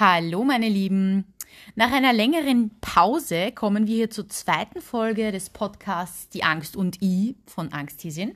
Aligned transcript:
Hallo 0.00 0.44
meine 0.44 0.70
Lieben. 0.70 1.26
Nach 1.74 1.92
einer 1.92 2.14
längeren 2.14 2.70
Pause 2.80 3.52
kommen 3.52 3.86
wir 3.86 3.96
hier 3.96 4.08
zur 4.08 4.30
zweiten 4.30 4.80
Folge 4.80 5.30
des 5.30 5.50
Podcasts 5.50 6.30
Die 6.30 6.42
Angst 6.42 6.74
und 6.74 7.02
I 7.02 7.36
von 7.44 7.70
Angsthäschen. 7.74 8.34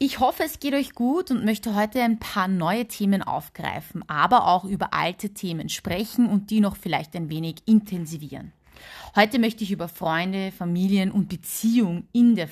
Ich 0.00 0.18
hoffe, 0.18 0.42
es 0.42 0.58
geht 0.58 0.74
euch 0.74 0.96
gut 0.96 1.30
und 1.30 1.44
möchte 1.44 1.76
heute 1.76 2.02
ein 2.02 2.18
paar 2.18 2.48
neue 2.48 2.86
Themen 2.86 3.22
aufgreifen, 3.22 4.02
aber 4.08 4.48
auch 4.48 4.64
über 4.64 4.92
alte 4.92 5.30
Themen 5.30 5.68
sprechen 5.68 6.28
und 6.28 6.50
die 6.50 6.58
noch 6.58 6.74
vielleicht 6.74 7.14
ein 7.14 7.30
wenig 7.30 7.58
intensivieren. 7.66 8.52
Heute 9.14 9.38
möchte 9.38 9.64
ich 9.64 9.72
über 9.72 9.88
Freunde, 9.88 10.52
Familien 10.52 11.10
und 11.10 11.28
Beziehung 11.28 12.06
in 12.12 12.34
der 12.34 12.48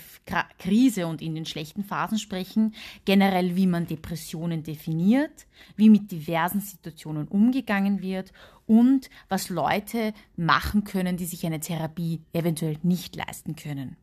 Krise 0.58 1.06
und 1.06 1.22
in 1.22 1.34
den 1.34 1.46
schlechten 1.46 1.84
Phasen 1.84 2.18
sprechen, 2.18 2.74
generell 3.04 3.56
wie 3.56 3.66
man 3.66 3.86
Depressionen 3.86 4.62
definiert, 4.62 5.46
wie 5.76 5.90
mit 5.90 6.10
diversen 6.10 6.60
Situationen 6.60 7.28
umgegangen 7.28 8.02
wird 8.02 8.32
und 8.66 9.10
was 9.28 9.48
Leute 9.48 10.14
machen 10.36 10.84
können, 10.84 11.16
die 11.16 11.26
sich 11.26 11.44
eine 11.44 11.60
Therapie 11.60 12.22
eventuell 12.32 12.78
nicht 12.82 13.16
leisten 13.16 13.56
können. 13.56 13.96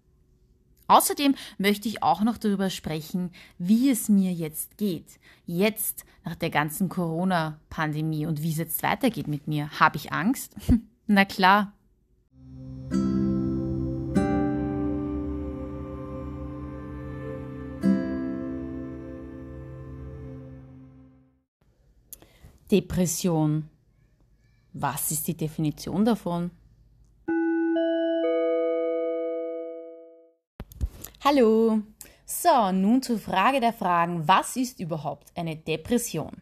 Außerdem 0.91 1.36
möchte 1.58 1.88
ich 1.88 2.03
auch 2.03 2.22
noch 2.22 2.38
darüber 2.38 2.70
sprechen, 2.70 3.31
wie 3.58 3.89
es 3.89 4.09
mir 4.09 4.34
jetzt 4.34 4.77
geht. 4.77 5.20
Jetzt 5.45 6.03
nach 6.25 6.36
der 6.36 6.50
ganzen 6.50 6.89
Corona-Pandemie 6.89 8.25
und 8.25 8.44
wie 8.44 8.52
es 8.52 8.58
jetzt 8.58 8.84
weitergeht 8.84 9.30
mit 9.30 9.48
mir. 9.48 9.70
Habe 9.80 9.95
ich 9.95 10.11
Angst? 10.11 10.53
Na 11.08 11.23
klar, 11.23 11.72
Depression. 22.71 23.70
Was 24.71 25.11
ist 25.11 25.27
die 25.27 25.35
Definition 25.35 26.05
davon? 26.05 26.52
Hallo. 31.22 31.81
So, 32.25 32.72
nun 32.72 33.02
zur 33.02 33.19
Frage 33.19 33.59
der 33.59 33.73
Fragen. 33.73 34.25
Was 34.25 34.56
ist 34.56 34.80
überhaupt 34.80 35.33
eine 35.35 35.58
Depression? 35.58 36.41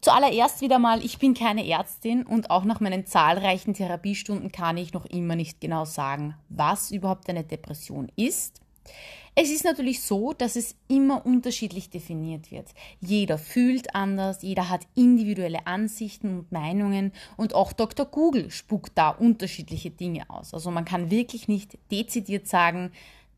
Zuallererst 0.00 0.60
wieder 0.60 0.78
mal, 0.78 1.04
ich 1.04 1.18
bin 1.18 1.34
keine 1.34 1.66
Ärztin 1.66 2.24
und 2.24 2.50
auch 2.50 2.64
nach 2.64 2.80
meinen 2.80 3.06
zahlreichen 3.06 3.74
Therapiestunden 3.74 4.52
kann 4.52 4.76
ich 4.76 4.92
noch 4.92 5.06
immer 5.06 5.36
nicht 5.36 5.60
genau 5.60 5.84
sagen, 5.84 6.34
was 6.48 6.90
überhaupt 6.90 7.28
eine 7.28 7.44
Depression 7.44 8.10
ist. 8.14 8.60
Es 9.38 9.50
ist 9.50 9.64
natürlich 9.64 10.00
so, 10.00 10.32
dass 10.32 10.56
es 10.56 10.76
immer 10.88 11.26
unterschiedlich 11.26 11.90
definiert 11.90 12.50
wird. 12.50 12.68
Jeder 13.00 13.36
fühlt 13.36 13.94
anders, 13.94 14.40
jeder 14.40 14.70
hat 14.70 14.86
individuelle 14.94 15.66
Ansichten 15.66 16.38
und 16.38 16.52
Meinungen 16.52 17.12
und 17.36 17.54
auch 17.54 17.74
Dr. 17.74 18.06
Google 18.06 18.50
spuckt 18.50 18.92
da 18.94 19.10
unterschiedliche 19.10 19.90
Dinge 19.90 20.30
aus. 20.30 20.54
Also 20.54 20.70
man 20.70 20.86
kann 20.86 21.10
wirklich 21.10 21.48
nicht 21.48 21.76
dezidiert 21.90 22.48
sagen, 22.48 22.92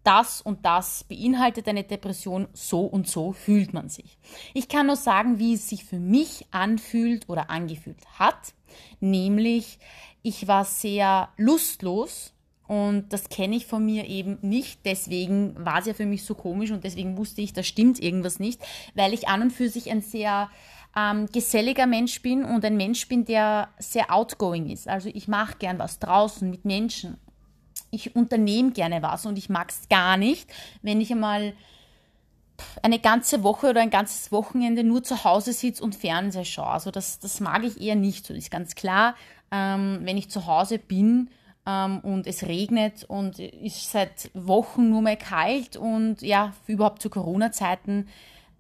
das 0.04 0.40
und 0.40 0.64
das 0.64 1.04
beinhaltet 1.04 1.68
eine 1.68 1.84
Depression, 1.84 2.48
so 2.52 2.82
und 2.82 3.08
so 3.08 3.32
fühlt 3.32 3.74
man 3.74 3.88
sich. 3.88 4.18
Ich 4.54 4.68
kann 4.68 4.86
nur 4.86 4.96
sagen, 4.96 5.38
wie 5.38 5.54
es 5.54 5.68
sich 5.68 5.84
für 5.84 5.98
mich 5.98 6.46
anfühlt 6.50 7.28
oder 7.28 7.50
angefühlt 7.50 8.04
hat, 8.18 8.54
nämlich 9.00 9.78
ich 10.22 10.48
war 10.48 10.64
sehr 10.64 11.28
lustlos 11.36 12.32
und 12.66 13.12
das 13.12 13.30
kenne 13.30 13.56
ich 13.56 13.66
von 13.66 13.84
mir 13.84 14.06
eben 14.06 14.38
nicht. 14.42 14.80
Deswegen 14.84 15.54
war 15.58 15.78
es 15.78 15.86
ja 15.86 15.94
für 15.94 16.06
mich 16.06 16.24
so 16.24 16.34
komisch 16.34 16.70
und 16.70 16.84
deswegen 16.84 17.16
wusste 17.16 17.40
ich, 17.40 17.52
da 17.52 17.62
stimmt 17.62 17.98
irgendwas 18.00 18.38
nicht, 18.38 18.60
weil 18.94 19.14
ich 19.14 19.28
an 19.28 19.42
und 19.42 19.52
für 19.52 19.70
sich 19.70 19.90
ein 19.90 20.02
sehr 20.02 20.50
ähm, 20.96 21.26
geselliger 21.32 21.86
Mensch 21.86 22.20
bin 22.20 22.44
und 22.44 22.64
ein 22.64 22.76
Mensch 22.76 23.08
bin, 23.08 23.24
der 23.24 23.68
sehr 23.78 24.12
outgoing 24.12 24.68
ist. 24.68 24.86
Also 24.86 25.08
ich 25.12 25.28
mache 25.28 25.56
gern 25.58 25.78
was 25.78 25.98
draußen 25.98 26.48
mit 26.48 26.64
Menschen. 26.64 27.16
Ich 27.90 28.14
unternehme 28.14 28.72
gerne 28.72 29.02
was 29.02 29.26
und 29.26 29.38
ich 29.38 29.48
mag 29.48 29.70
es 29.70 29.88
gar 29.88 30.16
nicht, 30.16 30.50
wenn 30.82 31.00
ich 31.00 31.10
einmal 31.10 31.54
eine 32.82 32.98
ganze 32.98 33.42
Woche 33.42 33.70
oder 33.70 33.80
ein 33.80 33.90
ganzes 33.90 34.32
Wochenende 34.32 34.82
nur 34.84 35.02
zu 35.02 35.24
Hause 35.24 35.52
sitze 35.52 35.82
und 35.82 35.94
Fernseher 35.94 36.44
schaue. 36.44 36.70
Also 36.70 36.90
das, 36.90 37.18
das 37.18 37.40
mag 37.40 37.64
ich 37.64 37.80
eher 37.80 37.94
nicht. 37.94 38.26
So 38.26 38.34
ist 38.34 38.50
ganz 38.50 38.74
klar, 38.74 39.14
ähm, 39.50 40.00
wenn 40.02 40.18
ich 40.18 40.28
zu 40.28 40.46
Hause 40.46 40.78
bin, 40.78 41.30
ähm, 41.68 42.00
und 42.00 42.26
es 42.26 42.44
regnet 42.44 43.04
und 43.04 43.38
ist 43.38 43.92
seit 43.92 44.30
Wochen 44.32 44.88
nur 44.88 45.02
mehr 45.02 45.16
kalt 45.16 45.76
und 45.76 46.22
ja, 46.22 46.54
überhaupt 46.66 47.02
zu 47.02 47.10
Corona-Zeiten, 47.10 48.08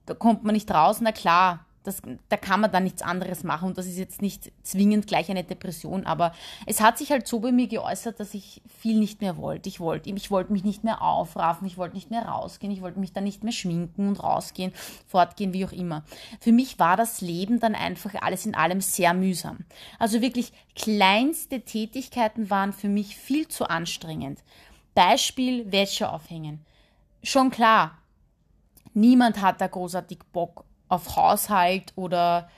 da 0.04 0.14
kommt 0.14 0.44
man 0.44 0.54
nicht 0.54 0.70
raus. 0.70 0.98
Na 1.00 1.12
klar, 1.12 1.64
das, 1.84 2.02
da 2.28 2.36
kann 2.36 2.60
man 2.60 2.70
dann 2.70 2.84
nichts 2.84 3.02
anderes 3.02 3.44
machen 3.44 3.68
und 3.68 3.78
das 3.78 3.86
ist 3.86 3.98
jetzt 3.98 4.20
nicht 4.20 4.52
zwingend 4.62 5.06
gleich 5.06 5.30
eine 5.30 5.44
Depression, 5.44 6.06
aber 6.06 6.32
es 6.66 6.80
hat 6.80 6.98
sich 6.98 7.10
halt 7.10 7.26
so 7.26 7.40
bei 7.40 7.52
mir 7.52 7.66
geäußert, 7.66 8.20
dass 8.20 8.34
ich 8.34 8.62
viel 8.66 8.98
nicht 8.98 9.20
mehr 9.20 9.36
wollte. 9.36 9.68
Ich 9.68 9.80
wollte, 9.80 10.10
ich 10.10 10.30
wollte 10.30 10.52
mich 10.52 10.64
nicht 10.64 10.84
mehr 10.84 11.02
aufraffen, 11.02 11.66
ich 11.66 11.78
wollte 11.78 11.94
nicht 11.94 12.10
mehr 12.10 12.26
rausgehen, 12.26 12.72
ich 12.72 12.82
wollte 12.82 13.00
mich 13.00 13.12
dann 13.12 13.24
nicht 13.24 13.44
mehr 13.44 13.52
schminken 13.52 14.08
und 14.08 14.22
rausgehen, 14.22 14.72
fortgehen, 15.06 15.52
wie 15.52 15.64
auch 15.64 15.72
immer. 15.72 16.04
Für 16.40 16.52
mich 16.52 16.78
war 16.78 16.96
das 16.96 17.20
Leben 17.20 17.60
dann 17.60 17.74
einfach 17.74 18.14
alles 18.20 18.44
in 18.44 18.54
allem 18.54 18.80
sehr 18.80 19.14
mühsam. 19.14 19.58
Also 19.98 20.20
wirklich 20.20 20.52
kleinste 20.74 21.62
Tätigkeiten 21.62 22.50
waren 22.50 22.72
für 22.72 22.88
mich 22.88 23.16
viel 23.16 23.48
zu 23.48 23.68
anstrengend. 23.68 24.40
Beispiel 24.94 25.70
Wäsche 25.70 26.10
aufhängen. 26.10 26.64
Schon 27.22 27.50
klar, 27.50 27.98
niemand 28.94 29.40
hat 29.40 29.60
da 29.60 29.66
großartig 29.66 30.18
Bock 30.32 30.64
auf 30.88 31.16
Haushalt 31.16 31.92
oder 31.96 32.48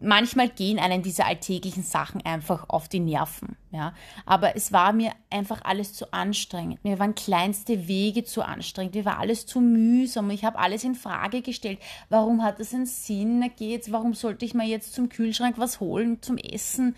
manchmal 0.00 0.48
gehen 0.48 0.78
einen 0.78 1.02
diese 1.02 1.26
alltäglichen 1.26 1.82
Sachen 1.82 2.24
einfach 2.24 2.68
auf 2.68 2.88
die 2.88 3.00
Nerven, 3.00 3.56
ja. 3.70 3.94
Aber 4.24 4.56
es 4.56 4.72
war 4.72 4.92
mir 4.92 5.12
einfach 5.28 5.60
alles 5.62 5.92
zu 5.92 6.12
anstrengend. 6.12 6.82
Mir 6.84 6.98
waren 6.98 7.14
kleinste 7.14 7.86
Wege 7.86 8.24
zu 8.24 8.42
anstrengend. 8.42 8.94
Mir 8.94 9.04
war 9.04 9.18
alles 9.18 9.46
zu 9.46 9.60
mühsam. 9.60 10.30
Ich 10.30 10.44
habe 10.44 10.58
alles 10.58 10.84
in 10.84 10.94
Frage 10.94 11.42
gestellt. 11.42 11.78
Warum 12.08 12.42
hat 12.42 12.58
das 12.58 12.74
einen 12.74 12.86
Sinn? 12.86 13.44
Geht's? 13.56 13.92
Warum 13.92 14.14
sollte 14.14 14.44
ich 14.44 14.54
mir 14.54 14.66
jetzt 14.66 14.94
zum 14.94 15.08
Kühlschrank 15.10 15.58
was 15.58 15.80
holen 15.80 16.22
zum 16.22 16.38
Essen? 16.38 16.96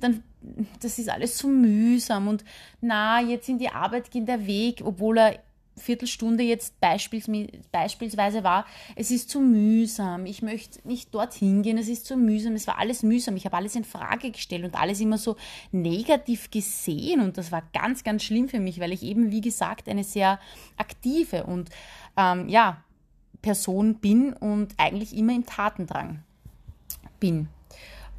Dann, 0.00 0.22
das 0.80 0.98
ist 0.98 1.10
alles 1.10 1.36
zu 1.36 1.46
mühsam 1.46 2.26
und 2.26 2.42
na, 2.80 3.20
jetzt 3.20 3.50
in 3.50 3.58
die 3.58 3.68
Arbeit 3.68 4.10
gehen 4.10 4.24
der 4.24 4.46
Weg, 4.46 4.80
obwohl 4.82 5.18
er 5.18 5.38
Viertelstunde 5.78 6.42
jetzt 6.42 6.80
beispiels, 6.80 7.30
beispielsweise 7.72 8.44
war, 8.44 8.66
es 8.96 9.10
ist 9.10 9.30
zu 9.30 9.40
mühsam, 9.40 10.26
ich 10.26 10.42
möchte 10.42 10.86
nicht 10.86 11.14
dorthin 11.14 11.62
gehen, 11.62 11.78
es 11.78 11.88
ist 11.88 12.06
zu 12.06 12.16
mühsam, 12.16 12.54
es 12.54 12.66
war 12.66 12.78
alles 12.78 13.02
mühsam, 13.02 13.36
ich 13.36 13.44
habe 13.44 13.56
alles 13.56 13.76
in 13.76 13.84
Frage 13.84 14.30
gestellt 14.30 14.64
und 14.64 14.74
alles 14.74 15.00
immer 15.00 15.18
so 15.18 15.36
negativ 15.72 16.50
gesehen 16.50 17.20
und 17.20 17.38
das 17.38 17.52
war 17.52 17.62
ganz, 17.72 18.04
ganz 18.04 18.22
schlimm 18.22 18.48
für 18.48 18.60
mich, 18.60 18.80
weil 18.80 18.92
ich 18.92 19.02
eben, 19.02 19.30
wie 19.30 19.40
gesagt, 19.40 19.88
eine 19.88 20.04
sehr 20.04 20.38
aktive 20.76 21.44
und 21.44 21.70
ähm, 22.16 22.48
ja, 22.48 22.82
Person 23.42 23.96
bin 23.96 24.32
und 24.32 24.74
eigentlich 24.78 25.16
immer 25.16 25.34
im 25.34 25.46
Tatendrang 25.46 26.22
bin. 27.20 27.48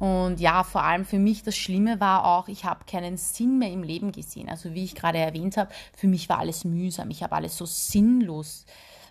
Und 0.00 0.40
ja, 0.40 0.64
vor 0.64 0.82
allem 0.82 1.04
für 1.04 1.18
mich 1.18 1.42
das 1.42 1.58
Schlimme 1.58 2.00
war 2.00 2.24
auch, 2.24 2.48
ich 2.48 2.64
habe 2.64 2.86
keinen 2.90 3.18
Sinn 3.18 3.58
mehr 3.58 3.70
im 3.70 3.82
Leben 3.82 4.12
gesehen. 4.12 4.48
Also 4.48 4.72
wie 4.74 4.84
ich 4.84 4.94
gerade 4.94 5.18
erwähnt 5.18 5.58
habe, 5.58 5.70
für 5.94 6.08
mich 6.08 6.30
war 6.30 6.38
alles 6.38 6.64
mühsam. 6.64 7.10
Ich 7.10 7.22
habe 7.22 7.36
alles 7.36 7.58
so 7.58 7.66
sinnlos 7.66 8.64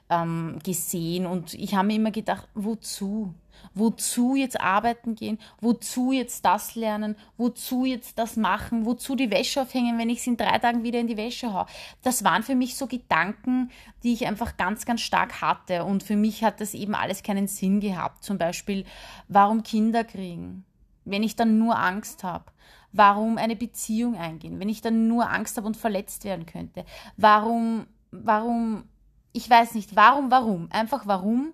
ähm, 0.10 0.58
gesehen 0.64 1.28
und 1.28 1.54
ich 1.54 1.76
habe 1.76 1.88
mir 1.88 1.96
immer 1.96 2.10
gedacht, 2.10 2.48
wozu? 2.56 3.36
Wozu 3.76 4.36
jetzt 4.36 4.60
arbeiten 4.60 5.14
gehen? 5.14 5.38
Wozu 5.62 6.12
jetzt 6.12 6.44
das 6.44 6.74
lernen? 6.74 7.16
Wozu 7.38 7.86
jetzt 7.86 8.18
das 8.18 8.36
machen? 8.36 8.86
Wozu 8.88 9.16
die 9.16 9.30
Wäsche 9.30 9.62
aufhängen, 9.62 10.00
wenn 10.00 10.10
ich 10.10 10.24
sie 10.24 10.32
in 10.32 10.38
drei 10.38 10.58
Tagen 10.58 10.82
wieder 10.82 11.00
in 11.00 11.08
die 11.08 11.18
Wäsche 11.18 11.54
haue? 11.54 11.68
Das 12.02 12.24
waren 12.24 12.42
für 12.42 12.56
mich 12.56 12.78
so 12.78 12.88
Gedanken, 12.88 13.70
die 14.02 14.14
ich 14.14 14.26
einfach 14.26 14.58
ganz, 14.58 14.86
ganz 14.86 15.02
stark 15.02 15.42
hatte. 15.42 15.84
Und 15.84 16.02
für 16.02 16.16
mich 16.16 16.44
hat 16.44 16.62
das 16.62 16.74
eben 16.74 16.96
alles 16.96 17.22
keinen 17.22 17.48
Sinn 17.48 17.80
gehabt. 17.80 18.24
Zum 18.24 18.40
Beispiel, 18.40 18.86
warum 19.28 19.62
Kinder 19.62 20.04
kriegen? 20.04 20.66
Wenn 21.10 21.24
ich 21.24 21.36
dann 21.36 21.58
nur 21.58 21.78
Angst 21.78 22.24
habe? 22.24 22.46
Warum 22.92 23.38
eine 23.38 23.56
Beziehung 23.56 24.16
eingehen, 24.16 24.60
wenn 24.60 24.70
ich 24.70 24.82
dann 24.82 25.08
nur 25.08 25.30
Angst 25.30 25.58
habe 25.58 25.68
und 25.68 25.78
verletzt 25.78 26.24
werden 26.24 26.46
könnte? 26.46 26.86
Warum, 27.18 27.86
warum, 28.12 28.86
ich 29.32 29.50
weiß 29.50 29.76
nicht, 29.76 29.96
warum, 29.96 30.32
warum? 30.32 30.72
Einfach 30.72 31.06
warum? 31.06 31.54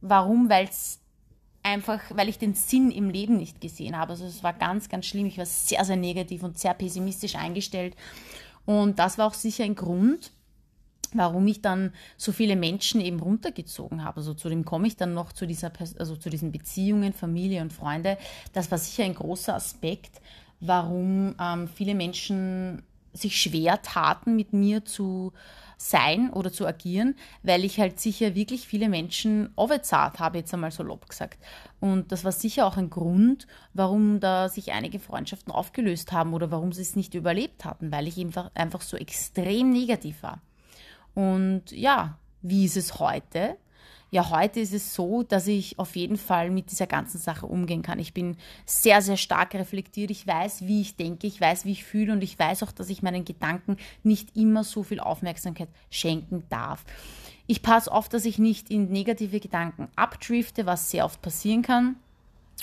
Warum? 0.00 0.48
Weil 0.48 0.64
es 0.66 1.00
einfach, 1.62 2.00
weil 2.10 2.28
ich 2.28 2.38
den 2.38 2.54
Sinn 2.54 2.90
im 2.90 3.10
Leben 3.10 3.36
nicht 3.36 3.60
gesehen 3.60 3.98
habe. 3.98 4.12
Also 4.12 4.26
es 4.26 4.42
war 4.42 4.52
ganz, 4.52 4.88
ganz 4.88 5.06
schlimm. 5.06 5.26
Ich 5.26 5.38
war 5.38 5.46
sehr, 5.46 5.84
sehr 5.84 5.96
negativ 5.96 6.42
und 6.42 6.58
sehr 6.58 6.74
pessimistisch 6.74 7.34
eingestellt. 7.34 7.96
Und 8.66 8.98
das 8.98 9.18
war 9.18 9.26
auch 9.26 9.34
sicher 9.34 9.64
ein 9.64 9.74
Grund, 9.74 10.32
warum 11.14 11.46
ich 11.46 11.62
dann 11.62 11.92
so 12.16 12.32
viele 12.32 12.56
Menschen 12.56 13.00
eben 13.00 13.20
runtergezogen 13.20 14.04
habe. 14.04 14.18
Also 14.18 14.34
zu 14.34 14.48
dem 14.48 14.64
komme 14.64 14.86
ich 14.86 14.96
dann 14.96 15.14
noch 15.14 15.32
zu 15.32 15.46
dieser, 15.46 15.72
also 15.98 16.16
zu 16.16 16.28
diesen 16.28 16.52
Beziehungen, 16.52 17.12
Familie 17.12 17.62
und 17.62 17.72
Freunde. 17.72 18.18
Das 18.52 18.70
war 18.70 18.78
sicher 18.78 19.04
ein 19.04 19.14
großer 19.14 19.54
Aspekt, 19.54 20.20
warum 20.60 21.34
ähm, 21.40 21.68
viele 21.68 21.94
Menschen 21.94 22.82
sich 23.12 23.40
schwer 23.40 23.80
taten, 23.82 24.36
mit 24.36 24.52
mir 24.52 24.84
zu 24.84 25.32
sein 25.76 26.30
oder 26.30 26.52
zu 26.52 26.66
agieren, 26.66 27.16
weil 27.42 27.64
ich 27.64 27.78
halt 27.78 28.00
sicher 28.00 28.34
wirklich 28.34 28.66
viele 28.66 28.88
Menschen 28.88 29.50
overzahlt 29.56 30.18
habe, 30.18 30.38
jetzt 30.38 30.54
einmal 30.54 30.70
so 30.70 30.82
lob 30.82 31.08
gesagt. 31.08 31.38
Und 31.80 32.12
das 32.12 32.24
war 32.24 32.32
sicher 32.32 32.66
auch 32.66 32.76
ein 32.76 32.90
Grund, 32.90 33.46
warum 33.72 34.20
da 34.20 34.48
sich 34.48 34.72
einige 34.72 34.98
Freundschaften 34.98 35.52
aufgelöst 35.52 36.12
haben 36.12 36.32
oder 36.32 36.50
warum 36.50 36.72
sie 36.72 36.82
es 36.82 36.96
nicht 36.96 37.14
überlebt 37.14 37.64
hatten, 37.64 37.92
weil 37.92 38.08
ich 38.08 38.18
einfach, 38.18 38.50
einfach 38.54 38.80
so 38.80 38.96
extrem 38.96 39.70
negativ 39.70 40.22
war. 40.22 40.40
Und 41.14 41.70
ja, 41.70 42.18
wie 42.42 42.64
ist 42.64 42.76
es 42.76 42.98
heute? 42.98 43.56
Ja, 44.10 44.30
heute 44.30 44.60
ist 44.60 44.72
es 44.72 44.94
so, 44.94 45.24
dass 45.24 45.48
ich 45.48 45.78
auf 45.80 45.96
jeden 45.96 46.16
Fall 46.16 46.50
mit 46.50 46.70
dieser 46.70 46.86
ganzen 46.86 47.18
Sache 47.18 47.46
umgehen 47.46 47.82
kann. 47.82 47.98
Ich 47.98 48.14
bin 48.14 48.36
sehr, 48.64 49.02
sehr 49.02 49.16
stark 49.16 49.54
reflektiert. 49.54 50.12
Ich 50.12 50.24
weiß, 50.24 50.66
wie 50.66 50.82
ich 50.82 50.94
denke, 50.94 51.26
ich 51.26 51.40
weiß, 51.40 51.64
wie 51.64 51.72
ich 51.72 51.82
fühle 51.82 52.12
und 52.12 52.22
ich 52.22 52.38
weiß 52.38 52.62
auch, 52.62 52.70
dass 52.70 52.90
ich 52.90 53.02
meinen 53.02 53.24
Gedanken 53.24 53.76
nicht 54.04 54.36
immer 54.36 54.62
so 54.62 54.84
viel 54.84 55.00
Aufmerksamkeit 55.00 55.68
schenken 55.90 56.44
darf. 56.48 56.84
Ich 57.48 57.60
passe 57.60 57.90
auf, 57.90 58.08
dass 58.08 58.24
ich 58.24 58.38
nicht 58.38 58.70
in 58.70 58.92
negative 58.92 59.40
Gedanken 59.40 59.88
abdrifte, 59.96 60.64
was 60.64 60.92
sehr 60.92 61.04
oft 61.04 61.20
passieren 61.20 61.62
kann. 61.62 61.96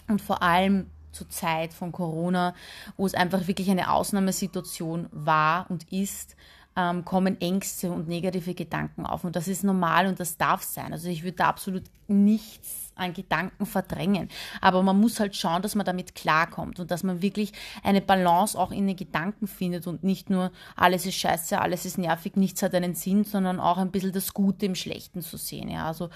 Und 0.07 0.21
vor 0.21 0.42
allem 0.42 0.88
zur 1.12 1.30
Zeit 1.30 1.74
von 1.74 1.92
Corona, 1.92 2.56
wo 2.95 3.06
es 3.06 3.13
einfach 3.13 3.48
wirklich 3.48 3.69
eine 3.69 3.92
Ausnahmesituation 3.92 5.07
war 5.12 5.69
und 5.69 5.92
ist, 5.92 6.38
ähm, 6.76 7.04
kommen 7.06 7.40
Ängste 7.42 7.92
und 7.92 8.08
negative 8.08 8.54
Gedanken 8.54 9.06
auf. 9.06 9.24
Und 9.24 9.36
das 9.36 9.48
ist 9.48 9.64
normal 9.64 10.08
und 10.08 10.20
das 10.20 10.38
darf 10.38 10.64
sein. 10.64 10.94
Also 10.94 11.10
ich 11.10 11.24
würde 11.24 11.38
da 11.38 11.48
absolut 11.48 11.84
nichts 12.08 12.82
an 12.96 13.14
Gedanken 13.14 13.66
verdrängen. 13.66 14.30
Aber 14.60 14.84
man 14.84 15.00
muss 15.00 15.20
halt 15.20 15.36
schauen, 15.36 15.62
dass 15.62 15.76
man 15.76 15.86
damit 15.86 16.14
klarkommt 16.16 16.80
und 16.80 16.92
dass 16.92 17.04
man 17.04 17.22
wirklich 17.22 17.52
eine 17.84 18.02
Balance 18.02 18.58
auch 18.58 18.72
in 18.72 18.88
den 18.88 18.96
Gedanken 18.96 19.48
findet 19.48 19.88
und 19.88 20.04
nicht 20.04 20.30
nur 20.30 20.52
alles 20.76 21.06
ist 21.06 21.16
scheiße, 21.16 21.60
alles 21.60 21.86
ist 21.86 21.98
nervig, 21.98 22.36
nichts 22.36 22.62
hat 22.62 22.76
einen 22.76 22.96
Sinn, 22.96 23.24
sondern 23.24 23.60
auch 23.60 23.78
ein 23.78 23.92
bisschen 23.92 24.12
das 24.12 24.34
Gute 24.34 24.66
im 24.66 24.76
Schlechten 24.76 25.22
zu 25.22 25.38
sehen. 25.38 25.70
Ja, 25.70 25.88
also 25.88 26.10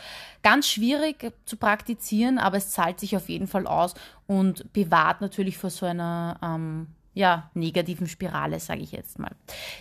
ganz 0.43 0.67
schwierig 0.67 1.33
zu 1.45 1.57
praktizieren, 1.57 2.37
aber 2.37 2.57
es 2.57 2.69
zahlt 2.69 2.99
sich 2.99 3.15
auf 3.15 3.29
jeden 3.29 3.47
Fall 3.47 3.67
aus 3.67 3.93
und 4.27 4.71
bewahrt 4.73 5.21
natürlich 5.21 5.57
vor 5.57 5.69
so 5.69 5.85
einer 5.85 6.37
ähm, 6.43 6.87
ja, 7.15 7.49
negativen 7.53 8.07
Spirale, 8.07 8.59
sage 8.59 8.81
ich 8.81 8.91
jetzt 8.91 9.17
mal. 9.17 9.31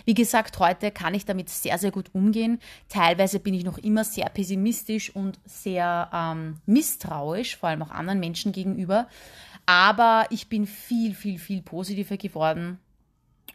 Wie 0.05 0.13
gesagt, 0.13 0.57
heute 0.57 0.89
kann 0.89 1.13
ich 1.13 1.25
damit 1.25 1.49
sehr, 1.49 1.77
sehr 1.77 1.91
gut 1.91 2.09
umgehen. 2.13 2.59
Teilweise 2.89 3.39
bin 3.39 3.53
ich 3.53 3.65
noch 3.65 3.77
immer 3.77 4.03
sehr 4.03 4.29
pessimistisch 4.29 5.13
und 5.15 5.37
sehr 5.45 6.09
ähm, 6.13 6.57
misstrauisch, 6.65 7.57
vor 7.57 7.69
allem 7.69 7.83
auch 7.83 7.91
anderen 7.91 8.21
Menschen 8.21 8.53
gegenüber. 8.53 9.07
Aber 9.65 10.25
ich 10.29 10.47
bin 10.47 10.65
viel, 10.65 11.13
viel, 11.13 11.37
viel 11.37 11.61
positiver 11.61 12.17
geworden. 12.17 12.79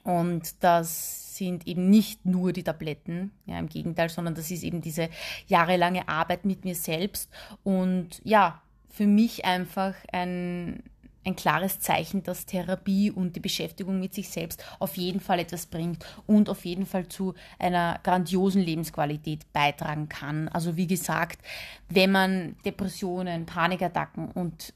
Und 0.04 0.62
das 0.62 1.36
sind 1.36 1.66
eben 1.66 1.88
nicht 1.88 2.26
nur 2.26 2.52
die 2.52 2.62
Tabletten, 2.62 3.32
ja, 3.46 3.58
im 3.58 3.68
Gegenteil, 3.68 4.10
sondern 4.10 4.34
das 4.34 4.50
ist 4.50 4.62
eben 4.62 4.82
diese 4.82 5.08
jahrelange 5.46 6.06
Arbeit 6.06 6.44
mit 6.44 6.66
mir 6.66 6.74
selbst. 6.74 7.30
Und 7.62 8.20
ja, 8.24 8.60
für 8.90 9.06
mich 9.06 9.46
einfach 9.46 9.94
ein, 10.12 10.82
ein 11.24 11.36
klares 11.36 11.80
Zeichen, 11.80 12.22
dass 12.22 12.46
Therapie 12.46 13.10
und 13.10 13.36
die 13.36 13.40
Beschäftigung 13.40 14.00
mit 14.00 14.14
sich 14.14 14.30
selbst 14.30 14.64
auf 14.78 14.96
jeden 14.96 15.20
Fall 15.20 15.38
etwas 15.38 15.66
bringt 15.66 16.04
und 16.26 16.48
auf 16.48 16.64
jeden 16.64 16.86
Fall 16.86 17.08
zu 17.08 17.34
einer 17.58 18.00
grandiosen 18.02 18.62
Lebensqualität 18.62 19.52
beitragen 19.52 20.08
kann. 20.08 20.48
Also 20.48 20.76
wie 20.76 20.86
gesagt, 20.86 21.40
wenn 21.88 22.10
man 22.10 22.56
Depressionen, 22.64 23.44
Panikattacken 23.44 24.30
und 24.30 24.72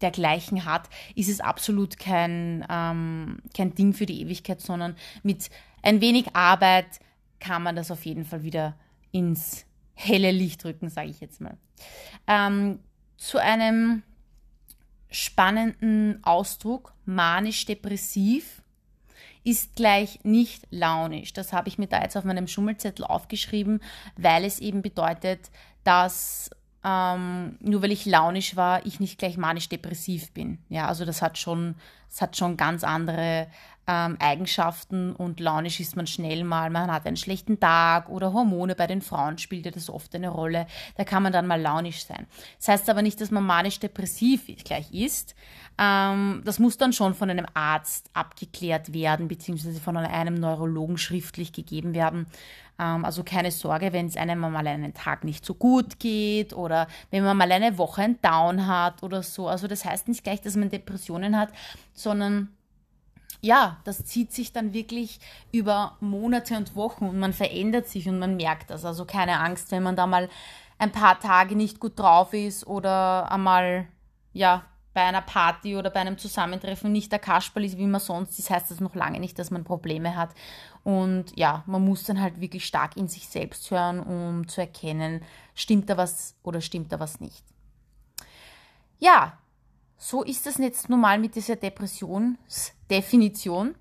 dergleichen 0.00 0.64
hat, 0.64 0.88
ist 1.14 1.28
es 1.28 1.40
absolut 1.40 1.98
kein, 1.98 2.66
ähm, 2.68 3.38
kein 3.56 3.74
Ding 3.74 3.92
für 3.92 4.06
die 4.06 4.20
Ewigkeit, 4.20 4.60
sondern 4.60 4.96
mit 5.22 5.48
ein 5.82 6.00
wenig 6.00 6.34
Arbeit 6.34 6.86
kann 7.38 7.62
man 7.62 7.76
das 7.76 7.90
auf 7.90 8.04
jeden 8.04 8.24
Fall 8.24 8.42
wieder 8.42 8.74
ins 9.12 9.64
helle 9.94 10.32
Licht 10.32 10.64
rücken, 10.64 10.88
sage 10.88 11.10
ich 11.10 11.20
jetzt 11.20 11.40
mal. 11.40 11.56
Ähm, 12.26 12.80
zu 13.16 13.38
einem 13.38 14.02
spannenden 15.14 16.22
Ausdruck, 16.24 16.92
manisch-depressiv, 17.06 18.62
ist 19.44 19.76
gleich 19.76 20.20
nicht 20.24 20.66
launisch. 20.70 21.32
Das 21.32 21.52
habe 21.52 21.68
ich 21.68 21.78
mir 21.78 21.86
da 21.86 22.02
jetzt 22.02 22.16
auf 22.16 22.24
meinem 22.24 22.48
Schummelzettel 22.48 23.04
aufgeschrieben, 23.04 23.80
weil 24.16 24.44
es 24.44 24.58
eben 24.58 24.82
bedeutet, 24.82 25.50
dass 25.84 26.50
ähm, 26.82 27.56
nur 27.60 27.82
weil 27.82 27.92
ich 27.92 28.06
launisch 28.06 28.56
war, 28.56 28.84
ich 28.84 29.00
nicht 29.00 29.18
gleich 29.18 29.36
manisch-depressiv 29.36 30.32
bin. 30.32 30.58
Ja, 30.68 30.88
also 30.88 31.04
das 31.04 31.22
hat 31.22 31.38
schon, 31.38 31.76
das 32.10 32.20
hat 32.20 32.36
schon 32.36 32.56
ganz 32.56 32.84
andere 32.84 33.46
ähm, 33.86 34.16
Eigenschaften 34.18 35.14
und 35.14 35.40
launisch 35.40 35.80
ist 35.80 35.96
man 35.96 36.06
schnell 36.06 36.44
mal, 36.44 36.70
man 36.70 36.90
hat 36.90 37.06
einen 37.06 37.16
schlechten 37.16 37.60
Tag 37.60 38.08
oder 38.08 38.32
Hormone 38.32 38.74
bei 38.74 38.86
den 38.86 39.02
Frauen 39.02 39.38
spielt 39.38 39.66
ja 39.66 39.70
das 39.70 39.90
oft 39.90 40.14
eine 40.14 40.28
Rolle. 40.28 40.66
Da 40.96 41.04
kann 41.04 41.22
man 41.22 41.32
dann 41.32 41.46
mal 41.46 41.60
launisch 41.60 42.04
sein. 42.04 42.26
Das 42.58 42.68
heißt 42.68 42.90
aber 42.90 43.02
nicht, 43.02 43.20
dass 43.20 43.30
man 43.30 43.44
manisch-depressiv 43.44 44.46
gleich 44.64 44.92
ist. 44.92 45.34
Ähm, 45.78 46.42
das 46.44 46.58
muss 46.58 46.78
dann 46.78 46.92
schon 46.92 47.14
von 47.14 47.30
einem 47.30 47.46
Arzt 47.52 48.10
abgeklärt 48.14 48.94
werden, 48.94 49.28
beziehungsweise 49.28 49.80
von 49.80 49.96
einem 49.96 50.34
Neurologen 50.34 50.98
schriftlich 50.98 51.52
gegeben 51.52 51.94
werden. 51.94 52.26
Ähm, 52.78 53.04
also 53.04 53.22
keine 53.24 53.50
Sorge, 53.50 53.92
wenn 53.92 54.06
es 54.06 54.16
einem 54.16 54.40
mal 54.40 54.66
einen 54.66 54.94
Tag 54.94 55.24
nicht 55.24 55.44
so 55.44 55.54
gut 55.54 55.98
geht 55.98 56.52
oder 56.52 56.86
wenn 57.10 57.24
man 57.24 57.36
mal 57.36 57.50
eine 57.50 57.76
Woche 57.78 58.02
ein 58.02 58.20
Down 58.22 58.66
hat 58.66 59.02
oder 59.02 59.22
so. 59.22 59.48
Also 59.48 59.66
das 59.66 59.84
heißt 59.84 60.08
nicht 60.08 60.24
gleich, 60.24 60.40
dass 60.40 60.56
man 60.56 60.70
Depressionen 60.70 61.36
hat, 61.36 61.50
sondern 61.92 62.48
ja, 63.44 63.76
das 63.84 64.02
zieht 64.06 64.32
sich 64.32 64.54
dann 64.54 64.72
wirklich 64.72 65.20
über 65.52 65.98
Monate 66.00 66.56
und 66.56 66.74
Wochen 66.76 67.06
und 67.06 67.18
man 67.18 67.34
verändert 67.34 67.86
sich 67.86 68.08
und 68.08 68.18
man 68.18 68.36
merkt 68.36 68.70
das. 68.70 68.86
Also 68.86 69.04
keine 69.04 69.38
Angst, 69.38 69.70
wenn 69.70 69.82
man 69.82 69.96
da 69.96 70.06
mal 70.06 70.30
ein 70.78 70.92
paar 70.92 71.20
Tage 71.20 71.54
nicht 71.54 71.78
gut 71.78 71.98
drauf 71.98 72.32
ist 72.32 72.66
oder 72.66 73.30
einmal, 73.30 73.86
ja, 74.32 74.64
bei 74.94 75.02
einer 75.02 75.20
Party 75.20 75.76
oder 75.76 75.90
bei 75.90 76.00
einem 76.00 76.16
Zusammentreffen 76.16 76.90
nicht 76.90 77.12
der 77.12 77.18
Kasperl 77.18 77.64
ist, 77.64 77.76
wie 77.76 77.86
man 77.86 78.00
sonst 78.00 78.38
ist, 78.38 78.48
heißt 78.48 78.70
das 78.70 78.80
noch 78.80 78.94
lange 78.94 79.20
nicht, 79.20 79.38
dass 79.38 79.50
man 79.50 79.64
Probleme 79.64 80.16
hat. 80.16 80.30
Und 80.82 81.36
ja, 81.36 81.64
man 81.66 81.84
muss 81.84 82.04
dann 82.04 82.22
halt 82.22 82.40
wirklich 82.40 82.64
stark 82.64 82.96
in 82.96 83.08
sich 83.08 83.28
selbst 83.28 83.70
hören, 83.70 84.00
um 84.00 84.48
zu 84.48 84.62
erkennen, 84.62 85.22
stimmt 85.54 85.90
da 85.90 85.98
was 85.98 86.34
oder 86.42 86.62
stimmt 86.62 86.92
da 86.92 87.00
was 87.00 87.20
nicht. 87.20 87.44
Ja, 89.00 89.36
so 90.04 90.22
ist 90.22 90.44
das 90.44 90.58
jetzt 90.58 90.90
nun 90.90 91.00
mal 91.00 91.18
mit 91.18 91.34
dieser 91.34 91.56
Depressionsdefinition. 91.56 93.74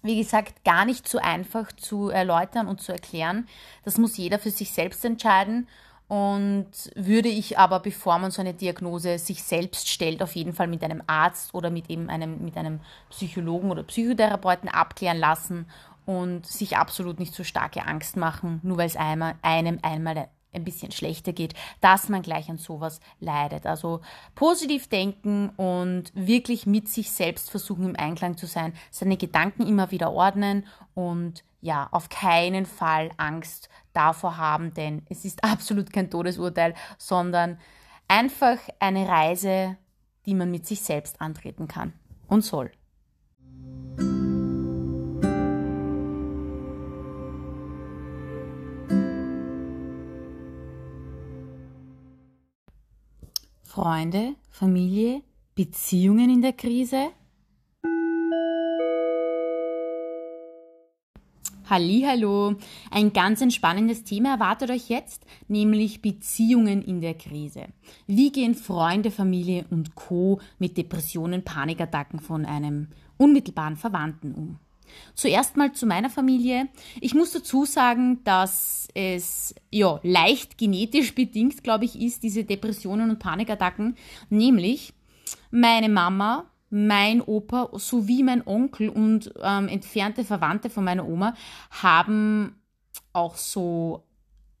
Wie 0.00 0.16
gesagt, 0.16 0.62
gar 0.64 0.84
nicht 0.84 1.08
so 1.08 1.18
einfach 1.18 1.72
zu 1.72 2.08
erläutern 2.08 2.68
und 2.68 2.80
zu 2.80 2.92
erklären. 2.92 3.48
Das 3.84 3.98
muss 3.98 4.16
jeder 4.16 4.38
für 4.38 4.52
sich 4.52 4.70
selbst 4.70 5.04
entscheiden. 5.04 5.66
Und 6.06 6.70
würde 6.94 7.28
ich 7.28 7.58
aber, 7.58 7.80
bevor 7.80 8.20
man 8.20 8.30
so 8.30 8.40
eine 8.40 8.54
Diagnose 8.54 9.18
sich 9.18 9.42
selbst 9.42 9.88
stellt, 9.88 10.22
auf 10.22 10.36
jeden 10.36 10.52
Fall 10.52 10.68
mit 10.68 10.84
einem 10.84 11.02
Arzt 11.08 11.52
oder 11.52 11.70
mit 11.70 11.90
eben 11.90 12.10
einem, 12.10 12.44
mit 12.44 12.56
einem 12.56 12.78
Psychologen 13.10 13.72
oder 13.72 13.82
Psychotherapeuten 13.82 14.68
abklären 14.68 15.18
lassen 15.18 15.66
und 16.06 16.46
sich 16.46 16.76
absolut 16.76 17.18
nicht 17.18 17.34
so 17.34 17.42
starke 17.42 17.84
Angst 17.86 18.16
machen, 18.16 18.60
nur 18.62 18.76
weil 18.78 18.86
es 18.86 18.94
einem 18.96 19.80
einmal 19.82 20.28
ein 20.52 20.64
bisschen 20.64 20.92
schlechter 20.92 21.32
geht, 21.32 21.54
dass 21.80 22.08
man 22.08 22.22
gleich 22.22 22.50
an 22.50 22.58
sowas 22.58 23.00
leidet. 23.20 23.66
Also 23.66 24.00
positiv 24.34 24.88
denken 24.88 25.50
und 25.56 26.12
wirklich 26.14 26.66
mit 26.66 26.88
sich 26.88 27.10
selbst 27.10 27.50
versuchen 27.50 27.84
im 27.84 27.96
Einklang 27.96 28.36
zu 28.36 28.46
sein, 28.46 28.72
seine 28.90 29.16
Gedanken 29.16 29.66
immer 29.66 29.90
wieder 29.90 30.12
ordnen 30.12 30.66
und 30.94 31.44
ja, 31.60 31.88
auf 31.90 32.08
keinen 32.08 32.64
Fall 32.64 33.10
Angst 33.18 33.68
davor 33.92 34.38
haben, 34.38 34.72
denn 34.74 35.02
es 35.08 35.24
ist 35.24 35.44
absolut 35.44 35.92
kein 35.92 36.10
Todesurteil, 36.10 36.74
sondern 36.98 37.58
einfach 38.08 38.58
eine 38.78 39.06
Reise, 39.08 39.76
die 40.26 40.34
man 40.34 40.50
mit 40.50 40.66
sich 40.66 40.80
selbst 40.80 41.20
antreten 41.20 41.68
kann 41.68 41.92
und 42.28 42.42
soll. 42.42 42.70
Freunde, 53.82 54.34
Familie, 54.50 55.22
Beziehungen 55.54 56.28
in 56.28 56.42
der 56.42 56.52
Krise? 56.52 57.12
Hallo, 61.70 62.56
ein 62.90 63.14
ganz 63.14 63.40
entspannendes 63.40 64.04
Thema 64.04 64.34
erwartet 64.34 64.68
euch 64.70 64.90
jetzt, 64.90 65.24
nämlich 65.48 66.02
Beziehungen 66.02 66.82
in 66.82 67.00
der 67.00 67.14
Krise. 67.14 67.68
Wie 68.06 68.30
gehen 68.30 68.54
Freunde, 68.54 69.10
Familie 69.10 69.64
und 69.70 69.94
Co 69.94 70.42
mit 70.58 70.76
Depressionen, 70.76 71.42
Panikattacken 71.42 72.20
von 72.20 72.44
einem 72.44 72.88
unmittelbaren 73.16 73.76
Verwandten 73.76 74.34
um? 74.34 74.58
Zuerst 75.14 75.56
mal 75.56 75.72
zu 75.72 75.86
meiner 75.86 76.10
Familie. 76.10 76.68
Ich 77.00 77.14
muss 77.14 77.32
dazu 77.32 77.64
sagen, 77.64 78.22
dass 78.24 78.88
es 78.94 79.54
ja 79.70 80.00
leicht 80.02 80.58
genetisch 80.58 81.14
bedingt, 81.14 81.62
glaube 81.62 81.84
ich, 81.84 82.00
ist, 82.00 82.22
diese 82.22 82.44
Depressionen 82.44 83.10
und 83.10 83.18
Panikattacken. 83.18 83.96
Nämlich 84.28 84.92
meine 85.50 85.88
Mama, 85.88 86.50
mein 86.70 87.20
Opa 87.20 87.70
sowie 87.74 88.22
mein 88.22 88.46
Onkel 88.46 88.88
und 88.88 89.32
ähm, 89.42 89.68
entfernte 89.68 90.24
Verwandte 90.24 90.70
von 90.70 90.84
meiner 90.84 91.06
Oma 91.06 91.34
haben 91.70 92.56
auch 93.12 93.36
so 93.36 94.04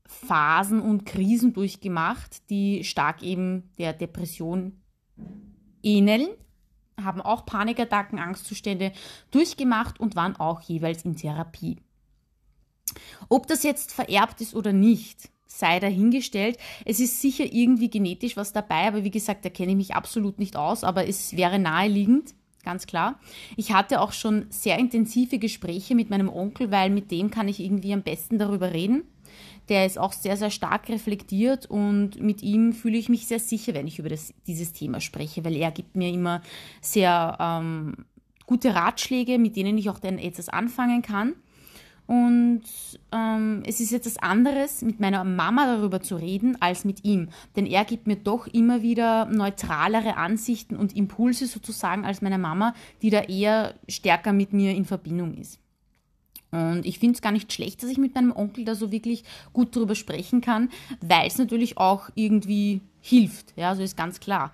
Phasen 0.06 0.80
und 0.80 1.06
Krisen 1.06 1.52
durchgemacht, 1.52 2.50
die 2.50 2.82
stark 2.82 3.22
eben 3.22 3.70
der 3.78 3.92
Depression 3.92 4.80
ähneln, 5.82 6.28
haben 7.04 7.20
auch 7.20 7.46
Panikattacken, 7.46 8.18
Angstzustände 8.18 8.92
durchgemacht 9.30 10.00
und 10.00 10.16
waren 10.16 10.36
auch 10.36 10.60
jeweils 10.60 11.04
in 11.04 11.16
Therapie. 11.16 11.78
Ob 13.28 13.46
das 13.46 13.62
jetzt 13.62 13.92
vererbt 13.92 14.40
ist 14.40 14.54
oder 14.54 14.72
nicht, 14.72 15.30
sei 15.46 15.80
dahingestellt. 15.80 16.58
Es 16.84 17.00
ist 17.00 17.20
sicher 17.20 17.44
irgendwie 17.44 17.90
genetisch 17.90 18.36
was 18.36 18.52
dabei, 18.52 18.88
aber 18.88 19.04
wie 19.04 19.10
gesagt, 19.10 19.44
da 19.44 19.50
kenne 19.50 19.72
ich 19.72 19.76
mich 19.76 19.94
absolut 19.94 20.38
nicht 20.38 20.56
aus, 20.56 20.84
aber 20.84 21.06
es 21.06 21.36
wäre 21.36 21.58
naheliegend, 21.58 22.34
ganz 22.64 22.86
klar. 22.86 23.18
Ich 23.56 23.72
hatte 23.72 24.00
auch 24.00 24.12
schon 24.12 24.46
sehr 24.50 24.78
intensive 24.78 25.38
Gespräche 25.38 25.94
mit 25.94 26.10
meinem 26.10 26.28
Onkel, 26.28 26.70
weil 26.70 26.90
mit 26.90 27.10
dem 27.10 27.30
kann 27.30 27.48
ich 27.48 27.60
irgendwie 27.60 27.92
am 27.92 28.02
besten 28.02 28.38
darüber 28.38 28.72
reden. 28.72 29.04
Der 29.68 29.86
ist 29.86 29.98
auch 29.98 30.12
sehr, 30.12 30.36
sehr 30.36 30.50
stark 30.50 30.88
reflektiert 30.88 31.66
und 31.66 32.20
mit 32.20 32.42
ihm 32.42 32.72
fühle 32.72 32.98
ich 32.98 33.08
mich 33.08 33.26
sehr 33.26 33.38
sicher, 33.38 33.74
wenn 33.74 33.86
ich 33.86 33.98
über 33.98 34.08
das, 34.08 34.34
dieses 34.46 34.72
Thema 34.72 35.00
spreche, 35.00 35.44
weil 35.44 35.56
er 35.56 35.70
gibt 35.70 35.96
mir 35.96 36.10
immer 36.10 36.42
sehr 36.80 37.36
ähm, 37.38 37.94
gute 38.46 38.74
Ratschläge, 38.74 39.38
mit 39.38 39.56
denen 39.56 39.78
ich 39.78 39.88
auch 39.90 40.00
dann 40.00 40.18
etwas 40.18 40.48
anfangen 40.48 41.02
kann. 41.02 41.34
Und 42.10 42.62
ähm, 43.12 43.62
es 43.64 43.78
ist 43.78 43.92
etwas 43.92 44.16
anderes, 44.18 44.82
mit 44.82 44.98
meiner 44.98 45.22
Mama 45.22 45.76
darüber 45.76 46.00
zu 46.00 46.16
reden, 46.16 46.60
als 46.60 46.84
mit 46.84 47.04
ihm. 47.04 47.28
Denn 47.54 47.66
er 47.66 47.84
gibt 47.84 48.08
mir 48.08 48.16
doch 48.16 48.48
immer 48.48 48.82
wieder 48.82 49.26
neutralere 49.26 50.16
Ansichten 50.16 50.74
und 50.74 50.96
Impulse 50.96 51.46
sozusagen 51.46 52.04
als 52.04 52.20
meine 52.20 52.38
Mama, 52.38 52.74
die 53.00 53.10
da 53.10 53.20
eher 53.20 53.74
stärker 53.86 54.32
mit 54.32 54.52
mir 54.52 54.74
in 54.74 54.84
Verbindung 54.86 55.34
ist. 55.34 55.60
Und 56.50 56.84
ich 56.84 56.98
finde 56.98 57.14
es 57.14 57.22
gar 57.22 57.32
nicht 57.32 57.52
schlecht, 57.52 57.82
dass 57.82 57.90
ich 57.90 57.98
mit 57.98 58.14
meinem 58.14 58.34
Onkel 58.34 58.64
da 58.64 58.74
so 58.74 58.90
wirklich 58.90 59.24
gut 59.52 59.74
drüber 59.74 59.94
sprechen 59.94 60.40
kann, 60.40 60.70
weil 61.00 61.26
es 61.26 61.38
natürlich 61.38 61.78
auch 61.78 62.10
irgendwie 62.14 62.80
hilft. 63.00 63.52
Ja, 63.56 63.74
so 63.74 63.82
ist 63.82 63.96
ganz 63.96 64.20
klar. 64.20 64.52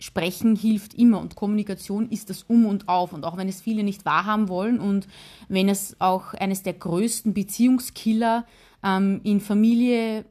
Sprechen 0.00 0.54
hilft 0.54 0.94
immer 0.94 1.20
und 1.20 1.34
Kommunikation 1.34 2.08
ist 2.10 2.30
das 2.30 2.44
Um 2.44 2.66
und 2.66 2.88
Auf. 2.88 3.12
Und 3.12 3.24
auch 3.24 3.36
wenn 3.36 3.48
es 3.48 3.60
viele 3.60 3.82
nicht 3.82 4.04
wahrhaben 4.04 4.48
wollen 4.48 4.78
und 4.78 5.08
wenn 5.48 5.68
es 5.68 5.96
auch 6.00 6.34
eines 6.34 6.62
der 6.62 6.74
größten 6.74 7.34
Beziehungskiller 7.34 8.44
ähm, 8.84 9.20
in 9.24 9.40
Familie, 9.40 10.24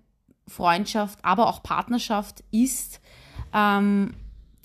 Freundschaft, 0.47 1.19
aber 1.23 1.47
auch 1.47 1.61
Partnerschaft 1.63 2.43
ist, 2.51 3.01
ähm, 3.53 4.13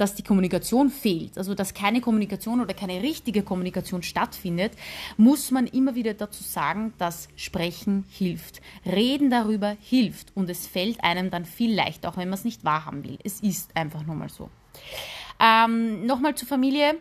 dass 0.03 0.17
die 0.17 0.25
Kommunikation 0.25 0.91
fehlt, 0.91 1.39
also 1.39 1.55
dass 1.55 1.75
keine 1.75 2.01
Kommunikation 2.01 2.61
oder 2.61 2.75
keine 2.75 3.03
richtige 3.03 3.45
Kommunikation 3.45 4.03
stattfindet, 4.03 4.73
muss 5.17 5.53
man 5.53 5.69
immer 5.69 5.95
wieder 5.95 6.13
dazu 6.13 6.43
sagen, 6.43 6.93
dass 6.99 7.29
Sprechen 7.37 8.05
hilft. 8.11 8.61
Reden 8.85 9.31
darüber 9.31 9.77
hilft 9.81 10.37
und 10.37 10.51
es 10.51 10.67
fällt 10.67 11.05
einem 11.05 11.31
dann 11.31 11.45
viel 11.45 11.73
leichter, 11.73 12.09
auch 12.09 12.17
wenn 12.17 12.29
man 12.29 12.39
es 12.39 12.45
nicht 12.45 12.65
wahrhaben 12.65 13.05
will. 13.05 13.17
Es 13.23 13.39
ist 13.41 13.77
einfach 13.77 14.05
nur 14.05 14.17
mal 14.17 14.29
so. 14.29 14.51
Ähm, 15.39 16.05
Nochmal 16.05 16.35
zur 16.35 16.49
Familie. 16.49 16.97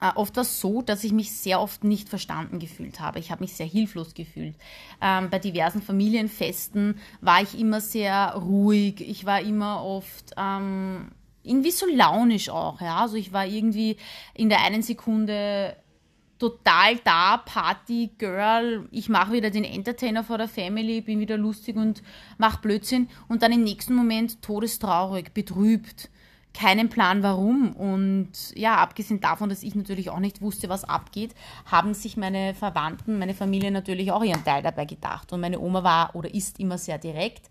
Äh, 0.00 0.12
oft 0.14 0.34
war 0.36 0.42
es 0.42 0.60
so, 0.60 0.80
dass 0.80 1.04
ich 1.04 1.12
mich 1.12 1.30
sehr 1.32 1.60
oft 1.60 1.84
nicht 1.84 2.08
verstanden 2.08 2.58
gefühlt 2.58 3.00
habe. 3.00 3.18
Ich 3.18 3.30
habe 3.30 3.42
mich 3.42 3.52
sehr 3.52 3.66
hilflos 3.66 4.14
gefühlt. 4.14 4.54
Ähm, 5.02 5.28
bei 5.28 5.38
diversen 5.38 5.82
Familienfesten 5.82 6.98
war 7.20 7.42
ich 7.42 7.58
immer 7.58 7.82
sehr 7.82 8.32
ruhig. 8.34 9.02
Ich 9.02 9.26
war 9.26 9.42
immer 9.42 9.84
oft 9.84 10.32
ähm, 10.38 11.12
irgendwie 11.42 11.70
so 11.70 11.86
launisch 11.86 12.48
auch. 12.48 12.80
Ja? 12.80 12.98
Also 12.98 13.16
ich 13.16 13.32
war 13.32 13.46
irgendwie 13.46 13.96
in 14.34 14.48
der 14.48 14.62
einen 14.62 14.82
Sekunde 14.82 15.76
total 16.38 16.96
da, 17.04 17.36
Party, 17.36 18.10
Girl, 18.18 18.88
ich 18.90 19.08
mache 19.08 19.32
wieder 19.32 19.50
den 19.50 19.62
Entertainer 19.62 20.24
vor 20.24 20.38
der 20.38 20.48
Family, 20.48 21.00
bin 21.00 21.20
wieder 21.20 21.36
lustig 21.36 21.76
und 21.76 22.02
mache 22.36 22.60
Blödsinn 22.60 23.08
und 23.28 23.42
dann 23.42 23.52
im 23.52 23.62
nächsten 23.62 23.94
Moment 23.94 24.42
todestraurig, 24.42 25.32
betrübt 25.32 26.10
keinen 26.52 26.88
Plan 26.88 27.22
warum. 27.22 27.72
Und 27.72 28.32
ja, 28.54 28.76
abgesehen 28.76 29.20
davon, 29.20 29.48
dass 29.48 29.62
ich 29.62 29.74
natürlich 29.74 30.10
auch 30.10 30.18
nicht 30.18 30.42
wusste, 30.42 30.68
was 30.68 30.84
abgeht, 30.84 31.34
haben 31.64 31.94
sich 31.94 32.16
meine 32.16 32.54
Verwandten, 32.54 33.20
meine 33.20 33.34
Familie 33.34 33.70
natürlich 33.70 34.10
auch 34.12 34.24
ihren 34.24 34.44
Teil 34.44 34.62
dabei 34.62 34.84
gedacht. 34.84 35.32
Und 35.32 35.40
meine 35.40 35.60
Oma 35.60 35.84
war 35.84 36.16
oder 36.16 36.34
ist 36.34 36.58
immer 36.58 36.76
sehr 36.76 36.98
direkt 36.98 37.48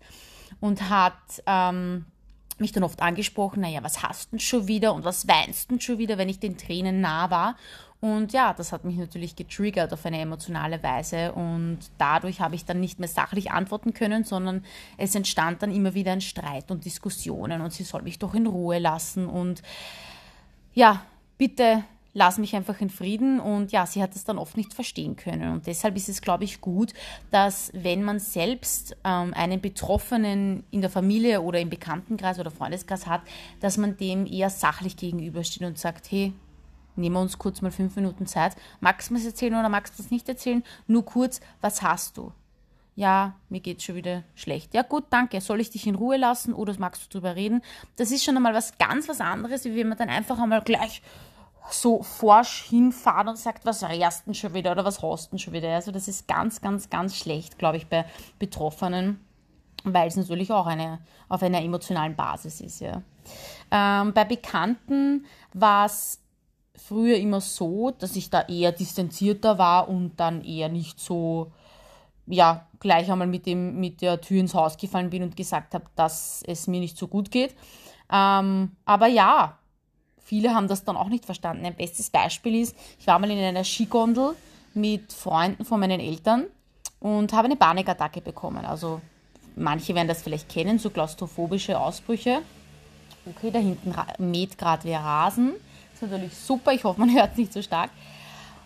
und 0.60 0.90
hat 0.90 1.42
ähm, 1.46 2.04
mich 2.60 2.72
dann 2.72 2.84
oft 2.84 3.00
angesprochen, 3.02 3.60
naja, 3.60 3.82
was 3.82 4.02
hast 4.02 4.32
du 4.32 4.38
schon 4.38 4.68
wieder 4.68 4.94
und 4.94 5.04
was 5.04 5.28
weinst 5.28 5.70
du 5.70 5.80
schon 5.80 5.98
wieder, 5.98 6.18
wenn 6.18 6.28
ich 6.28 6.38
den 6.38 6.56
Tränen 6.56 7.00
nah 7.00 7.30
war. 7.30 7.56
Und 8.00 8.32
ja, 8.32 8.52
das 8.52 8.72
hat 8.72 8.84
mich 8.84 8.96
natürlich 8.96 9.36
getriggert 9.36 9.92
auf 9.92 10.04
eine 10.04 10.18
emotionale 10.18 10.82
Weise 10.82 11.32
und 11.32 11.78
dadurch 11.98 12.40
habe 12.40 12.56
ich 12.56 12.64
dann 12.64 12.80
nicht 12.80 12.98
mehr 12.98 13.08
sachlich 13.08 13.52
antworten 13.52 13.94
können, 13.94 14.24
sondern 14.24 14.64
es 14.98 15.14
entstand 15.14 15.62
dann 15.62 15.72
immer 15.72 15.94
wieder 15.94 16.10
ein 16.10 16.20
Streit 16.20 16.72
und 16.72 16.84
Diskussionen 16.84 17.60
und 17.60 17.72
sie 17.72 17.84
soll 17.84 18.02
mich 18.02 18.18
doch 18.18 18.34
in 18.34 18.48
Ruhe 18.48 18.80
lassen 18.80 19.28
und 19.28 19.62
ja, 20.74 21.04
bitte 21.38 21.84
lass 22.14 22.38
mich 22.38 22.54
einfach 22.54 22.80
in 22.80 22.90
Frieden. 22.90 23.40
Und 23.40 23.72
ja, 23.72 23.86
sie 23.86 24.02
hat 24.02 24.14
es 24.14 24.24
dann 24.24 24.38
oft 24.38 24.56
nicht 24.56 24.74
verstehen 24.74 25.16
können. 25.16 25.52
Und 25.52 25.66
deshalb 25.66 25.96
ist 25.96 26.08
es, 26.08 26.22
glaube 26.22 26.44
ich, 26.44 26.60
gut, 26.60 26.92
dass 27.30 27.70
wenn 27.74 28.02
man 28.02 28.18
selbst 28.18 28.96
ähm, 29.04 29.32
einen 29.34 29.60
Betroffenen 29.60 30.64
in 30.70 30.80
der 30.80 30.90
Familie 30.90 31.42
oder 31.42 31.60
im 31.60 31.70
Bekanntenkreis 31.70 32.38
oder 32.38 32.50
Freundeskreis 32.50 33.06
hat, 33.06 33.22
dass 33.60 33.76
man 33.76 33.96
dem 33.96 34.26
eher 34.26 34.50
sachlich 34.50 34.96
gegenübersteht 34.96 35.66
und 35.66 35.78
sagt, 35.78 36.10
hey, 36.10 36.32
nehmen 36.96 37.16
wir 37.16 37.20
uns 37.20 37.38
kurz 37.38 37.62
mal 37.62 37.70
fünf 37.70 37.96
Minuten 37.96 38.26
Zeit. 38.26 38.56
Magst 38.80 39.10
du 39.10 39.14
es 39.14 39.24
erzählen 39.24 39.54
oder 39.54 39.68
magst 39.68 39.98
du 39.98 40.02
es 40.02 40.10
nicht 40.10 40.28
erzählen? 40.28 40.62
Nur 40.86 41.04
kurz, 41.04 41.40
was 41.60 41.82
hast 41.82 42.16
du? 42.16 42.32
Ja, 42.94 43.36
mir 43.48 43.60
geht 43.60 43.78
es 43.78 43.84
schon 43.84 43.94
wieder 43.94 44.22
schlecht. 44.34 44.74
Ja, 44.74 44.82
gut, 44.82 45.04
danke. 45.08 45.40
Soll 45.40 45.62
ich 45.62 45.70
dich 45.70 45.86
in 45.86 45.94
Ruhe 45.94 46.18
lassen 46.18 46.52
oder 46.52 46.74
magst 46.78 47.02
du 47.02 47.08
drüber 47.08 47.36
reden? 47.36 47.62
Das 47.96 48.10
ist 48.10 48.22
schon 48.22 48.36
einmal 48.36 48.52
was 48.52 48.76
ganz 48.76 49.08
was 49.08 49.22
anderes, 49.22 49.64
wie 49.64 49.74
wenn 49.76 49.88
man 49.88 49.96
dann 49.96 50.10
einfach 50.10 50.38
einmal 50.38 50.60
gleich 50.60 51.00
so 51.70 52.02
forsch 52.02 52.64
hinfahren 52.64 53.28
und 53.28 53.38
sagt, 53.38 53.64
was 53.64 53.82
rärst 53.82 54.26
denn 54.26 54.34
schon 54.34 54.54
wieder 54.54 54.72
oder 54.72 54.84
was 54.84 55.02
hast 55.02 55.32
denn 55.32 55.38
schon 55.38 55.52
wieder. 55.52 55.74
Also 55.74 55.92
das 55.92 56.08
ist 56.08 56.26
ganz, 56.26 56.60
ganz, 56.60 56.90
ganz 56.90 57.16
schlecht, 57.16 57.58
glaube 57.58 57.76
ich, 57.76 57.86
bei 57.86 58.04
Betroffenen, 58.38 59.20
weil 59.84 60.08
es 60.08 60.16
natürlich 60.16 60.50
auch 60.50 60.66
eine, 60.66 60.98
auf 61.28 61.42
einer 61.42 61.62
emotionalen 61.62 62.16
Basis 62.16 62.60
ist. 62.60 62.80
Ja. 62.80 63.02
Ähm, 63.70 64.12
bei 64.12 64.24
Bekannten 64.24 65.26
war 65.54 65.86
es 65.86 66.20
früher 66.74 67.16
immer 67.16 67.40
so, 67.40 67.90
dass 67.90 68.16
ich 68.16 68.30
da 68.30 68.42
eher 68.42 68.72
distanzierter 68.72 69.58
war 69.58 69.88
und 69.88 70.16
dann 70.16 70.44
eher 70.44 70.68
nicht 70.68 70.98
so, 70.98 71.52
ja, 72.26 72.66
gleich 72.80 73.10
einmal 73.10 73.28
mit, 73.28 73.46
dem, 73.46 73.78
mit 73.78 74.02
der 74.02 74.20
Tür 74.20 74.40
ins 74.40 74.54
Haus 74.54 74.76
gefallen 74.76 75.10
bin 75.10 75.22
und 75.22 75.36
gesagt 75.36 75.74
habe, 75.74 75.84
dass 75.94 76.42
es 76.46 76.66
mir 76.66 76.80
nicht 76.80 76.98
so 76.98 77.06
gut 77.06 77.30
geht. 77.30 77.54
Ähm, 78.10 78.72
aber 78.84 79.06
ja, 79.06 79.58
viele 80.32 80.54
haben 80.54 80.66
das 80.66 80.82
dann 80.82 80.96
auch 80.96 81.10
nicht 81.10 81.26
verstanden. 81.26 81.66
Ein 81.66 81.74
bestes 81.74 82.08
Beispiel 82.08 82.62
ist, 82.62 82.74
ich 82.98 83.06
war 83.06 83.18
mal 83.18 83.30
in 83.30 83.38
einer 83.38 83.64
Skigondel 83.64 84.34
mit 84.72 85.12
Freunden 85.12 85.66
von 85.66 85.78
meinen 85.78 86.00
Eltern 86.00 86.46
und 87.00 87.34
habe 87.34 87.48
eine 87.48 87.56
Panikattacke 87.56 88.22
bekommen. 88.22 88.64
Also 88.64 89.02
manche 89.56 89.94
werden 89.94 90.08
das 90.08 90.22
vielleicht 90.22 90.48
kennen, 90.48 90.78
so 90.78 90.88
klaustrophobische 90.88 91.78
Ausbrüche. 91.78 92.38
Okay, 93.26 93.50
da 93.50 93.58
hinten 93.58 93.94
mäht 94.30 94.56
gerade 94.56 94.84
wer 94.84 95.00
Rasen 95.00 95.52
ist 96.02 96.10
natürlich 96.10 96.36
super. 96.36 96.72
Ich 96.72 96.84
hoffe, 96.84 97.00
man 97.00 97.10
hört 97.14 97.32
es 97.32 97.38
nicht 97.38 97.52
so 97.52 97.62
stark. 97.62 97.90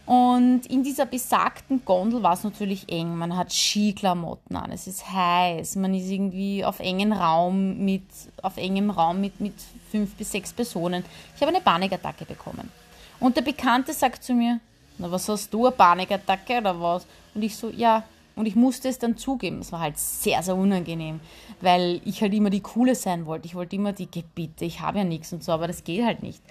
Und 0.07 0.67
in 0.67 0.85
dieser 0.85 1.05
besagten 1.05 1.85
Gondel 1.85 2.23
war 2.23 2.35
es 2.35 2.45
natürlich 2.45 2.89
eng. 2.89 3.17
Man 3.17 3.37
hat 3.37 3.53
Skiklamotten 3.53 4.57
an, 4.57 4.71
es 4.71 4.87
ist 4.87 5.11
heiß, 5.13 5.75
man 5.77 5.95
ist 5.95 6.09
irgendwie 6.09 6.65
auf 6.65 6.79
engen 6.79 7.13
Raum 7.13 7.85
mit, 7.85 8.05
auf 8.41 8.57
engem 8.57 8.91
Raum 8.91 9.21
mit, 9.21 9.41
mit 9.41 9.55
fünf 9.91 10.15
bis 10.15 10.31
sechs 10.31 10.53
Personen. 10.53 11.05
Ich 11.35 11.43
habe 11.43 11.51
eine 11.51 11.61
Panikattacke 11.61 12.25
bekommen. 12.25 12.71
Und 13.19 13.37
der 13.37 13.43
Bekannte 13.43 13.93
sagt 13.93 14.23
zu 14.23 14.33
mir, 14.33 14.61
na 14.99 15.11
was 15.11 15.29
hast 15.29 15.53
du, 15.53 15.67
eine 15.67 15.75
Panikattacke 15.75 16.59
oder 16.59 16.81
was? 16.81 17.05
Und 17.35 17.43
ich 17.43 17.57
so, 17.57 17.71
ja, 17.71 18.05
und 18.37 18.45
ich 18.45 18.55
musste 18.55 18.89
es 18.89 18.99
dann 18.99 19.17
zugeben. 19.17 19.61
Es 19.61 19.73
war 19.73 19.81
halt 19.81 19.99
sehr, 19.99 20.43
sehr 20.43 20.55
unangenehm, 20.55 21.21
weil 21.63 22.03
ich 22.05 22.21
halt 22.21 22.35
immer 22.35 22.51
die 22.51 22.61
Coole 22.61 22.95
sein 22.95 23.25
wollte. 23.25 23.47
Ich 23.47 23.55
wollte 23.55 23.77
immer 23.77 23.93
die 23.93 24.11
Gebiete, 24.11 24.67
ich 24.67 24.81
habe 24.81 24.99
ja 24.99 25.05
nichts 25.05 25.33
und 25.33 25.43
so, 25.43 25.53
aber 25.53 25.67
das 25.67 25.85
geht 25.85 26.05
halt 26.05 26.23
nicht. 26.23 26.43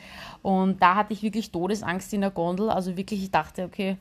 Und 0.41 0.81
da 0.81 0.95
hatte 0.95 1.13
ich 1.13 1.21
wirklich 1.21 1.51
Todesangst 1.51 2.11
in 2.13 2.21
der 2.21 2.31
Gondel. 2.31 2.71
Also 2.71 2.97
wirklich, 2.97 3.21
ich 3.21 3.29
dachte, 3.29 3.63
okay, 3.63 3.97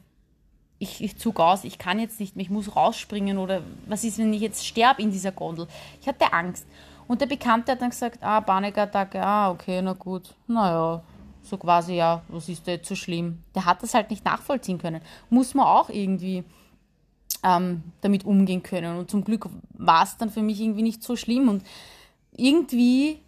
ich, 0.79 1.05
ich 1.05 1.19
zog 1.19 1.39
aus, 1.39 1.65
ich 1.65 1.79
kann 1.79 1.99
jetzt 1.99 2.21
nicht 2.21 2.37
mehr, 2.37 2.45
ich 2.45 2.51
muss 2.51 2.75
rausspringen 2.75 3.37
oder 3.37 3.61
was 3.87 4.03
ist, 4.03 4.19
wenn 4.19 4.33
ich 4.33 4.41
jetzt 4.41 4.67
sterbe 4.67 5.03
in 5.03 5.11
dieser 5.11 5.33
Gondel? 5.33 5.69
Ich 6.01 6.09
hatte 6.09 6.33
Angst. 6.33 6.67
Und 7.07 7.21
der 7.21 7.27
Bekannte 7.27 7.73
hat 7.73 7.83
dann 7.83 7.91
gesagt, 7.91 8.23
ah, 8.23 8.41
Panikattacke, 8.41 9.23
ah, 9.23 9.51
okay, 9.51 9.83
na 9.83 9.93
gut, 9.93 10.35
naja, 10.47 11.03
so 11.43 11.59
quasi, 11.59 11.97
ja, 11.97 12.23
was 12.29 12.49
ist 12.49 12.67
da 12.67 12.73
jetzt 12.73 12.89
so 12.89 12.95
schlimm? 12.95 13.43
Der 13.55 13.67
hat 13.67 13.83
das 13.83 13.93
halt 13.93 14.09
nicht 14.09 14.25
nachvollziehen 14.25 14.79
können. 14.79 15.03
Muss 15.29 15.53
man 15.53 15.67
auch 15.67 15.91
irgendwie 15.91 16.45
ähm, 17.45 17.83
damit 18.01 18.25
umgehen 18.25 18.63
können. 18.63 18.97
Und 18.99 19.11
zum 19.11 19.23
Glück 19.23 19.49
war 19.75 20.03
es 20.03 20.17
dann 20.17 20.31
für 20.31 20.43
mich 20.43 20.61
irgendwie 20.61 20.83
nicht 20.83 21.03
so 21.03 21.15
schlimm. 21.15 21.49
Und 21.49 21.63
irgendwie, 22.37 23.21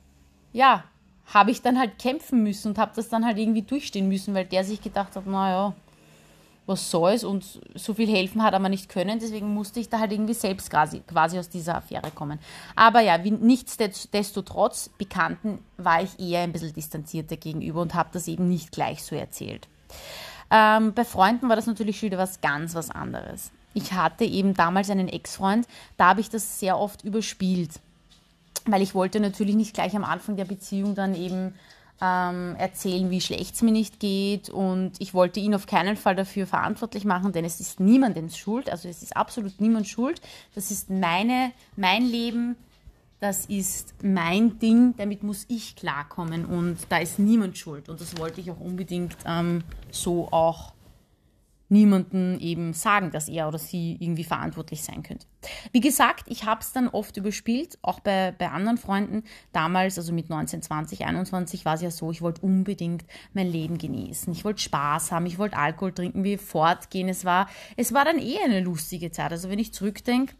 ja, 0.52 0.85
habe 1.26 1.50
ich 1.50 1.62
dann 1.62 1.78
halt 1.78 1.99
kämpfen 1.99 2.42
müssen 2.42 2.68
und 2.68 2.78
habe 2.78 2.92
das 2.96 3.08
dann 3.08 3.25
halt 3.25 3.38
irgendwie 3.38 3.62
durchstehen 3.62 4.08
müssen, 4.08 4.35
weil 4.35 4.46
der 4.46 4.64
sich 4.64 4.80
gedacht 4.80 5.14
hat, 5.14 5.26
naja, 5.26 5.75
was 6.66 6.90
soll's 6.90 7.23
und 7.23 7.61
so 7.75 7.94
viel 7.94 8.08
helfen 8.08 8.42
hat 8.42 8.52
er 8.52 8.58
mir 8.58 8.68
nicht 8.68 8.88
können, 8.88 9.20
deswegen 9.20 9.54
musste 9.54 9.78
ich 9.78 9.88
da 9.88 10.00
halt 10.00 10.11
irgendwie 10.11 10.35
selbst 10.35 10.68
quasi, 10.68 11.00
quasi 11.00 11.38
aus 11.38 11.49
dieser 11.49 11.76
Affäre 11.76 12.11
kommen. 12.11 12.40
Aber 12.75 13.00
ja, 13.00 13.23
wie, 13.23 13.30
nichtsdestotrotz, 13.30 14.90
Bekannten 14.99 15.61
war 15.76 16.02
ich 16.02 16.18
eher 16.18 16.42
ein 16.42 16.52
bisschen 16.52 16.73
distanzierter 16.73 17.37
gegenüber 17.37 17.82
und 17.82 17.94
habe 17.94 18.11
das 18.12 18.26
eben 18.26 18.49
nicht 18.49 18.73
gleich 18.73 19.04
so 19.04 19.14
erzählt. 19.14 19.68
Ähm, 20.50 20.92
bei 20.92 21.04
Freunden 21.04 21.49
war 21.49 21.56
das 21.56 21.66
natürlich 21.66 21.99
schon 21.99 22.08
wieder 22.08 22.18
was 22.18 22.40
ganz 22.40 22.75
was 22.75 22.90
anderes. 22.90 23.52
Ich 23.76 23.92
hatte 23.92 24.25
eben 24.25 24.54
damals 24.54 24.88
einen 24.88 25.06
Ex-Freund, 25.06 25.68
da 25.99 26.09
habe 26.09 26.23
ich 26.23 26.30
das 26.30 26.59
sehr 26.59 26.78
oft 26.78 27.04
überspielt, 27.04 27.73
weil 28.64 28.80
ich 28.80 28.95
wollte 28.95 29.21
natürlich 29.21 29.54
nicht 29.54 29.75
gleich 29.75 29.95
am 29.95 30.02
Anfang 30.02 30.37
der 30.37 30.47
Beziehung 30.47 30.95
dann 30.95 31.14
eben 31.14 31.52
ähm, 32.00 32.56
erzählen, 32.56 33.11
wie 33.11 33.21
schlecht 33.21 33.54
es 33.54 33.61
mir 33.61 33.73
nicht 33.73 34.00
geht. 34.00 34.49
Und 34.49 34.92
ich 34.99 35.12
wollte 35.12 35.40
ihn 35.40 35.54
auf 35.54 35.66
keinen 35.66 35.99
Fall 35.99 36.16
dafür 36.16 36.47
verantwortlich 36.47 37.04
machen, 37.04 37.33
denn 37.33 37.45
es 37.45 37.61
ist 37.61 37.78
niemandens 37.78 38.38
Schuld, 38.38 38.71
also 38.71 38.88
es 38.88 39.02
ist 39.02 39.14
absolut 39.14 39.61
niemand 39.61 39.87
Schuld. 39.87 40.23
Das 40.54 40.71
ist 40.71 40.88
meine, 40.88 41.52
mein 41.76 42.06
Leben, 42.06 42.56
das 43.21 43.45
ist 43.45 43.92
mein 44.02 44.59
Ding, 44.59 44.95
damit 44.97 45.23
muss 45.23 45.45
ich 45.49 45.76
klarkommen. 45.76 46.47
Und 46.47 46.78
da 46.88 46.97
ist 46.97 47.18
niemand 47.18 47.59
schuld. 47.59 47.90
Und 47.90 48.00
das 48.00 48.16
wollte 48.16 48.40
ich 48.40 48.50
auch 48.50 48.61
unbedingt 48.61 49.18
ähm, 49.26 49.64
so 49.90 50.33
auch 50.33 50.73
niemanden 51.68 52.38
eben 52.40 52.73
sagen, 52.73 53.11
dass 53.11 53.28
er 53.28 53.49
oder 53.49 53.58
sie 53.58 53.96
irgendwie 53.99 54.25
verantwortlich 54.25 54.82
sein 54.82 55.02
könnte. 55.02 55.26
Wie 55.73 55.80
gesagt, 55.80 56.25
ich 56.28 56.44
habe 56.44 56.61
es 56.61 56.73
dann 56.73 56.88
oft 56.88 57.16
überspielt, 57.16 57.78
auch 57.82 58.00
bei, 58.00 58.32
bei 58.37 58.50
anderen 58.50 58.78
Freunden. 58.78 59.25
Damals, 59.52 59.99
also 59.99 60.12
mit 60.12 60.30
19, 60.30 60.62
20, 60.62 61.04
21, 61.04 61.64
war 61.64 61.75
es 61.75 61.82
ja 61.82 61.90
so, 61.90 62.11
ich 62.11 62.23
wollte 62.23 62.42
unbedingt 62.42 63.04
mein 63.32 63.50
Leben 63.50 63.78
genießen. 63.78 64.32
Ich 64.32 64.44
wollte 64.44 64.62
Spaß 64.62 65.12
haben, 65.12 65.26
ich 65.26 65.38
wollte 65.38 65.56
Alkohol 65.56 65.92
trinken, 65.92 66.25
wie 66.25 66.37
fortgehen. 66.37 67.08
Es 67.08 67.25
war, 67.25 67.49
es 67.76 67.92
war 67.92 68.04
dann 68.04 68.18
eh 68.18 68.38
eine 68.44 68.61
lustige 68.61 69.11
Zeit. 69.11 69.32
Also 69.32 69.50
wenn 69.50 69.58
ich 69.58 69.73
zurückdenke, 69.73 70.35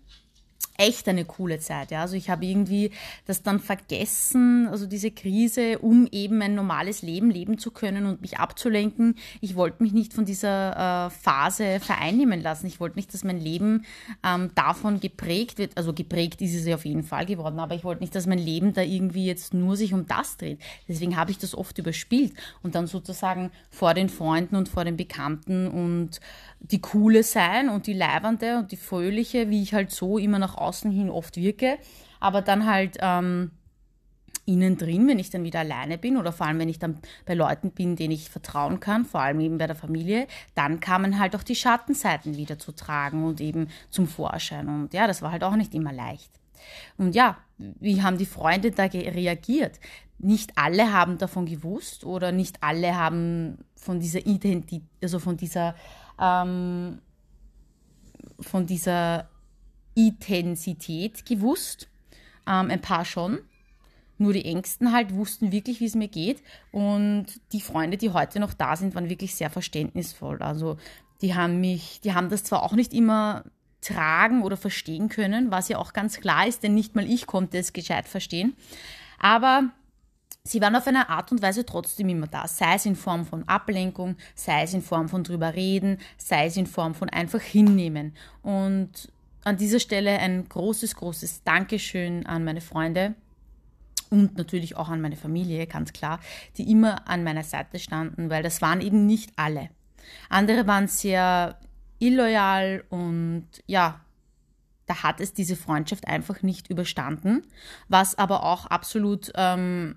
echt 0.79 1.09
eine 1.09 1.25
coole 1.25 1.59
Zeit. 1.59 1.91
Ja. 1.91 2.03
Also 2.03 2.17
ich 2.17 2.31
habe 2.31 2.45
irgendwie 2.45 2.91
das 3.27 3.43
dann 3.43 3.61
vergessen, 3.61 4.69
also 4.71 4.87
diese 4.87 5.11
Krise, 5.11 5.79
um 5.79 6.07
eben 6.11 6.41
ein 6.43 6.55
normales 6.55 7.03
Leben 7.03 7.31
leben 7.31 7.59
zu 7.59 7.71
können 7.71 8.07
und 8.07 8.21
mich 8.21 8.39
abzulenken. 8.39 9.17
Ich 9.41 9.57
wollte 9.57 9.83
mich 9.83 9.93
nicht 9.93 10.13
von 10.13 10.25
dieser 10.25 11.07
äh, 11.07 11.11
Phase 11.11 11.81
vereinnehmen 11.81 12.43
lassen. 12.43 12.67
Ich 12.67 12.81
wollte 12.81 12.97
nicht, 12.97 13.13
dass 13.15 13.25
mein 13.25 13.41
Leben 13.41 13.85
ähm, 14.25 14.51
davon 14.55 15.01
geprägt 15.01 15.59
wird. 15.59 15.77
Also 15.77 15.93
geprägt 15.93 16.41
ist 16.43 16.55
es 16.55 16.67
ja 16.67 16.75
auf 16.75 16.85
jeden 16.85 17.03
Fall 17.03 17.27
geworden, 17.27 17.59
aber 17.59 17.75
ich 17.75 17.85
wollte 17.85 18.03
nicht, 18.03 18.15
dass 18.15 18.27
mein 18.27 18.39
Leben 18.39 18.73
da 18.73 18.83
irgendwie 18.83 19.27
jetzt 19.27 19.55
nur 19.55 19.77
sich 19.77 19.95
um 19.95 20.07
das 20.07 20.37
dreht. 20.37 20.61
Deswegen 20.89 21.17
habe 21.17 21.31
ich 21.31 21.39
das 21.39 21.55
oft 21.55 21.79
überspielt 21.79 22.35
und 22.63 22.75
dann 22.75 22.87
sozusagen 22.87 23.51
vor 23.71 23.95
den 23.95 24.09
Freunden 24.09 24.57
und 24.57 24.69
vor 24.69 24.85
den 24.85 24.97
Bekannten 24.97 25.69
und 25.69 26.21
die 26.71 26.81
coole 26.81 27.23
sein 27.23 27.69
und 27.69 27.87
die 27.87 27.93
leibernde 27.93 28.59
und 28.59 28.73
die 28.73 28.77
fröhliche, 28.77 29.51
wie 29.51 29.63
ich 29.63 29.75
halt 29.75 29.91
so 29.91 30.19
immer 30.19 30.39
nach 30.39 30.57
außen 30.57 30.91
hin 30.91 31.11
oft 31.11 31.37
wirke, 31.37 31.79
aber 32.21 32.43
dann 32.43 32.67
halt 32.67 32.97
ähm, 33.01 33.53
innen 34.47 34.79
drin, 34.79 35.09
wenn 35.09 35.19
ich 35.19 35.31
dann 35.31 35.45
wieder 35.45 35.61
alleine 35.61 35.99
bin 35.99 36.17
oder 36.17 36.33
vor 36.33 36.47
allem, 36.47 36.59
wenn 36.59 36.69
ich 36.69 36.79
dann 36.79 36.99
bei 37.25 37.35
Leuten 37.35 37.73
bin, 37.73 37.97
denen 37.97 38.13
ich 38.13 38.31
vertrauen 38.31 38.81
kann, 38.81 39.05
vor 39.05 39.21
allem 39.21 39.41
eben 39.41 39.59
bei 39.59 39.67
der 39.67 39.77
Familie, 39.77 40.27
dann 40.55 40.81
kamen 40.81 41.19
halt 41.19 41.35
auch 41.37 41.43
die 41.43 41.57
Schattenseiten 41.57 42.37
wieder 42.37 42.59
zu 42.59 42.73
tragen 42.73 43.25
und 43.25 43.41
eben 43.41 43.69
zum 43.91 44.07
Vorschein. 44.07 44.69
Und 44.69 44.95
ja, 44.95 45.07
das 45.07 45.21
war 45.21 45.33
halt 45.33 45.45
auch 45.45 45.57
nicht 45.57 45.75
immer 45.75 45.93
leicht. 45.93 46.31
Und 46.97 47.15
ja, 47.15 47.39
wie 47.59 48.03
haben 48.03 48.19
die 48.19 48.27
Freunde 48.27 48.71
da 48.71 48.85
reagiert? 48.85 49.79
Nicht 50.19 50.53
alle 50.57 50.93
haben 50.93 51.19
davon 51.19 51.47
gewusst 51.47 52.05
oder 52.05 52.33
nicht 52.33 52.63
alle 52.63 52.97
haben 52.97 53.59
von 53.75 54.01
dieser 54.01 54.27
Identität, 54.27 54.83
also 55.03 55.19
von 55.19 55.37
dieser 55.37 55.75
ähm, 56.21 57.01
von 58.41 58.67
dieser 58.67 59.29
Intensität 59.95 61.27
gewusst. 61.27 61.89
Ähm, 62.47 62.71
ein 62.71 62.81
paar 62.81 63.05
schon. 63.05 63.41
Nur 64.19 64.33
die 64.33 64.45
Ängsten 64.45 64.93
halt 64.93 65.15
wussten 65.15 65.53
wirklich, 65.53 65.81
wie 65.81 65.87
es 65.87 65.95
mir 65.95 66.09
geht. 66.09 66.43
Und 66.73 67.27
die 67.53 67.61
Freunde, 67.61 67.97
die 67.97 68.11
heute 68.11 68.41
noch 68.41 68.55
da 68.55 68.77
sind, 68.77 68.95
waren 68.95 69.11
wirklich 69.11 69.35
sehr 69.35 69.51
verständnisvoll. 69.51 70.43
Also 70.43 70.77
die 71.21 71.35
haben 71.35 71.61
mich, 71.61 72.01
die 72.03 72.15
haben 72.15 72.29
das 72.29 72.45
zwar 72.45 72.63
auch 72.63 72.73
nicht 72.73 72.95
immer 72.95 73.45
tragen 73.81 74.43
oder 74.43 74.57
verstehen 74.57 75.09
können, 75.09 75.51
was 75.51 75.69
ja 75.69 75.79
auch 75.79 75.93
ganz 75.93 76.21
klar 76.21 76.47
ist, 76.47 76.63
denn 76.63 76.75
nicht 76.75 76.95
mal 76.95 77.09
ich 77.09 77.27
konnte 77.27 77.59
es 77.59 77.73
gescheit 77.73 78.09
verstehen. 78.09 78.57
Aber 79.19 79.71
sie 80.47 80.61
waren 80.61 80.77
auf 80.77 80.87
eine 80.87 81.09
Art 81.09 81.33
und 81.33 81.43
Weise 81.43 81.67
trotzdem 81.67 82.09
immer 82.09 82.27
da, 82.27 82.47
sei 82.49 82.75
es 82.75 82.87
in 82.87 82.97
Form 82.97 83.27
von 83.27 83.47
Ablenkung, 83.49 84.17
sei 84.35 84.63
es 84.63 84.75
in 84.75 84.83
Form 84.83 85.09
von 85.09 85.25
drüber 85.25 85.55
reden, 85.55 85.99
sei 86.17 86.47
es 86.47 86.57
in 86.57 86.67
Form 86.67 86.95
von 86.95 87.09
einfach 87.09 87.41
hinnehmen. 87.41 88.15
Und 88.43 89.13
an 89.45 89.57
dieser 89.57 89.81
Stelle 89.81 90.19
ein 90.19 90.49
großes, 90.49 90.97
großes 90.97 91.45
Dankeschön 91.45 92.27
an 92.27 92.45
meine 92.45 92.61
Freunde 92.61 93.15
und 94.11 94.37
natürlich 94.37 94.77
auch 94.77 94.89
an 94.89 95.01
meine 95.01 95.17
Familie, 95.17 95.67
ganz 95.67 95.93
klar, 95.93 96.21
die 96.57 96.71
immer 96.71 97.09
an 97.09 97.25
meiner 97.25 97.45
Seite 97.45 97.79
standen, 97.79 98.31
weil 98.31 98.43
das 98.43 98.63
waren 98.63 98.81
eben 98.81 99.07
nicht 99.07 99.33
alle. 99.37 99.69
Andere 100.29 100.67
waren 100.67 100.87
sehr 100.87 101.59
illoyal 101.99 102.85
und 102.89 103.47
ja, 103.67 104.01
da 104.87 105.03
hat 105.03 105.21
es 105.21 105.33
diese 105.33 105.57
Freundschaft 105.57 106.07
einfach 106.07 106.43
nicht 106.43 106.71
überstanden, 106.71 107.45
was 107.89 108.17
aber 108.17 108.45
auch 108.45 108.67
absolut 108.67 109.33
ähm, 109.35 109.97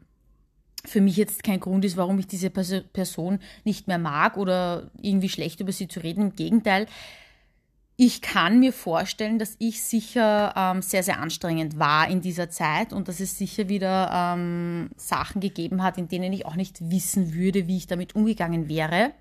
für 0.86 1.02
mich 1.02 1.18
jetzt 1.18 1.44
kein 1.44 1.60
Grund 1.60 1.86
ist, 1.86 1.98
warum 1.98 2.20
ich 2.20 2.28
diese 2.28 2.50
Person 2.50 3.40
nicht 3.64 3.88
mehr 3.88 3.98
mag 3.98 4.38
oder 4.38 4.92
irgendwie 5.02 5.30
schlecht 5.30 5.60
über 5.60 5.72
sie 5.72 5.88
zu 5.88 6.02
reden. 6.02 6.22
Im 6.22 6.36
Gegenteil, 6.36 6.88
ich 8.02 8.22
kann 8.22 8.60
mir 8.60 8.72
vorstellen, 8.72 9.40
dass 9.40 9.58
ich 9.60 9.84
sicher 9.84 10.54
ähm, 10.56 10.82
sehr, 10.82 11.04
sehr 11.04 11.20
anstrengend 11.20 11.80
war 11.80 12.08
in 12.08 12.22
dieser 12.22 12.50
Zeit 12.50 12.94
und 12.94 13.10
dass 13.10 13.20
es 13.20 13.38
sicher 13.38 13.68
wieder 13.68 14.10
ähm, 14.14 14.90
Sachen 14.96 15.42
gegeben 15.42 15.84
hat, 15.84 15.98
in 15.98 16.08
denen 16.08 16.32
ich 16.32 16.46
auch 16.46 16.56
nicht 16.56 16.78
wissen 16.90 17.34
würde, 17.34 17.68
wie 17.68 17.76
ich 17.76 17.88
damit 17.88 18.16
umgegangen 18.16 18.70
wäre. 18.70 19.12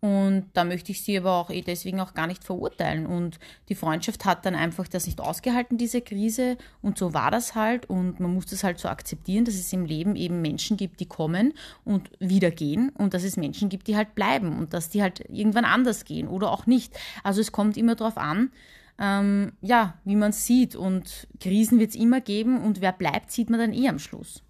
Und 0.00 0.46
da 0.52 0.62
möchte 0.62 0.92
ich 0.92 1.02
sie 1.02 1.18
aber 1.18 1.32
auch 1.32 1.50
eh 1.50 1.60
deswegen 1.60 1.98
auch 2.00 2.14
gar 2.14 2.28
nicht 2.28 2.44
verurteilen. 2.44 3.04
Und 3.04 3.40
die 3.68 3.74
Freundschaft 3.74 4.24
hat 4.24 4.46
dann 4.46 4.54
einfach 4.54 4.86
das 4.86 5.06
nicht 5.06 5.20
ausgehalten, 5.20 5.76
diese 5.76 6.00
Krise. 6.00 6.56
Und 6.82 6.98
so 6.98 7.14
war 7.14 7.32
das 7.32 7.56
halt. 7.56 7.90
Und 7.90 8.20
man 8.20 8.32
muss 8.32 8.46
das 8.46 8.62
halt 8.62 8.78
so 8.78 8.88
akzeptieren, 8.88 9.44
dass 9.44 9.54
es 9.54 9.72
im 9.72 9.84
Leben 9.84 10.14
eben 10.14 10.40
Menschen 10.40 10.76
gibt, 10.76 11.00
die 11.00 11.06
kommen 11.06 11.52
und 11.84 12.10
wieder 12.20 12.52
gehen. 12.52 12.90
Und 12.90 13.12
dass 13.12 13.24
es 13.24 13.36
Menschen 13.36 13.68
gibt, 13.68 13.88
die 13.88 13.96
halt 13.96 14.14
bleiben. 14.14 14.56
Und 14.56 14.72
dass 14.72 14.88
die 14.88 15.02
halt 15.02 15.24
irgendwann 15.30 15.64
anders 15.64 16.04
gehen 16.04 16.28
oder 16.28 16.52
auch 16.52 16.66
nicht. 16.66 16.96
Also 17.24 17.40
es 17.40 17.50
kommt 17.50 17.76
immer 17.76 17.96
darauf 17.96 18.18
an, 18.18 18.52
ähm, 19.00 19.52
ja, 19.62 19.94
wie 20.04 20.16
man 20.16 20.30
sieht. 20.30 20.76
Und 20.76 21.26
Krisen 21.40 21.80
wird 21.80 21.90
es 21.90 21.96
immer 21.96 22.20
geben. 22.20 22.60
Und 22.60 22.80
wer 22.80 22.92
bleibt, 22.92 23.32
sieht 23.32 23.50
man 23.50 23.58
dann 23.58 23.72
eh 23.72 23.88
am 23.88 23.98
Schluss. 23.98 24.44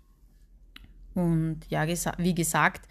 Und 1.14 1.60
ja, 1.70 1.86
wie 2.18 2.34
gesagt, 2.34 2.86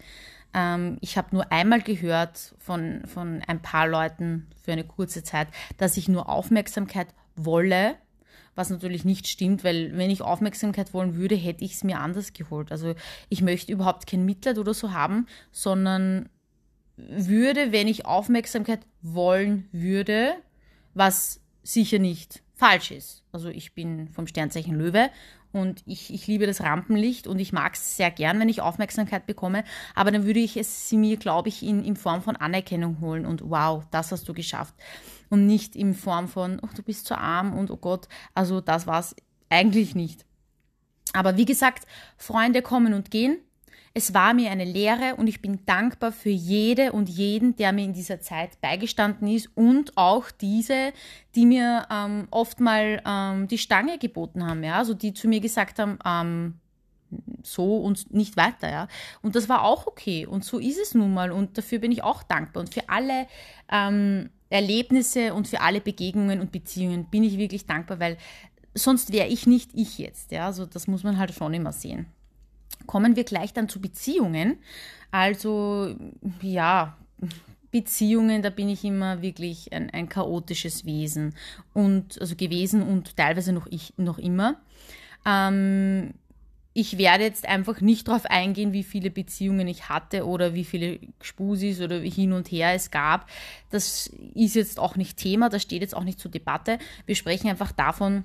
ähm, 0.54 0.98
ich 1.00 1.16
habe 1.16 1.28
nur 1.34 1.50
einmal 1.52 1.80
gehört 1.82 2.54
von, 2.58 3.02
von 3.06 3.42
ein 3.46 3.60
paar 3.62 3.86
Leuten 3.86 4.46
für 4.62 4.72
eine 4.72 4.84
kurze 4.84 5.22
Zeit, 5.22 5.48
dass 5.76 5.96
ich 5.96 6.08
nur 6.08 6.28
Aufmerksamkeit 6.28 7.08
wolle, 7.36 7.96
was 8.54 8.70
natürlich 8.70 9.04
nicht 9.04 9.28
stimmt, 9.28 9.62
weil 9.62 9.96
wenn 9.96 10.10
ich 10.10 10.22
Aufmerksamkeit 10.22 10.92
wollen 10.92 11.16
würde, 11.16 11.36
hätte 11.36 11.64
ich 11.64 11.74
es 11.74 11.84
mir 11.84 12.00
anders 12.00 12.32
geholt. 12.32 12.72
Also 12.72 12.94
ich 13.28 13.42
möchte 13.42 13.72
überhaupt 13.72 14.08
kein 14.08 14.24
Mitleid 14.24 14.58
oder 14.58 14.74
so 14.74 14.92
haben, 14.92 15.26
sondern 15.52 16.28
würde, 16.96 17.70
wenn 17.70 17.86
ich 17.86 18.06
Aufmerksamkeit 18.06 18.80
wollen 19.02 19.68
würde, 19.70 20.34
was 20.94 21.40
sicher 21.62 22.00
nicht 22.00 22.42
falsch 22.54 22.90
ist. 22.90 23.22
Also 23.30 23.48
ich 23.48 23.74
bin 23.74 24.08
vom 24.08 24.26
Sternzeichen 24.26 24.74
Löwe 24.74 25.10
und 25.52 25.82
ich, 25.86 26.12
ich 26.12 26.26
liebe 26.26 26.46
das 26.46 26.60
Rampenlicht 26.60 27.26
und 27.26 27.38
ich 27.38 27.52
mag 27.52 27.74
es 27.74 27.96
sehr 27.96 28.10
gern, 28.10 28.38
wenn 28.40 28.48
ich 28.48 28.60
Aufmerksamkeit 28.60 29.26
bekomme, 29.26 29.64
aber 29.94 30.10
dann 30.10 30.26
würde 30.26 30.40
ich 30.40 30.56
es 30.56 30.90
mir, 30.92 31.16
glaube 31.16 31.48
ich, 31.48 31.62
in, 31.62 31.84
in 31.84 31.96
Form 31.96 32.22
von 32.22 32.36
Anerkennung 32.36 33.00
holen 33.00 33.26
und 33.26 33.42
wow, 33.48 33.84
das 33.90 34.12
hast 34.12 34.28
du 34.28 34.34
geschafft. 34.34 34.74
Und 35.30 35.46
nicht 35.46 35.76
in 35.76 35.94
Form 35.94 36.28
von, 36.28 36.60
oh, 36.62 36.68
du 36.74 36.82
bist 36.82 37.06
zu 37.06 37.18
arm 37.18 37.56
und 37.56 37.70
oh 37.70 37.76
Gott, 37.76 38.08
also 38.34 38.60
das 38.60 38.86
war 38.86 39.00
es 39.00 39.14
eigentlich 39.50 39.94
nicht. 39.94 40.24
Aber 41.12 41.36
wie 41.36 41.44
gesagt, 41.44 41.86
Freunde 42.16 42.62
kommen 42.62 42.94
und 42.94 43.10
gehen. 43.10 43.38
Es 43.94 44.14
war 44.14 44.34
mir 44.34 44.50
eine 44.50 44.64
Lehre 44.64 45.16
und 45.16 45.26
ich 45.26 45.40
bin 45.40 45.64
dankbar 45.66 46.12
für 46.12 46.30
jede 46.30 46.92
und 46.92 47.08
jeden, 47.08 47.56
der 47.56 47.72
mir 47.72 47.84
in 47.84 47.92
dieser 47.92 48.20
Zeit 48.20 48.60
beigestanden 48.60 49.28
ist 49.28 49.50
und 49.54 49.96
auch 49.96 50.30
diese, 50.30 50.92
die 51.34 51.46
mir 51.46 51.86
ähm, 51.90 52.28
oft 52.30 52.60
mal 52.60 53.02
ähm, 53.06 53.48
die 53.48 53.58
Stange 53.58 53.98
geboten 53.98 54.46
haben, 54.46 54.62
ja, 54.62 54.78
also 54.78 54.94
die 54.94 55.14
zu 55.14 55.28
mir 55.28 55.40
gesagt 55.40 55.78
haben, 55.78 55.98
ähm, 56.04 56.54
so 57.42 57.78
und 57.78 58.12
nicht 58.12 58.36
weiter, 58.36 58.70
ja. 58.70 58.88
Und 59.22 59.34
das 59.34 59.48
war 59.48 59.62
auch 59.62 59.86
okay 59.86 60.26
und 60.26 60.44
so 60.44 60.58
ist 60.58 60.78
es 60.78 60.94
nun 60.94 61.14
mal 61.14 61.32
und 61.32 61.56
dafür 61.56 61.78
bin 61.78 61.92
ich 61.92 62.02
auch 62.02 62.22
dankbar 62.22 62.60
und 62.60 62.74
für 62.74 62.88
alle 62.88 63.26
ähm, 63.70 64.30
Erlebnisse 64.50 65.34
und 65.34 65.48
für 65.48 65.60
alle 65.60 65.80
Begegnungen 65.80 66.40
und 66.40 66.52
Beziehungen 66.52 67.06
bin 67.06 67.24
ich 67.24 67.38
wirklich 67.38 67.66
dankbar, 67.66 68.00
weil 68.00 68.18
sonst 68.74 69.12
wäre 69.12 69.28
ich 69.28 69.46
nicht 69.46 69.70
ich 69.74 69.98
jetzt, 69.98 70.30
ja. 70.32 70.46
Also 70.46 70.66
das 70.66 70.86
muss 70.86 71.02
man 71.02 71.18
halt 71.18 71.32
schon 71.32 71.54
immer 71.54 71.72
sehen 71.72 72.06
kommen 72.86 73.16
wir 73.16 73.24
gleich 73.24 73.52
dann 73.52 73.68
zu 73.68 73.80
Beziehungen. 73.80 74.58
Also 75.10 75.94
ja, 76.42 76.96
Beziehungen, 77.70 78.42
da 78.42 78.50
bin 78.50 78.68
ich 78.68 78.84
immer 78.84 79.22
wirklich 79.22 79.72
ein, 79.72 79.90
ein 79.90 80.08
chaotisches 80.08 80.84
Wesen 80.84 81.34
und 81.74 82.20
also 82.20 82.34
gewesen 82.34 82.82
und 82.82 83.16
teilweise 83.16 83.52
noch 83.52 83.66
ich 83.66 83.94
noch 83.96 84.18
immer. 84.18 84.56
Ähm, 85.26 86.14
ich 86.72 86.96
werde 86.96 87.24
jetzt 87.24 87.46
einfach 87.46 87.80
nicht 87.80 88.06
darauf 88.06 88.26
eingehen, 88.26 88.72
wie 88.72 88.84
viele 88.84 89.10
Beziehungen 89.10 89.66
ich 89.66 89.88
hatte 89.88 90.26
oder 90.26 90.54
wie 90.54 90.64
viele 90.64 91.00
Spusis 91.20 91.80
oder 91.80 91.98
hin 91.98 92.32
und 92.32 92.50
her 92.52 92.72
es 92.72 92.90
gab. 92.90 93.28
Das 93.70 94.12
ist 94.34 94.54
jetzt 94.54 94.78
auch 94.78 94.94
nicht 94.94 95.16
Thema, 95.16 95.48
das 95.48 95.62
steht 95.62 95.82
jetzt 95.82 95.96
auch 95.96 96.04
nicht 96.04 96.20
zur 96.20 96.30
Debatte. 96.30 96.78
Wir 97.04 97.16
sprechen 97.16 97.48
einfach 97.48 97.72
davon, 97.72 98.24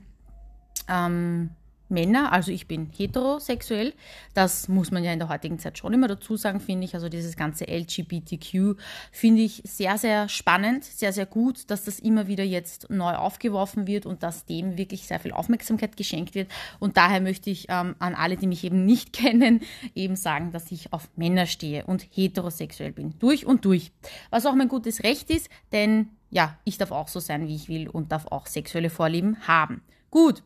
ähm, 0.88 1.50
Männer, 1.94 2.34
also 2.34 2.52
ich 2.52 2.68
bin 2.68 2.90
heterosexuell. 2.96 3.94
Das 4.34 4.68
muss 4.68 4.92
man 4.92 5.04
ja 5.04 5.14
in 5.14 5.20
der 5.20 5.30
heutigen 5.30 5.60
Zeit 5.60 5.78
schon 5.78 5.94
immer 5.94 6.08
dazu 6.08 6.36
sagen, 6.36 6.60
finde 6.60 6.86
ich. 6.86 6.96
Also 6.96 7.08
dieses 7.08 7.38
ganze 7.38 7.66
LGBTQ 7.66 8.78
finde 9.12 9.42
ich 9.42 9.62
sehr, 9.66 9.98
sehr 9.98 10.28
spannend, 10.28 10.84
sehr, 10.84 11.14
sehr 11.14 11.26
gut, 11.26 11.70
dass 11.70 11.86
das 11.86 12.00
immer 12.00 12.28
wieder 12.28 12.44
jetzt 12.44 12.90
neu 12.90 13.14
aufgeworfen 13.16 13.88
wird 13.88 14.06
und 14.06 14.24
dass 14.24 14.46
dem 14.46 14.78
wirklich 14.78 15.08
sehr 15.08 15.20
viel 15.20 15.32
Aufmerksamkeit 15.32 15.96
geschenkt 15.96 16.36
wird. 16.36 16.52
Und 16.80 16.98
daher 16.98 17.22
möchte 17.22 17.50
ich 17.50 17.68
ähm, 17.70 17.96
an 18.00 18.16
alle, 18.16 18.36
die 18.36 18.48
mich 18.48 18.64
eben 18.64 18.86
nicht 18.86 19.14
kennen, 19.14 19.62
eben 19.96 20.16
sagen, 20.16 20.52
dass 20.52 20.72
ich 20.72 20.92
auf 20.92 21.10
Männer 21.16 21.46
stehe 21.46 21.86
und 21.86 22.06
heterosexuell 22.12 22.92
bin. 22.92 23.18
Durch 23.20 23.46
und 23.46 23.66
durch. 23.66 23.92
Was 24.32 24.46
auch 24.46 24.56
mein 24.56 24.68
gutes 24.68 25.04
Recht 25.04 25.30
ist, 25.30 25.50
denn 25.72 26.10
ja, 26.34 26.58
ich 26.64 26.80
darf 26.80 26.92
auch 26.92 27.08
so 27.08 27.20
sein, 27.20 27.48
wie 27.48 27.56
ich 27.56 27.70
will 27.70 27.88
und 27.88 28.12
darf 28.12 28.26
auch 28.28 28.48
sexuelle 28.48 28.90
Vorlieben 28.90 29.48
haben. 29.48 29.84
Gut, 30.10 30.44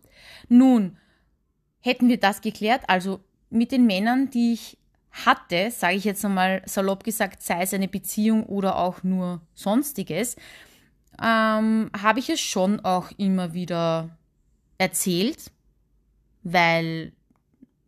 nun 0.49 0.97
hätten 1.87 2.09
wir 2.09 2.19
das 2.19 2.41
geklärt, 2.41 2.81
also 2.87 3.21
mit 3.49 3.71
den 3.71 3.85
Männern, 3.85 4.29
die 4.29 4.53
ich 4.53 4.77
hatte, 5.25 5.71
sage 5.71 5.95
ich 5.95 6.03
jetzt 6.03 6.23
einmal 6.23 6.61
salopp 6.65 7.03
gesagt, 7.03 7.41
sei 7.41 7.63
es 7.63 7.73
eine 7.73 7.87
Beziehung 7.87 8.43
oder 8.45 8.77
auch 8.77 9.03
nur 9.03 9.41
sonstiges, 9.55 10.35
ähm, 11.21 11.89
habe 11.99 12.19
ich 12.19 12.29
es 12.29 12.39
schon 12.39 12.81
auch 12.81 13.09
immer 13.17 13.53
wieder 13.53 14.09
erzählt, 14.77 15.51
weil 16.43 17.13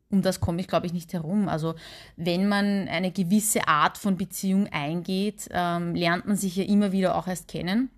um 0.09 0.23
das 0.23 0.39
komme 0.39 0.59
ich, 0.59 0.67
glaube 0.67 0.87
ich, 0.87 0.93
nicht 0.93 1.13
herum. 1.13 1.47
Also 1.47 1.75
wenn 2.15 2.47
man 2.47 2.87
eine 2.87 3.11
gewisse 3.11 3.67
Art 3.67 3.97
von 3.97 4.17
Beziehung 4.17 4.67
eingeht, 4.71 5.47
ähm, 5.51 5.93
lernt 5.93 6.25
man 6.25 6.35
sich 6.35 6.55
ja 6.55 6.63
immer 6.63 6.91
wieder 6.91 7.15
auch 7.15 7.27
erst 7.27 7.47
kennen. 7.47 7.91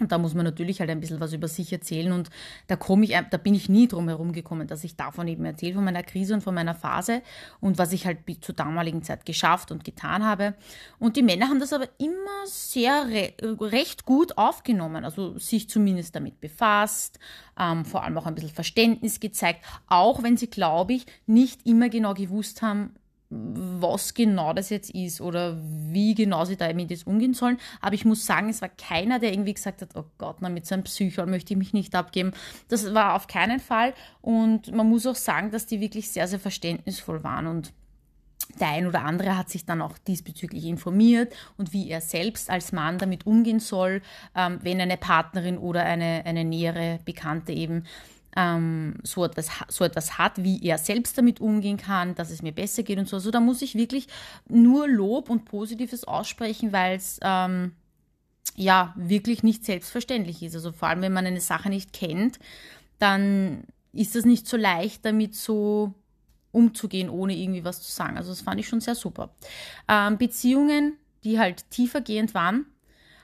Und 0.00 0.10
da 0.10 0.18
muss 0.18 0.34
man 0.34 0.44
natürlich 0.44 0.80
halt 0.80 0.90
ein 0.90 1.00
bisschen 1.00 1.20
was 1.20 1.32
über 1.32 1.46
sich 1.46 1.72
erzählen 1.72 2.12
und 2.12 2.28
da 2.66 2.74
komme 2.74 3.04
ich, 3.04 3.16
da 3.30 3.36
bin 3.36 3.54
ich 3.54 3.68
nie 3.68 3.86
drum 3.86 4.08
herum 4.08 4.32
gekommen, 4.32 4.66
dass 4.66 4.82
ich 4.82 4.96
davon 4.96 5.28
eben 5.28 5.44
erzähle, 5.44 5.74
von 5.74 5.84
meiner 5.84 6.02
Krise 6.02 6.34
und 6.34 6.40
von 6.42 6.54
meiner 6.54 6.74
Phase 6.74 7.22
und 7.60 7.78
was 7.78 7.92
ich 7.92 8.04
halt 8.04 8.18
zur 8.40 8.54
damaligen 8.54 9.02
Zeit 9.02 9.24
geschafft 9.24 9.70
und 9.70 9.84
getan 9.84 10.24
habe. 10.24 10.54
Und 10.98 11.16
die 11.16 11.22
Männer 11.22 11.48
haben 11.48 11.60
das 11.60 11.72
aber 11.72 11.88
immer 11.98 12.46
sehr 12.46 13.06
re 13.08 13.32
recht 13.42 14.04
gut 14.04 14.36
aufgenommen, 14.36 15.04
also 15.04 15.38
sich 15.38 15.68
zumindest 15.68 16.16
damit 16.16 16.40
befasst, 16.40 17.20
ähm, 17.58 17.84
vor 17.84 18.02
allem 18.02 18.18
auch 18.18 18.26
ein 18.26 18.34
bisschen 18.34 18.50
Verständnis 18.50 19.20
gezeigt, 19.20 19.64
auch 19.86 20.22
wenn 20.22 20.36
sie, 20.36 20.48
glaube 20.48 20.94
ich, 20.94 21.06
nicht 21.26 21.66
immer 21.66 21.88
genau 21.88 22.14
gewusst 22.14 22.62
haben, 22.62 22.94
was 23.80 24.14
genau 24.14 24.52
das 24.52 24.70
jetzt 24.70 24.90
ist 24.90 25.20
oder 25.20 25.58
wie 25.60 26.14
genau 26.14 26.44
sie 26.44 26.56
damit 26.56 26.90
jetzt 26.90 27.06
umgehen 27.06 27.34
sollen. 27.34 27.58
Aber 27.80 27.94
ich 27.94 28.04
muss 28.04 28.24
sagen, 28.24 28.48
es 28.48 28.62
war 28.62 28.68
keiner, 28.68 29.18
der 29.18 29.32
irgendwie 29.32 29.54
gesagt 29.54 29.82
hat, 29.82 29.90
oh 29.94 30.04
Gott, 30.18 30.36
na, 30.40 30.48
mit 30.48 30.66
so 30.66 30.74
einem 30.74 30.84
Psycho 30.84 31.26
möchte 31.26 31.54
ich 31.54 31.58
mich 31.58 31.72
nicht 31.72 31.94
abgeben. 31.94 32.32
Das 32.68 32.94
war 32.94 33.14
auf 33.14 33.26
keinen 33.26 33.60
Fall. 33.60 33.94
Und 34.20 34.72
man 34.72 34.88
muss 34.88 35.06
auch 35.06 35.16
sagen, 35.16 35.50
dass 35.50 35.66
die 35.66 35.80
wirklich 35.80 36.10
sehr, 36.10 36.28
sehr 36.28 36.40
verständnisvoll 36.40 37.24
waren 37.24 37.46
und 37.46 37.72
der 38.60 38.68
ein 38.68 38.86
oder 38.86 39.02
andere 39.02 39.36
hat 39.36 39.50
sich 39.50 39.64
dann 39.64 39.82
auch 39.82 39.98
diesbezüglich 39.98 40.64
informiert 40.66 41.34
und 41.56 41.72
wie 41.72 41.90
er 41.90 42.00
selbst 42.00 42.50
als 42.50 42.72
Mann 42.72 42.98
damit 42.98 43.26
umgehen 43.26 43.58
soll, 43.58 44.02
ähm, 44.36 44.58
wenn 44.62 44.80
eine 44.80 44.96
Partnerin 44.96 45.58
oder 45.58 45.84
eine, 45.84 46.22
eine 46.24 46.44
nähere 46.44 47.00
Bekannte 47.04 47.52
eben 47.52 47.84
ähm, 48.36 48.96
so, 49.02 49.24
etwas, 49.24 49.48
so 49.68 49.84
etwas 49.84 50.18
hat, 50.18 50.42
wie 50.42 50.62
er 50.62 50.78
selbst 50.78 51.16
damit 51.16 51.40
umgehen 51.40 51.76
kann, 51.76 52.14
dass 52.14 52.30
es 52.30 52.42
mir 52.42 52.52
besser 52.52 52.82
geht 52.82 52.98
und 52.98 53.08
so. 53.08 53.16
Also 53.16 53.30
da 53.30 53.40
muss 53.40 53.62
ich 53.62 53.74
wirklich 53.74 54.08
nur 54.48 54.88
Lob 54.88 55.30
und 55.30 55.44
Positives 55.44 56.04
aussprechen, 56.04 56.72
weil 56.72 56.96
es 56.96 57.18
ähm, 57.22 57.72
ja 58.56 58.94
wirklich 58.96 59.42
nicht 59.42 59.64
selbstverständlich 59.64 60.42
ist. 60.42 60.54
Also 60.54 60.72
vor 60.72 60.88
allem, 60.88 61.02
wenn 61.02 61.12
man 61.12 61.26
eine 61.26 61.40
Sache 61.40 61.68
nicht 61.68 61.92
kennt, 61.92 62.38
dann 62.98 63.64
ist 63.92 64.16
es 64.16 64.24
nicht 64.24 64.48
so 64.48 64.56
leicht, 64.56 65.04
damit 65.04 65.34
so 65.34 65.94
umzugehen, 66.50 67.10
ohne 67.10 67.36
irgendwie 67.36 67.64
was 67.64 67.82
zu 67.82 67.90
sagen. 67.90 68.16
Also 68.16 68.30
das 68.30 68.40
fand 68.40 68.60
ich 68.60 68.68
schon 68.68 68.80
sehr 68.80 68.94
super. 68.94 69.34
Ähm, 69.88 70.18
Beziehungen, 70.18 70.96
die 71.24 71.38
halt 71.38 71.70
tiefergehend 71.70 72.34
waren, 72.34 72.66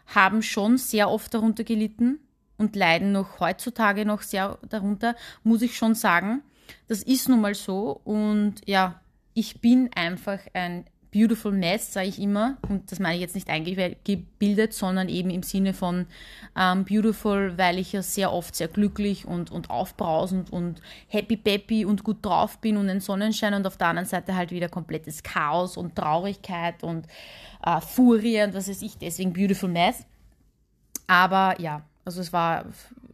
haben 0.06 0.42
schon 0.42 0.78
sehr 0.78 1.08
oft 1.10 1.32
darunter 1.32 1.64
gelitten, 1.64 2.18
und 2.60 2.76
leiden 2.76 3.12
noch 3.12 3.40
heutzutage 3.40 4.04
noch 4.04 4.20
sehr 4.22 4.58
darunter, 4.68 5.16
muss 5.42 5.62
ich 5.62 5.76
schon 5.76 5.94
sagen. 5.94 6.42
Das 6.86 7.02
ist 7.02 7.28
nun 7.28 7.40
mal 7.40 7.54
so 7.54 8.00
und 8.04 8.56
ja, 8.66 9.00
ich 9.34 9.60
bin 9.60 9.90
einfach 9.94 10.38
ein 10.52 10.84
beautiful 11.12 11.52
mess, 11.52 11.92
sage 11.92 12.08
ich 12.08 12.20
immer. 12.20 12.58
Und 12.68 12.92
das 12.92 13.00
meine 13.00 13.16
ich 13.16 13.20
jetzt 13.22 13.34
nicht 13.34 13.48
eingebildet, 13.48 14.74
sondern 14.74 15.08
eben 15.08 15.30
im 15.30 15.42
Sinne 15.42 15.72
von 15.72 16.06
ähm, 16.56 16.84
beautiful, 16.84 17.56
weil 17.56 17.78
ich 17.78 17.92
ja 17.92 18.02
sehr 18.02 18.32
oft 18.32 18.54
sehr 18.54 18.68
glücklich 18.68 19.26
und, 19.26 19.50
und 19.50 19.70
aufbrausend 19.70 20.52
und 20.52 20.80
happy 21.08 21.36
peppy 21.36 21.84
und 21.84 22.04
gut 22.04 22.18
drauf 22.22 22.58
bin 22.58 22.76
und 22.76 22.88
ein 22.88 23.00
Sonnenschein 23.00 23.54
und 23.54 23.66
auf 23.66 23.76
der 23.76 23.88
anderen 23.88 24.08
Seite 24.08 24.36
halt 24.36 24.50
wieder 24.50 24.68
komplettes 24.68 25.22
Chaos 25.22 25.76
und 25.76 25.96
Traurigkeit 25.96 26.84
und 26.84 27.06
äh, 27.64 27.80
Furie 27.80 28.42
und 28.42 28.54
was 28.54 28.68
weiß 28.68 28.82
ich, 28.82 28.98
deswegen 28.98 29.32
beautiful 29.32 29.68
mess. 29.68 30.04
Aber 31.06 31.60
ja, 31.60 31.82
also 32.04 32.20
es 32.20 32.32
war 32.32 32.66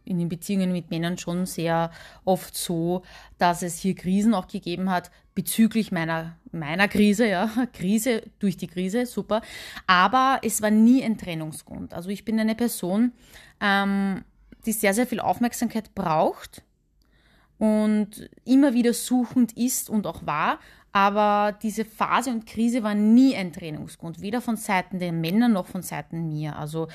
in 0.05 0.17
den 0.17 0.29
Beziehungen 0.29 0.71
mit 0.71 0.89
Männern 0.89 1.17
schon 1.17 1.45
sehr 1.45 1.91
oft 2.23 2.55
so, 2.55 3.03
dass 3.37 3.61
es 3.61 3.77
hier 3.79 3.95
Krisen 3.95 4.33
auch 4.33 4.47
gegeben 4.47 4.89
hat 4.89 5.11
bezüglich 5.35 5.91
meiner, 5.91 6.35
meiner 6.51 6.87
Krise, 6.87 7.27
ja, 7.27 7.49
Krise 7.73 8.23
durch 8.39 8.57
die 8.57 8.67
Krise, 8.67 9.05
super. 9.05 9.41
Aber 9.85 10.39
es 10.41 10.61
war 10.61 10.71
nie 10.71 11.03
ein 11.03 11.17
Trennungsgrund. 11.17 11.93
Also 11.93 12.09
ich 12.09 12.25
bin 12.25 12.39
eine 12.39 12.55
Person, 12.55 13.11
ähm, 13.59 14.23
die 14.65 14.71
sehr, 14.71 14.93
sehr 14.93 15.05
viel 15.05 15.19
Aufmerksamkeit 15.19 15.93
braucht 15.93 16.63
und 17.59 18.29
immer 18.45 18.73
wieder 18.73 18.93
suchend 18.93 19.55
ist 19.57 19.89
und 19.89 20.07
auch 20.07 20.25
war. 20.25 20.59
Aber 20.91 21.55
diese 21.61 21.85
Phase 21.85 22.31
und 22.31 22.47
Krise 22.47 22.81
war 22.81 22.95
nie 22.95 23.35
ein 23.35 23.53
Trennungsgrund, 23.53 24.21
weder 24.21 24.41
von 24.41 24.57
Seiten 24.57 24.97
der 24.97 25.11
Männer 25.11 25.47
noch 25.47 25.67
von 25.67 25.83
Seiten 25.83 26.29
mir. 26.29 26.57
Also 26.57 26.87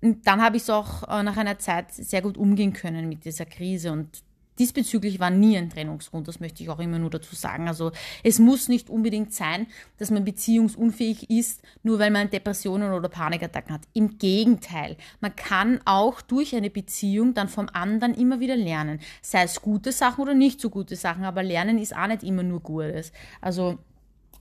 dann 0.00 0.42
habe 0.42 0.56
ich 0.56 0.62
es 0.64 0.70
auch 0.70 1.02
äh, 1.08 1.22
nach 1.22 1.36
einer 1.36 1.58
Zeit 1.58 1.92
sehr 1.92 2.22
gut 2.22 2.36
umgehen 2.36 2.72
können 2.72 3.08
mit 3.08 3.24
dieser 3.24 3.46
Krise 3.46 3.92
und 3.92 4.22
diesbezüglich 4.58 5.18
war 5.18 5.30
nie 5.30 5.56
ein 5.56 5.70
Trennungsgrund, 5.70 6.28
das 6.28 6.40
möchte 6.40 6.62
ich 6.62 6.68
auch 6.68 6.78
immer 6.78 6.98
nur 6.98 7.10
dazu 7.10 7.34
sagen. 7.34 7.68
Also 7.68 7.92
es 8.22 8.38
muss 8.38 8.68
nicht 8.68 8.90
unbedingt 8.90 9.32
sein, 9.32 9.66
dass 9.98 10.10
man 10.10 10.24
beziehungsunfähig 10.24 11.30
ist, 11.30 11.62
nur 11.82 11.98
weil 11.98 12.10
man 12.10 12.30
Depressionen 12.30 12.92
oder 12.92 13.08
Panikattacken 13.08 13.74
hat. 13.74 13.82
Im 13.94 14.18
Gegenteil, 14.18 14.96
man 15.20 15.34
kann 15.34 15.80
auch 15.84 16.20
durch 16.20 16.54
eine 16.54 16.70
Beziehung 16.70 17.34
dann 17.34 17.48
vom 17.48 17.68
anderen 17.72 18.14
immer 18.14 18.40
wieder 18.40 18.56
lernen. 18.56 19.00
Sei 19.22 19.42
es 19.42 19.62
gute 19.62 19.90
Sachen 19.90 20.22
oder 20.22 20.34
nicht 20.34 20.60
so 20.60 20.70
gute 20.70 20.96
Sachen, 20.96 21.24
aber 21.24 21.42
lernen 21.42 21.78
ist 21.78 21.96
auch 21.96 22.06
nicht 22.06 22.22
immer 22.22 22.42
nur 22.42 22.60
Gutes. 22.60 23.12
Also 23.40 23.78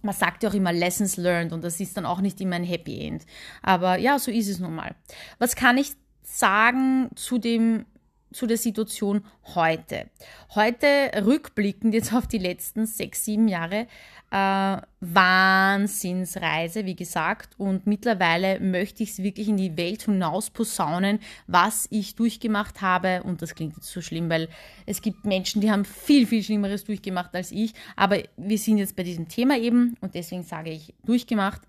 man 0.01 0.15
sagt 0.15 0.43
ja 0.43 0.49
auch 0.49 0.53
immer 0.53 0.73
Lessons 0.73 1.17
learned 1.17 1.53
und 1.53 1.63
das 1.63 1.79
ist 1.79 1.97
dann 1.97 2.05
auch 2.05 2.21
nicht 2.21 2.39
immer 2.41 2.55
ein 2.55 2.63
Happy 2.63 3.05
End. 3.05 3.25
Aber 3.61 3.97
ja, 3.97 4.19
so 4.19 4.31
ist 4.31 4.49
es 4.49 4.59
nun 4.59 4.75
mal. 4.75 4.95
Was 5.39 5.55
kann 5.55 5.77
ich 5.77 5.93
sagen 6.23 7.09
zu 7.15 7.37
dem 7.37 7.85
zu 8.33 8.47
der 8.47 8.57
Situation 8.57 9.23
heute. 9.55 10.09
Heute 10.55 10.85
rückblickend 11.25 11.93
jetzt 11.93 12.13
auf 12.13 12.27
die 12.27 12.37
letzten 12.37 12.85
sechs, 12.85 13.25
sieben 13.25 13.47
Jahre, 13.47 13.87
äh, 14.31 14.77
Wahnsinnsreise, 15.01 16.85
wie 16.85 16.95
gesagt. 16.95 17.55
Und 17.57 17.85
mittlerweile 17.85 18.59
möchte 18.59 19.03
ich 19.03 19.11
es 19.11 19.23
wirklich 19.23 19.49
in 19.49 19.57
die 19.57 19.75
Welt 19.77 20.03
hinaus 20.03 20.49
posaunen, 20.49 21.19
was 21.47 21.87
ich 21.89 22.15
durchgemacht 22.15 22.81
habe. 22.81 23.23
Und 23.23 23.41
das 23.41 23.55
klingt 23.55 23.75
jetzt 23.75 23.91
so 23.91 24.01
schlimm, 24.01 24.29
weil 24.29 24.47
es 24.85 25.01
gibt 25.01 25.25
Menschen, 25.25 25.61
die 25.61 25.71
haben 25.71 25.85
viel, 25.85 26.25
viel 26.25 26.43
Schlimmeres 26.43 26.85
durchgemacht 26.85 27.35
als 27.35 27.51
ich. 27.51 27.73
Aber 27.95 28.19
wir 28.37 28.57
sind 28.57 28.77
jetzt 28.77 28.95
bei 28.95 29.03
diesem 29.03 29.27
Thema 29.27 29.57
eben 29.57 29.97
und 30.01 30.15
deswegen 30.15 30.43
sage 30.43 30.71
ich 30.71 30.93
durchgemacht. 31.03 31.61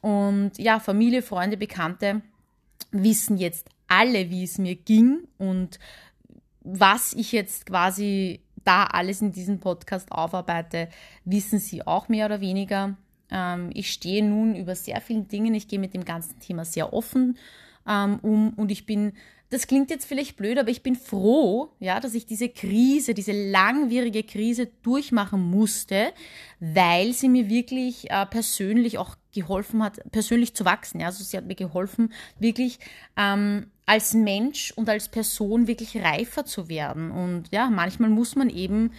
Und 0.00 0.52
ja, 0.58 0.80
Familie, 0.80 1.22
Freunde, 1.22 1.56
Bekannte 1.56 2.22
wissen 2.90 3.36
jetzt 3.36 3.68
alle, 3.88 4.30
wie 4.30 4.44
es 4.44 4.58
mir 4.58 4.76
ging 4.76 5.26
und 5.38 5.78
was 6.60 7.14
ich 7.14 7.32
jetzt 7.32 7.66
quasi 7.66 8.40
da 8.64 8.84
alles 8.84 9.22
in 9.22 9.32
diesem 9.32 9.60
Podcast 9.60 10.12
aufarbeite, 10.12 10.88
wissen 11.24 11.58
Sie 11.58 11.86
auch 11.86 12.08
mehr 12.08 12.26
oder 12.26 12.40
weniger. 12.40 12.96
Ähm, 13.30 13.70
ich 13.72 13.90
stehe 13.90 14.24
nun 14.24 14.54
über 14.54 14.74
sehr 14.74 15.00
vielen 15.00 15.28
Dingen. 15.28 15.54
Ich 15.54 15.68
gehe 15.68 15.78
mit 15.78 15.94
dem 15.94 16.04
ganzen 16.04 16.38
Thema 16.40 16.64
sehr 16.64 16.92
offen 16.92 17.38
ähm, 17.88 18.18
um 18.22 18.52
und 18.54 18.70
ich 18.70 18.86
bin 18.86 19.12
das 19.50 19.66
klingt 19.66 19.88
jetzt 19.90 20.04
vielleicht 20.04 20.36
blöd, 20.36 20.58
aber 20.58 20.68
ich 20.68 20.82
bin 20.82 20.94
froh, 20.94 21.70
ja, 21.80 22.00
dass 22.00 22.12
ich 22.12 22.26
diese 22.26 22.50
Krise, 22.50 23.14
diese 23.14 23.32
langwierige 23.32 24.22
Krise 24.22 24.68
durchmachen 24.82 25.40
musste, 25.40 26.12
weil 26.60 27.14
sie 27.14 27.30
mir 27.30 27.48
wirklich 27.48 28.10
äh, 28.10 28.26
persönlich 28.26 28.98
auch 28.98 29.16
geholfen 29.32 29.82
hat, 29.82 30.00
persönlich 30.12 30.54
zu 30.54 30.66
wachsen. 30.66 31.00
Ja, 31.00 31.06
also 31.06 31.24
sie 31.24 31.36
hat 31.36 31.46
mir 31.46 31.54
geholfen, 31.54 32.12
wirklich 32.38 32.78
ähm, 33.16 33.70
als 33.88 34.12
Mensch 34.12 34.70
und 34.76 34.88
als 34.90 35.08
Person 35.08 35.66
wirklich 35.66 35.96
reifer 35.96 36.44
zu 36.44 36.68
werden. 36.68 37.10
Und 37.10 37.44
ja, 37.50 37.70
manchmal 37.70 38.10
muss 38.10 38.36
man 38.36 38.50
eben 38.50 38.92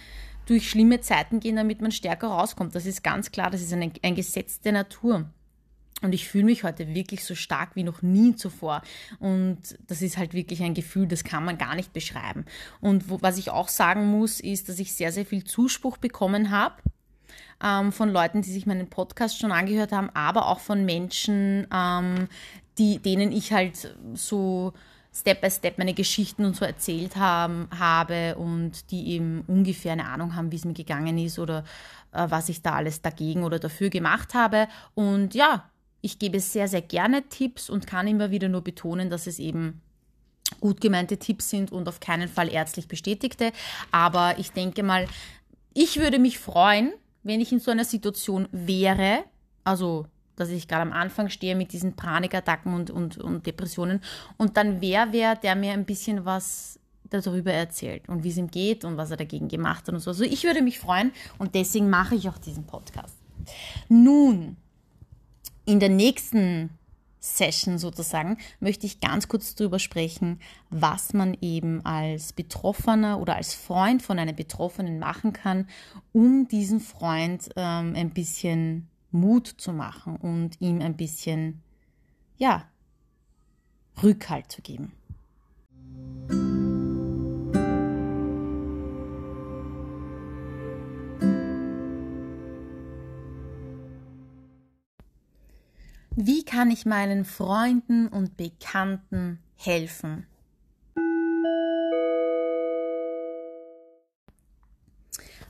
durch 0.46 0.68
schlimme 0.68 1.00
Zeiten 1.00 1.38
gehen, 1.38 1.54
damit 1.54 1.80
man 1.80 1.92
stärker 1.92 2.26
rauskommt. 2.26 2.74
Das 2.74 2.86
ist 2.86 3.04
ganz 3.04 3.30
klar, 3.30 3.50
das 3.50 3.62
ist 3.62 3.72
ein, 3.72 3.92
ein 4.02 4.14
Gesetz 4.16 4.60
der 4.60 4.72
Natur. 4.72 5.30
Und 6.02 6.12
ich 6.12 6.26
fühle 6.26 6.46
mich 6.46 6.64
heute 6.64 6.92
wirklich 6.92 7.24
so 7.24 7.36
stark 7.36 7.76
wie 7.76 7.84
noch 7.84 8.02
nie 8.02 8.34
zuvor. 8.34 8.82
Und 9.20 9.58
das 9.86 10.02
ist 10.02 10.16
halt 10.16 10.34
wirklich 10.34 10.60
ein 10.62 10.74
Gefühl, 10.74 11.06
das 11.06 11.22
kann 11.22 11.44
man 11.44 11.56
gar 11.56 11.76
nicht 11.76 11.92
beschreiben. 11.92 12.44
Und 12.80 13.08
wo, 13.08 13.22
was 13.22 13.38
ich 13.38 13.50
auch 13.50 13.68
sagen 13.68 14.06
muss, 14.06 14.40
ist, 14.40 14.68
dass 14.68 14.80
ich 14.80 14.92
sehr, 14.92 15.12
sehr 15.12 15.26
viel 15.26 15.44
Zuspruch 15.44 15.98
bekommen 15.98 16.50
habe 16.50 16.82
ähm, 17.62 17.92
von 17.92 18.10
Leuten, 18.10 18.42
die 18.42 18.50
sich 18.50 18.66
meinen 18.66 18.90
Podcast 18.90 19.38
schon 19.38 19.52
angehört 19.52 19.92
haben, 19.92 20.10
aber 20.14 20.48
auch 20.48 20.58
von 20.58 20.84
Menschen, 20.84 21.68
ähm, 21.72 22.26
die, 22.80 22.98
denen 22.98 23.30
ich 23.30 23.52
halt 23.52 23.94
so 24.14 24.72
Step 25.12 25.42
by 25.42 25.50
Step 25.50 25.76
meine 25.76 25.92
Geschichten 25.92 26.44
und 26.44 26.56
so 26.56 26.64
erzählt 26.64 27.16
haben, 27.16 27.68
habe 27.76 28.36
und 28.36 28.90
die 28.90 29.08
eben 29.08 29.42
ungefähr 29.46 29.92
eine 29.92 30.06
Ahnung 30.06 30.34
haben, 30.34 30.50
wie 30.50 30.56
es 30.56 30.64
mir 30.64 30.72
gegangen 30.72 31.18
ist 31.18 31.38
oder 31.38 31.64
äh, 32.12 32.26
was 32.28 32.48
ich 32.48 32.62
da 32.62 32.72
alles 32.72 33.02
dagegen 33.02 33.44
oder 33.44 33.58
dafür 33.58 33.90
gemacht 33.90 34.34
habe. 34.34 34.66
Und 34.94 35.34
ja, 35.34 35.68
ich 36.00 36.18
gebe 36.18 36.40
sehr, 36.40 36.68
sehr 36.68 36.80
gerne 36.80 37.28
Tipps 37.28 37.68
und 37.68 37.86
kann 37.86 38.06
immer 38.06 38.30
wieder 38.30 38.48
nur 38.48 38.62
betonen, 38.62 39.10
dass 39.10 39.26
es 39.26 39.38
eben 39.38 39.82
gut 40.60 40.80
gemeinte 40.80 41.18
Tipps 41.18 41.50
sind 41.50 41.70
und 41.70 41.88
auf 41.88 42.00
keinen 42.00 42.28
Fall 42.28 42.48
ärztlich 42.48 42.88
bestätigte. 42.88 43.52
Aber 43.92 44.38
ich 44.38 44.52
denke 44.52 44.82
mal, 44.82 45.06
ich 45.74 45.98
würde 45.98 46.18
mich 46.18 46.38
freuen, 46.38 46.92
wenn 47.22 47.40
ich 47.40 47.52
in 47.52 47.60
so 47.60 47.70
einer 47.70 47.84
Situation 47.84 48.48
wäre, 48.50 49.24
also 49.64 50.06
dass 50.40 50.50
ich 50.50 50.68
gerade 50.68 50.82
am 50.82 50.92
Anfang 50.92 51.28
stehe 51.28 51.54
mit 51.54 51.72
diesen 51.72 51.94
Panikattacken 51.94 52.74
und, 52.74 52.90
und, 52.90 53.18
und 53.18 53.46
Depressionen 53.46 54.00
und 54.36 54.56
dann 54.56 54.80
wer 54.80 55.12
wäre, 55.12 55.36
der 55.36 55.54
mir 55.54 55.72
ein 55.72 55.84
bisschen 55.84 56.24
was 56.24 56.80
darüber 57.10 57.52
erzählt 57.52 58.08
und 58.08 58.24
wie 58.24 58.30
es 58.30 58.36
ihm 58.36 58.50
geht 58.50 58.84
und 58.84 58.96
was 58.96 59.10
er 59.10 59.16
dagegen 59.16 59.48
gemacht 59.48 59.86
hat 59.86 59.94
und 59.94 60.00
so. 60.00 60.10
Also 60.10 60.24
ich 60.24 60.44
würde 60.44 60.62
mich 60.62 60.78
freuen 60.78 61.12
und 61.38 61.54
deswegen 61.54 61.90
mache 61.90 62.14
ich 62.14 62.28
auch 62.28 62.38
diesen 62.38 62.64
Podcast. 62.64 63.16
Nun, 63.88 64.56
in 65.64 65.80
der 65.80 65.88
nächsten 65.88 66.70
Session 67.20 67.78
sozusagen 67.78 68.38
möchte 68.60 68.86
ich 68.86 69.00
ganz 69.00 69.28
kurz 69.28 69.54
darüber 69.54 69.78
sprechen, 69.78 70.40
was 70.70 71.12
man 71.12 71.36
eben 71.40 71.84
als 71.84 72.32
Betroffener 72.32 73.20
oder 73.20 73.36
als 73.36 73.54
Freund 73.54 74.02
von 74.02 74.18
einem 74.18 74.34
Betroffenen 74.34 74.98
machen 74.98 75.32
kann, 75.32 75.68
um 76.12 76.48
diesen 76.48 76.80
Freund 76.80 77.50
ähm, 77.56 77.94
ein 77.94 78.10
bisschen 78.10 78.89
Mut 79.10 79.46
zu 79.46 79.72
machen 79.72 80.16
und 80.16 80.60
ihm 80.60 80.80
ein 80.80 80.96
bisschen, 80.96 81.62
ja, 82.36 82.68
Rückhalt 84.02 84.50
zu 84.50 84.62
geben. 84.62 84.92
Wie 96.16 96.44
kann 96.44 96.70
ich 96.70 96.84
meinen 96.86 97.24
Freunden 97.24 98.08
und 98.08 98.36
Bekannten 98.36 99.38
helfen? 99.56 100.26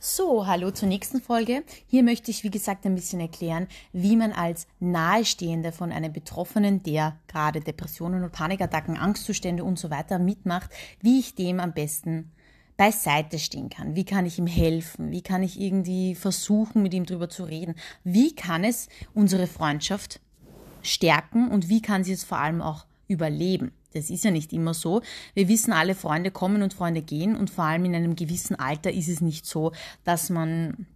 So, 0.02 0.46
hallo 0.46 0.70
zur 0.70 0.88
nächsten 0.88 1.20
Folge. 1.20 1.62
Hier 1.86 2.02
möchte 2.02 2.30
ich, 2.30 2.42
wie 2.42 2.50
gesagt, 2.50 2.86
ein 2.86 2.94
bisschen 2.94 3.20
erklären, 3.20 3.68
wie 3.92 4.16
man 4.16 4.32
als 4.32 4.66
Nahestehende 4.78 5.72
von 5.72 5.92
einem 5.92 6.10
Betroffenen, 6.10 6.82
der 6.82 7.18
gerade 7.28 7.60
Depressionen 7.60 8.24
und 8.24 8.32
Panikattacken, 8.32 8.96
Angstzustände 8.96 9.62
und 9.62 9.78
so 9.78 9.90
weiter 9.90 10.18
mitmacht, 10.18 10.70
wie 11.02 11.20
ich 11.20 11.34
dem 11.34 11.60
am 11.60 11.74
besten 11.74 12.32
beiseite 12.78 13.38
stehen 13.38 13.68
kann. 13.68 13.94
Wie 13.94 14.06
kann 14.06 14.24
ich 14.24 14.38
ihm 14.38 14.46
helfen? 14.46 15.10
Wie 15.10 15.20
kann 15.20 15.42
ich 15.42 15.60
irgendwie 15.60 16.14
versuchen, 16.14 16.82
mit 16.82 16.94
ihm 16.94 17.04
drüber 17.04 17.28
zu 17.28 17.44
reden? 17.44 17.74
Wie 18.02 18.34
kann 18.34 18.64
es 18.64 18.88
unsere 19.12 19.46
Freundschaft 19.46 20.18
stärken 20.80 21.50
und 21.50 21.68
wie 21.68 21.82
kann 21.82 22.04
sie 22.04 22.12
es 22.12 22.24
vor 22.24 22.38
allem 22.38 22.62
auch 22.62 22.86
überleben. 23.06 23.72
Das 23.92 24.10
ist 24.10 24.24
ja 24.24 24.30
nicht 24.30 24.52
immer 24.52 24.74
so. 24.74 25.02
Wir 25.34 25.48
wissen 25.48 25.72
alle, 25.72 25.94
Freunde 25.94 26.30
kommen 26.30 26.62
und 26.62 26.74
Freunde 26.74 27.02
gehen 27.02 27.36
und 27.36 27.50
vor 27.50 27.64
allem 27.64 27.84
in 27.84 27.94
einem 27.94 28.16
gewissen 28.16 28.56
Alter 28.56 28.92
ist 28.92 29.08
es 29.08 29.20
nicht 29.20 29.46
so, 29.46 29.72
dass 30.04 30.30
man 30.30 30.86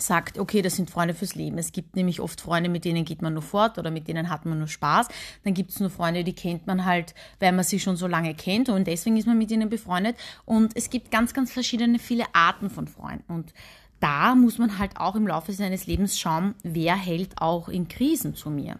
sagt, 0.00 0.38
okay, 0.38 0.62
das 0.62 0.76
sind 0.76 0.90
Freunde 0.90 1.14
fürs 1.14 1.34
Leben. 1.34 1.58
Es 1.58 1.72
gibt 1.72 1.96
nämlich 1.96 2.20
oft 2.20 2.40
Freunde, 2.40 2.68
mit 2.68 2.84
denen 2.84 3.04
geht 3.04 3.22
man 3.22 3.34
nur 3.34 3.42
fort 3.42 3.78
oder 3.78 3.90
mit 3.90 4.08
denen 4.08 4.30
hat 4.30 4.46
man 4.46 4.58
nur 4.58 4.68
Spaß. 4.68 5.08
Dann 5.44 5.54
gibt 5.54 5.70
es 5.70 5.80
nur 5.80 5.90
Freunde, 5.90 6.24
die 6.24 6.34
kennt 6.34 6.66
man 6.66 6.84
halt, 6.84 7.14
weil 7.40 7.52
man 7.52 7.64
sie 7.64 7.80
schon 7.80 7.96
so 7.96 8.06
lange 8.06 8.34
kennt 8.34 8.68
und 8.68 8.86
deswegen 8.86 9.16
ist 9.16 9.26
man 9.26 9.38
mit 9.38 9.50
ihnen 9.50 9.68
befreundet. 9.68 10.16
Und 10.44 10.76
es 10.76 10.90
gibt 10.90 11.10
ganz, 11.10 11.34
ganz 11.34 11.52
verschiedene, 11.52 11.98
viele 11.98 12.24
Arten 12.32 12.70
von 12.70 12.86
Freunden. 12.86 13.32
Und 13.32 13.52
da 14.00 14.34
muss 14.34 14.58
man 14.58 14.78
halt 14.78 14.96
auch 14.98 15.16
im 15.16 15.26
Laufe 15.26 15.52
seines 15.52 15.86
Lebens 15.86 16.18
schauen, 16.18 16.54
wer 16.62 16.96
hält 16.96 17.40
auch 17.40 17.68
in 17.68 17.88
Krisen 17.88 18.34
zu 18.34 18.50
mir. 18.50 18.78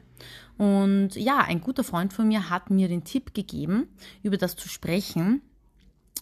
Und 0.59 1.15
ja, 1.15 1.39
ein 1.39 1.61
guter 1.61 1.85
Freund 1.85 2.13
von 2.13 2.29
mir 2.29 2.51
hat 2.51 2.69
mir 2.69 2.89
den 2.89 3.05
Tipp 3.05 3.33
gegeben, 3.33 3.89
über 4.23 4.37
das 4.37 4.57
zu 4.57 4.69
sprechen, 4.69 5.41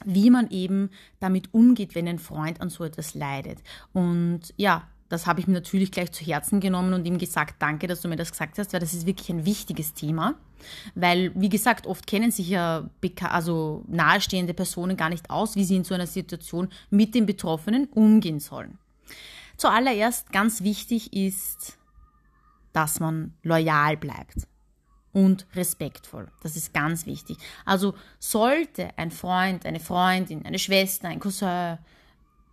wie 0.05 0.31
man 0.31 0.51
eben 0.51 0.90
damit 1.20 1.53
umgeht, 1.55 1.94
wenn 1.94 2.07
ein 2.07 2.18
Freund 2.18 2.61
an 2.61 2.68
so 2.68 2.85
etwas 2.85 3.14
leidet. 3.14 3.59
Und 3.92 4.53
ja, 4.57 4.87
das 5.09 5.27
habe 5.27 5.40
ich 5.40 5.46
mir 5.46 5.55
natürlich 5.55 5.90
gleich 5.90 6.12
zu 6.12 6.25
Herzen 6.25 6.61
genommen 6.61 6.92
und 6.92 7.07
ihm 7.07 7.18
gesagt, 7.18 7.57
danke, 7.61 7.87
dass 7.87 8.01
du 8.01 8.09
mir 8.09 8.16
das 8.16 8.31
gesagt 8.31 8.59
hast, 8.59 8.72
weil 8.72 8.81
das 8.81 8.92
ist 8.92 9.07
wirklich 9.07 9.31
ein 9.31 9.46
wichtiges 9.46 9.94
Thema. 9.94 10.35
Weil, 10.94 11.33
wie 11.35 11.49
gesagt, 11.49 11.87
oft 11.87 12.07
kennen 12.07 12.31
sich 12.31 12.49
ja 12.49 12.90
also 13.22 13.85
nahestehende 13.87 14.53
Personen 14.53 14.96
gar 14.96 15.09
nicht 15.09 15.31
aus, 15.31 15.55
wie 15.55 15.64
sie 15.64 15.77
in 15.77 15.85
so 15.85 15.94
einer 15.94 16.07
Situation 16.07 16.68
mit 16.90 17.14
den 17.14 17.25
Betroffenen 17.25 17.87
umgehen 17.87 18.40
sollen. 18.40 18.79
Zuallererst 19.57 20.33
ganz 20.33 20.62
wichtig 20.62 21.12
ist, 21.12 21.79
dass 22.76 23.00
man 23.00 23.32
loyal 23.42 23.96
bleibt 23.96 24.46
und 25.14 25.46
respektvoll. 25.54 26.28
Das 26.42 26.56
ist 26.56 26.74
ganz 26.74 27.06
wichtig. 27.06 27.38
Also 27.64 27.94
sollte 28.18 28.90
ein 28.98 29.10
Freund, 29.10 29.64
eine 29.64 29.80
Freundin, 29.80 30.44
eine 30.44 30.58
Schwester, 30.58 31.08
ein 31.08 31.18
Cousin, 31.18 31.78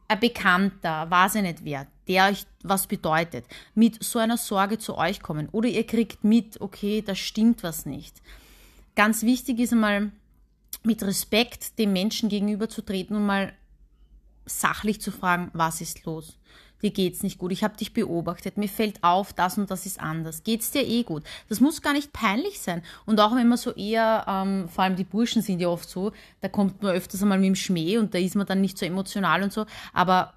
ein 0.07 0.19
Bekannter, 0.21 1.11
weiß 1.11 1.35
ich 1.35 1.41
nicht 1.41 1.65
wer, 1.65 1.87
der 2.07 2.29
euch 2.29 2.45
was 2.63 2.87
bedeutet, 2.87 3.45
mit 3.75 4.01
so 4.01 4.17
einer 4.17 4.37
Sorge 4.37 4.79
zu 4.79 4.97
euch 4.97 5.21
kommen 5.21 5.49
oder 5.49 5.67
ihr 5.67 5.85
kriegt 5.85 6.23
mit, 6.23 6.61
okay, 6.61 7.01
da 7.01 7.15
stimmt 7.15 7.61
was 7.61 7.85
nicht. 7.85 8.21
Ganz 8.95 9.23
wichtig 9.23 9.59
ist 9.59 9.73
einmal 9.73 10.13
mit 10.83 11.03
Respekt 11.03 11.77
dem 11.79 11.91
Menschen 11.91 12.29
gegenüberzutreten 12.29 13.17
und 13.17 13.25
mal 13.25 13.51
sachlich 14.45 15.01
zu 15.01 15.11
fragen, 15.11 15.51
was 15.51 15.81
ist 15.81 16.05
los? 16.05 16.37
Dir 16.83 16.91
geht's 16.91 17.23
nicht 17.23 17.39
gut, 17.39 17.51
ich 17.51 17.63
habe 17.63 17.75
dich 17.77 17.93
beobachtet, 17.93 18.57
mir 18.57 18.69
fällt 18.69 19.03
auf, 19.03 19.33
das 19.33 19.57
und 19.57 19.71
das 19.71 19.85
ist 19.85 19.99
anders. 19.99 20.43
Geht's 20.43 20.71
dir 20.71 20.85
eh 20.85 21.03
gut? 21.03 21.23
Das 21.49 21.59
muss 21.59 21.81
gar 21.81 21.93
nicht 21.93 22.13
peinlich 22.13 22.59
sein. 22.59 22.83
Und 23.05 23.19
auch 23.19 23.35
wenn 23.35 23.47
man 23.47 23.57
so 23.57 23.71
eher, 23.73 24.25
ähm, 24.27 24.69
vor 24.69 24.83
allem 24.83 24.95
die 24.95 25.03
Burschen 25.03 25.41
sind 25.41 25.59
ja 25.59 25.69
oft 25.69 25.89
so, 25.89 26.11
da 26.41 26.49
kommt 26.49 26.83
man 26.83 26.93
öfters 26.93 27.21
einmal 27.21 27.39
mit 27.39 27.47
dem 27.47 27.55
Schmäh 27.55 27.97
und 27.97 28.13
da 28.13 28.19
ist 28.19 28.35
man 28.35 28.45
dann 28.45 28.61
nicht 28.61 28.77
so 28.77 28.85
emotional 28.85 29.41
und 29.41 29.51
so, 29.51 29.65
aber 29.93 30.33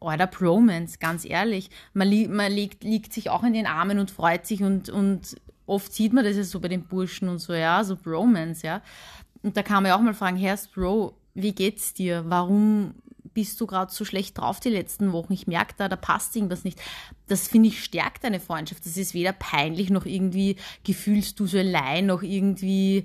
oder 0.00 0.26
Bromance, 0.26 0.98
ganz 0.98 1.24
ehrlich. 1.24 1.70
Man, 1.94 2.08
li 2.08 2.28
man 2.28 2.52
liegt, 2.52 2.84
liegt 2.84 3.14
sich 3.14 3.30
auch 3.30 3.42
in 3.42 3.54
den 3.54 3.66
Armen 3.66 3.98
und 3.98 4.10
freut 4.10 4.46
sich 4.46 4.62
und, 4.62 4.90
und 4.90 5.36
oft 5.66 5.92
sieht 5.92 6.12
man 6.12 6.24
das 6.24 6.36
ja 6.36 6.44
so 6.44 6.60
bei 6.60 6.68
den 6.68 6.84
Burschen 6.84 7.28
und 7.28 7.38
so, 7.38 7.54
ja, 7.54 7.82
so 7.84 7.96
Bromance, 7.96 8.66
ja. 8.66 8.82
Und 9.42 9.56
da 9.56 9.62
kann 9.62 9.82
man 9.82 9.90
ja 9.90 9.96
auch 9.96 10.00
mal 10.00 10.14
fragen, 10.14 10.36
Herr 10.36 10.58
Bro, 10.74 11.14
wie 11.34 11.52
geht's 11.52 11.94
dir? 11.94 12.24
Warum 12.26 12.94
bist 13.34 13.60
du 13.60 13.66
gerade 13.66 13.92
so 13.92 14.04
schlecht 14.04 14.38
drauf 14.38 14.60
die 14.60 14.70
letzten 14.70 15.12
Wochen? 15.12 15.32
Ich 15.32 15.46
merke 15.46 15.74
da, 15.76 15.88
da 15.88 15.96
passt 15.96 16.34
irgendwas 16.36 16.64
nicht. 16.64 16.80
Das 17.26 17.48
finde 17.48 17.68
ich 17.68 17.84
stärkt 17.84 18.24
eine 18.24 18.40
Freundschaft. 18.40 18.86
Das 18.86 18.96
ist 18.96 19.14
weder 19.14 19.32
peinlich 19.32 19.90
noch 19.90 20.06
irgendwie 20.06 20.56
gefühlst 20.84 21.38
du 21.40 21.46
so 21.46 21.58
allein 21.58 22.06
noch 22.06 22.22
irgendwie, 22.22 22.98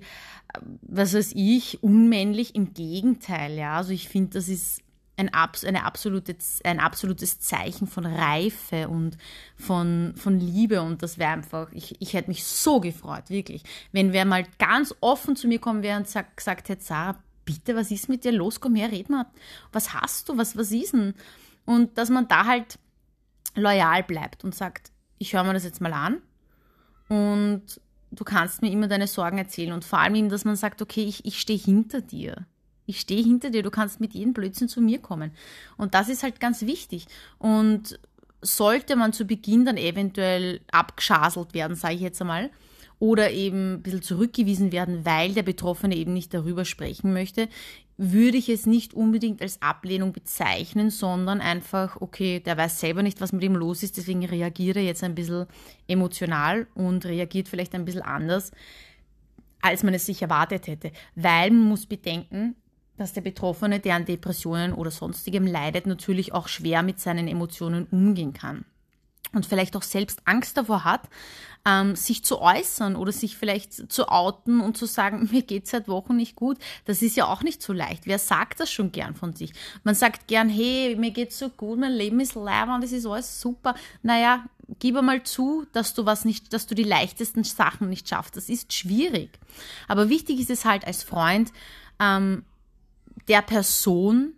äh, 0.53 0.59
was 0.81 1.13
weiß 1.13 1.33
ich, 1.35 1.83
unmännlich. 1.83 2.55
Im 2.55 2.73
Gegenteil, 2.73 3.57
ja. 3.57 3.77
Also 3.77 3.91
ich 3.91 4.07
finde, 4.07 4.31
das 4.31 4.47
ist 4.47 4.81
ein, 5.19 5.29
eine 5.33 5.83
absolute, 5.83 6.35
ein 6.63 6.79
absolutes 6.79 7.39
Zeichen 7.39 7.87
von 7.87 8.05
Reife 8.05 8.87
und 8.87 9.17
von, 9.55 10.13
von 10.15 10.39
Liebe 10.39 10.81
und 10.81 11.03
das 11.03 11.17
wäre 11.17 11.31
einfach, 11.31 11.71
ich, 11.73 12.01
ich 12.01 12.13
hätte 12.13 12.29
mich 12.29 12.45
so 12.45 12.79
gefreut, 12.79 13.29
wirklich. 13.29 13.63
Wenn 13.91 14.13
wer 14.13 14.25
mal 14.25 14.45
ganz 14.57 14.95
offen 15.01 15.35
zu 15.35 15.47
mir 15.47 15.59
kommen 15.59 15.83
wäre 15.83 15.97
und 15.97 16.07
sagt, 16.07 16.37
gesagt 16.37 16.69
hätte, 16.69 16.83
Sarah, 16.83 17.21
bitte, 17.49 17.75
was 17.75 17.89
ist 17.89 18.09
mit 18.09 18.23
dir 18.23 18.31
los? 18.31 18.59
Komm 18.59 18.75
her, 18.75 18.91
red 18.91 19.09
mal. 19.09 19.25
Was 19.71 19.93
hast 19.93 20.29
du? 20.29 20.37
Was, 20.37 20.55
was 20.55 20.71
ist 20.71 20.93
denn? 20.93 21.15
Und 21.65 21.97
dass 21.97 22.09
man 22.09 22.27
da 22.27 22.45
halt 22.45 22.77
loyal 23.55 24.03
bleibt 24.03 24.43
und 24.43 24.53
sagt, 24.53 24.91
ich 25.17 25.33
höre 25.33 25.43
mir 25.43 25.53
das 25.53 25.63
jetzt 25.63 25.81
mal 25.81 25.93
an 25.93 26.21
und 27.09 27.81
du 28.11 28.23
kannst 28.23 28.61
mir 28.61 28.71
immer 28.71 28.87
deine 28.87 29.07
Sorgen 29.07 29.37
erzählen 29.37 29.73
und 29.73 29.83
vor 29.83 29.99
allem 29.99 30.15
eben, 30.15 30.29
dass 30.29 30.45
man 30.45 30.55
sagt, 30.55 30.81
okay, 30.81 31.03
ich, 31.03 31.25
ich 31.25 31.39
stehe 31.39 31.59
hinter 31.59 32.01
dir. 32.01 32.45
Ich 32.85 32.99
stehe 33.01 33.23
hinter 33.23 33.49
dir, 33.49 33.63
du 33.63 33.71
kannst 33.71 33.99
mit 33.99 34.13
jedem 34.13 34.33
Blödsinn 34.33 34.67
zu 34.67 34.81
mir 34.81 34.99
kommen. 34.99 35.31
Und 35.77 35.93
das 35.93 36.09
ist 36.09 36.23
halt 36.23 36.39
ganz 36.39 36.61
wichtig. 36.61 37.05
Und 37.37 37.99
sollte 38.41 38.95
man 38.95 39.13
zu 39.13 39.25
Beginn 39.25 39.65
dann 39.65 39.77
eventuell 39.77 40.61
abgeschaselt 40.71 41.53
werden, 41.53 41.75
sage 41.75 41.95
ich 41.95 42.01
jetzt 42.01 42.21
einmal, 42.21 42.49
oder 42.99 43.31
eben 43.31 43.75
ein 43.75 43.81
bisschen 43.81 44.01
zurückgewiesen 44.01 44.71
werden, 44.71 45.05
weil 45.05 45.33
der 45.33 45.43
Betroffene 45.43 45.95
eben 45.95 46.13
nicht 46.13 46.33
darüber 46.33 46.65
sprechen 46.65 47.13
möchte, 47.13 47.47
würde 47.97 48.37
ich 48.37 48.49
es 48.49 48.65
nicht 48.65 48.93
unbedingt 48.93 49.41
als 49.41 49.61
Ablehnung 49.61 50.13
bezeichnen, 50.13 50.89
sondern 50.89 51.41
einfach, 51.41 51.99
okay, 51.99 52.39
der 52.39 52.57
weiß 52.57 52.79
selber 52.79 53.03
nicht, 53.03 53.19
was 53.19 53.33
mit 53.33 53.43
ihm 53.43 53.55
los 53.55 53.83
ist, 53.83 53.97
deswegen 53.97 54.23
reagiert 54.25 54.77
er 54.77 54.83
jetzt 54.83 55.03
ein 55.03 55.15
bisschen 55.15 55.47
emotional 55.87 56.67
und 56.75 57.05
reagiert 57.05 57.47
vielleicht 57.47 57.73
ein 57.75 57.85
bisschen 57.85 58.01
anders, 58.01 58.51
als 59.61 59.83
man 59.83 59.93
es 59.93 60.05
sich 60.05 60.21
erwartet 60.21 60.67
hätte. 60.67 60.91
Weil 61.15 61.51
man 61.51 61.67
muss 61.67 61.85
bedenken, 61.85 62.55
dass 62.97 63.13
der 63.13 63.21
Betroffene, 63.21 63.79
der 63.79 63.95
an 63.95 64.05
Depressionen 64.05 64.73
oder 64.73 64.91
sonstigem 64.91 65.47
leidet, 65.47 65.85
natürlich 65.85 66.33
auch 66.33 66.49
schwer 66.49 66.83
mit 66.83 66.99
seinen 66.99 67.27
Emotionen 67.27 67.85
umgehen 67.91 68.33
kann 68.33 68.65
und 69.33 69.45
vielleicht 69.45 69.75
auch 69.75 69.83
selbst 69.83 70.21
Angst 70.25 70.57
davor 70.57 70.83
hat, 70.83 71.01
ähm, 71.65 71.95
sich 71.95 72.23
zu 72.23 72.39
äußern 72.39 72.95
oder 72.95 73.11
sich 73.11 73.37
vielleicht 73.37 73.91
zu 73.91 74.09
outen 74.09 74.61
und 74.61 74.77
zu 74.77 74.85
sagen, 74.85 75.29
mir 75.31 75.43
geht 75.43 75.67
seit 75.67 75.87
Wochen 75.87 76.15
nicht 76.15 76.35
gut, 76.35 76.57
das 76.85 77.01
ist 77.01 77.15
ja 77.15 77.27
auch 77.27 77.43
nicht 77.43 77.61
so 77.61 77.73
leicht. 77.73 78.05
Wer 78.05 78.19
sagt 78.19 78.59
das 78.59 78.71
schon 78.71 78.91
gern 78.91 79.15
von 79.15 79.33
sich? 79.33 79.51
Man 79.83 79.95
sagt 79.95 80.27
gern, 80.27 80.49
hey, 80.49 80.95
mir 80.97 81.11
geht's 81.11 81.37
so 81.37 81.49
gut, 81.49 81.79
mein 81.79 81.93
Leben 81.93 82.19
ist 82.19 82.35
leer 82.35 82.71
und 82.73 82.83
es 82.83 82.91
ist 82.91 83.05
alles 83.05 83.41
super. 83.41 83.75
Naja, 84.01 84.45
gib 84.79 84.95
einmal 84.95 85.23
zu, 85.23 85.65
dass 85.73 85.93
du 85.93 86.05
was 86.05 86.25
nicht, 86.25 86.53
dass 86.53 86.67
du 86.67 86.75
die 86.75 86.83
leichtesten 86.83 87.43
Sachen 87.43 87.89
nicht 87.89 88.07
schaffst. 88.07 88.37
Das 88.37 88.49
ist 88.49 88.73
schwierig. 88.73 89.39
Aber 89.87 90.09
wichtig 90.09 90.39
ist 90.39 90.49
es 90.49 90.65
halt 90.65 90.85
als 90.85 91.03
Freund, 91.03 91.51
ähm, 91.99 92.45
der 93.27 93.41
Person 93.41 94.33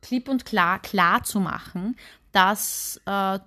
klipp 0.00 0.28
und 0.28 0.44
klar 0.44 0.80
klar 0.80 1.24
zu 1.24 1.40
machen, 1.40 1.96
dass 2.32 3.00
äh, 3.06 3.38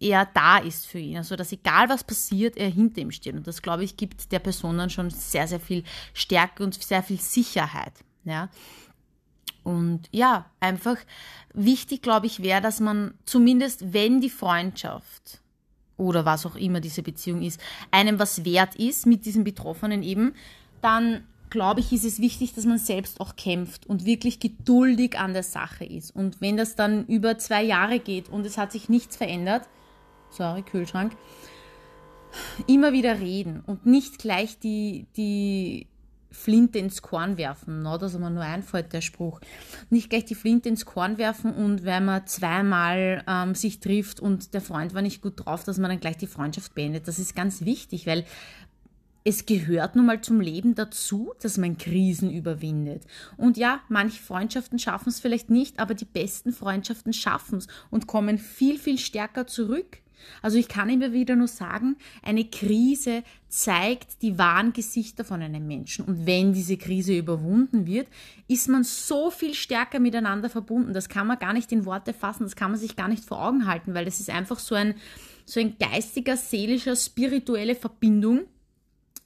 er 0.00 0.26
da 0.26 0.58
ist 0.58 0.86
für 0.86 0.98
ihn. 0.98 1.16
Also, 1.16 1.36
dass 1.36 1.52
egal 1.52 1.88
was 1.88 2.04
passiert, 2.04 2.56
er 2.56 2.68
hinter 2.68 3.00
ihm 3.00 3.10
steht. 3.10 3.34
Und 3.34 3.46
das, 3.46 3.62
glaube 3.62 3.84
ich, 3.84 3.96
gibt 3.96 4.30
der 4.32 4.38
Person 4.38 4.78
dann 4.78 4.90
schon 4.90 5.10
sehr, 5.10 5.48
sehr 5.48 5.60
viel 5.60 5.84
Stärke 6.14 6.62
und 6.62 6.80
sehr 6.80 7.02
viel 7.02 7.20
Sicherheit. 7.20 7.92
Ja. 8.24 8.48
Und 9.64 10.08
ja, 10.12 10.46
einfach 10.60 10.96
wichtig, 11.52 12.02
glaube 12.02 12.26
ich, 12.26 12.42
wäre, 12.42 12.62
dass 12.62 12.80
man 12.80 13.14
zumindest, 13.26 13.92
wenn 13.92 14.20
die 14.20 14.30
Freundschaft 14.30 15.40
oder 15.96 16.24
was 16.24 16.46
auch 16.46 16.56
immer 16.56 16.80
diese 16.80 17.02
Beziehung 17.02 17.42
ist, 17.42 17.60
einem 17.90 18.18
was 18.18 18.44
wert 18.44 18.76
ist 18.76 19.04
mit 19.04 19.26
diesem 19.26 19.44
Betroffenen 19.44 20.02
eben, 20.02 20.34
dann 20.80 21.24
glaube 21.50 21.80
ich, 21.80 21.92
ist 21.92 22.04
es 22.04 22.20
wichtig, 22.20 22.54
dass 22.54 22.66
man 22.66 22.78
selbst 22.78 23.20
auch 23.20 23.36
kämpft 23.36 23.86
und 23.86 24.04
wirklich 24.04 24.38
geduldig 24.38 25.18
an 25.18 25.32
der 25.32 25.42
Sache 25.42 25.84
ist. 25.84 26.14
Und 26.14 26.40
wenn 26.40 26.56
das 26.56 26.76
dann 26.76 27.06
über 27.06 27.38
zwei 27.38 27.62
Jahre 27.62 27.98
geht 27.98 28.28
und 28.28 28.46
es 28.46 28.58
hat 28.58 28.72
sich 28.72 28.88
nichts 28.88 29.16
verändert, 29.16 29.68
sorry, 30.30 30.62
Kühlschrank, 30.62 31.16
immer 32.66 32.92
wieder 32.92 33.20
reden 33.20 33.62
und 33.66 33.86
nicht 33.86 34.18
gleich 34.18 34.58
die, 34.58 35.06
die 35.16 35.86
Flinte 36.30 36.78
ins 36.78 37.00
Korn 37.00 37.38
werfen, 37.38 37.82
no, 37.82 37.96
dass 37.96 38.18
man 38.18 38.34
nur 38.34 38.42
einfällt, 38.42 38.92
der 38.92 39.00
Spruch. 39.00 39.40
Nicht 39.88 40.10
gleich 40.10 40.26
die 40.26 40.34
Flinte 40.34 40.68
ins 40.68 40.84
Korn 40.84 41.16
werfen 41.18 41.54
und 41.54 41.84
wenn 41.84 42.04
man 42.04 42.26
zweimal 42.26 43.24
ähm, 43.26 43.54
sich 43.54 43.80
trifft 43.80 44.20
und 44.20 44.52
der 44.52 44.60
Freund 44.60 44.94
war 44.94 45.02
nicht 45.02 45.22
gut 45.22 45.44
drauf, 45.44 45.64
dass 45.64 45.78
man 45.78 45.90
dann 45.90 46.00
gleich 46.00 46.18
die 46.18 46.26
Freundschaft 46.26 46.74
beendet. 46.74 47.08
Das 47.08 47.18
ist 47.18 47.34
ganz 47.34 47.64
wichtig, 47.64 48.06
weil 48.06 48.24
es 49.24 49.46
gehört 49.46 49.96
nun 49.96 50.06
mal 50.06 50.20
zum 50.20 50.40
Leben 50.40 50.74
dazu, 50.74 51.32
dass 51.42 51.58
man 51.58 51.76
Krisen 51.76 52.30
überwindet. 52.30 53.04
Und 53.36 53.56
ja, 53.56 53.80
manche 53.88 54.22
Freundschaften 54.22 54.78
schaffen 54.78 55.08
es 55.08 55.20
vielleicht 55.20 55.50
nicht, 55.50 55.80
aber 55.80 55.94
die 55.94 56.06
besten 56.06 56.52
Freundschaften 56.52 57.12
schaffen 57.12 57.58
es 57.58 57.66
und 57.90 58.06
kommen 58.06 58.38
viel, 58.38 58.78
viel 58.78 58.98
stärker 58.98 59.46
zurück. 59.46 59.98
Also 60.42 60.58
ich 60.58 60.68
kann 60.68 60.88
immer 60.88 61.12
wieder 61.12 61.36
nur 61.36 61.48
sagen, 61.48 61.96
eine 62.22 62.44
Krise 62.44 63.22
zeigt 63.48 64.22
die 64.22 64.38
wahren 64.38 64.72
Gesichter 64.72 65.24
von 65.24 65.42
einem 65.42 65.66
Menschen. 65.66 66.04
Und 66.04 66.26
wenn 66.26 66.52
diese 66.52 66.76
Krise 66.76 67.16
überwunden 67.16 67.86
wird, 67.86 68.08
ist 68.46 68.68
man 68.68 68.84
so 68.84 69.30
viel 69.30 69.54
stärker 69.54 70.00
miteinander 70.00 70.50
verbunden. 70.50 70.92
Das 70.92 71.08
kann 71.08 71.26
man 71.26 71.38
gar 71.38 71.52
nicht 71.52 71.72
in 71.72 71.84
Worte 71.84 72.12
fassen, 72.12 72.44
das 72.44 72.56
kann 72.56 72.70
man 72.70 72.80
sich 72.80 72.96
gar 72.96 73.08
nicht 73.08 73.24
vor 73.24 73.42
Augen 73.42 73.66
halten, 73.66 73.94
weil 73.94 74.04
das 74.04 74.20
ist 74.20 74.30
einfach 74.30 74.58
so 74.58 74.74
ein, 74.74 74.94
so 75.44 75.60
ein 75.60 75.76
geistiger, 75.78 76.36
seelischer, 76.36 76.94
spirituelle 76.94 77.74
Verbindung, 77.74 78.42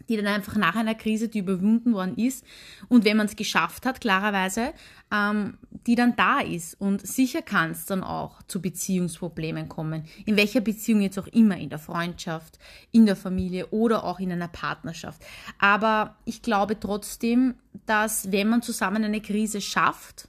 die 0.08 0.16
dann 0.16 0.26
einfach 0.26 0.56
nach 0.56 0.76
einer 0.76 0.94
Krise, 0.94 1.28
die 1.28 1.40
überwunden 1.40 1.92
worden 1.92 2.16
ist 2.16 2.44
und 2.88 3.04
wenn 3.04 3.16
man 3.16 3.26
es 3.26 3.36
geschafft 3.36 3.86
hat, 3.86 4.00
klarerweise, 4.00 4.72
ähm, 5.12 5.58
die 5.86 5.94
dann 5.94 6.16
da 6.16 6.40
ist. 6.40 6.80
Und 6.80 7.06
sicher 7.06 7.42
kann 7.42 7.72
es 7.72 7.86
dann 7.86 8.02
auch 8.02 8.42
zu 8.44 8.60
Beziehungsproblemen 8.60 9.68
kommen. 9.68 10.04
In 10.24 10.36
welcher 10.36 10.60
Beziehung 10.60 11.02
jetzt 11.02 11.18
auch 11.18 11.26
immer, 11.28 11.56
in 11.56 11.70
der 11.70 11.78
Freundschaft, 11.78 12.58
in 12.90 13.06
der 13.06 13.16
Familie 13.16 13.68
oder 13.68 14.04
auch 14.04 14.20
in 14.20 14.32
einer 14.32 14.48
Partnerschaft. 14.48 15.22
Aber 15.58 16.16
ich 16.24 16.42
glaube 16.42 16.78
trotzdem, 16.78 17.54
dass 17.86 18.32
wenn 18.32 18.48
man 18.48 18.62
zusammen 18.62 19.04
eine 19.04 19.20
Krise 19.20 19.60
schafft 19.60 20.28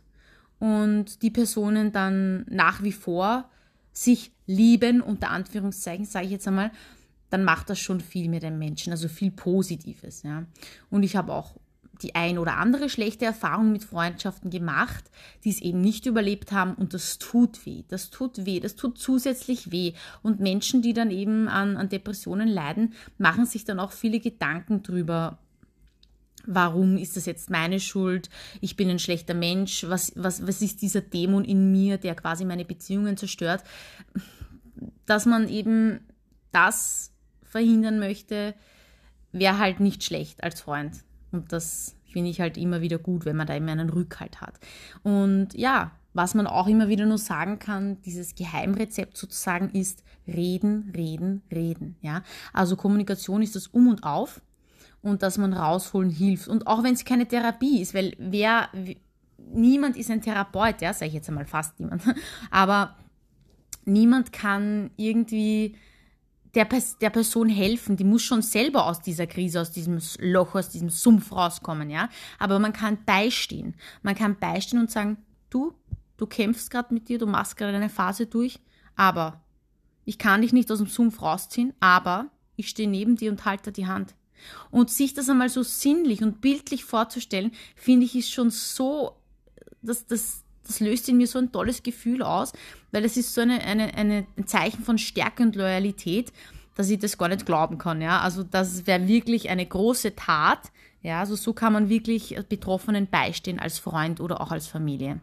und 0.60 1.22
die 1.22 1.32
Personen 1.32 1.92
dann 1.92 2.46
nach 2.50 2.84
wie 2.84 2.92
vor 2.92 3.50
sich 3.92 4.32
lieben, 4.48 5.02
unter 5.02 5.30
Anführungszeichen, 5.30 6.06
sage 6.06 6.26
ich 6.26 6.32
jetzt 6.32 6.48
einmal, 6.48 6.72
dann 7.34 7.44
macht 7.44 7.72
das 7.72 7.80
schon 7.80 8.00
viel 8.00 8.30
mit 8.30 8.44
den 8.44 8.60
Menschen, 8.60 8.92
also 8.92 9.08
viel 9.08 9.32
Positives. 9.32 10.22
Ja. 10.22 10.46
Und 10.92 11.02
ich 11.02 11.16
habe 11.16 11.34
auch 11.34 11.56
die 12.04 12.14
ein 12.14 12.38
oder 12.38 12.58
andere 12.58 12.90
schlechte 12.90 13.26
Erfahrung 13.26 13.72
mit 13.72 13.84
Freundschaften 13.84 14.52
gemacht, 14.52 15.10
die 15.44 15.50
es 15.50 15.60
eben 15.60 15.82
nicht 15.82 16.06
überlebt 16.06 16.52
haben 16.52 16.76
und 16.76 16.94
das 16.94 17.18
tut 17.18 17.66
weh. 17.66 17.86
Das 17.88 18.12
tut 18.12 18.46
weh, 18.46 18.60
das 18.60 18.76
tut 18.76 19.00
zusätzlich 19.00 19.72
weh. 19.72 19.94
Und 20.22 20.42
Menschen, 20.42 20.84
die 20.84 20.94
dann 20.94 21.10
eben 21.10 21.48
an, 21.48 21.76
an 21.76 21.90
Depressionen 21.90 22.50
leiden, 22.50 22.94
machen 23.18 23.48
sich 23.48 23.66
dann 23.66 23.80
auch 23.80 23.94
viele 23.94 24.20
Gedanken 24.20 24.84
drüber, 24.84 25.40
warum 26.46 26.98
ist 26.98 27.18
das 27.18 27.26
jetzt 27.26 27.50
meine 27.50 27.80
Schuld? 27.80 28.30
Ich 28.62 28.76
bin 28.76 28.92
ein 28.92 29.00
schlechter 29.00 29.34
Mensch. 29.34 29.86
Was, 29.88 30.12
was, 30.16 30.46
was 30.46 30.62
ist 30.62 30.84
dieser 30.84 31.02
Dämon 31.02 31.46
in 31.46 31.72
mir, 31.72 31.98
der 31.98 32.14
quasi 32.14 32.46
meine 32.46 32.66
Beziehungen 32.66 33.18
zerstört? 33.18 33.64
Dass 35.08 35.26
man 35.26 35.50
eben 35.50 36.02
das 36.52 37.13
verhindern 37.54 38.00
möchte, 38.00 38.56
wäre 39.32 39.60
halt 39.60 39.80
nicht 39.80 40.04
schlecht 40.04 40.44
als 40.44 40.62
Freund. 40.62 41.04
Und 41.32 41.54
das 41.54 41.96
finde 42.12 42.30
ich 42.30 42.42
halt 42.42 42.58
immer 42.58 42.82
wieder 42.82 42.98
gut, 42.98 43.26
wenn 43.26 43.36
man 43.36 43.48
da 43.48 43.56
immer 43.56 43.72
einen 43.72 43.90
Rückhalt 43.90 44.42
hat. 44.42 44.60
Und 45.04 45.54
ja, 45.54 45.92
was 46.14 46.36
man 46.36 46.46
auch 46.46 46.68
immer 46.68 46.90
wieder 46.90 47.06
nur 47.06 47.18
sagen 47.18 47.60
kann, 47.60 48.02
dieses 48.02 48.36
Geheimrezept 48.36 49.18
sozusagen 49.18 49.70
ist 49.72 50.04
reden, 50.28 50.92
reden, 50.96 51.42
reden. 51.52 51.96
Ja, 52.02 52.24
also 52.54 52.76
Kommunikation 52.76 53.42
ist 53.42 53.56
das 53.56 53.68
Um 53.68 53.88
und 53.88 54.04
Auf 54.04 54.42
und 55.02 55.24
dass 55.24 55.38
man 55.38 55.54
rausholen 55.54 56.10
hilft. 56.10 56.48
Und 56.48 56.68
auch 56.68 56.84
wenn 56.84 56.94
es 56.94 57.06
keine 57.06 57.28
Therapie 57.28 57.82
ist, 57.82 57.94
weil 57.94 58.14
wer, 58.20 58.70
niemand 59.38 59.98
ist 59.98 60.12
ein 60.12 60.22
Therapeut, 60.22 60.82
ja, 60.82 60.94
sage 60.94 61.08
ich 61.10 61.16
jetzt 61.16 61.30
einmal 61.30 61.46
fast 61.46 61.80
niemand, 61.80 62.04
aber 62.52 62.96
niemand 63.86 64.32
kann 64.32 64.92
irgendwie 64.98 65.76
der, 66.56 66.68
der 67.02 67.10
Person 67.10 67.50
helfen. 67.50 67.98
Die 67.98 68.04
muss 68.04 68.22
schon 68.22 68.42
selber 68.42 68.86
aus 68.86 69.02
dieser 69.02 69.28
Krise, 69.28 69.62
aus 69.62 69.72
diesem 69.72 70.00
Loch, 70.20 70.56
aus 70.56 70.70
diesem 70.70 70.90
Sumpf 70.90 71.32
rauskommen, 71.32 71.90
ja. 71.90 72.10
Aber 72.40 72.60
man 72.60 72.74
kann 72.74 73.04
beistehen. 73.06 73.76
Man 74.02 74.16
kann 74.16 74.40
beistehen 74.40 74.80
und 74.80 74.92
sagen, 74.92 75.18
du, 75.50 75.74
du 76.18 76.28
kämpfst 76.28 76.70
gerade 76.70 76.94
mit 76.94 77.10
dir, 77.10 77.18
du 77.18 77.26
machst 77.26 77.58
gerade 77.58 77.76
eine 77.76 77.90
Phase 77.90 78.26
durch, 78.26 78.60
aber 78.96 79.42
ich 80.06 80.18
kann 80.18 80.42
dich 80.42 80.54
nicht 80.54 80.72
aus 80.72 80.80
dem 80.80 80.88
Sumpf 80.88 81.22
rausziehen, 81.22 81.74
aber 81.80 82.30
ich 82.56 82.70
stehe 82.70 82.90
neben 82.90 83.16
dir 83.16 83.32
und 83.32 83.46
halte 83.46 83.72
die 83.72 83.88
Hand. 83.88 84.16
Und 84.72 84.90
sich 84.90 85.14
das 85.14 85.30
einmal 85.30 85.50
so 85.50 85.64
sinnlich 85.64 86.22
und 86.22 86.42
bildlich 86.42 86.84
vorzustellen, 86.84 87.52
finde 87.76 88.06
ich, 88.06 88.16
ist 88.16 88.32
schon 88.32 88.50
so, 88.50 89.16
das, 89.82 90.06
das, 90.06 90.43
das 90.66 90.80
löst 90.80 91.10
in 91.10 91.18
mir 91.18 91.28
so 91.28 91.40
ein 91.40 91.52
tolles 91.52 91.84
Gefühl 91.84 92.24
aus, 92.24 92.54
weil 92.92 93.06
es 93.06 93.18
ist 93.18 93.34
so 93.34 93.42
eine, 93.42 93.62
eine, 93.62 93.94
eine, 93.96 94.26
ein 94.38 94.48
Zeichen 94.48 94.84
von 94.84 94.98
Stärke 94.98 95.44
und 95.44 95.56
Loyalität, 95.56 96.32
dass 96.76 96.90
ich 96.90 97.00
das 97.00 97.18
gar 97.18 97.28
nicht 97.30 97.46
glauben 97.46 97.78
kann. 97.78 98.02
Ja? 98.02 98.22
Also 98.22 98.44
das 98.44 98.88
wäre 98.88 99.08
wirklich 99.08 99.50
eine 99.50 99.66
große 99.66 100.16
Tat. 100.16 100.72
Ja? 101.02 101.20
Also 101.20 101.36
so 101.36 101.54
kann 101.54 101.74
man 101.74 101.90
wirklich 101.90 102.38
Betroffenen 102.50 103.08
beistehen 103.08 103.60
als 103.60 103.80
Freund 103.80 104.20
oder 104.20 104.42
auch 104.42 104.52
als 104.52 104.68
Familie. 104.68 105.20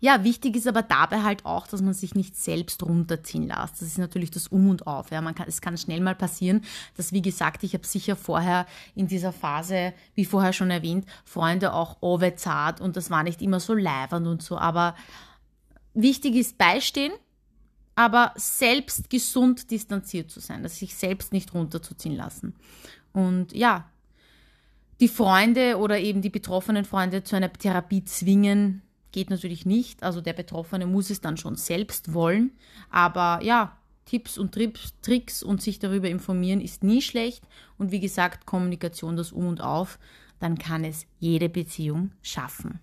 Ja, 0.00 0.24
wichtig 0.24 0.56
ist 0.56 0.66
aber 0.66 0.82
dabei 0.82 1.22
halt 1.22 1.44
auch, 1.44 1.66
dass 1.66 1.82
man 1.82 1.94
sich 1.94 2.14
nicht 2.14 2.36
selbst 2.36 2.82
runterziehen 2.82 3.48
lässt. 3.48 3.80
Das 3.80 3.82
ist 3.82 3.98
natürlich 3.98 4.30
das 4.30 4.48
Um 4.48 4.68
und 4.68 4.86
Auf. 4.86 5.10
Ja. 5.10 5.20
Man 5.20 5.34
kann, 5.34 5.48
es 5.48 5.60
kann 5.60 5.76
schnell 5.76 6.00
mal 6.00 6.14
passieren, 6.14 6.62
dass, 6.96 7.12
wie 7.12 7.22
gesagt, 7.22 7.64
ich 7.64 7.74
habe 7.74 7.86
sicher 7.86 8.16
vorher 8.16 8.66
in 8.94 9.06
dieser 9.06 9.32
Phase, 9.32 9.92
wie 10.14 10.24
vorher 10.24 10.52
schon 10.52 10.70
erwähnt, 10.70 11.06
Freunde 11.24 11.72
auch 11.72 11.96
zart 12.36 12.80
und 12.80 12.96
das 12.96 13.10
war 13.10 13.22
nicht 13.22 13.42
immer 13.42 13.60
so 13.60 13.74
leibernd 13.74 14.26
und 14.26 14.42
so. 14.42 14.58
Aber 14.58 14.94
wichtig 15.94 16.34
ist 16.34 16.58
beistehen 16.58 17.12
aber 17.96 18.32
selbst 18.36 19.08
gesund 19.08 19.70
distanziert 19.70 20.30
zu 20.30 20.38
sein, 20.38 20.62
dass 20.62 20.78
sich 20.78 20.94
selbst 20.94 21.32
nicht 21.32 21.54
runterzuziehen 21.54 22.14
lassen. 22.14 22.54
Und 23.12 23.54
ja, 23.54 23.90
die 25.00 25.08
Freunde 25.08 25.78
oder 25.78 25.98
eben 25.98 26.20
die 26.20 26.30
betroffenen 26.30 26.84
Freunde 26.84 27.24
zu 27.24 27.36
einer 27.36 27.52
Therapie 27.52 28.04
zwingen, 28.04 28.82
geht 29.16 29.30
natürlich 29.30 29.64
nicht. 29.64 30.02
Also 30.02 30.20
der 30.20 30.34
Betroffene 30.34 30.86
muss 30.86 31.08
es 31.08 31.22
dann 31.22 31.38
schon 31.38 31.56
selbst 31.56 32.12
wollen. 32.12 32.50
Aber 32.90 33.40
ja, 33.42 33.78
Tipps 34.04 34.36
und 34.36 34.52
Tricks 34.52 35.42
und 35.42 35.62
sich 35.62 35.78
darüber 35.78 36.10
informieren 36.10 36.60
ist 36.60 36.84
nie 36.84 37.00
schlecht. 37.00 37.42
Und 37.78 37.92
wie 37.92 38.00
gesagt, 38.00 38.44
Kommunikation, 38.44 39.16
das 39.16 39.32
Um 39.32 39.46
und 39.46 39.62
Auf, 39.62 39.98
dann 40.38 40.58
kann 40.58 40.84
es 40.84 41.06
jede 41.18 41.48
Beziehung 41.48 42.10
schaffen. 42.20 42.78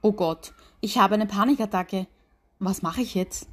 Oh 0.00 0.12
Gott, 0.12 0.54
ich 0.80 0.96
habe 0.96 1.16
eine 1.16 1.26
Panikattacke. 1.26 2.06
Was 2.60 2.80
mache 2.80 3.02
ich 3.02 3.14
jetzt? 3.14 3.46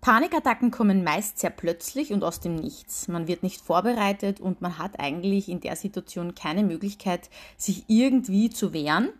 Panikattacken 0.00 0.70
kommen 0.70 1.04
meist 1.04 1.38
sehr 1.38 1.50
plötzlich 1.50 2.12
und 2.12 2.24
aus 2.24 2.40
dem 2.40 2.54
Nichts. 2.54 3.08
Man 3.08 3.28
wird 3.28 3.42
nicht 3.42 3.60
vorbereitet 3.60 4.40
und 4.40 4.62
man 4.62 4.78
hat 4.78 4.98
eigentlich 4.98 5.48
in 5.48 5.60
der 5.60 5.76
Situation 5.76 6.34
keine 6.34 6.64
Möglichkeit, 6.64 7.28
sich 7.58 7.84
irgendwie 7.88 8.48
zu 8.48 8.72
wehren. 8.72 9.10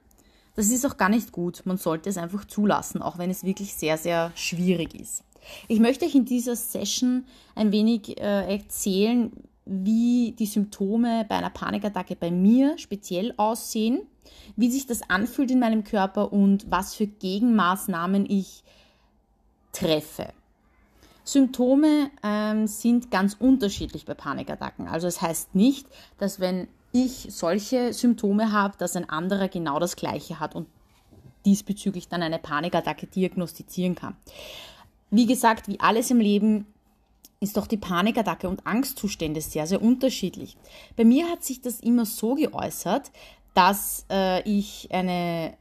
Das 0.57 0.71
ist 0.71 0.87
auch 0.87 0.97
gar 0.97 1.11
nicht 1.11 1.33
gut. 1.33 1.63
Man 1.67 1.77
sollte 1.77 2.09
es 2.09 2.17
einfach 2.17 2.47
zulassen, 2.47 3.03
auch 3.03 3.19
wenn 3.19 3.31
es 3.31 3.45
wirklich 3.45 3.75
sehr, 3.75 3.99
sehr 3.99 4.33
schwierig 4.35 4.95
ist. 4.95 5.23
Ich 5.69 5.81
möchte 5.81 6.07
euch 6.07 6.15
in 6.15 6.25
dieser 6.25 6.57
Session 6.57 7.25
ein 7.55 7.73
wenig 7.73 8.19
äh, 8.19 8.53
erzählen, 8.53 9.33
wie 9.67 10.35
die 10.39 10.47
Symptome 10.47 11.27
bei 11.29 11.37
einer 11.37 11.51
Panikattacke 11.51 12.17
bei 12.17 12.31
mir 12.31 12.79
speziell 12.79 13.35
aussehen, 13.37 14.01
wie 14.57 14.71
sich 14.71 14.87
das 14.87 15.09
anfühlt 15.09 15.51
in 15.51 15.61
meinem 15.61 15.85
Körper 15.85 16.33
und 16.33 16.71
was 16.71 16.95
für 16.95 17.07
Gegenmaßnahmen 17.07 18.29
ich 18.29 18.65
treffe. 19.73 20.33
Symptome 21.33 22.11
ähm, 22.23 22.67
sind 22.67 23.11
ganz 23.11 23.37
unterschiedlich 23.39 24.05
bei 24.05 24.15
Panikattacken. 24.15 24.89
Also 24.89 25.07
es 25.07 25.23
heißt 25.23 25.55
nicht, 25.55 25.87
dass 26.19 26.41
wenn 26.41 26.69
ich 26.93 27.29
solche 27.31 27.93
Symptome 27.93 28.53
habe, 28.53 28.77
dass 28.79 28.97
ein 28.97 29.09
anderer 29.09 29.49
genau 29.49 29.79
das 29.79 29.97
gleiche 29.97 30.41
hat 30.41 30.55
und 30.55 30.67
diesbezüglich 31.45 32.09
dann 32.09 32.23
eine 32.23 32.39
Panikattacke 32.39 33.07
diagnostizieren 33.07 33.95
kann. 33.95 34.17
Wie 35.11 35.27
gesagt, 35.27 35.69
wie 35.69 35.81
alles 35.81 36.11
im 36.11 36.21
Leben 36.21 36.67
ist 37.41 37.57
doch 37.57 37.67
die 37.67 37.79
Panikattacke 37.79 38.49
und 38.49 38.67
Angstzustände 38.67 39.41
sehr, 39.41 39.67
sehr 39.67 39.81
unterschiedlich. 39.81 40.57
Bei 40.97 41.05
mir 41.05 41.29
hat 41.29 41.43
sich 41.43 41.61
das 41.63 41.81
immer 41.81 42.05
so 42.05 42.35
geäußert, 42.35 43.11
dass 43.55 44.05
äh, 44.11 44.43
ich 44.43 44.89
eine 44.93 45.55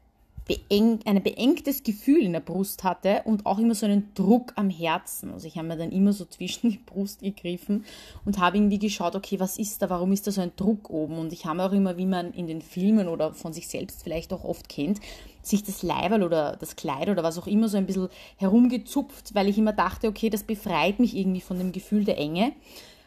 beeng, 0.50 1.00
ein 1.06 1.22
beengtes 1.22 1.84
Gefühl 1.84 2.24
in 2.24 2.34
der 2.34 2.40
Brust 2.40 2.84
hatte 2.84 3.22
und 3.26 3.46
auch 3.46 3.60
immer 3.60 3.76
so 3.76 3.86
einen 3.86 4.12
Druck 4.16 4.54
am 4.56 4.72
Herzen. 4.72 5.32
Also 5.32 5.48
ich 5.48 5.58
habe 5.58 5.68
mir 5.68 5.78
dann 5.78 5.92
immer 5.92 6.12
so 6.12 6.26
zwischen 6.26 6.72
die 6.72 6.80
Brust 6.80 7.22
gegriffen 7.22 7.86
und 8.26 8.40
habe 8.40 8.58
irgendwie 8.58 8.80
geschaut, 8.80 9.16
okay, 9.16 9.40
was 9.40 9.60
ist 9.60 9.80
da, 9.84 9.92
warum 9.92 10.12
ist 10.12 10.26
da 10.26 10.32
so 10.32 10.42
ein 10.42 10.52
Druck 10.56 10.90
oben? 10.90 11.20
Und 11.20 11.34
ich 11.34 11.46
habe 11.46 11.64
auch 11.64 11.72
immer, 11.72 11.98
wie 11.98 12.08
man 12.08 12.34
in 12.34 12.48
den 12.48 12.64
Filmen 12.64 13.08
oder 13.08 13.32
von 13.32 13.54
sich 13.54 13.68
selbst 13.68 14.02
vielleicht 14.02 14.34
auch 14.34 14.44
oft 14.44 14.68
kennt, 14.70 15.00
sich 15.44 15.64
das 15.64 15.84
Leiberl 15.84 16.24
oder 16.24 16.58
das 16.60 16.76
Kleid 16.76 17.10
oder 17.10 17.22
was 17.22 17.38
auch 17.38 17.48
immer 17.48 17.70
so 17.70 17.78
ein 17.78 17.86
bisschen 17.86 18.10
herumgezupft, 18.38 19.36
weil 19.36 19.48
ich 19.50 19.58
immer 19.60 19.74
dachte, 19.74 20.08
okay, 20.08 20.32
das 20.32 20.42
befreit 20.42 21.00
mich 21.00 21.16
irgendwie 21.16 21.42
von 21.42 21.60
dem 21.60 21.72
Gefühl 21.72 22.06
der 22.06 22.18
Enge. 22.18 22.54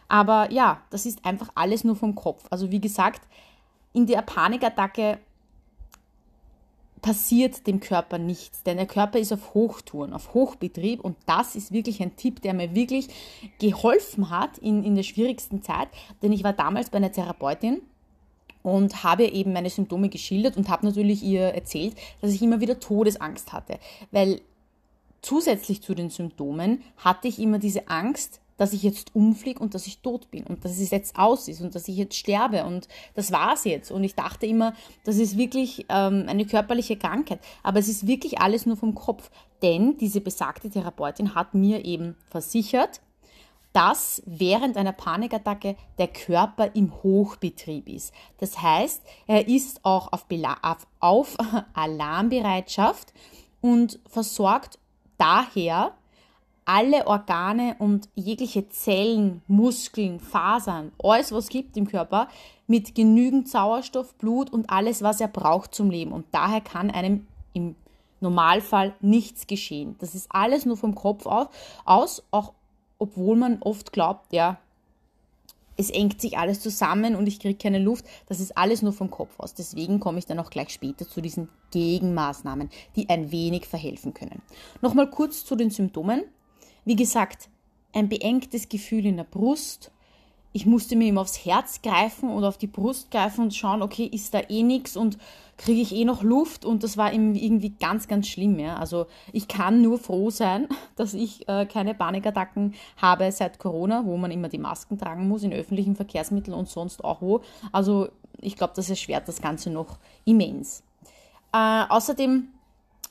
Aber 0.07 0.53
ja, 0.53 0.81
das 0.91 1.07
ist 1.07 1.25
einfach 1.25 1.51
alles 1.57 1.83
nur 1.83 1.97
vom 1.97 2.15
Kopf. 2.15 2.45
Also 2.51 2.71
wie 2.71 2.81
gesagt, 2.81 3.23
in 3.93 4.07
der 4.07 4.23
Panikattacke 4.23 5.19
passiert 7.03 7.67
dem 7.67 7.81
Körper 7.81 8.19
nichts, 8.19 8.63
denn 8.63 8.77
der 8.77 8.87
Körper 8.87 9.19
ist 9.19 9.33
auf 9.33 9.55
Hochtouren, 9.55 10.13
auf 10.13 10.35
Hochbetrieb 10.35 11.01
und 11.01 11.17
das 11.27 11.57
ist 11.57 11.73
wirklich 11.73 12.01
ein 12.01 12.17
Tipp, 12.17 12.41
der 12.41 12.55
mir 12.55 12.75
wirklich 12.75 13.09
geholfen 13.59 14.31
hat 14.31 14.59
in, 14.59 14.85
in 14.85 14.95
der 14.95 15.03
schwierigsten 15.03 15.63
Zeit, 15.63 15.89
denn 16.23 16.33
ich 16.33 16.45
war 16.45 16.53
damals 16.53 16.91
bei 16.91 16.99
einer 16.99 17.13
Therapeutin 17.13 17.83
und 18.63 19.03
habe 19.03 19.25
eben 19.25 19.53
meine 19.53 19.71
Symptome 19.71 20.09
geschildert 20.09 20.57
und 20.57 20.69
habe 20.69 20.87
natürlich 20.87 21.23
ihr 21.25 21.43
erzählt, 21.43 21.97
dass 22.21 22.33
ich 22.33 22.41
immer 22.41 22.61
wieder 22.61 22.79
Todesangst 22.79 23.53
hatte, 23.53 23.79
weil 24.13 24.41
zusätzlich 25.23 25.83
zu 25.83 25.95
den 25.95 26.11
Symptomen 26.11 26.83
hatte 26.99 27.27
ich 27.27 27.41
immer 27.41 27.59
diese 27.59 27.89
Angst, 27.89 28.41
dass 28.57 28.73
ich 28.73 28.83
jetzt 28.83 29.15
umfliege 29.15 29.61
und 29.61 29.75
dass 29.75 29.87
ich 29.87 29.99
tot 29.99 30.31
bin 30.31 30.45
und 30.45 30.65
dass 30.65 30.79
es 30.79 30.91
jetzt 30.91 31.19
aus 31.19 31.49
ist 31.49 31.61
und 31.61 31.75
dass 31.75 31.89
ich 31.89 31.97
jetzt 31.97 32.17
sterbe 32.17 32.65
und 32.65 32.89
das 33.15 33.33
war's 33.33 33.65
jetzt. 33.65 33.91
Und 33.91 34.05
ich 34.05 34.15
dachte 34.15 34.47
immer, 34.47 34.75
das 35.05 35.17
ist 35.17 35.37
wirklich 35.37 35.87
ähm, 35.89 36.25
eine 36.29 36.47
körperliche 36.47 36.97
Krankheit. 36.97 37.41
Aber 37.63 37.79
es 37.79 37.89
ist 37.89 38.07
wirklich 38.07 38.41
alles 38.41 38.67
nur 38.67 38.77
vom 38.77 38.95
Kopf. 38.95 39.31
Denn 39.63 39.97
diese 39.99 40.21
besagte 40.21 40.71
Therapeutin 40.71 41.35
hat 41.35 41.55
mir 41.55 41.85
eben 41.85 42.17
versichert, 42.29 43.01
dass 43.73 44.23
während 44.27 44.77
einer 44.77 44.93
Panikattacke 44.93 45.77
der 45.99 46.09
Körper 46.09 46.75
im 46.75 46.93
Hochbetrieb 47.03 47.89
ist. 47.89 48.13
Das 48.39 48.61
heißt, 48.61 49.03
er 49.27 49.49
ist 49.49 49.85
auch 49.85 50.13
auf, 50.13 50.27
auf, 50.63 50.87
auf 51.01 51.37
Alarmbereitschaft 51.75 53.13
und 53.61 53.99
versorgt 54.07 54.79
daher 55.17 55.95
alle 56.65 57.07
Organe 57.07 57.77
und 57.79 58.09
jegliche 58.15 58.69
Zellen, 58.69 59.43
Muskeln, 59.49 60.21
Fasern, 60.21 60.93
alles 61.03 61.33
was 61.33 61.49
gibt 61.49 61.77
im 61.77 61.89
Körper 61.89 62.29
mit 62.67 62.95
genügend 62.95 63.49
Sauerstoff, 63.49 64.15
Blut 64.15 64.51
und 64.51 64.71
alles, 64.71 65.03
was 65.03 65.21
er 65.21 65.29
braucht 65.29 65.75
zum 65.75 65.91
Leben. 65.91 66.13
Und 66.13 66.27
daher 66.33 66.61
kann 66.61 66.91
einem 66.91 67.27
im 67.53 67.75
Normalfall 68.21 68.95
nichts 69.01 69.47
geschehen. 69.47 69.97
Das 69.99 70.15
ist 70.15 70.29
alles 70.31 70.65
nur 70.65 70.77
vom 70.77 70.95
Kopf 70.95 71.27
aus, 71.85 72.23
auch 72.31 72.53
obwohl 72.99 73.37
man 73.37 73.61
oft 73.63 73.93
glaubt, 73.93 74.33
ja, 74.33 74.59
es 75.77 75.91
engt 75.91 76.21
sich 76.21 76.39
alles 76.39 76.61
zusammen 76.61 77.17
und 77.17 77.27
ich 77.27 77.41
kriege 77.41 77.57
keine 77.57 77.79
Luft. 77.79 78.05
Das 78.27 78.41
ist 78.41 78.57
alles 78.57 78.83
nur 78.83 78.93
vom 78.93 79.11
Kopf 79.11 79.39
aus. 79.39 79.55
Deswegen 79.55 80.01
komme 80.01 80.19
ich 80.19 80.27
dann 80.27 80.39
auch 80.39 80.51
gleich 80.51 80.71
später 80.71 81.09
zu 81.09 81.21
diesen 81.21 81.49
Gegenmaßnahmen, 81.73 82.71
die 82.95 83.09
ein 83.09 83.33
wenig 83.33 83.67
verhelfen 83.67 84.15
können. 84.15 84.43
Nochmal 84.83 85.11
kurz 85.11 85.45
zu 85.45 85.57
den 85.57 85.71
Symptomen. 85.71 86.25
Wie 86.85 86.97
gesagt, 86.97 87.49
ein 87.93 88.09
beengtes 88.09 88.69
Gefühl 88.69 89.07
in 89.07 89.17
der 89.17 89.25
Brust. 89.25 89.91
Ich 90.55 90.67
musste 90.67 90.97
mir 90.97 91.09
immer 91.09 91.23
aufs 91.23 91.47
Herz 91.47 91.81
greifen 91.81 92.29
und 92.29 92.45
auf 92.45 92.59
die 92.59 92.67
Brust 92.67 93.11
greifen 93.11 93.45
und 93.45 93.55
schauen, 93.55 93.81
okay, 93.81 94.05
ist 94.05 94.35
da 94.35 94.41
eh 94.49 94.63
nichts 94.63 94.97
und 94.97 95.17
kriege 95.57 95.81
ich 95.81 95.95
eh 95.95 96.05
noch 96.05 96.23
Luft 96.23 96.65
und 96.65 96.83
das 96.83 96.97
war 96.97 97.13
irgendwie 97.13 97.71
ganz, 97.71 98.09
ganz 98.09 98.29
schlimm. 98.29 98.59
Ja. 98.59 98.77
Also 98.77 99.07
ich 99.33 99.49
kann 99.49 99.81
nur 99.81 99.99
froh 99.99 100.31
sein, 100.31 100.69
dass 100.97 101.15
ich 101.15 101.49
äh, 101.49 101.67
keine 101.67 101.95
Panikattacken 101.95 102.75
habe 102.97 103.31
seit 103.33 103.59
Corona, 103.59 104.05
wo 104.05 104.17
man 104.17 104.31
immer 104.31 104.49
die 104.49 104.59
Masken 104.59 104.99
tragen 104.99 105.29
muss 105.29 105.43
in 105.43 105.53
öffentlichen 105.53 105.97
Verkehrsmitteln 105.97 106.57
und 106.57 106.69
sonst 106.69 107.03
auch 107.05 107.23
wo. 107.23 107.41
Also 107.71 108.09
ich 108.41 108.57
glaube, 108.57 108.73
das 108.77 108.91
erschwert 108.91 109.29
das 109.29 109.41
Ganze 109.41 109.71
noch 109.71 109.99
immens. 110.25 110.83
Äh, 111.53 111.85
außerdem 111.89 112.49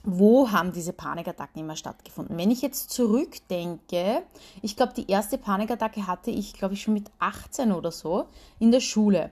wo 0.03 0.51
haben 0.51 0.73
diese 0.73 0.93
Panikattacken 0.93 1.61
immer 1.61 1.75
stattgefunden? 1.75 2.37
Wenn 2.37 2.51
ich 2.51 2.61
jetzt 2.61 2.89
zurückdenke, 2.89 4.23
ich 4.61 4.75
glaube, 4.75 4.93
die 4.93 5.09
erste 5.09 5.37
Panikattacke 5.37 6.07
hatte 6.07 6.31
ich, 6.31 6.53
glaube 6.53 6.73
ich, 6.73 6.81
schon 6.81 6.95
mit 6.95 7.11
18 7.19 7.71
oder 7.71 7.91
so 7.91 8.25
in 8.59 8.71
der 8.71 8.79
Schule. 8.79 9.31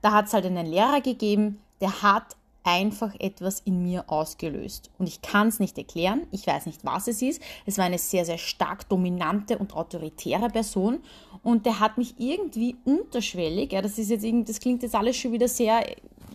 Da 0.00 0.12
hat 0.12 0.26
es 0.26 0.32
halt 0.32 0.46
einen 0.46 0.66
Lehrer 0.66 1.00
gegeben, 1.00 1.60
der 1.80 2.02
hat 2.02 2.36
einfach 2.66 3.14
etwas 3.20 3.60
in 3.60 3.82
mir 3.84 4.04
ausgelöst. 4.08 4.90
Und 4.98 5.06
ich 5.06 5.22
kann 5.22 5.48
es 5.48 5.60
nicht 5.60 5.78
erklären, 5.78 6.26
ich 6.32 6.46
weiß 6.46 6.66
nicht, 6.66 6.84
was 6.84 7.06
es 7.06 7.22
ist. 7.22 7.40
Es 7.64 7.78
war 7.78 7.84
eine 7.84 7.98
sehr, 7.98 8.24
sehr 8.24 8.38
stark 8.38 8.88
dominante 8.88 9.56
und 9.56 9.74
autoritäre 9.74 10.48
Person 10.48 11.00
und 11.44 11.64
der 11.64 11.78
hat 11.78 11.96
mich 11.96 12.14
irgendwie 12.18 12.76
unterschwellig, 12.84 13.72
ja, 13.72 13.82
das 13.82 13.98
ist 13.98 14.10
jetzt 14.10 14.24
irgendwie, 14.24 14.50
das 14.52 14.58
klingt 14.58 14.82
jetzt 14.82 14.96
alles 14.96 15.16
schon 15.16 15.30
wieder 15.30 15.46
sehr 15.46 15.86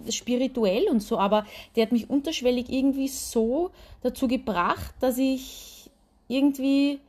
spirituell 0.09 0.87
und 0.89 1.01
so, 1.01 1.17
aber 1.17 1.45
der 1.75 1.85
hat 1.85 1.91
mich 1.91 2.09
unterschwellig 2.09 2.69
irgendwie 2.69 3.07
so 3.07 3.71
dazu 4.01 4.27
gebracht, 4.27 4.93
dass 4.99 5.17
ich 5.17 5.89
irgendwie 6.27 6.99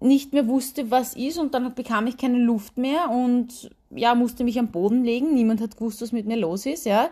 nicht 0.00 0.32
mehr 0.32 0.46
wusste, 0.48 0.90
was 0.90 1.14
ist 1.14 1.38
und 1.38 1.54
dann 1.54 1.74
bekam 1.74 2.06
ich 2.06 2.16
keine 2.16 2.38
Luft 2.38 2.76
mehr 2.76 3.10
und 3.10 3.70
ja, 3.90 4.14
musste 4.14 4.44
mich 4.44 4.58
am 4.58 4.68
Boden 4.68 5.04
legen. 5.04 5.34
Niemand 5.34 5.60
hat 5.60 5.76
gewusst, 5.76 6.02
was 6.02 6.12
mit 6.12 6.26
mir 6.26 6.36
los 6.36 6.66
ist, 6.66 6.84
ja. 6.84 7.10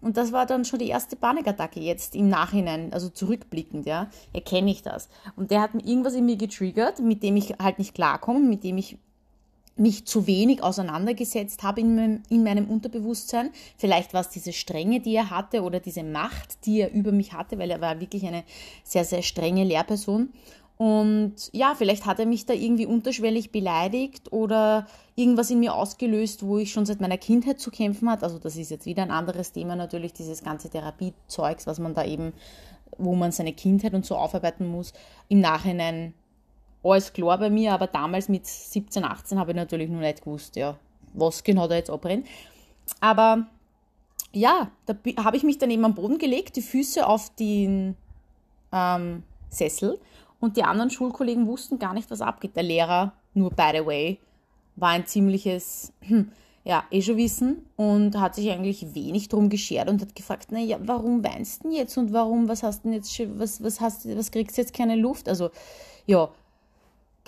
Und 0.00 0.16
das 0.16 0.32
war 0.32 0.46
dann 0.46 0.64
schon 0.64 0.78
die 0.78 0.88
erste 0.88 1.16
Panikattacke 1.16 1.80
jetzt 1.80 2.14
im 2.14 2.28
Nachhinein, 2.28 2.92
also 2.92 3.10
zurückblickend, 3.10 3.84
ja, 3.86 4.08
erkenne 4.32 4.70
ich 4.70 4.82
das. 4.82 5.10
Und 5.36 5.50
der 5.50 5.60
hat 5.60 5.74
mir 5.74 5.84
irgendwas 5.84 6.14
in 6.14 6.24
mir 6.24 6.36
getriggert, 6.36 7.00
mit 7.00 7.22
dem 7.22 7.36
ich 7.36 7.54
halt 7.62 7.78
nicht 7.78 7.94
klarkomme, 7.94 8.40
mit 8.40 8.64
dem 8.64 8.78
ich 8.78 8.96
mich 9.76 10.06
zu 10.06 10.26
wenig 10.26 10.62
auseinandergesetzt 10.62 11.62
habe 11.62 11.80
in 11.80 11.94
meinem, 11.94 12.22
in 12.28 12.44
meinem 12.44 12.66
Unterbewusstsein. 12.68 13.50
Vielleicht 13.76 14.12
war 14.12 14.20
es 14.20 14.28
diese 14.28 14.52
Strenge, 14.52 15.00
die 15.00 15.14
er 15.14 15.30
hatte 15.30 15.62
oder 15.62 15.80
diese 15.80 16.02
Macht, 16.02 16.66
die 16.66 16.80
er 16.80 16.92
über 16.92 17.12
mich 17.12 17.32
hatte, 17.32 17.58
weil 17.58 17.70
er 17.70 17.80
war 17.80 18.00
wirklich 18.00 18.26
eine 18.26 18.44
sehr, 18.84 19.04
sehr 19.04 19.22
strenge 19.22 19.64
Lehrperson. 19.64 20.30
Und 20.80 21.50
ja, 21.52 21.74
vielleicht 21.76 22.06
hat 22.06 22.18
er 22.20 22.24
mich 22.24 22.46
da 22.46 22.54
irgendwie 22.54 22.86
unterschwellig 22.86 23.52
beleidigt 23.52 24.32
oder 24.32 24.86
irgendwas 25.14 25.50
in 25.50 25.60
mir 25.60 25.74
ausgelöst, 25.74 26.42
wo 26.42 26.56
ich 26.56 26.72
schon 26.72 26.86
seit 26.86 27.02
meiner 27.02 27.18
Kindheit 27.18 27.60
zu 27.60 27.70
kämpfen 27.70 28.08
hat. 28.08 28.22
Also 28.22 28.38
das 28.38 28.56
ist 28.56 28.70
jetzt 28.70 28.86
wieder 28.86 29.02
ein 29.02 29.10
anderes 29.10 29.52
Thema 29.52 29.76
natürlich, 29.76 30.14
dieses 30.14 30.42
ganze 30.42 30.70
Therapiezeugs, 30.70 31.66
was 31.66 31.78
man 31.80 31.92
da 31.92 32.06
eben, 32.06 32.32
wo 32.96 33.14
man 33.14 33.30
seine 33.30 33.52
Kindheit 33.52 33.92
und 33.92 34.06
so 34.06 34.16
aufarbeiten 34.16 34.66
muss. 34.66 34.94
Im 35.28 35.40
Nachhinein 35.40 36.14
alles 36.82 37.12
klar 37.12 37.38
bei 37.38 37.50
mir, 37.50 37.72
aber 37.72 37.86
damals 37.86 38.28
mit 38.28 38.46
17, 38.46 39.04
18 39.04 39.38
habe 39.38 39.52
ich 39.52 39.56
natürlich 39.56 39.90
noch 39.90 40.00
nicht 40.00 40.24
gewusst, 40.24 40.56
ja, 40.56 40.76
was 41.12 41.44
genau 41.44 41.68
da 41.68 41.74
jetzt 41.74 41.90
abbrennt. 41.90 42.26
Aber 43.00 43.46
ja, 44.32 44.70
da 44.86 44.94
habe 45.24 45.36
ich 45.36 45.42
mich 45.42 45.58
dann 45.58 45.70
eben 45.70 45.84
am 45.84 45.94
Boden 45.94 46.18
gelegt, 46.18 46.56
die 46.56 46.62
Füße 46.62 47.06
auf 47.06 47.34
den 47.34 47.96
ähm, 48.72 49.22
Sessel 49.48 49.98
und 50.40 50.56
die 50.56 50.64
anderen 50.64 50.90
Schulkollegen 50.90 51.46
wussten 51.46 51.78
gar 51.78 51.94
nicht, 51.94 52.10
was 52.10 52.20
abgeht. 52.20 52.56
Der 52.56 52.62
Lehrer, 52.62 53.12
nur 53.34 53.50
by 53.50 53.70
the 53.74 53.86
way, 53.86 54.18
war 54.76 54.90
ein 54.90 55.06
ziemliches, 55.06 55.92
ja, 56.64 56.84
eh 56.90 57.02
schon 57.02 57.16
wissen 57.16 57.66
und 57.76 58.18
hat 58.18 58.34
sich 58.34 58.50
eigentlich 58.50 58.94
wenig 58.94 59.28
drum 59.28 59.48
geschert 59.48 59.88
und 59.88 60.00
hat 60.00 60.14
gefragt, 60.14 60.52
naja, 60.52 60.78
warum 60.82 61.24
weinst 61.24 61.64
du 61.64 61.68
denn 61.68 61.76
jetzt 61.76 61.96
und 61.98 62.12
warum, 62.12 62.48
was 62.48 62.62
hast 62.62 62.84
du 62.84 62.88
denn 62.88 62.94
jetzt, 62.94 63.20
was, 63.38 63.62
was 63.62 63.80
hast 63.80 64.16
was 64.16 64.30
kriegst 64.30 64.56
du 64.56 64.62
jetzt 64.62 64.74
keine 64.74 64.96
Luft? 64.96 65.28
Also, 65.28 65.50
ja, 66.06 66.30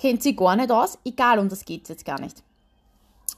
kennt 0.03 0.21
sie 0.21 0.35
gar 0.35 0.57
nicht 0.57 0.69
aus, 0.69 0.99
egal, 1.05 1.39
um 1.39 1.47
das 1.47 1.63
geht 1.63 1.83
es 1.83 1.89
jetzt 1.89 2.05
gar 2.05 2.19
nicht. 2.19 2.43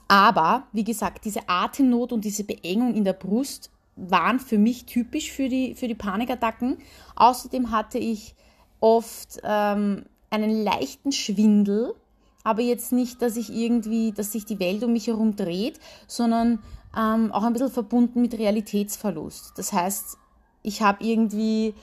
Aber, 0.08 0.64
wie 0.72 0.82
gesagt, 0.82 1.24
diese 1.24 1.48
Atemnot 1.48 2.12
und 2.12 2.24
diese 2.24 2.42
Beengung 2.42 2.92
in 2.96 3.04
der 3.04 3.12
Brust 3.12 3.70
waren 3.94 4.40
für 4.40 4.58
mich 4.58 4.84
typisch 4.84 5.30
für 5.30 5.48
die, 5.48 5.76
für 5.76 5.86
die 5.86 5.94
Panikattacken. 5.94 6.78
Außerdem 7.14 7.70
hatte 7.70 7.98
ich 7.98 8.34
oft 8.80 9.40
ähm, 9.44 10.06
einen 10.28 10.64
leichten 10.64 11.12
Schwindel, 11.12 11.94
aber 12.42 12.62
jetzt 12.62 12.90
nicht, 12.90 13.22
dass 13.22 13.36
ich 13.36 13.52
irgendwie, 13.52 14.10
dass 14.10 14.32
sich 14.32 14.44
die 14.44 14.58
Welt 14.58 14.82
um 14.82 14.92
mich 14.92 15.06
herum 15.06 15.36
dreht, 15.36 15.78
sondern 16.08 16.58
ähm, 16.98 17.30
auch 17.30 17.44
ein 17.44 17.52
bisschen 17.52 17.70
verbunden 17.70 18.20
mit 18.20 18.36
Realitätsverlust. 18.36 19.52
Das 19.56 19.72
heißt, 19.72 20.18
ich 20.64 20.82
habe 20.82 21.04
irgendwie 21.04 21.74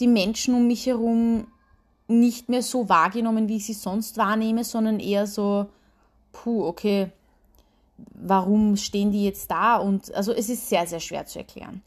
die 0.00 0.08
Menschen 0.08 0.54
um 0.54 0.66
mich 0.66 0.86
herum 0.86 1.46
nicht 2.06 2.48
mehr 2.48 2.62
so 2.62 2.88
wahrgenommen, 2.88 3.48
wie 3.48 3.56
ich 3.56 3.66
sie 3.66 3.72
sonst 3.72 4.18
wahrnehme, 4.18 4.64
sondern 4.64 5.00
eher 5.00 5.26
so, 5.26 5.66
puh, 6.32 6.66
okay, 6.66 7.10
warum 8.14 8.76
stehen 8.76 9.12
die 9.12 9.24
jetzt 9.24 9.50
da? 9.50 9.76
Und 9.76 10.12
also 10.14 10.32
es 10.32 10.48
ist 10.48 10.68
sehr, 10.68 10.86
sehr 10.86 11.00
schwer 11.00 11.26
zu 11.26 11.38
erklären. 11.38 11.82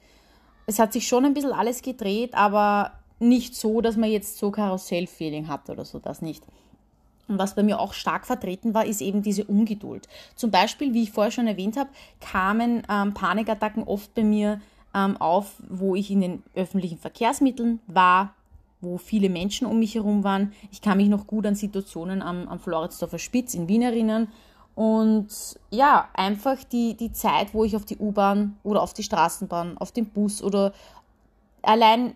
Es 0.65 0.79
hat 0.79 0.93
sich 0.93 1.07
schon 1.07 1.25
ein 1.25 1.33
bisschen 1.33 1.53
alles 1.53 1.81
gedreht, 1.81 2.33
aber 2.33 2.93
nicht 3.19 3.55
so, 3.55 3.81
dass 3.81 3.97
man 3.97 4.09
jetzt 4.09 4.37
so 4.37 4.51
Karussell-Feeling 4.51 5.47
hat 5.47 5.69
oder 5.69 5.85
so, 5.85 5.99
das 5.99 6.21
nicht. 6.21 6.43
Und 7.27 7.39
was 7.39 7.55
bei 7.55 7.63
mir 7.63 7.79
auch 7.79 7.93
stark 7.93 8.25
vertreten 8.25 8.73
war, 8.73 8.85
ist 8.85 9.01
eben 9.01 9.21
diese 9.21 9.43
Ungeduld. 9.43 10.07
Zum 10.35 10.49
Beispiel, 10.49 10.93
wie 10.93 11.03
ich 11.03 11.11
vorher 11.11 11.31
schon 11.31 11.47
erwähnt 11.47 11.77
habe, 11.77 11.89
kamen 12.21 12.83
ähm, 12.89 13.13
Panikattacken 13.13 13.83
oft 13.83 14.13
bei 14.15 14.23
mir 14.23 14.61
ähm, 14.93 15.17
auf, 15.17 15.53
wo 15.67 15.95
ich 15.95 16.09
in 16.09 16.21
den 16.21 16.43
öffentlichen 16.55 16.97
Verkehrsmitteln 16.97 17.79
war, 17.87 18.33
wo 18.81 18.97
viele 18.97 19.29
Menschen 19.29 19.67
um 19.67 19.79
mich 19.79 19.95
herum 19.95 20.23
waren. 20.23 20.53
Ich 20.71 20.81
kann 20.81 20.97
mich 20.97 21.09
noch 21.09 21.27
gut 21.27 21.45
an 21.45 21.55
Situationen 21.55 22.21
am, 22.21 22.47
am 22.47 22.59
Floridsdorfer 22.59 23.19
Spitz 23.19 23.53
in 23.53 23.67
Wien 23.67 23.81
erinnern. 23.81 24.27
Und 24.75 25.27
ja, 25.71 26.07
einfach 26.13 26.63
die, 26.63 26.95
die 26.95 27.11
Zeit, 27.11 27.53
wo 27.53 27.63
ich 27.63 27.75
auf 27.75 27.85
die 27.85 27.97
U-Bahn 27.97 28.57
oder 28.63 28.83
auf 28.83 28.93
die 28.93 29.01
Straßenbahn, 29.01 29.77
auf 29.79 29.91
den 29.91 30.05
Bus 30.05 30.43
oder 30.43 30.71
allein 31.63 32.13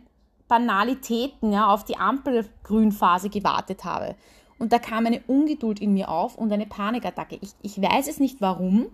Banalitäten, 0.48 1.52
ja, 1.52 1.74
auf 1.74 1.86
die 1.86 1.98
Ampelgrünphase 1.98 3.30
gewartet 3.30 3.84
habe. 3.84 4.16
Und 4.60 4.74
da 4.74 4.78
kam 4.78 5.08
eine 5.08 5.22
Ungeduld 5.26 5.80
in 5.80 5.94
mir 5.94 6.10
auf 6.10 6.38
und 6.38 6.52
eine 6.52 6.68
Panikattacke. 6.68 7.40
Ich, 7.42 7.54
ich 7.64 7.82
weiß 7.82 8.08
es 8.08 8.20
nicht 8.20 8.42
warum, 8.42 8.88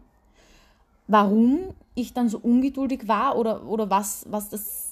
warum 1.08 1.60
ich 1.94 2.14
dann 2.14 2.30
so 2.30 2.38
ungeduldig 2.38 3.10
war 3.10 3.38
oder, 3.38 3.66
oder 3.68 3.90
was, 3.90 4.26
was, 4.30 4.50
das, 4.50 4.87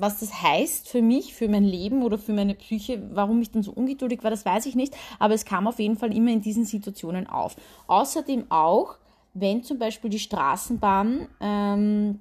was 0.00 0.20
das 0.20 0.42
heißt 0.42 0.88
für 0.88 1.02
mich, 1.02 1.34
für 1.34 1.48
mein 1.48 1.64
Leben 1.64 2.02
oder 2.02 2.18
für 2.18 2.32
meine 2.32 2.54
Psyche, 2.54 3.02
warum 3.12 3.40
ich 3.42 3.50
dann 3.50 3.62
so 3.62 3.72
ungeduldig 3.72 4.22
war, 4.22 4.30
das 4.30 4.44
weiß 4.44 4.66
ich 4.66 4.74
nicht. 4.74 4.94
Aber 5.18 5.34
es 5.34 5.44
kam 5.44 5.66
auf 5.66 5.78
jeden 5.78 5.96
Fall 5.96 6.14
immer 6.14 6.30
in 6.30 6.42
diesen 6.42 6.64
Situationen 6.64 7.26
auf. 7.26 7.56
Außerdem 7.86 8.50
auch, 8.50 8.96
wenn 9.34 9.62
zum 9.62 9.78
Beispiel 9.78 10.10
die 10.10 10.18
Straßenbahn 10.18 11.28
ähm, 11.40 12.20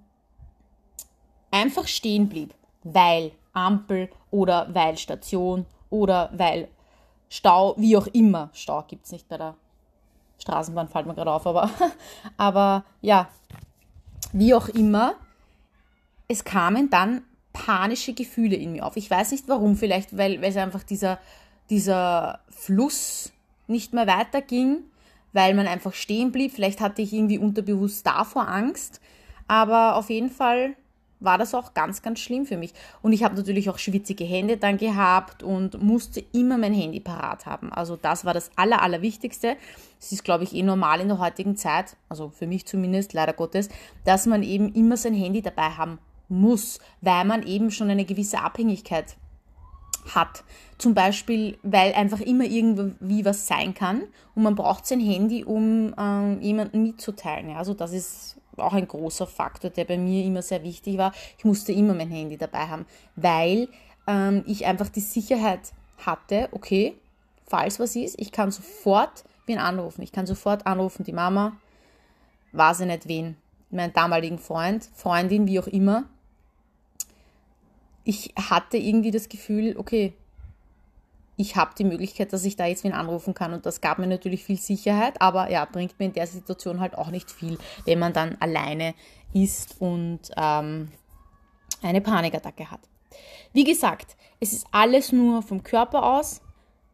einfach 1.52 1.88
stehen 1.88 2.28
blieb, 2.30 2.54
weil 2.84 3.32
Ampel 3.54 4.10
oder 4.32 4.68
weil 4.74 4.98
Station 4.98 5.66
oder 5.90 6.30
weil 6.34 6.68
Stau, 7.30 7.76
wie 7.78 7.98
auch 7.98 8.08
immer. 8.08 8.50
Stau 8.54 8.84
gibt 8.88 9.06
es 9.06 9.12
nicht 9.12 9.28
bei 9.28 9.38
der 9.38 9.56
Straßenbahn, 10.40 10.88
fällt 10.88 11.08
mir 11.08 11.16
gerade 11.16 11.32
auf, 11.32 11.48
aber, 11.48 11.70
aber 12.38 12.84
ja, 13.02 13.30
wie 14.34 14.54
auch 14.54 14.68
immer, 14.70 15.16
es 16.28 16.44
kamen 16.44 16.90
dann 16.90 17.24
panische 17.56 18.14
Gefühle 18.14 18.58
in 18.58 18.74
mir 18.74 18.86
auf. 18.86 18.98
Ich 18.98 19.10
weiß 19.10 19.32
nicht 19.32 19.48
warum, 19.48 19.78
vielleicht 19.78 20.18
weil, 20.18 20.42
weil 20.42 20.50
es 20.50 20.58
einfach 20.58 20.84
dieser, 20.84 21.20
dieser 21.70 22.42
Fluss 22.50 23.32
nicht 23.68 23.94
mehr 23.94 24.06
weiterging, 24.06 24.84
weil 25.32 25.54
man 25.54 25.66
einfach 25.66 25.94
stehen 25.94 26.32
blieb. 26.32 26.52
Vielleicht 26.54 26.82
hatte 26.82 27.02
ich 27.02 27.14
irgendwie 27.14 27.40
unterbewusst 27.40 28.06
davor 28.06 28.48
Angst, 28.48 29.00
aber 29.48 29.96
auf 29.96 30.10
jeden 30.10 30.30
Fall 30.30 30.76
war 31.22 31.38
das 31.38 31.56
auch 31.56 31.74
ganz, 31.74 32.02
ganz 32.02 32.20
schlimm 32.20 32.46
für 32.46 32.58
mich. 32.58 32.74
Und 33.02 33.14
ich 33.14 33.24
habe 33.24 33.36
natürlich 33.36 33.70
auch 33.70 33.80
schwitzige 33.80 34.26
Hände 34.26 34.58
dann 34.58 34.78
gehabt 34.78 35.42
und 35.42 35.82
musste 35.82 36.24
immer 36.34 36.58
mein 36.58 36.74
Handy 36.74 37.00
parat 37.00 37.46
haben. 37.46 37.72
Also 37.72 37.96
das 37.96 38.26
war 38.26 38.34
das 38.34 38.52
Aller, 38.58 38.82
Allerwichtigste. 38.82 39.56
Es 40.00 40.12
ist, 40.12 40.26
glaube 40.26 40.44
ich, 40.44 40.54
eh 40.54 40.62
normal 40.62 41.00
in 41.00 41.08
der 41.08 41.20
heutigen 41.20 41.56
Zeit, 41.56 41.96
also 42.10 42.30
für 42.30 42.48
mich 42.48 42.66
zumindest, 42.66 43.14
leider 43.14 43.34
Gottes, 43.34 43.70
dass 44.04 44.26
man 44.26 44.44
eben 44.44 44.74
immer 44.74 44.98
sein 44.98 45.14
Handy 45.14 45.42
dabei 45.42 45.70
haben 45.70 46.00
muss, 46.30 46.80
weil 47.02 47.26
man 47.26 47.44
eben 47.44 47.72
schon 47.72 47.90
eine 47.90 48.06
gewisse 48.06 48.40
Abhängigkeit 48.40 49.16
hat. 50.14 50.44
Zum 50.78 50.94
Beispiel, 50.94 51.58
weil 51.64 51.94
einfach 51.94 52.20
immer 52.20 52.44
irgendwie 52.44 53.26
was 53.26 53.48
sein 53.48 53.74
kann 53.74 54.04
und 54.36 54.44
man 54.44 54.56
braucht 54.56 54.86
sein 54.86 55.00
Handy, 55.00 55.44
um 55.44 55.96
ähm, 55.98 56.42
jemanden 56.42 56.84
mitzuteilen. 56.84 57.50
Ja, 57.50 57.58
also 57.58 57.74
das 57.74 57.94
ist 57.94 58.38
auch 58.58 58.74
ein 58.74 58.88
großer 58.88 59.28
Faktor, 59.28 59.70
der 59.70 59.86
bei 59.86 59.98
mir 59.98 60.24
immer 60.24 60.42
sehr 60.42 60.64
wichtig 60.64 60.98
war. 60.98 61.14
Ich 61.38 61.46
musste 61.46 61.72
immer 61.72 61.94
mein 61.94 62.10
Handy 62.10 62.38
dabei 62.38 62.68
haben, 62.68 62.86
weil 63.16 63.70
ähm, 64.08 64.44
ich 64.46 64.66
einfach 64.66 64.90
die 64.90 65.02
Sicherheit 65.02 65.74
hatte, 66.06 66.50
okay, 66.52 66.96
falls 67.46 67.80
was 67.80 67.96
ist, 67.96 68.20
ich 68.20 68.32
kann 68.32 68.52
sofort 68.52 69.24
wen 69.46 69.60
anrufen. 69.60 70.02
Ich 70.02 70.12
kann 70.12 70.26
sofort 70.26 70.66
anrufen, 70.66 71.04
die 71.04 71.14
Mama, 71.14 71.54
weiß 72.52 72.82
ich 72.82 72.88
nicht 72.88 73.08
wen, 73.08 73.38
meinen 73.70 73.94
damaligen 73.94 74.40
Freund, 74.40 74.90
Freundin, 74.94 75.48
wie 75.48 75.60
auch 75.60 75.68
immer. 75.68 76.06
Ich 78.06 78.34
hatte 78.38 78.78
irgendwie 78.78 79.12
das 79.12 79.28
Gefühl, 79.28 79.76
okay, 79.78 80.14
ich 81.38 81.56
habe 81.56 81.72
die 81.78 81.84
Möglichkeit, 81.84 82.32
dass 82.32 82.46
ich 82.46 82.56
da 82.56 82.66
jetzt 82.66 82.84
wen 82.84 82.94
anrufen 82.94 83.34
kann. 83.34 83.54
Und 83.54 83.66
das 83.66 83.82
gab 83.82 84.00
mir 84.00 84.08
natürlich 84.08 84.44
viel 84.44 84.58
Sicherheit, 84.58 85.22
aber 85.22 85.52
ja, 85.52 85.66
bringt 85.66 86.00
mir 86.00 86.06
in 86.06 86.14
der 86.14 86.28
Situation 86.28 86.80
halt 86.80 86.98
auch 86.98 87.10
nicht 87.10 87.30
viel, 87.30 87.58
wenn 87.86 88.00
man 88.00 88.14
dann 88.14 88.38
alleine 88.40 88.94
ist 89.34 89.76
und 89.80 90.22
ähm, 90.38 90.90
eine 91.82 92.02
Panikattacke 92.02 92.72
hat. 92.72 92.80
Wie 93.54 93.64
gesagt, 93.64 94.16
es 94.40 94.54
ist 94.54 94.68
alles 94.72 95.12
nur 95.12 95.42
vom 95.42 95.64
Körper 95.64 96.04
aus, 96.04 96.42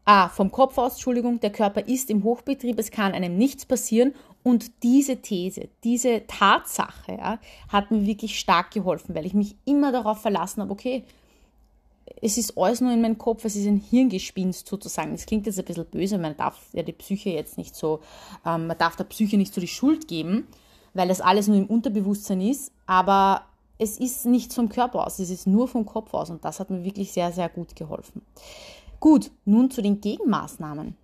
ah, 0.05 0.30
vom 0.30 0.51
Kopf 0.51 0.78
aus, 0.78 0.93
Entschuldigung, 0.93 1.39
der 1.39 1.51
Körper 1.51 1.88
ist 1.88 2.09
im 2.09 2.24
Hochbetrieb, 2.24 2.80
es 2.80 2.91
kann 2.91 3.14
einem 3.14 3.38
nichts 3.38 3.66
passieren 3.66 4.14
und 4.43 4.83
diese 4.83 5.17
These, 5.21 5.69
diese 5.83 6.25
Tatsache 6.27 7.13
ja, 7.13 7.39
hat 7.69 7.91
mir 7.91 8.05
wirklich 8.05 8.39
stark 8.39 8.71
geholfen, 8.71 9.13
weil 9.15 9.25
ich 9.25 9.33
mich 9.33 9.55
immer 9.65 9.91
darauf 9.91 10.21
verlassen 10.21 10.61
habe, 10.61 10.71
okay, 10.71 11.03
es 12.21 12.37
ist 12.37 12.57
alles 12.57 12.81
nur 12.81 12.91
in 12.91 13.01
meinem 13.01 13.17
Kopf, 13.17 13.45
es 13.45 13.55
ist 13.55 13.67
ein 13.67 13.77
Hirngespinst 13.77 14.67
sozusagen. 14.67 15.11
Das 15.11 15.25
klingt 15.25 15.45
jetzt 15.45 15.59
ein 15.59 15.65
bisschen 15.65 15.85
böse, 15.85 16.17
man 16.17 16.35
darf 16.35 16.59
ja 16.73 16.83
die 16.83 16.91
Psyche 16.91 17.29
jetzt 17.29 17.57
nicht 17.57 17.75
so, 17.75 17.99
ähm, 18.45 18.67
man 18.67 18.77
darf 18.77 18.95
der 18.95 19.05
Psyche 19.05 19.37
nicht 19.37 19.53
so 19.53 19.61
die 19.61 19.67
Schuld 19.67 20.07
geben, 20.07 20.47
weil 20.93 21.07
das 21.07 21.21
alles 21.21 21.47
nur 21.47 21.57
im 21.57 21.67
Unterbewusstsein 21.67 22.41
ist, 22.41 22.71
aber 22.85 23.43
es 23.77 23.97
ist 23.97 24.25
nicht 24.25 24.53
vom 24.53 24.69
Körper 24.69 25.05
aus, 25.07 25.19
es 25.19 25.29
ist 25.29 25.47
nur 25.47 25.67
vom 25.67 25.85
Kopf 25.85 26.13
aus 26.13 26.29
und 26.29 26.43
das 26.45 26.59
hat 26.59 26.69
mir 26.69 26.83
wirklich 26.83 27.11
sehr, 27.11 27.31
sehr 27.31 27.49
gut 27.49 27.75
geholfen. 27.75 28.21
Gut, 28.99 29.31
nun 29.45 29.71
zu 29.71 29.81
den 29.81 30.01
Gegenmaßnahmen. 30.01 30.95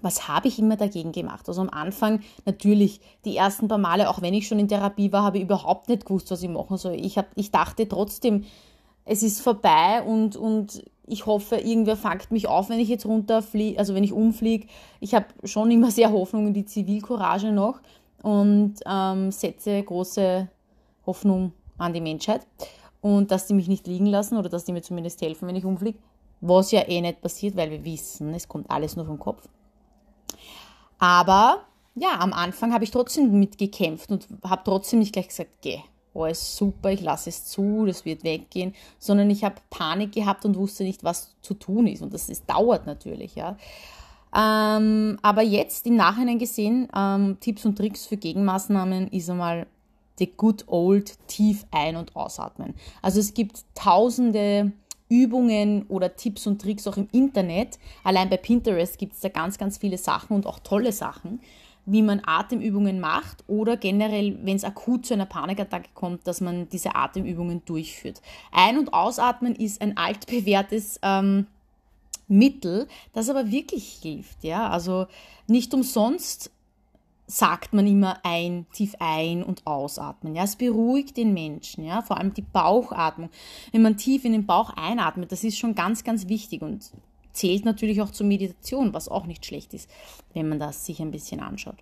Was 0.00 0.28
habe 0.28 0.48
ich 0.48 0.58
immer 0.58 0.76
dagegen 0.76 1.12
gemacht? 1.12 1.48
Also 1.48 1.60
am 1.60 1.70
Anfang 1.70 2.20
natürlich 2.44 3.00
die 3.24 3.36
ersten 3.36 3.68
paar 3.68 3.78
Male, 3.78 4.08
auch 4.08 4.22
wenn 4.22 4.34
ich 4.34 4.46
schon 4.46 4.58
in 4.58 4.68
Therapie 4.68 5.12
war, 5.12 5.22
habe 5.22 5.38
ich 5.38 5.44
überhaupt 5.44 5.88
nicht 5.88 6.06
gewusst, 6.06 6.30
was 6.30 6.42
ich 6.42 6.48
machen 6.48 6.76
soll. 6.76 6.94
Ich, 6.94 7.18
hab, 7.18 7.26
ich 7.34 7.50
dachte 7.50 7.88
trotzdem, 7.88 8.44
es 9.04 9.22
ist 9.22 9.40
vorbei 9.40 10.02
und, 10.06 10.36
und 10.36 10.84
ich 11.06 11.26
hoffe, 11.26 11.56
irgendwer 11.56 11.96
fängt 11.96 12.30
mich 12.30 12.46
auf, 12.46 12.68
wenn 12.68 12.78
ich 12.78 12.88
jetzt 12.88 13.06
runterfliege, 13.06 13.78
also 13.78 13.94
wenn 13.94 14.04
ich 14.04 14.12
umfliege. 14.12 14.66
Ich 15.00 15.14
habe 15.14 15.26
schon 15.44 15.70
immer 15.70 15.90
sehr 15.90 16.12
Hoffnung 16.12 16.48
in 16.48 16.54
die 16.54 16.66
Zivilcourage 16.66 17.50
noch 17.50 17.80
und 18.22 18.74
ähm, 18.86 19.32
setze 19.32 19.82
große 19.82 20.48
Hoffnung 21.06 21.52
an 21.78 21.92
die 21.92 22.00
Menschheit 22.00 22.46
und 23.00 23.30
dass 23.30 23.46
die 23.46 23.54
mich 23.54 23.68
nicht 23.68 23.86
liegen 23.86 24.06
lassen 24.06 24.36
oder 24.36 24.48
dass 24.48 24.64
die 24.64 24.72
mir 24.72 24.82
zumindest 24.82 25.22
helfen, 25.22 25.48
wenn 25.48 25.56
ich 25.56 25.64
umfliege. 25.64 25.98
Was 26.40 26.70
ja 26.70 26.86
eh 26.86 27.00
nicht 27.00 27.20
passiert, 27.20 27.56
weil 27.56 27.70
wir 27.70 27.84
wissen, 27.84 28.34
es 28.34 28.46
kommt 28.46 28.70
alles 28.70 28.94
nur 28.94 29.06
vom 29.06 29.18
Kopf. 29.18 29.48
Aber 30.98 31.64
ja, 31.94 32.18
am 32.20 32.32
Anfang 32.32 32.72
habe 32.72 32.84
ich 32.84 32.90
trotzdem 32.90 33.38
mitgekämpft 33.38 34.10
und 34.10 34.28
habe 34.44 34.62
trotzdem 34.64 35.00
nicht 35.00 35.12
gleich 35.12 35.28
gesagt, 35.28 35.50
geh, 35.62 35.80
alles 36.14 36.56
super, 36.56 36.90
ich 36.90 37.00
lasse 37.00 37.30
es 37.30 37.44
zu, 37.44 37.84
das 37.86 38.04
wird 38.04 38.24
weggehen, 38.24 38.74
sondern 38.98 39.30
ich 39.30 39.44
habe 39.44 39.56
Panik 39.70 40.12
gehabt 40.12 40.44
und 40.44 40.56
wusste 40.56 40.84
nicht, 40.84 41.04
was 41.04 41.34
zu 41.42 41.54
tun 41.54 41.86
ist. 41.86 42.02
Und 42.02 42.12
das, 42.12 42.26
das 42.26 42.44
dauert 42.44 42.86
natürlich, 42.86 43.34
ja. 43.34 43.56
Ähm, 44.34 45.18
aber 45.22 45.42
jetzt 45.42 45.86
im 45.86 45.96
Nachhinein 45.96 46.38
gesehen, 46.38 46.88
ähm, 46.94 47.38
Tipps 47.40 47.64
und 47.64 47.76
Tricks 47.76 48.06
für 48.06 48.16
Gegenmaßnahmen 48.16 49.08
ist 49.08 49.30
einmal 49.30 49.66
the 50.18 50.30
good 50.36 50.64
old 50.66 51.14
tief 51.28 51.64
ein- 51.70 51.96
und 51.96 52.14
ausatmen. 52.14 52.74
Also 53.00 53.20
es 53.20 53.32
gibt 53.32 53.64
tausende 53.74 54.72
Übungen 55.08 55.84
oder 55.88 56.16
Tipps 56.16 56.46
und 56.46 56.60
Tricks 56.60 56.86
auch 56.86 56.96
im 56.96 57.08
Internet. 57.12 57.78
Allein 58.04 58.28
bei 58.28 58.36
Pinterest 58.36 58.98
gibt 58.98 59.14
es 59.14 59.20
da 59.20 59.28
ganz, 59.28 59.58
ganz 59.58 59.78
viele 59.78 59.98
Sachen 59.98 60.34
und 60.34 60.46
auch 60.46 60.58
tolle 60.58 60.92
Sachen, 60.92 61.40
wie 61.86 62.02
man 62.02 62.20
Atemübungen 62.24 63.00
macht 63.00 63.44
oder 63.46 63.76
generell, 63.76 64.38
wenn 64.42 64.56
es 64.56 64.64
akut 64.64 65.06
zu 65.06 65.14
einer 65.14 65.26
Panikattacke 65.26 65.88
kommt, 65.94 66.26
dass 66.26 66.40
man 66.40 66.68
diese 66.68 66.94
Atemübungen 66.94 67.64
durchführt. 67.64 68.20
Ein- 68.52 68.78
und 68.78 68.92
Ausatmen 68.92 69.54
ist 69.54 69.80
ein 69.80 69.96
altbewährtes 69.96 71.00
ähm, 71.02 71.46
Mittel, 72.28 72.86
das 73.14 73.30
aber 73.30 73.50
wirklich 73.50 73.98
hilft. 74.02 74.44
Ja? 74.44 74.68
Also 74.68 75.06
nicht 75.46 75.72
umsonst 75.72 76.50
sagt 77.30 77.74
man 77.74 77.86
immer 77.86 78.20
ein, 78.24 78.66
tief 78.72 78.94
ein 78.98 79.44
und 79.44 79.66
ausatmen. 79.66 80.34
Ja, 80.34 80.44
es 80.44 80.56
beruhigt 80.56 81.18
den 81.18 81.34
Menschen, 81.34 81.84
ja, 81.84 82.00
vor 82.00 82.16
allem 82.16 82.32
die 82.32 82.42
Bauchatmung. 82.42 83.28
Wenn 83.70 83.82
man 83.82 83.98
tief 83.98 84.24
in 84.24 84.32
den 84.32 84.46
Bauch 84.46 84.70
einatmet, 84.70 85.30
das 85.30 85.44
ist 85.44 85.58
schon 85.58 85.74
ganz, 85.74 86.04
ganz 86.04 86.28
wichtig 86.28 86.62
und 86.62 86.90
zählt 87.32 87.66
natürlich 87.66 88.00
auch 88.00 88.10
zur 88.10 88.26
Meditation, 88.26 88.94
was 88.94 89.08
auch 89.08 89.26
nicht 89.26 89.44
schlecht 89.44 89.74
ist, 89.74 89.90
wenn 90.32 90.48
man 90.48 90.58
das 90.58 90.86
sich 90.86 91.00
ein 91.00 91.10
bisschen 91.10 91.40
anschaut. 91.40 91.76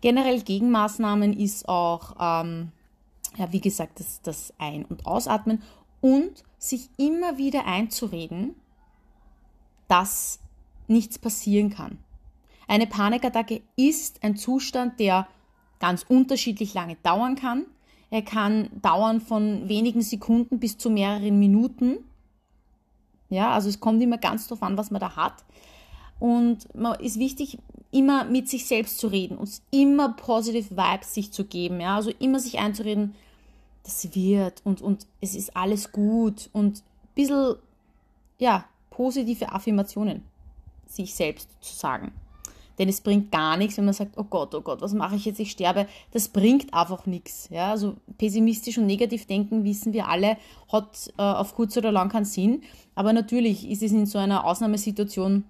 Generell 0.00 0.42
Gegenmaßnahmen 0.42 1.38
ist 1.38 1.68
auch, 1.68 2.16
ähm, 2.18 2.72
ja, 3.38 3.52
wie 3.52 3.60
gesagt, 3.60 4.00
das, 4.00 4.20
das 4.22 4.52
Ein- 4.58 4.84
und 4.84 5.06
Ausatmen 5.06 5.62
und 6.00 6.42
sich 6.58 6.88
immer 6.96 7.38
wieder 7.38 7.64
einzureden, 7.64 8.56
dass 9.86 10.40
nichts 10.88 11.16
passieren 11.20 11.70
kann. 11.70 11.98
Eine 12.70 12.86
Panikattacke 12.86 13.62
ist 13.74 14.22
ein 14.22 14.36
Zustand, 14.36 15.00
der 15.00 15.26
ganz 15.80 16.04
unterschiedlich 16.06 16.72
lange 16.72 16.94
dauern 17.02 17.34
kann. 17.34 17.66
Er 18.10 18.22
kann 18.22 18.70
dauern 18.80 19.20
von 19.20 19.68
wenigen 19.68 20.02
Sekunden 20.02 20.60
bis 20.60 20.78
zu 20.78 20.88
mehreren 20.88 21.40
Minuten. 21.40 21.96
Ja, 23.28 23.50
also 23.50 23.68
es 23.68 23.80
kommt 23.80 24.00
immer 24.00 24.18
ganz 24.18 24.46
darauf 24.46 24.62
an, 24.62 24.76
was 24.76 24.92
man 24.92 25.00
da 25.00 25.16
hat. 25.16 25.44
Und 26.20 26.72
man 26.72 27.00
ist 27.00 27.18
wichtig, 27.18 27.58
immer 27.90 28.24
mit 28.24 28.48
sich 28.48 28.68
selbst 28.68 28.98
zu 28.98 29.08
reden 29.08 29.36
und 29.36 29.50
immer 29.72 30.12
positive 30.12 30.76
Vibes 30.76 31.12
sich 31.12 31.32
zu 31.32 31.46
geben. 31.46 31.80
Ja, 31.80 31.96
also 31.96 32.12
immer 32.20 32.38
sich 32.38 32.60
einzureden, 32.60 33.16
das 33.82 34.14
wird 34.14 34.60
und, 34.62 34.80
und 34.80 35.08
es 35.20 35.34
ist 35.34 35.56
alles 35.56 35.90
gut 35.90 36.48
und 36.52 36.78
ein 36.78 37.14
bisschen, 37.16 37.56
ja, 38.38 38.64
positive 38.90 39.50
Affirmationen 39.50 40.22
sich 40.86 41.16
selbst 41.16 41.48
zu 41.60 41.74
sagen. 41.74 42.12
Denn 42.80 42.88
es 42.88 43.02
bringt 43.02 43.30
gar 43.30 43.58
nichts, 43.58 43.76
wenn 43.76 43.84
man 43.84 43.92
sagt, 43.92 44.16
oh 44.16 44.24
Gott, 44.24 44.54
oh 44.54 44.62
Gott, 44.62 44.80
was 44.80 44.94
mache 44.94 45.14
ich 45.14 45.26
jetzt, 45.26 45.38
ich 45.38 45.50
sterbe. 45.50 45.86
Das 46.12 46.28
bringt 46.28 46.72
einfach 46.72 47.04
nichts. 47.04 47.46
Ja? 47.50 47.72
Also 47.72 47.96
pessimistisch 48.16 48.78
und 48.78 48.86
negativ 48.86 49.26
denken, 49.26 49.64
wissen 49.64 49.92
wir 49.92 50.08
alle, 50.08 50.38
hat 50.72 51.12
äh, 51.18 51.22
auf 51.22 51.54
kurz 51.54 51.76
oder 51.76 51.92
lang 51.92 52.08
keinen 52.08 52.24
Sinn. 52.24 52.62
Aber 52.94 53.12
natürlich 53.12 53.70
ist 53.70 53.82
es 53.82 53.92
in 53.92 54.06
so 54.06 54.18
einer 54.18 54.46
Ausnahmesituation 54.46 55.44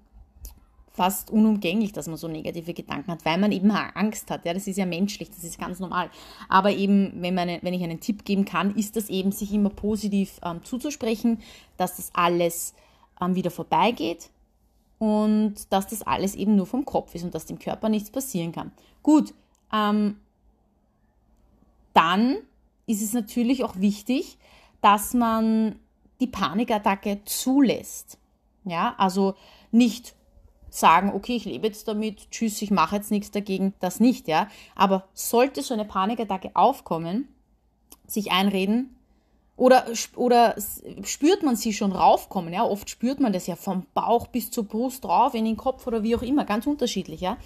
fast 0.93 1.31
unumgänglich, 1.31 1.93
dass 1.93 2.09
man 2.09 2.17
so 2.17 2.27
negative 2.27 2.75
Gedanken 2.75 3.13
hat, 3.13 3.25
weil 3.25 3.39
man 3.39 3.53
eben 3.53 3.71
Angst 3.71 4.29
hat. 4.29 4.45
Ja, 4.45 4.53
das 4.53 4.67
ist 4.67 4.77
ja 4.77 4.85
menschlich, 4.85 5.31
das 5.31 5.45
ist 5.45 5.57
ganz 5.57 5.79
normal. 5.79 6.11
Aber 6.49 6.73
eben, 6.73 7.13
wenn, 7.23 7.37
man, 7.37 7.49
wenn 7.63 7.75
ich 7.75 7.85
einen 7.85 8.01
Tipp 8.01 8.25
geben 8.25 8.45
kann, 8.45 8.75
ist 8.75 8.97
das 8.97 9.09
eben, 9.09 9.31
sich 9.31 9.55
immer 9.55 9.71
positiv 9.71 10.41
ähm, 10.45 10.65
zuzusprechen, 10.65 11.39
dass 11.77 11.97
das 11.97 12.11
alles 12.13 12.75
ähm, 13.21 13.37
wieder 13.37 13.53
vorbeigeht 13.53 14.31
und 15.01 15.73
dass 15.73 15.87
das 15.87 16.03
alles 16.03 16.35
eben 16.35 16.57
nur 16.57 16.67
vom 16.67 16.85
Kopf 16.85 17.15
ist 17.15 17.25
und 17.25 17.35
dass 17.35 17.47
dem 17.47 17.59
Körper 17.59 17.89
nichts 17.89 18.11
passieren 18.11 18.53
kann. 18.53 18.71
Gut, 19.03 19.33
ähm, 19.73 20.21
dann 21.95 22.37
ist 22.87 23.03
es 23.03 23.15
natürlich 23.15 23.65
auch 23.65 23.77
wichtig, 23.77 24.37
dass 24.83 25.15
man 25.15 25.77
die 26.21 26.27
Panikattacke 26.27 27.23
zulässt. 27.25 28.19
Ja, 28.65 28.95
also 28.99 29.37
nicht 29.71 30.15
sagen, 30.69 31.13
okay, 31.15 31.35
ich 31.35 31.47
lebe 31.47 31.67
jetzt 31.67 31.89
damit, 31.89 32.31
tschüss, 32.31 32.61
ich 32.61 32.71
mache 32.71 32.97
jetzt 32.97 33.11
nichts 33.11 33.31
dagegen, 33.31 33.73
das 33.81 34.01
nicht, 34.01 34.29
ja. 34.29 34.49
Aber 34.77 35.09
sollte 35.15 35.63
so 35.63 35.73
eine 35.73 35.87
Panikattacke 35.87 36.51
aufkommen, 36.53 37.27
sich 38.07 38.33
einreden, 38.33 38.95
oder, 39.61 39.85
oder 40.17 40.55
spürt 41.03 41.43
man 41.43 41.55
sie 41.55 41.75
schon 41.75 41.93
raufkommen? 41.93 42.55
Ja, 42.55 42.65
oft 42.65 42.89
spürt 42.89 43.21
man 43.21 43.35
das 43.35 43.47
ja 43.47 43.57
vom 43.57 43.85
Bauch 43.93 44.27
bis 44.29 44.51
zur 44.51 44.65
Brust 44.65 45.05
rauf, 45.05 45.35
in 45.35 45.45
den 45.45 45.59
Kopf 45.59 45.87
oder 45.87 46.03
wie 46.03 46.17
auch 46.17 46.23
immer, 46.23 46.47
ganz 46.47 46.67
unterschiedlich. 46.67 47.21
Ja, 47.21 47.37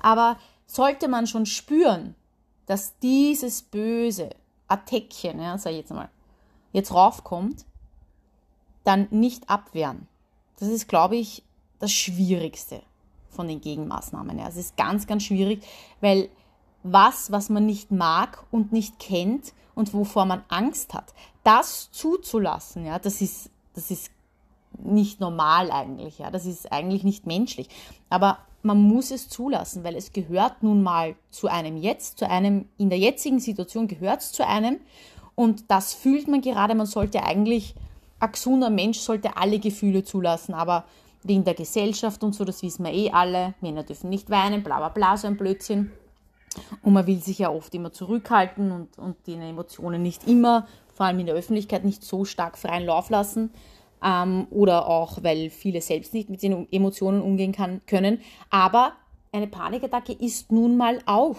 aber 0.00 0.36
sollte 0.66 1.06
man 1.06 1.28
schon 1.28 1.46
spüren, 1.46 2.16
dass 2.66 2.98
dieses 2.98 3.62
böse 3.62 4.30
Attackchen, 4.66 5.40
ja, 5.40 5.56
sag 5.58 5.70
ich 5.70 5.78
jetzt 5.78 5.92
mal, 5.92 6.08
jetzt 6.72 6.92
raufkommt, 6.92 7.64
dann 8.82 9.06
nicht 9.12 9.48
abwehren. 9.48 10.08
Das 10.58 10.68
ist, 10.68 10.88
glaube 10.88 11.14
ich, 11.14 11.44
das 11.78 11.92
Schwierigste 11.92 12.82
von 13.28 13.46
den 13.46 13.60
Gegenmaßnahmen. 13.60 14.40
Ja. 14.40 14.48
Es 14.48 14.56
ist 14.56 14.76
ganz, 14.76 15.06
ganz 15.06 15.22
schwierig, 15.22 15.62
weil 16.00 16.30
was, 16.82 17.30
was 17.30 17.48
man 17.48 17.64
nicht 17.64 17.92
mag 17.92 18.44
und 18.50 18.72
nicht 18.72 18.98
kennt 18.98 19.52
und 19.80 19.92
wovor 19.92 20.26
man 20.26 20.44
Angst 20.48 20.94
hat, 20.94 21.12
das 21.42 21.90
zuzulassen, 21.90 22.86
ja, 22.86 22.98
das 22.98 23.20
ist, 23.20 23.50
das 23.74 23.90
ist 23.90 24.12
nicht 24.78 25.20
normal 25.20 25.72
eigentlich, 25.72 26.18
ja, 26.18 26.30
das 26.30 26.46
ist 26.46 26.70
eigentlich 26.70 27.02
nicht 27.02 27.26
menschlich. 27.26 27.68
Aber 28.08 28.38
man 28.62 28.80
muss 28.80 29.10
es 29.10 29.28
zulassen, 29.28 29.82
weil 29.84 29.96
es 29.96 30.12
gehört 30.12 30.62
nun 30.62 30.82
mal 30.82 31.16
zu 31.30 31.48
einem 31.48 31.76
jetzt, 31.76 32.18
zu 32.18 32.28
einem, 32.28 32.66
in 32.76 32.90
der 32.90 32.98
jetzigen 32.98 33.40
Situation 33.40 33.88
gehört 33.88 34.20
es 34.20 34.32
zu 34.32 34.46
einem 34.46 34.80
und 35.34 35.70
das 35.70 35.94
fühlt 35.94 36.28
man 36.28 36.42
gerade, 36.42 36.74
man 36.74 36.86
sollte 36.86 37.24
eigentlich, 37.24 37.74
ein 38.20 38.32
gesunder 38.32 38.68
Mensch 38.70 38.98
sollte 38.98 39.36
alle 39.36 39.58
Gefühle 39.58 40.04
zulassen, 40.04 40.54
aber 40.54 40.84
wegen 41.22 41.44
der 41.44 41.54
Gesellschaft 41.54 42.22
und 42.22 42.34
so, 42.34 42.44
das 42.44 42.62
wissen 42.62 42.84
wir 42.84 42.92
eh 42.92 43.10
alle, 43.10 43.54
Männer 43.60 43.82
dürfen 43.82 44.10
nicht 44.10 44.28
weinen, 44.30 44.62
bla 44.62 44.78
bla 44.78 44.90
bla, 44.90 45.16
so 45.16 45.26
ein 45.26 45.38
Blödsinn. 45.38 45.90
Und 46.82 46.92
man 46.92 47.06
will 47.06 47.20
sich 47.20 47.38
ja 47.38 47.50
oft 47.50 47.74
immer 47.74 47.92
zurückhalten 47.92 48.72
und, 48.72 48.98
und 48.98 49.16
die 49.26 49.34
Emotionen 49.34 50.02
nicht 50.02 50.26
immer, 50.26 50.66
vor 50.94 51.06
allem 51.06 51.20
in 51.20 51.26
der 51.26 51.34
Öffentlichkeit, 51.34 51.84
nicht 51.84 52.02
so 52.02 52.24
stark 52.24 52.58
freien 52.58 52.86
Lauf 52.86 53.10
lassen. 53.10 53.50
Ähm, 54.02 54.46
oder 54.50 54.88
auch, 54.88 55.22
weil 55.22 55.50
viele 55.50 55.80
selbst 55.80 56.14
nicht 56.14 56.30
mit 56.30 56.42
den 56.42 56.66
Emotionen 56.72 57.22
umgehen 57.22 57.52
kann, 57.52 57.80
können. 57.86 58.20
Aber 58.48 58.92
eine 59.32 59.46
Panikattacke 59.46 60.12
ist 60.12 60.50
nun 60.50 60.76
mal 60.76 61.00
auch 61.06 61.36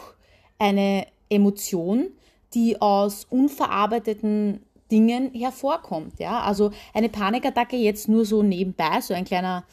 eine 0.60 1.08
Emotion, 1.30 2.12
die 2.54 2.82
aus 2.82 3.26
unverarbeiteten 3.30 4.62
Dingen 4.92 5.32
hervorkommt. 5.34 6.20
Ja? 6.20 6.42
Also 6.42 6.72
eine 6.94 7.10
Panikattacke 7.10 7.78
jetzt 7.78 8.10
nur 8.10 8.26
so 8.26 8.44
nebenbei, 8.44 9.02
so 9.02 9.14
ein 9.14 9.26
kleiner, 9.26 9.64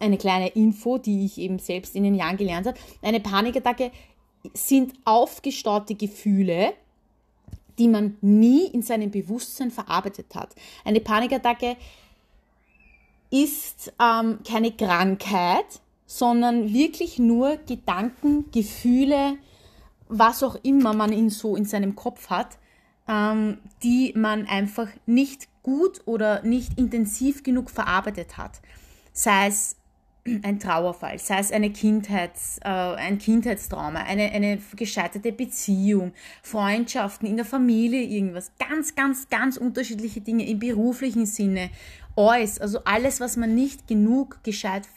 eine 0.00 0.16
kleine 0.16 0.48
Info, 0.48 0.98
die 0.98 1.26
ich 1.26 1.38
eben 1.38 1.58
selbst 1.58 1.96
in 1.96 2.04
den 2.04 2.14
Jahren 2.14 2.36
gelernt 2.36 2.66
habe. 2.66 2.78
Eine 3.02 3.20
Panikattacke 3.20 3.90
sind 4.54 4.94
aufgestaute 5.04 5.94
Gefühle, 5.94 6.72
die 7.78 7.88
man 7.88 8.16
nie 8.20 8.66
in 8.66 8.82
seinem 8.82 9.10
Bewusstsein 9.10 9.70
verarbeitet 9.70 10.34
hat. 10.34 10.54
Eine 10.84 11.00
Panikattacke 11.00 11.76
ist 13.30 13.92
ähm, 14.00 14.40
keine 14.46 14.72
Krankheit, 14.72 15.80
sondern 16.06 16.72
wirklich 16.72 17.18
nur 17.18 17.58
Gedanken, 17.58 18.50
Gefühle, 18.50 19.36
was 20.08 20.42
auch 20.42 20.56
immer 20.62 20.94
man 20.94 21.12
in 21.12 21.30
so 21.30 21.54
in 21.54 21.66
seinem 21.66 21.94
Kopf 21.94 22.30
hat, 22.30 22.58
ähm, 23.06 23.58
die 23.82 24.12
man 24.16 24.46
einfach 24.46 24.88
nicht 25.06 25.48
gut 25.62 26.00
oder 26.06 26.42
nicht 26.42 26.78
intensiv 26.78 27.42
genug 27.42 27.70
verarbeitet 27.70 28.38
hat. 28.38 28.60
Sei 29.12 29.48
es 29.48 29.76
ein 30.42 30.58
Trauerfall, 30.58 31.18
sei 31.18 31.38
es 31.38 31.52
eine 31.52 31.70
Kindheits, 31.70 32.58
äh, 32.64 32.68
ein 32.68 33.18
Kindheitstrauma, 33.18 34.00
eine, 34.00 34.30
eine 34.32 34.58
gescheiterte 34.76 35.32
Beziehung, 35.32 36.12
Freundschaften 36.42 37.28
in 37.28 37.36
der 37.36 37.44
Familie, 37.44 38.02
irgendwas, 38.02 38.52
ganz, 38.58 38.94
ganz, 38.94 39.28
ganz 39.28 39.56
unterschiedliche 39.56 40.20
Dinge 40.20 40.46
im 40.48 40.58
beruflichen 40.58 41.26
Sinne, 41.26 41.70
alles, 42.16 42.60
also 42.60 42.80
alles, 42.84 43.20
was 43.20 43.36
man 43.36 43.54
nicht 43.54 43.86
genug 43.86 44.42
gescheit 44.42 44.88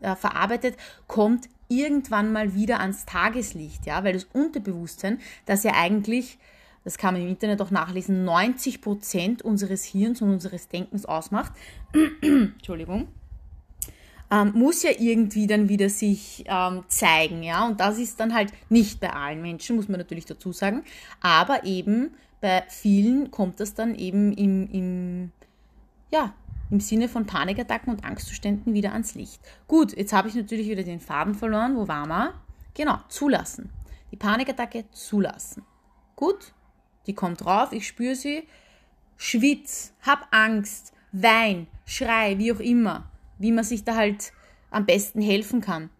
äh, 0.00 0.16
verarbeitet, 0.16 0.76
kommt 1.06 1.48
irgendwann 1.68 2.32
mal 2.32 2.54
wieder 2.54 2.80
ans 2.80 3.06
Tageslicht, 3.06 3.86
ja, 3.86 4.04
weil 4.04 4.12
das 4.14 4.24
Unterbewusstsein, 4.32 5.20
das 5.46 5.64
ja 5.64 5.72
eigentlich, 5.74 6.38
das 6.84 6.98
kann 6.98 7.14
man 7.14 7.22
im 7.22 7.28
Internet 7.28 7.60
auch 7.62 7.70
nachlesen, 7.70 8.24
90 8.24 8.80
Prozent 8.80 9.42
unseres 9.42 9.84
Hirns 9.84 10.20
und 10.22 10.30
unseres 10.30 10.68
Denkens 10.68 11.06
ausmacht, 11.06 11.52
Entschuldigung, 12.22 13.08
ähm, 14.32 14.52
muss 14.54 14.82
ja 14.82 14.90
irgendwie 14.98 15.46
dann 15.46 15.68
wieder 15.68 15.90
sich 15.90 16.44
ähm, 16.46 16.84
zeigen, 16.88 17.42
ja. 17.42 17.66
Und 17.66 17.80
das 17.80 17.98
ist 17.98 18.18
dann 18.18 18.32
halt 18.32 18.50
nicht 18.70 18.98
bei 18.98 19.12
allen 19.12 19.42
Menschen, 19.42 19.76
muss 19.76 19.88
man 19.88 20.00
natürlich 20.00 20.24
dazu 20.24 20.52
sagen. 20.52 20.84
Aber 21.20 21.64
eben 21.64 22.14
bei 22.40 22.64
vielen 22.68 23.30
kommt 23.30 23.60
das 23.60 23.74
dann 23.74 23.94
eben 23.94 24.32
im, 24.32 24.68
im 24.70 25.32
ja, 26.10 26.32
im 26.70 26.80
Sinne 26.80 27.08
von 27.08 27.26
Panikattacken 27.26 27.92
und 27.92 28.04
Angstzuständen 28.04 28.72
wieder 28.72 28.92
ans 28.92 29.14
Licht. 29.14 29.40
Gut, 29.68 29.94
jetzt 29.94 30.14
habe 30.14 30.28
ich 30.28 30.34
natürlich 30.34 30.68
wieder 30.68 30.82
den 30.82 31.00
Faden 31.00 31.34
verloren. 31.34 31.76
Wo 31.76 31.86
war 31.86 32.06
man? 32.06 32.30
Genau, 32.74 32.98
zulassen. 33.08 33.70
Die 34.10 34.16
Panikattacke 34.16 34.86
zulassen. 34.92 35.62
Gut, 36.16 36.54
die 37.06 37.14
kommt 37.14 37.44
drauf, 37.44 37.72
ich 37.72 37.86
spüre 37.86 38.14
sie, 38.14 38.44
schwitz, 39.16 39.92
hab 40.00 40.28
Angst, 40.30 40.94
wein, 41.12 41.66
schrei, 41.84 42.38
wie 42.38 42.52
auch 42.52 42.60
immer, 42.60 43.10
wie 43.42 43.52
man 43.52 43.64
sich 43.64 43.84
da 43.84 43.96
halt 43.96 44.32
am 44.70 44.86
besten 44.86 45.20
helfen 45.20 45.60
kann. 45.60 45.90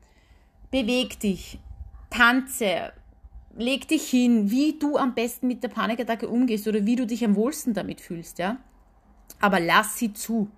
Beweg 0.71 1.21
dich, 1.21 1.59
tanze, 2.09 2.93
leg 3.57 3.89
dich 3.89 4.09
hin, 4.09 4.51
wie 4.51 4.79
du 4.79 4.97
am 4.97 5.15
besten 5.15 5.49
mit 5.49 5.63
der 5.63 5.69
Panikattacke 5.69 6.29
umgehst 6.29 6.67
oder 6.67 6.87
wie 6.87 6.97
du 6.97 7.07
dich 7.07 7.25
am 7.25 7.37
wohlsten 7.37 7.75
damit 7.75 8.01
fühlst, 8.01 8.39
ja. 8.39 8.59
Aber 9.41 9.61
lass 9.61 9.99
sie 9.99 10.13
zu. 10.13 10.51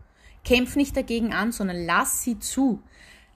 Kämpf 0.44 0.76
nicht 0.76 0.96
dagegen 0.96 1.32
an, 1.32 1.52
sondern 1.52 1.84
lass 1.84 2.22
sie 2.22 2.38
zu. 2.38 2.82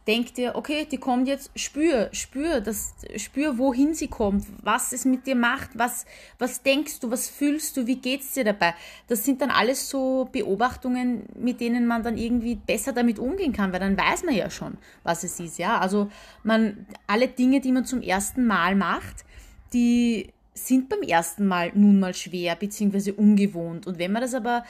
Denk 0.08 0.32
dir, 0.32 0.54
okay, 0.54 0.86
die 0.90 0.96
kommt 0.96 1.28
jetzt, 1.28 1.50
spür, 1.54 2.08
spür, 2.12 2.62
das, 2.62 2.94
spür, 3.16 3.58
wohin 3.58 3.92
sie 3.92 4.08
kommt, 4.08 4.46
was 4.62 4.92
es 4.92 5.04
mit 5.04 5.26
dir 5.26 5.34
macht, 5.34 5.68
was, 5.74 6.06
was 6.38 6.62
denkst 6.62 7.00
du, 7.00 7.10
was 7.10 7.28
fühlst 7.28 7.76
du, 7.76 7.86
wie 7.86 7.96
geht's 7.96 8.32
dir 8.32 8.44
dabei? 8.44 8.72
Das 9.06 9.26
sind 9.26 9.42
dann 9.42 9.50
alles 9.50 9.90
so 9.90 10.26
Beobachtungen, 10.32 11.24
mit 11.38 11.60
denen 11.60 11.86
man 11.86 12.02
dann 12.02 12.16
irgendwie 12.16 12.54
besser 12.54 12.94
damit 12.94 13.18
umgehen 13.18 13.52
kann, 13.52 13.70
weil 13.70 13.80
dann 13.80 13.98
weiß 13.98 14.24
man 14.24 14.34
ja 14.34 14.48
schon, 14.48 14.78
was 15.02 15.24
es 15.24 15.38
ist, 15.40 15.58
ja. 15.58 15.78
Also 15.78 16.10
man, 16.42 16.86
alle 17.06 17.28
Dinge, 17.28 17.60
die 17.60 17.72
man 17.72 17.84
zum 17.84 18.00
ersten 18.00 18.46
Mal 18.46 18.76
macht, 18.76 19.26
die 19.74 20.32
sind 20.54 20.88
beim 20.88 21.02
ersten 21.02 21.46
Mal 21.46 21.70
nun 21.74 22.00
mal 22.00 22.14
schwer 22.14 22.56
bzw. 22.56 23.12
ungewohnt. 23.12 23.86
Und 23.86 23.98
wenn 23.98 24.12
man 24.12 24.22
das 24.22 24.32
aber 24.32 24.64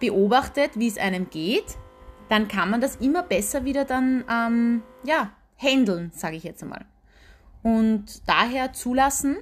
beobachtet, 0.00 0.70
wie 0.76 0.88
es 0.88 0.96
einem 0.96 1.28
geht, 1.28 1.76
dann 2.28 2.48
kann 2.48 2.70
man 2.70 2.80
das 2.80 2.96
immer 2.96 3.22
besser 3.22 3.64
wieder 3.64 3.84
dann, 3.84 4.24
ähm, 4.30 4.82
ja, 5.04 5.30
handeln, 5.56 6.10
sage 6.14 6.36
ich 6.36 6.44
jetzt 6.44 6.62
einmal. 6.62 6.84
Und 7.62 8.28
daher 8.28 8.72
zulassen 8.72 9.36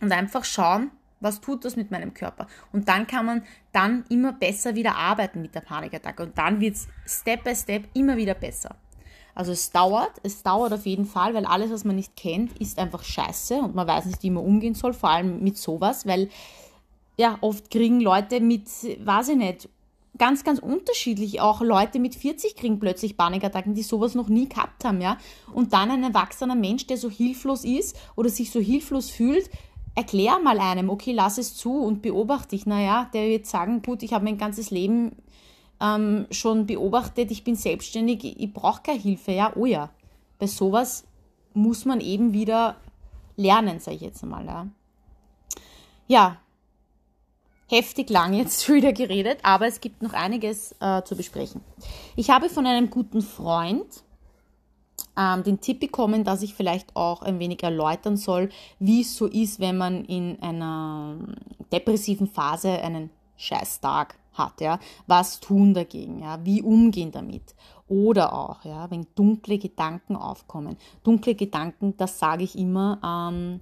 und 0.00 0.12
einfach 0.12 0.44
schauen, 0.44 0.90
was 1.20 1.40
tut 1.40 1.64
das 1.64 1.76
mit 1.76 1.90
meinem 1.90 2.12
Körper. 2.12 2.46
Und 2.72 2.88
dann 2.88 3.06
kann 3.06 3.24
man 3.24 3.42
dann 3.72 4.04
immer 4.10 4.32
besser 4.32 4.74
wieder 4.74 4.96
arbeiten 4.96 5.40
mit 5.40 5.54
der 5.54 5.60
Panikattacke. 5.60 6.22
Und 6.22 6.36
dann 6.36 6.60
wird 6.60 6.76
es 6.76 6.88
Step 7.06 7.44
by 7.44 7.54
Step 7.56 7.84
immer 7.94 8.16
wieder 8.16 8.34
besser. 8.34 8.76
Also 9.34 9.52
es 9.52 9.70
dauert, 9.70 10.12
es 10.22 10.42
dauert 10.42 10.72
auf 10.72 10.86
jeden 10.86 11.06
Fall, 11.06 11.34
weil 11.34 11.44
alles, 11.46 11.70
was 11.72 11.84
man 11.84 11.96
nicht 11.96 12.14
kennt, 12.14 12.56
ist 12.60 12.78
einfach 12.78 13.02
scheiße 13.02 13.56
und 13.56 13.74
man 13.74 13.86
weiß 13.86 14.04
nicht, 14.04 14.22
wie 14.22 14.30
man 14.30 14.44
umgehen 14.44 14.74
soll, 14.74 14.92
vor 14.92 15.10
allem 15.10 15.42
mit 15.42 15.56
sowas, 15.56 16.06
weil 16.06 16.28
ja, 17.16 17.38
oft 17.40 17.70
kriegen 17.70 18.00
Leute 18.00 18.40
mit, 18.40 18.68
weiß 19.04 19.30
ich 19.30 19.36
nicht, 19.36 19.68
ganz, 20.18 20.44
ganz 20.44 20.58
unterschiedlich. 20.58 21.40
Auch 21.40 21.60
Leute 21.60 21.98
mit 21.98 22.14
40 22.14 22.56
kriegen 22.56 22.78
plötzlich 22.78 23.16
Panikattacken, 23.16 23.74
die 23.74 23.82
sowas 23.82 24.14
noch 24.14 24.28
nie 24.28 24.48
gehabt 24.48 24.84
haben, 24.84 25.00
ja. 25.00 25.18
Und 25.52 25.72
dann 25.72 25.90
ein 25.90 26.02
erwachsener 26.02 26.54
Mensch, 26.54 26.86
der 26.86 26.96
so 26.96 27.10
hilflos 27.10 27.64
ist 27.64 27.96
oder 28.16 28.28
sich 28.28 28.50
so 28.50 28.60
hilflos 28.60 29.10
fühlt, 29.10 29.50
erklär 29.94 30.38
mal 30.38 30.58
einem, 30.58 30.90
okay, 30.90 31.12
lass 31.12 31.38
es 31.38 31.56
zu 31.56 31.78
und 31.78 32.02
beobachte 32.02 32.50
dich. 32.50 32.66
Naja, 32.66 33.10
der 33.12 33.28
wird 33.28 33.46
sagen, 33.46 33.82
gut, 33.82 34.02
ich 34.02 34.12
habe 34.12 34.24
mein 34.24 34.38
ganzes 34.38 34.70
Leben 34.70 35.16
ähm, 35.80 36.26
schon 36.30 36.66
beobachtet, 36.66 37.30
ich 37.30 37.44
bin 37.44 37.56
selbstständig, 37.56 38.24
ich 38.24 38.52
brauche 38.52 38.82
keine 38.82 39.00
Hilfe, 39.00 39.32
ja, 39.32 39.52
oh 39.56 39.66
ja. 39.66 39.90
Bei 40.38 40.46
sowas 40.46 41.04
muss 41.52 41.84
man 41.84 42.00
eben 42.00 42.32
wieder 42.32 42.76
lernen, 43.36 43.80
sage 43.80 43.96
ich 43.96 44.02
jetzt 44.02 44.22
einmal, 44.22 44.46
ja. 44.46 44.66
Ja, 46.06 46.36
heftig 47.68 48.10
lang 48.10 48.34
jetzt 48.34 48.68
wieder 48.72 48.92
geredet, 48.92 49.38
aber 49.42 49.66
es 49.66 49.80
gibt 49.80 50.02
noch 50.02 50.12
einiges 50.12 50.74
äh, 50.80 51.02
zu 51.02 51.16
besprechen. 51.16 51.60
Ich 52.16 52.30
habe 52.30 52.48
von 52.48 52.66
einem 52.66 52.90
guten 52.90 53.22
Freund 53.22 54.04
ähm, 55.16 55.42
den 55.42 55.60
Tipp 55.60 55.80
bekommen, 55.80 56.24
dass 56.24 56.42
ich 56.42 56.54
vielleicht 56.54 56.94
auch 56.96 57.22
ein 57.22 57.38
wenig 57.38 57.62
erläutern 57.62 58.16
soll, 58.16 58.50
wie 58.78 59.02
es 59.02 59.16
so 59.16 59.26
ist, 59.26 59.60
wenn 59.60 59.76
man 59.76 60.04
in 60.04 60.40
einer 60.42 61.16
depressiven 61.72 62.26
Phase 62.26 62.70
einen 62.70 63.10
Scheißtag 63.36 64.16
hat, 64.32 64.60
ja. 64.60 64.78
Was 65.06 65.40
tun 65.40 65.74
dagegen, 65.74 66.20
ja? 66.20 66.44
Wie 66.44 66.62
umgehen 66.62 67.12
damit? 67.12 67.54
Oder 67.86 68.32
auch, 68.32 68.64
ja, 68.64 68.90
wenn 68.90 69.06
dunkle 69.14 69.58
Gedanken 69.58 70.16
aufkommen. 70.16 70.76
Dunkle 71.02 71.34
Gedanken, 71.34 71.96
das 71.96 72.18
sage 72.18 72.44
ich 72.44 72.58
immer, 72.58 72.98
ähm, 73.04 73.60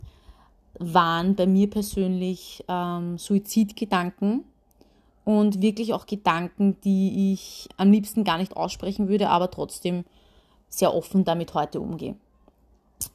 waren 0.82 1.34
bei 1.34 1.46
mir 1.46 1.68
persönlich 1.68 2.64
ähm, 2.68 3.18
Suizidgedanken 3.18 4.44
und 5.24 5.62
wirklich 5.62 5.94
auch 5.94 6.06
Gedanken, 6.06 6.80
die 6.82 7.32
ich 7.32 7.68
am 7.76 7.92
liebsten 7.92 8.24
gar 8.24 8.38
nicht 8.38 8.56
aussprechen 8.56 9.08
würde, 9.08 9.28
aber 9.28 9.50
trotzdem 9.50 10.04
sehr 10.68 10.94
offen 10.94 11.24
damit 11.24 11.54
heute 11.54 11.80
umgehe. 11.80 12.16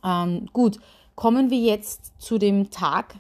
Ähm, 0.03 0.47
gut, 0.53 0.80
kommen 1.15 1.49
wir 1.49 1.59
jetzt 1.59 2.13
zu 2.20 2.38
dem 2.38 2.70
Tag, 2.70 3.15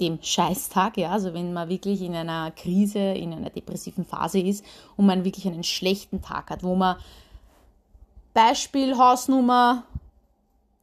dem 0.00 0.18
Scheißtag, 0.20 0.96
ja, 0.96 1.10
also 1.10 1.34
wenn 1.34 1.52
man 1.52 1.68
wirklich 1.68 2.02
in 2.02 2.14
einer 2.14 2.50
Krise, 2.50 2.98
in 2.98 3.32
einer 3.32 3.50
depressiven 3.50 4.04
Phase 4.04 4.40
ist 4.40 4.64
und 4.96 5.06
man 5.06 5.24
wirklich 5.24 5.46
einen 5.46 5.62
schlechten 5.62 6.22
Tag 6.22 6.50
hat, 6.50 6.64
wo 6.64 6.74
man 6.74 6.96
Beispiel 8.34 8.96
Hausnummer 8.96 9.84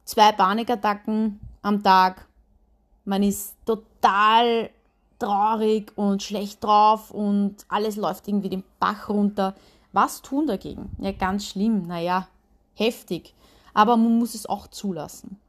zwei 0.04 0.32
Panikattacken 0.32 1.40
am 1.62 1.82
Tag, 1.82 2.26
man 3.10 3.24
ist 3.24 3.56
total 3.66 4.70
traurig 5.18 5.92
und 5.96 6.22
schlecht 6.22 6.62
drauf 6.62 7.10
und 7.10 7.56
alles 7.68 7.96
läuft 7.96 8.28
irgendwie 8.28 8.48
den 8.48 8.62
Bach 8.78 9.08
runter. 9.08 9.56
Was 9.92 10.22
tun 10.22 10.46
dagegen? 10.46 10.90
Ja, 10.98 11.10
ganz 11.10 11.46
schlimm, 11.46 11.88
naja, 11.88 12.28
heftig. 12.74 13.34
Aber 13.74 13.96
man 13.96 14.16
muss 14.16 14.36
es 14.36 14.46
auch 14.46 14.68
zulassen. 14.68 15.40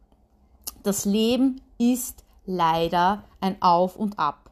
Das 0.81 1.05
Leben 1.05 1.61
ist 1.77 2.23
leider 2.47 3.23
ein 3.39 3.61
Auf 3.61 3.95
und 3.95 4.17
Ab. 4.17 4.49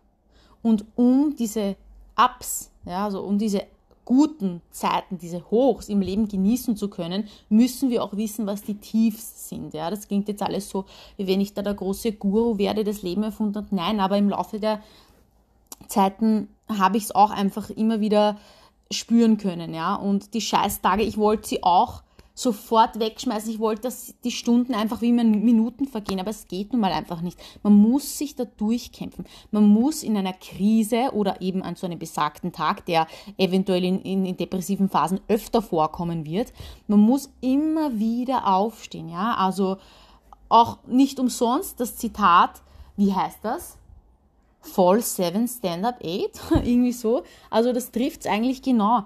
Und 0.62 0.86
um 0.95 1.36
diese 1.36 1.78
Ups, 2.16 2.70
ja, 2.86 3.05
also 3.05 3.22
um 3.22 3.39
diese 3.39 3.64
guten 4.10 4.64
Zeiten, 4.72 5.20
diese 5.20 5.51
Hochs 5.51 5.88
im 5.88 6.01
Leben 6.01 6.28
genießen 6.28 6.76
zu 6.76 6.89
können, 6.89 7.28
müssen 7.47 7.91
wir 7.91 8.03
auch 8.03 8.18
wissen, 8.18 8.47
was 8.47 8.64
die 8.64 8.74
Tiefs 8.74 9.49
sind. 9.49 9.76
Ja, 9.76 9.91
das 9.91 10.07
klingt 10.07 10.28
jetzt 10.28 10.41
alles 10.41 10.68
so, 10.68 10.86
wie 11.18 11.28
wenn 11.28 11.39
ich 11.39 11.53
da 11.53 11.62
der 11.62 11.76
große 11.76 12.14
Guru 12.14 12.57
werde, 12.57 12.84
das 12.84 13.03
Leben 13.03 13.22
erfunden 13.22 13.57
hat. 13.57 13.72
Nein, 13.72 13.99
aber 13.99 14.18
im 14.18 14.28
Laufe 14.28 14.60
der 14.60 14.82
Zeiten 15.88 16.47
habe 16.68 16.97
ich 16.97 17.03
es 17.03 17.14
auch 17.14 17.30
einfach 17.30 17.70
immer 17.70 17.99
wieder 17.99 18.39
spüren 18.89 19.38
können, 19.38 19.76
ja. 19.76 19.93
Und 19.93 20.34
die 20.34 20.41
Scheißtage, 20.41 21.03
ich 21.03 21.20
wollte 21.20 21.47
sie 21.47 21.62
auch 21.62 22.01
sofort 22.39 22.99
wegschmeißen. 22.99 23.51
Ich 23.51 23.59
wollte, 23.59 23.81
dass 23.81 24.15
die 24.23 24.31
Stunden 24.31 24.73
einfach 24.73 25.01
wie 25.01 25.11
Minuten 25.11 25.85
vergehen, 25.85 26.21
aber 26.21 26.29
es 26.29 26.47
geht 26.47 26.71
nun 26.71 26.81
mal 26.81 26.93
einfach 26.93 27.19
nicht. 27.19 27.37
Man 27.63 27.73
muss 27.73 28.17
sich 28.17 28.33
da 28.35 28.45
durchkämpfen. 28.45 29.25
Man 29.51 29.67
muss 29.67 30.03
in 30.03 30.15
einer 30.15 30.31
Krise 30.31 31.11
oder 31.11 31.41
eben 31.41 31.63
an 31.63 31.75
so 31.75 31.85
einem 31.85 31.99
besagten 31.99 32.53
Tag, 32.53 32.85
der 32.85 33.07
eventuell 33.37 33.83
in, 33.83 34.01
in, 34.03 34.25
in 34.25 34.37
depressiven 34.37 34.87
Phasen 34.87 35.19
öfter 35.27 35.61
vorkommen 35.61 36.25
wird, 36.25 36.53
man 36.87 37.01
muss 37.01 37.29
immer 37.41 37.99
wieder 37.99 38.47
aufstehen, 38.47 39.09
ja. 39.09 39.35
Also 39.35 39.77
auch 40.47 40.77
nicht 40.87 41.19
umsonst 41.19 41.79
das 41.81 41.97
Zitat, 41.97 42.61
wie 42.95 43.13
heißt 43.13 43.39
das? 43.43 43.77
Fall 44.61 45.01
7, 45.01 45.45
Stand 45.47 45.83
Up 45.83 45.99
8, 46.01 46.51
irgendwie 46.63 46.93
so. 46.93 47.23
Also 47.49 47.73
das 47.73 47.91
trifft 47.91 48.21
es 48.21 48.27
eigentlich 48.27 48.61
genau 48.61 49.03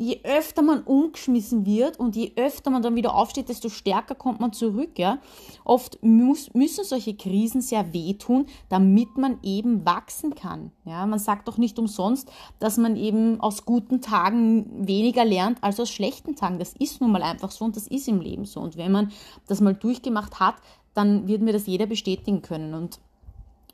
je 0.00 0.20
öfter 0.24 0.62
man 0.62 0.82
umgeschmissen 0.82 1.66
wird 1.66 2.00
und 2.00 2.16
je 2.16 2.32
öfter 2.36 2.70
man 2.70 2.80
dann 2.80 2.96
wieder 2.96 3.14
aufsteht, 3.14 3.50
desto 3.50 3.68
stärker 3.68 4.14
kommt 4.14 4.40
man 4.40 4.54
zurück. 4.54 4.98
Ja? 4.98 5.18
Oft 5.62 6.02
muss, 6.02 6.54
müssen 6.54 6.84
solche 6.84 7.14
Krisen 7.14 7.60
sehr 7.60 7.92
wehtun, 7.92 8.46
damit 8.70 9.18
man 9.18 9.38
eben 9.42 9.84
wachsen 9.84 10.34
kann. 10.34 10.72
Ja? 10.86 11.04
Man 11.04 11.18
sagt 11.18 11.48
doch 11.48 11.58
nicht 11.58 11.78
umsonst, 11.78 12.32
dass 12.60 12.78
man 12.78 12.96
eben 12.96 13.40
aus 13.42 13.66
guten 13.66 14.00
Tagen 14.00 14.88
weniger 14.88 15.26
lernt 15.26 15.62
als 15.62 15.78
aus 15.78 15.90
schlechten 15.90 16.34
Tagen. 16.34 16.58
Das 16.58 16.72
ist 16.72 17.02
nun 17.02 17.12
mal 17.12 17.22
einfach 17.22 17.50
so 17.50 17.66
und 17.66 17.76
das 17.76 17.86
ist 17.86 18.08
im 18.08 18.22
Leben 18.22 18.46
so. 18.46 18.60
Und 18.60 18.78
wenn 18.78 18.92
man 18.92 19.12
das 19.48 19.60
mal 19.60 19.74
durchgemacht 19.74 20.40
hat, 20.40 20.54
dann 20.94 21.28
wird 21.28 21.42
mir 21.42 21.52
das 21.52 21.66
jeder 21.66 21.84
bestätigen 21.84 22.40
können. 22.40 22.72
Und 22.72 23.00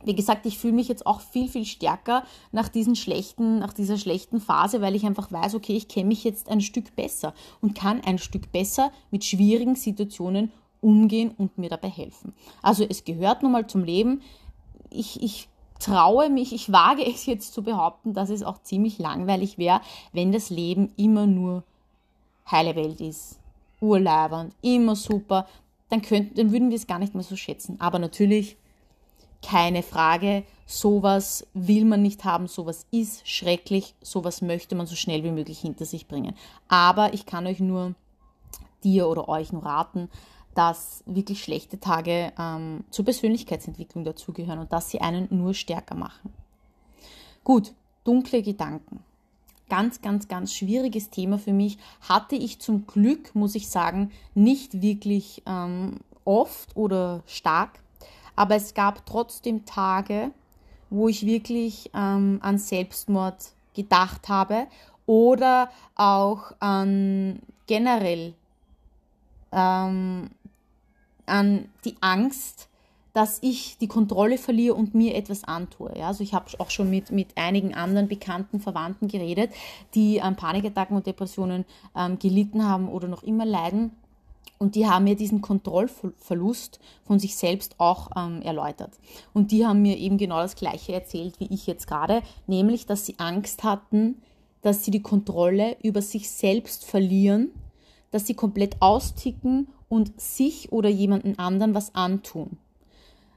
wie 0.07 0.15
gesagt, 0.15 0.47
ich 0.47 0.59
fühle 0.59 0.75
mich 0.75 0.89
jetzt 0.89 1.05
auch 1.05 1.21
viel, 1.21 1.49
viel 1.49 1.65
stärker 1.65 2.23
nach 2.53 2.69
diesen 2.69 2.95
schlechten, 2.95 3.59
nach 3.59 3.73
dieser 3.73 3.99
schlechten 3.99 4.41
Phase, 4.41 4.81
weil 4.81 4.95
ich 4.95 5.05
einfach 5.05 5.33
weiß, 5.33 5.57
okay, 5.57 5.77
ich 5.77 5.89
kenne 5.89 6.07
mich 6.07 6.23
jetzt 6.23 6.49
ein 6.49 6.61
Stück 6.61 6.95
besser 6.95 7.35
und 7.61 7.75
kann 7.75 8.01
ein 8.03 8.19
Stück 8.19 8.53
besser 8.53 8.93
mit 9.11 9.25
schwierigen 9.25 9.75
Situationen 9.75 10.53
umgehen 10.81 11.33
und 11.37 11.59
mir 11.59 11.69
dabei 11.69 11.89
helfen. 11.89 12.33
Also 12.63 12.87
es 12.89 13.05
gehört 13.05 13.43
nun 13.43 13.53
mal 13.53 13.67
zum 13.67 13.83
Leben. 13.83 14.23
Ich, 14.91 15.21
ich 15.23 15.49
traue 15.81 16.31
mich, 16.31 16.53
ich 16.53 16.71
wage 16.71 17.05
es 17.05 17.27
jetzt 17.27 17.53
zu 17.53 17.63
behaupten, 17.63 18.15
dass 18.15 18.31
es 18.31 18.45
auch 18.45 18.63
ziemlich 18.63 18.99
langweilig 18.99 19.59
wäre, 19.59 19.81
wenn 20.13 20.31
das 20.31 20.51
Leben 20.51 20.93
immer 20.97 21.27
nur 21.27 21.65
heile 22.49 22.77
Welt 22.77 23.01
ist, 23.01 23.41
urleibernd, 23.81 24.55
immer 24.63 24.95
super, 24.95 25.49
dann, 25.89 26.03
könnten, 26.03 26.35
dann 26.37 26.53
würden 26.53 26.71
wir 26.71 26.77
es 26.77 26.87
gar 26.87 27.01
nicht 27.01 27.15
mehr 27.15 27.25
so 27.25 27.35
schätzen. 27.35 27.81
Aber 27.81 27.99
natürlich, 27.99 28.57
keine 29.43 29.83
Frage, 29.83 30.45
sowas 30.67 31.47
will 31.55 31.85
man 31.85 32.03
nicht 32.03 32.25
haben, 32.25 32.49
sowas 32.49 32.87
ist 32.91 33.29
schrecklich, 33.29 33.95
sowas 34.03 34.43
möchte 34.43 34.75
man 34.75 34.87
so 34.87 34.97
schnell 34.97 35.23
wie 35.23 35.31
möglich 35.31 35.61
hinter 35.61 35.85
sich 35.85 36.09
bringen. 36.09 36.35
Aber 36.69 37.15
ich 37.15 37.27
kann 37.27 37.47
euch 37.47 37.61
nur, 37.61 37.95
dir 38.83 39.09
oder 39.09 39.29
euch 39.29 39.53
nur 39.53 39.65
raten, 39.65 40.09
dass 40.55 41.03
wirklich 41.07 41.43
schlechte 41.43 41.79
Tage 41.79 42.33
ähm, 42.39 42.85
zur 42.91 43.05
Persönlichkeitsentwicklung 43.05 44.05
dazugehören 44.05 44.59
und 44.59 44.73
dass 44.73 44.91
sie 44.91 45.01
einen 45.01 45.29
nur 45.31 45.55
stärker 45.55 45.95
machen. 45.95 46.33
Gut, 47.45 47.75
dunkle 48.05 48.43
Gedanken. 48.43 49.01
Ganz, 49.69 50.01
ganz, 50.01 50.29
ganz 50.29 50.55
schwieriges 50.55 51.11
Thema 51.11 51.39
für 51.39 51.53
mich. 51.53 51.77
Hatte 52.01 52.37
ich 52.37 52.61
zum 52.61 52.87
Glück, 52.87 53.35
muss 53.35 53.55
ich 53.55 53.69
sagen, 53.69 54.13
nicht 54.35 54.81
wirklich 54.81 55.43
ähm, 55.47 55.99
oft 56.25 56.75
oder 56.77 57.23
stark. 57.27 57.81
Aber 58.37 58.55
es 58.55 58.75
gab 58.75 59.05
trotzdem 59.07 59.65
Tage, 59.65 60.31
wo 60.91 61.09
ich 61.09 61.27
wirklich 61.27 61.91
ähm, 61.95 62.39
an 62.43 62.59
Selbstmord 62.59 63.53
gedacht 63.75 64.29
habe 64.29 64.67
oder 65.07 65.71
auch 65.95 66.53
an 66.61 67.41
generell 67.67 68.35
ähm, 69.53 70.31
an 71.27 71.69
die 71.85 71.97
Angst, 72.01 72.69
dass 73.13 73.39
ich 73.41 73.79
die 73.79 73.89
Kontrolle 73.89 74.37
verliere 74.37 74.75
und 74.75 74.95
mir 74.95 75.15
etwas 75.15 75.45
antue. 75.45 75.91
Ja, 75.97 76.09
also 76.09 76.23
ich 76.23 76.35
habe 76.35 76.47
auch 76.59 76.69
schon 76.71 76.91
mit, 76.91 77.11
mit 77.11 77.29
einigen 77.37 77.75
anderen 77.75 78.09
bekannten 78.09 78.61
Verwandten 78.61 79.09
geredet, 79.09 79.53
die 79.95 80.21
an 80.21 80.37
Panikattacken 80.37 80.95
und 80.95 81.07
Depressionen 81.07 81.65
ähm, 81.97 82.19
gelitten 82.19 82.69
haben 82.69 82.89
oder 82.89 83.09
noch 83.09 83.23
immer 83.23 83.47
leiden. 83.47 83.93
Und 84.59 84.75
die 84.75 84.87
haben 84.87 85.05
mir 85.05 85.17
diesen 85.17 85.43
Kontrollverlust 85.43 86.81
von 87.05 87.19
sich 87.19 87.37
selbst 87.37 87.75
auch 87.79 88.11
ähm, 88.17 88.41
erläutert. 88.43 88.93
Und 89.35 89.51
die 89.51 89.67
haben 89.67 89.83
mir 89.83 89.99
eben 89.99 90.17
genau 90.17 90.39
das 90.39 90.57
Gleiche 90.57 90.93
erzählt 90.95 91.39
wie 91.41 91.53
ich 91.53 91.67
jetzt 91.67 91.87
gerade, 91.87 92.23
nämlich, 92.47 92.87
dass 92.87 93.05
sie 93.05 93.19
Angst 93.19 93.65
hatten, 93.65 94.17
dass 94.63 94.85
sie 94.85 94.91
die 94.91 95.03
Kontrolle 95.03 95.77
über 95.83 96.03
sich 96.03 96.31
selbst 96.31 96.85
verlieren, 96.85 97.51
dass 98.11 98.27
sie 98.27 98.35
komplett 98.35 98.81
austicken 98.81 99.69
und 99.89 100.21
sich 100.21 100.73
oder 100.73 100.89
jemanden 100.89 101.39
anderen 101.39 101.75
was 101.75 101.95
antun. 101.95 102.57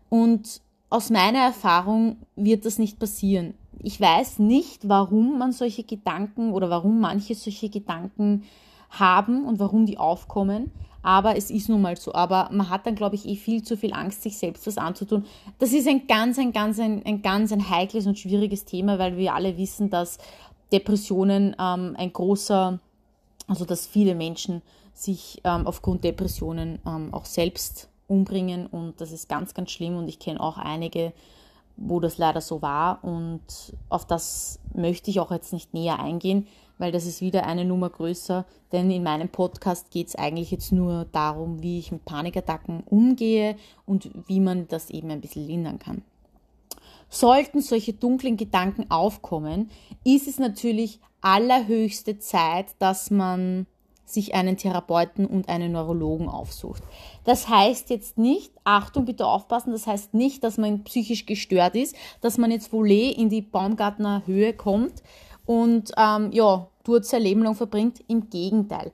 Und 0.10 0.62
aus 0.90 1.10
meiner 1.10 1.40
Erfahrung 1.40 2.18
wird 2.36 2.66
das 2.66 2.80
nicht 2.80 2.98
passieren. 2.98 3.54
Ich 3.82 4.02
weiß 4.02 4.40
nicht, 4.40 4.90
warum 4.90 5.38
man 5.38 5.52
solche 5.52 5.84
Gedanken 5.84 6.52
oder 6.52 6.70
warum 6.70 7.00
manche 7.00 7.36
solche 7.36 7.70
Gedanken 7.70 8.44
haben 8.90 9.46
und 9.46 9.60
warum 9.60 9.86
die 9.86 9.98
aufkommen. 9.98 10.72
Aber 11.02 11.38
es 11.38 11.50
ist 11.50 11.70
nun 11.70 11.82
mal 11.82 11.98
so. 11.98 12.14
Aber 12.14 12.50
man 12.52 12.70
hat 12.70 12.86
dann, 12.86 12.96
glaube 12.96 13.16
ich, 13.16 13.26
eh 13.26 13.36
viel 13.36 13.64
zu 13.64 13.78
viel 13.78 13.94
Angst, 13.94 14.24
sich 14.24 14.38
selbst 14.38 14.68
was 14.68 14.78
anzutun. 14.78 15.26
Das 15.58 15.72
ist 15.72 15.88
ein 15.88 16.08
ganz, 16.08 16.38
ein 16.38 16.52
ganz, 16.52 16.80
ein, 16.80 17.06
ein 17.06 17.22
ganz 17.22 17.52
ein 17.52 17.70
heikles 17.70 18.06
und 18.06 18.20
schwieriges 18.20 18.66
Thema, 18.66 19.00
weil 19.00 19.18
wir 19.18 19.34
alle 19.34 19.58
wissen, 19.58 19.90
dass 19.90 20.18
Depressionen 20.72 21.56
ähm, 21.60 21.96
ein 21.98 22.14
großer, 22.14 22.80
also 23.48 23.66
dass 23.66 23.88
viele 23.88 24.16
Menschen 24.16 24.62
sich 24.94 25.42
ähm, 25.44 25.66
aufgrund 25.66 26.04
Depressionen 26.04 26.80
ähm, 26.86 27.14
auch 27.14 27.26
selbst 27.26 27.90
umbringen 28.08 28.68
und 28.68 29.00
das 29.00 29.12
ist 29.12 29.30
ganz, 29.30 29.54
ganz 29.54 29.72
schlimm 29.72 29.96
und 29.98 30.08
ich 30.08 30.20
kenne 30.20 30.42
auch 30.42 30.58
einige, 30.58 31.14
wo 31.78 32.00
das 32.00 32.18
leider 32.18 32.42
so 32.42 32.62
war 32.62 33.04
und 33.04 33.42
auf 33.88 34.06
das 34.06 34.60
möchte 34.74 35.12
ich 35.12 35.20
auch 35.20 35.32
jetzt 35.32 35.54
nicht 35.54 35.74
näher 35.74 36.00
eingehen, 36.00 36.48
weil 36.80 36.92
das 36.92 37.06
ist 37.06 37.22
wieder 37.22 37.46
eine 37.46 37.66
Nummer 37.66 37.92
größer, 37.92 38.46
denn 38.72 38.90
in 38.90 39.04
meinem 39.04 39.30
Podcast 39.30 39.92
geht 39.92 40.08
es 40.08 40.16
eigentlich 40.16 40.50
jetzt 40.50 40.72
nur 40.72 41.06
darum, 41.12 41.62
wie 41.62 41.78
ich 41.78 41.92
mit 41.92 42.06
Panikattacken 42.06 42.82
umgehe 42.86 43.56
und 43.86 44.10
wie 44.28 44.40
man 44.40 44.68
das 44.68 44.90
eben 44.90 45.12
ein 45.12 45.22
bisschen 45.22 45.46
lindern 45.46 45.78
kann. 45.78 46.02
Sollten 47.10 47.62
solche 47.62 47.94
dunklen 47.94 48.38
Gedanken 48.38 48.90
aufkommen, 48.90 49.70
ist 50.04 50.28
es 50.28 50.40
natürlich 50.40 51.00
allerhöchste 51.22 52.20
Zeit, 52.20 52.68
dass 52.80 53.12
man 53.12 53.68
sich 54.06 54.34
einen 54.34 54.58
Therapeuten 54.58 55.26
und 55.26 55.50
einen 55.50 55.74
Neurologen 55.74 56.30
aufsucht. 56.30 56.82
Das 57.26 57.48
heißt 57.48 57.90
jetzt 57.90 58.18
nicht, 58.18 58.52
Achtung, 58.64 59.06
bitte 59.06 59.28
aufpassen, 59.28 59.72
das 59.72 59.86
heißt 59.86 60.14
nicht, 60.14 60.44
dass 60.44 60.58
man 60.58 60.84
psychisch 60.84 61.26
gestört 61.26 61.76
ist, 61.76 61.96
dass 62.22 62.38
man 62.38 62.52
jetzt 62.52 62.74
wohl 62.74 62.90
in 62.90 63.30
die 63.30 63.42
Baumgartner 63.42 64.24
Höhe 64.26 64.54
kommt 64.54 65.04
und 65.50 65.92
ähm, 65.98 66.32
ja, 66.32 66.68
dort 66.84 67.06
sein 67.06 67.24
Leben 67.24 67.42
lang 67.42 67.56
verbringt. 67.56 68.04
Im 68.08 68.30
Gegenteil. 68.30 68.92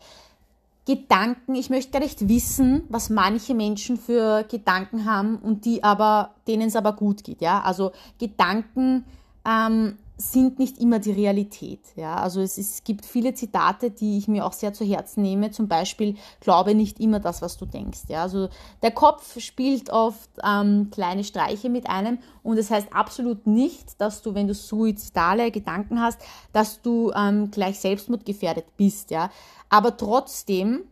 Gedanken, 0.88 1.54
ich 1.54 1.70
möchte 1.70 1.92
gar 1.92 2.00
nicht 2.00 2.30
wissen, 2.30 2.84
was 2.88 3.10
manche 3.10 3.54
Menschen 3.54 3.98
für 3.98 4.44
Gedanken 4.44 5.04
haben 5.04 5.36
und 5.36 5.66
die 5.66 5.84
aber, 5.84 6.32
denen 6.48 6.70
es 6.70 6.78
aber 6.78 6.94
gut 6.94 7.26
geht, 7.26 7.42
ja. 7.42 7.60
Also 7.60 7.92
Gedanken 8.20 9.04
ähm, 9.46 9.98
sind 10.18 10.60
nicht 10.60 10.78
immer 10.78 11.00
die 11.00 11.12
Realität. 11.12 11.82
Ja? 11.96 12.16
Also 12.16 12.42
es, 12.42 12.58
ist, 12.58 12.74
es 12.76 12.84
gibt 12.84 13.06
viele 13.06 13.34
Zitate, 13.34 13.92
die 13.92 14.18
ich 14.18 14.28
mir 14.28 14.46
auch 14.46 14.54
sehr 14.54 14.74
zu 14.74 14.86
Herzen 14.86 15.22
nehme. 15.22 15.52
Zum 15.52 15.68
Beispiel, 15.68 16.16
glaube 16.40 16.74
nicht 16.74 17.00
immer 17.00 17.20
das, 17.20 17.42
was 17.42 17.58
du 17.58 17.66
denkst. 17.66 18.04
Ja? 18.08 18.24
Also 18.24 18.50
der 18.82 18.92
Kopf 18.92 19.40
spielt 19.40 19.90
oft 19.90 20.30
ähm, 20.44 20.90
kleine 20.92 21.24
Streiche 21.24 21.70
mit 21.70 21.90
einem 21.90 22.20
und 22.44 22.58
es 22.58 22.68
das 22.68 22.78
heißt 22.78 22.94
absolut 22.94 23.46
nicht, 23.46 24.00
dass 24.00 24.22
du, 24.22 24.34
wenn 24.34 24.48
du 24.48 24.54
suizidale 24.54 25.52
Gedanken 25.52 26.00
hast, 26.00 26.20
dass 26.54 26.82
du 26.82 27.12
ähm, 27.16 27.52
gleich 27.52 27.80
selbstmordgefährdet 27.80 28.66
bist. 28.78 29.12
Ja? 29.12 29.30
Aber 29.70 29.98
trotzdem 29.98 30.84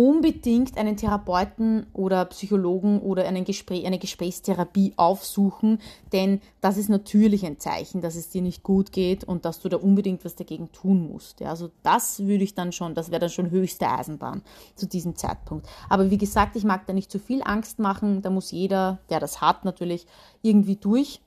unbedingt 0.00 0.78
einen 0.78 0.96
Therapeuten 0.96 1.86
oder 1.92 2.24
Psychologen 2.24 3.00
oder 3.00 3.28
einen 3.28 3.44
Gespräch, 3.44 3.84
eine 3.84 3.98
Gesprächstherapie 3.98 4.94
aufsuchen, 4.96 5.78
denn 6.14 6.40
das 6.62 6.78
ist 6.78 6.88
natürlich 6.88 7.44
ein 7.44 7.58
Zeichen, 7.58 8.00
dass 8.00 8.14
es 8.14 8.30
dir 8.30 8.40
nicht 8.40 8.62
gut 8.62 8.92
geht 8.92 9.24
und 9.24 9.44
dass 9.44 9.60
du 9.60 9.68
da 9.68 9.76
unbedingt 9.76 10.24
was 10.24 10.36
dagegen 10.36 10.72
tun 10.72 11.06
musst. 11.12 11.40
Ja, 11.40 11.50
also 11.50 11.70
das 11.82 12.20
würde 12.20 12.44
ich 12.44 12.54
dann 12.54 12.72
schon, 12.72 12.94
das 12.94 13.10
wäre 13.10 13.20
dann 13.20 13.28
schon 13.28 13.50
höchste 13.50 13.90
Eisenbahn 13.90 14.40
zu 14.74 14.86
diesem 14.86 15.16
Zeitpunkt. 15.16 15.68
Aber 15.90 16.10
wie 16.10 16.16
gesagt, 16.16 16.56
ich 16.56 16.64
mag 16.64 16.86
da 16.86 16.94
nicht 16.94 17.12
zu 17.12 17.18
viel 17.18 17.42
Angst 17.44 17.78
machen, 17.78 18.22
da 18.22 18.30
muss 18.30 18.52
jeder, 18.52 19.00
der 19.10 19.20
das 19.20 19.42
hat, 19.42 19.66
natürlich 19.66 20.06
irgendwie 20.40 20.76
durch. 20.76 21.20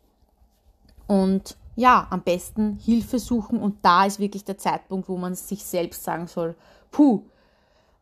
Und 1.06 1.58
ja, 1.76 2.08
am 2.10 2.24
besten 2.24 2.80
Hilfe 2.84 3.20
suchen 3.20 3.60
und 3.60 3.78
da 3.84 4.06
ist 4.06 4.20
wirklich 4.20 4.46
der 4.46 4.58
Zeitpunkt, 4.58 5.10
wo 5.10 5.18
man 5.18 5.36
sich 5.36 5.64
selbst 5.64 6.04
sagen 6.04 6.26
soll, 6.26 6.56
puh, 6.90 7.22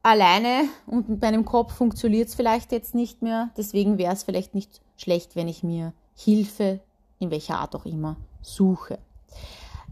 alleine 0.04 0.68
und 0.88 1.10
mit 1.10 1.22
meinem 1.22 1.46
Kopf 1.46 1.74
funktioniert 1.74 2.30
es 2.30 2.36
vielleicht 2.36 2.72
jetzt 2.72 2.96
nicht 2.96 3.22
mehr. 3.22 3.50
Deswegen 3.58 3.98
wäre 3.98 4.14
es 4.14 4.24
vielleicht 4.24 4.56
nicht 4.56 4.82
schlecht, 4.98 5.36
wenn 5.36 5.48
ich 5.48 5.64
mir 5.64 5.94
Hilfe, 6.16 6.80
in 7.20 7.32
welcher 7.32 7.60
Art 7.60 7.76
auch 7.76 7.86
immer, 7.86 8.16
suche. 8.42 9.00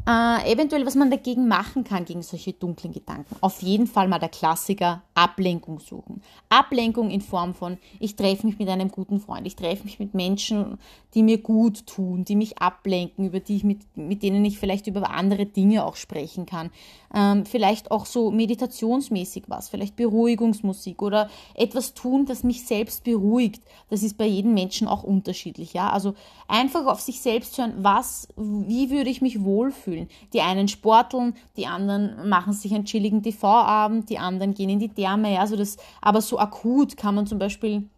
Äh, 0.09 0.51
eventuell, 0.51 0.87
was 0.87 0.95
man 0.95 1.11
dagegen 1.11 1.47
machen 1.47 1.83
kann, 1.83 2.03
gegen 2.03 2.23
solche 2.23 2.53
dunklen 2.53 2.91
Gedanken. 2.91 3.35
Auf 3.41 3.61
jeden 3.61 3.85
Fall 3.85 4.07
mal 4.07 4.17
der 4.17 4.29
Klassiker, 4.29 5.03
Ablenkung 5.13 5.79
suchen. 5.79 6.23
Ablenkung 6.49 7.11
in 7.11 7.21
Form 7.21 7.53
von, 7.53 7.77
ich 7.99 8.15
treffe 8.15 8.47
mich 8.47 8.57
mit 8.57 8.69
einem 8.69 8.89
guten 8.89 9.19
Freund, 9.19 9.45
ich 9.45 9.55
treffe 9.55 9.83
mich 9.83 9.99
mit 9.99 10.15
Menschen, 10.15 10.79
die 11.13 11.21
mir 11.21 11.37
gut 11.37 11.85
tun, 11.85 12.25
die 12.25 12.35
mich 12.35 12.57
ablenken, 12.57 13.27
über 13.27 13.39
die 13.39 13.57
ich 13.57 13.63
mit, 13.63 13.81
mit 13.95 14.23
denen 14.23 14.43
ich 14.45 14.57
vielleicht 14.57 14.87
über 14.87 15.11
andere 15.11 15.45
Dinge 15.45 15.85
auch 15.85 15.95
sprechen 15.95 16.47
kann. 16.47 16.71
Ähm, 17.13 17.45
vielleicht 17.45 17.91
auch 17.91 18.07
so 18.07 18.31
meditationsmäßig 18.31 19.43
was, 19.47 19.69
vielleicht 19.69 19.95
Beruhigungsmusik 19.95 21.03
oder 21.03 21.29
etwas 21.53 21.93
tun, 21.93 22.25
das 22.25 22.43
mich 22.43 22.65
selbst 22.65 23.03
beruhigt. 23.03 23.61
Das 23.89 24.01
ist 24.01 24.17
bei 24.17 24.25
jedem 24.25 24.55
Menschen 24.55 24.87
auch 24.87 25.03
unterschiedlich, 25.03 25.73
ja. 25.73 25.91
Also 25.91 26.15
einfach 26.47 26.87
auf 26.87 27.01
sich 27.01 27.21
selbst 27.21 27.57
hören, 27.59 27.73
was, 27.77 28.27
wie 28.35 28.89
würde 28.89 29.11
ich 29.11 29.21
mich 29.21 29.43
wohlfühlen. 29.43 29.98
Die 30.33 30.41
einen 30.41 30.67
sporteln, 30.67 31.33
die 31.57 31.67
anderen 31.67 32.29
machen 32.29 32.53
sich 32.53 32.73
einen 32.73 32.85
chilligen 32.85 33.23
TV-Abend, 33.23 34.09
die 34.09 34.19
anderen 34.19 34.53
gehen 34.53 34.69
in 34.69 34.79
die 34.79 34.89
Therme, 34.89 35.33
ja. 35.33 35.41
Also 35.41 35.55
das, 35.55 35.77
aber 36.01 36.21
so 36.21 36.39
akut 36.39 36.95
kann 36.95 37.15
man 37.15 37.27
zum 37.27 37.39
Beispiel 37.39 37.89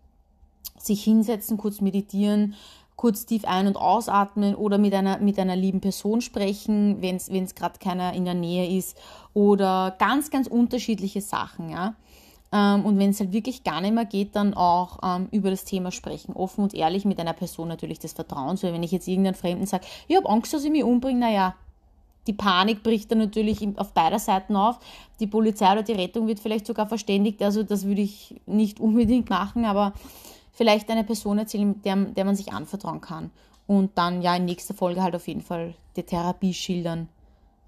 sich 0.78 1.04
hinsetzen, 1.04 1.58
kurz 1.58 1.82
meditieren, 1.82 2.56
kurz 2.96 3.26
tief 3.26 3.46
ein- 3.46 3.68
und 3.68 3.78
ausatmen 3.78 4.56
oder 4.56 4.78
mit 4.78 4.94
einer, 4.94 5.18
mit 5.20 5.40
einer 5.40 5.56
lieben 5.56 5.82
Person 5.82 6.22
sprechen, 6.22 7.02
wenn 7.02 7.16
es 7.16 7.56
gerade 7.56 7.80
keiner 7.80 8.14
in 8.14 8.26
der 8.26 8.36
Nähe 8.36 8.78
ist 8.78 8.98
oder 9.34 9.96
ganz, 9.98 10.30
ganz 10.30 10.48
unterschiedliche 10.48 11.22
Sachen, 11.22 11.70
ja. 11.70 11.96
Ähm, 12.52 12.86
und 12.86 13.00
wenn 13.00 13.12
es 13.12 13.20
halt 13.20 13.32
wirklich 13.32 13.64
gar 13.64 13.82
nicht 13.82 13.94
mehr 13.94 14.06
geht, 14.06 14.36
dann 14.36 14.54
auch 14.54 15.00
ähm, 15.04 15.30
über 15.32 15.50
das 15.50 15.64
Thema 15.64 15.92
sprechen, 15.92 16.34
offen 16.34 16.64
und 16.64 16.74
ehrlich 16.74 17.06
mit 17.06 17.20
einer 17.20 17.34
Person 17.34 17.70
natürlich 17.70 18.00
des 18.00 18.14
Vertrauens, 18.14 18.62
weil 18.64 18.74
wenn 18.74 18.84
ich 18.84 18.92
jetzt 18.92 19.08
irgendeinen 19.08 19.36
Fremden 19.36 19.66
sage, 19.66 19.86
ich 20.08 20.16
habe 20.18 20.30
Angst, 20.30 20.54
dass 20.54 20.64
ich 20.64 20.72
mich 20.72 20.84
umbringe, 20.84 21.20
naja, 21.20 21.56
die 22.28 22.34
Panik 22.34 22.84
bricht 22.84 23.12
dann 23.12 23.18
natürlich 23.18 23.68
auf 23.78 23.94
beider 23.94 24.20
Seiten 24.20 24.56
auf. 24.56 24.80
Die 25.20 25.28
Polizei 25.28 25.72
oder 25.72 25.84
die 25.84 25.94
Rettung 25.94 26.28
wird 26.28 26.40
vielleicht 26.40 26.68
sogar 26.68 26.88
verständigt. 26.88 27.42
Also 27.42 27.64
das 27.64 27.86
würde 27.86 28.02
ich 28.02 28.36
nicht 28.46 28.80
unbedingt 28.80 29.30
machen, 29.30 29.66
aber 29.66 29.94
vielleicht 30.52 30.90
eine 30.90 31.04
Person 31.04 31.40
erzählen, 31.40 31.82
der, 31.84 31.96
der 31.96 32.26
man 32.26 32.36
sich 32.36 32.54
anvertrauen 32.54 33.02
kann. 33.02 33.32
Und 33.68 33.98
dann 33.98 34.22
ja 34.22 34.36
in 34.36 34.46
nächster 34.46 34.74
Folge 34.74 35.02
halt 35.02 35.16
auf 35.16 35.28
jeden 35.28 35.42
Fall 35.42 35.74
die 35.96 36.04
Therapie 36.04 36.54
schildern. 36.54 37.08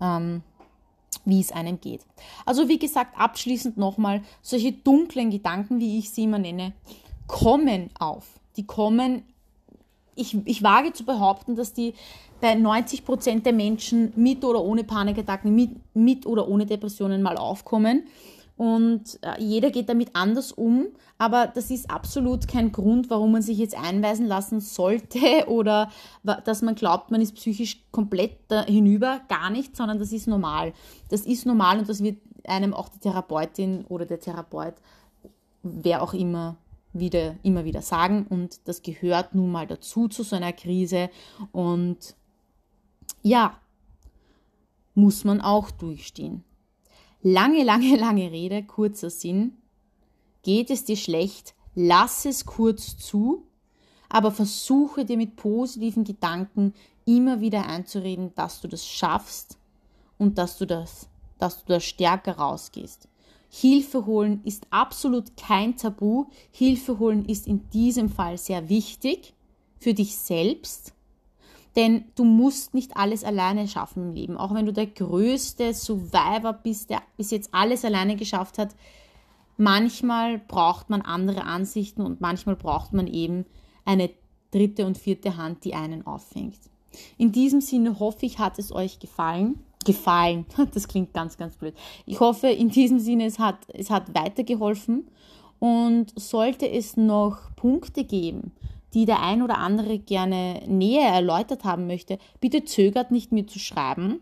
Ähm, 0.02 0.44
wie 1.26 1.40
es 1.40 1.52
einem 1.52 1.80
geht. 1.80 2.02
Also 2.46 2.68
wie 2.68 2.80
gesagt, 2.80 3.18
abschließend 3.18 3.78
nochmal, 3.78 4.22
solche 4.42 4.72
dunklen 4.72 5.30
Gedanken, 5.30 5.80
wie 5.80 6.00
ich 6.00 6.10
sie 6.10 6.24
immer 6.24 6.40
nenne, 6.40 6.74
kommen 7.28 7.90
auf. 8.00 8.40
Die 8.58 8.66
kommen, 8.66 9.24
ich, 10.16 10.38
ich 10.46 10.64
wage 10.64 10.94
zu 10.94 11.06
behaupten, 11.06 11.56
dass 11.56 11.74
die 11.74 11.94
bei 12.42 12.56
90 12.56 13.06
Prozent 13.06 13.46
der 13.46 13.54
Menschen 13.54 14.12
mit 14.16 14.44
oder 14.44 14.62
ohne 14.62 14.84
Panikattacken, 14.84 15.54
mit, 15.54 15.72
mit 15.94 16.26
oder 16.26 16.48
ohne 16.48 16.66
Depressionen 16.66 17.22
mal 17.22 17.38
aufkommen. 17.38 18.04
Und 18.56 19.18
äh, 19.24 19.42
jeder 19.42 19.72
geht 19.72 19.90
damit 19.90 20.12
anders 20.14 20.52
um, 20.52 20.88
aber 21.18 21.48
das 21.48 21.72
ist 21.72 21.90
absolut 21.90 22.48
kein 22.48 22.72
Grund, 22.72 23.10
warum 23.10 23.32
man 23.32 23.42
sich 23.42 23.58
jetzt 23.58 23.76
einweisen 23.76 24.28
lassen 24.28 24.60
sollte 24.60 25.20
oder 25.48 25.90
dass 26.24 26.62
man 26.62 26.76
glaubt, 26.76 27.10
man 27.12 27.22
ist 27.22 27.36
psychisch 27.36 27.84
komplett 27.92 28.38
hinüber. 28.68 29.22
Gar 29.28 29.50
nicht, 29.50 29.76
sondern 29.76 29.98
das 29.98 30.12
ist 30.12 30.28
normal. 30.28 30.74
Das 31.10 31.22
ist 31.22 31.46
normal 31.46 31.80
und 31.80 31.90
das 31.90 32.04
wird 32.04 32.18
einem 32.46 32.74
auch 32.74 32.90
die 32.90 33.00
Therapeutin 33.00 33.86
oder 33.88 34.06
der 34.06 34.20
Therapeut, 34.20 34.76
wer 35.64 36.04
auch 36.04 36.14
immer, 36.14 36.58
wieder, 36.94 37.36
immer 37.44 37.66
wieder 37.66 37.82
sagen. 37.82 38.26
Und 38.30 38.68
das 38.68 38.82
gehört 38.82 39.36
nun 39.36 39.52
mal 39.52 39.68
dazu 39.68 40.08
zu 40.08 40.24
so 40.24 40.36
einer 40.36 40.54
Krise. 40.54 41.10
Und 41.52 42.16
ja, 43.22 43.60
muss 44.94 45.24
man 45.24 45.42
auch 45.42 45.72
durchstehen. 45.72 46.44
Lange, 47.22 47.64
lange, 47.64 47.96
lange 47.98 48.32
Rede, 48.32 48.64
kurzer 48.64 49.10
Sinn. 49.10 49.58
Geht 50.44 50.70
es 50.70 50.84
dir 50.84 50.98
schlecht, 50.98 51.56
lass 51.74 52.26
es 52.26 52.46
kurz 52.46 52.98
zu, 52.98 53.48
aber 54.10 54.32
versuche 54.32 55.06
dir 55.06 55.18
mit 55.18 55.38
positiven 55.38 56.04
Gedanken 56.04 56.74
immer 57.06 57.42
wieder 57.42 57.66
einzureden, 57.66 58.36
dass 58.36 58.62
du 58.62 58.68
das 58.68 58.86
schaffst 58.86 59.58
und 60.18 60.38
dass 60.38 60.58
du 60.58 60.68
das, 60.68 61.08
dass 61.40 61.64
du 61.64 61.74
da 61.74 61.80
stärker 61.80 62.38
rausgehst. 62.38 63.08
Hilfe 63.56 64.06
holen 64.06 64.42
ist 64.46 64.66
absolut 64.72 65.38
kein 65.38 65.78
Tabu. 65.78 66.26
Hilfe 66.52 66.98
holen 66.98 67.26
ist 67.26 67.46
in 67.46 67.70
diesem 67.70 68.10
Fall 68.10 68.38
sehr 68.38 68.68
wichtig 68.70 69.34
für 69.78 69.94
dich 69.94 70.16
selbst 70.16 70.94
denn 71.76 72.06
du 72.16 72.24
musst 72.24 72.74
nicht 72.74 72.98
alles 72.98 73.24
alleine 73.24 73.68
schaffen 73.68 74.10
im 74.10 74.14
Leben. 74.14 74.38
Auch 74.38 74.54
wenn 74.54 74.66
du 74.66 74.74
der 74.74 74.88
größte 74.88 75.74
Survivor 75.74 76.54
bist, 76.54 76.90
der 76.90 77.02
bis 77.18 77.32
jetzt 77.32 77.54
alles 77.54 77.84
alleine 77.84 78.16
geschafft 78.16 78.58
hat, 78.58 78.76
manchmal 79.58 80.38
braucht 80.40 80.90
man 80.90 81.02
andere 81.02 81.44
Ansichten 81.44 82.02
und 82.02 82.22
manchmal 82.22 82.56
braucht 82.56 82.94
man 82.94 83.08
eben 83.08 83.46
eine 83.86 84.12
dritte 84.52 84.86
und 84.86 84.98
vierte 84.98 85.38
Hand, 85.38 85.64
die 85.64 85.74
einen 85.74 86.06
auffängt. 86.06 86.60
In 87.18 87.32
diesem 87.32 87.62
Sinne 87.62 88.00
hoffe 88.00 88.26
ich, 88.26 88.40
hat 88.40 88.60
es 88.60 88.72
euch 88.72 89.00
gefallen. 89.00 89.60
Gefallen, 89.86 90.46
das 90.74 90.88
klingt 90.88 91.14
ganz, 91.14 91.38
ganz 91.38 91.56
blöd. 91.56 91.76
Ich 92.06 92.20
hoffe, 92.20 92.48
in 92.48 92.70
diesem 92.70 93.00
Sinne, 93.00 93.26
es 93.26 93.40
hat, 93.40 93.58
es 93.74 93.90
hat 93.90 94.16
weitergeholfen. 94.16 95.08
Und 95.60 96.12
sollte 96.20 96.70
es 96.70 96.98
noch 96.98 97.56
Punkte 97.56 98.04
geben, 98.04 98.52
die 98.94 99.06
der 99.06 99.22
ein 99.22 99.42
oder 99.42 99.60
andere 99.60 99.98
gerne 99.98 100.62
näher 100.68 101.08
erläutert 101.08 101.64
haben 101.64 101.88
möchte, 101.88 102.18
bitte 102.42 102.66
zögert 102.66 103.12
nicht 103.12 103.32
mir 103.32 103.48
zu 103.48 103.60
schreiben. 103.60 104.20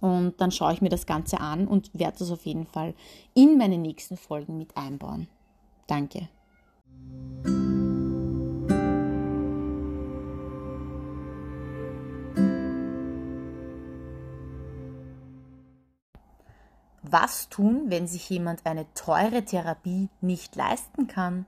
Und 0.00 0.40
dann 0.40 0.50
schaue 0.50 0.72
ich 0.72 0.80
mir 0.80 0.88
das 0.88 1.06
Ganze 1.06 1.40
an 1.40 1.66
und 1.66 1.90
werde 1.94 2.18
das 2.18 2.30
auf 2.30 2.44
jeden 2.44 2.66
Fall 2.66 2.94
in 3.34 3.56
meine 3.56 3.78
nächsten 3.78 4.16
Folgen 4.16 4.58
mit 4.58 4.76
einbauen. 4.76 5.28
Danke. 5.86 6.28
Was 17.10 17.48
tun, 17.48 17.84
wenn 17.86 18.06
sich 18.06 18.28
jemand 18.28 18.66
eine 18.66 18.84
teure 18.92 19.42
Therapie 19.42 20.10
nicht 20.20 20.56
leisten 20.56 21.06
kann? 21.06 21.46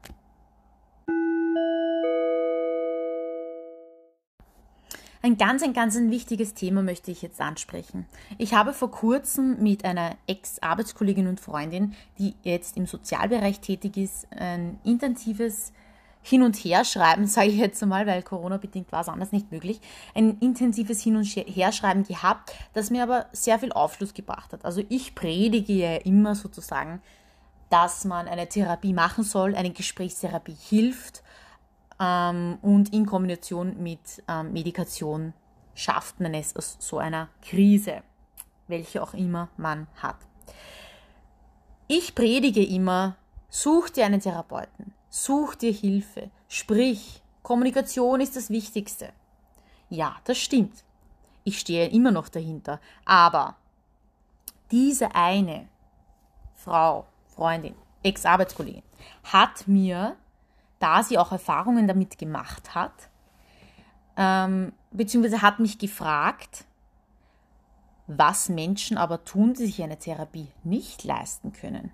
Ein 5.23 5.37
ganz, 5.37 5.63
ein 5.63 5.75
ganz 5.75 5.97
ein 5.97 6.11
wichtiges 6.11 6.55
Thema 6.55 6.83
möchte 6.83 7.11
ich 7.11 7.21
jetzt 7.21 7.43
ansprechen. 7.43 8.07
Ich 8.39 8.55
habe 8.55 8.73
vor 8.73 8.91
kurzem 8.91 9.63
mit 9.63 9.85
einer 9.85 10.17
Ex-Arbeitskollegin 10.27 11.27
und 11.27 11.41
Freundin, 11.41 11.95
die 12.19 12.37
jetzt 12.43 12.79
im 12.79 12.87
Sozialbereich 12.87 13.61
tätig 13.61 13.99
ist, 13.99 14.29
ein 14.33 14.81
intensives 14.83 15.75
Hin- 16.23 16.43
und 16.43 16.57
Herschreiben, 16.57 17.27
sage 17.29 17.49
ich 17.49 17.57
jetzt 17.57 17.83
einmal, 17.83 18.07
weil 18.07 18.23
Corona-bedingt 18.23 18.93
war 18.93 19.01
es 19.01 19.09
anders 19.09 19.33
nicht 19.33 19.51
möglich, 19.51 19.81
ein 20.15 20.39
intensives 20.39 21.03
Hin- 21.03 21.17
und 21.17 21.25
Herschreiben 21.25 22.05
gehabt, 22.05 22.53
das 22.73 22.91
mir 22.91 23.03
aber 23.03 23.27
sehr 23.33 23.59
viel 23.59 23.73
Aufschluss 23.73 24.15
gebracht 24.15 24.53
hat. 24.53 24.65
Also 24.65 24.83
ich 24.89 25.15
predige 25.15 25.73
ja 25.73 25.97
immer 25.97 26.35
sozusagen, 26.35 27.01
dass 27.71 28.05
man 28.05 28.29
eine 28.29 28.49
Therapie 28.49 28.93
machen 28.93 29.25
soll, 29.25 29.55
eine 29.55 29.71
Gesprächstherapie 29.71 30.57
hilft 30.59 31.23
ähm, 32.01 32.59
und 32.63 32.93
in 32.93 33.07
Kombination 33.07 33.81
mit 33.83 34.01
ähm, 34.29 34.53
Medikation 34.53 35.33
schafft 35.75 36.21
man 36.21 36.35
es 36.35 36.57
aus 36.57 36.77
so 36.81 36.99
einer 36.99 37.29
Krise, 37.43 38.03
welche 38.67 39.03
auch 39.03 39.15
immer 39.15 39.49
man 39.57 39.87
hat. 39.97 40.17
Ich 41.87 42.15
predige 42.15 42.65
immer, 42.65 43.17
such 43.49 43.91
dir 43.91 44.07
einen 44.07 44.21
Therapeuten, 44.21 44.93
such 45.11 45.57
dir 45.57 45.73
Hilfe, 45.73 46.31
sprich, 46.49 47.23
Kommunikation 47.43 48.21
ist 48.21 48.37
das 48.37 48.49
Wichtigste. 48.49 49.13
Ja, 49.91 50.17
das 50.25 50.39
stimmt. 50.39 50.85
Ich 51.45 51.59
stehe 51.59 51.89
immer 51.89 52.11
noch 52.11 52.29
dahinter. 52.29 52.81
Aber 53.05 53.57
diese 54.71 55.15
eine 55.15 55.69
Frau, 56.55 57.07
Freundin, 57.27 57.75
Ex-Arbeitskollegin 58.03 58.83
hat 59.25 59.67
mir 59.67 60.17
da 60.81 61.03
sie 61.03 61.19
auch 61.19 61.31
Erfahrungen 61.31 61.87
damit 61.87 62.19
gemacht 62.19 62.75
hat, 62.75 63.11
ähm, 64.17 64.73
beziehungsweise 64.91 65.43
hat 65.43 65.61
mich 65.61 65.79
gefragt, 65.79 66.65
was 68.09 68.49
Menschen 68.49 68.99
aber 68.99 69.23
tun, 69.25 69.55
die 69.55 69.67
sich 69.67 69.83
eine 69.83 69.99
Therapie 69.99 70.49
nicht 70.65 71.05
leisten 71.05 71.53
können. 71.53 71.93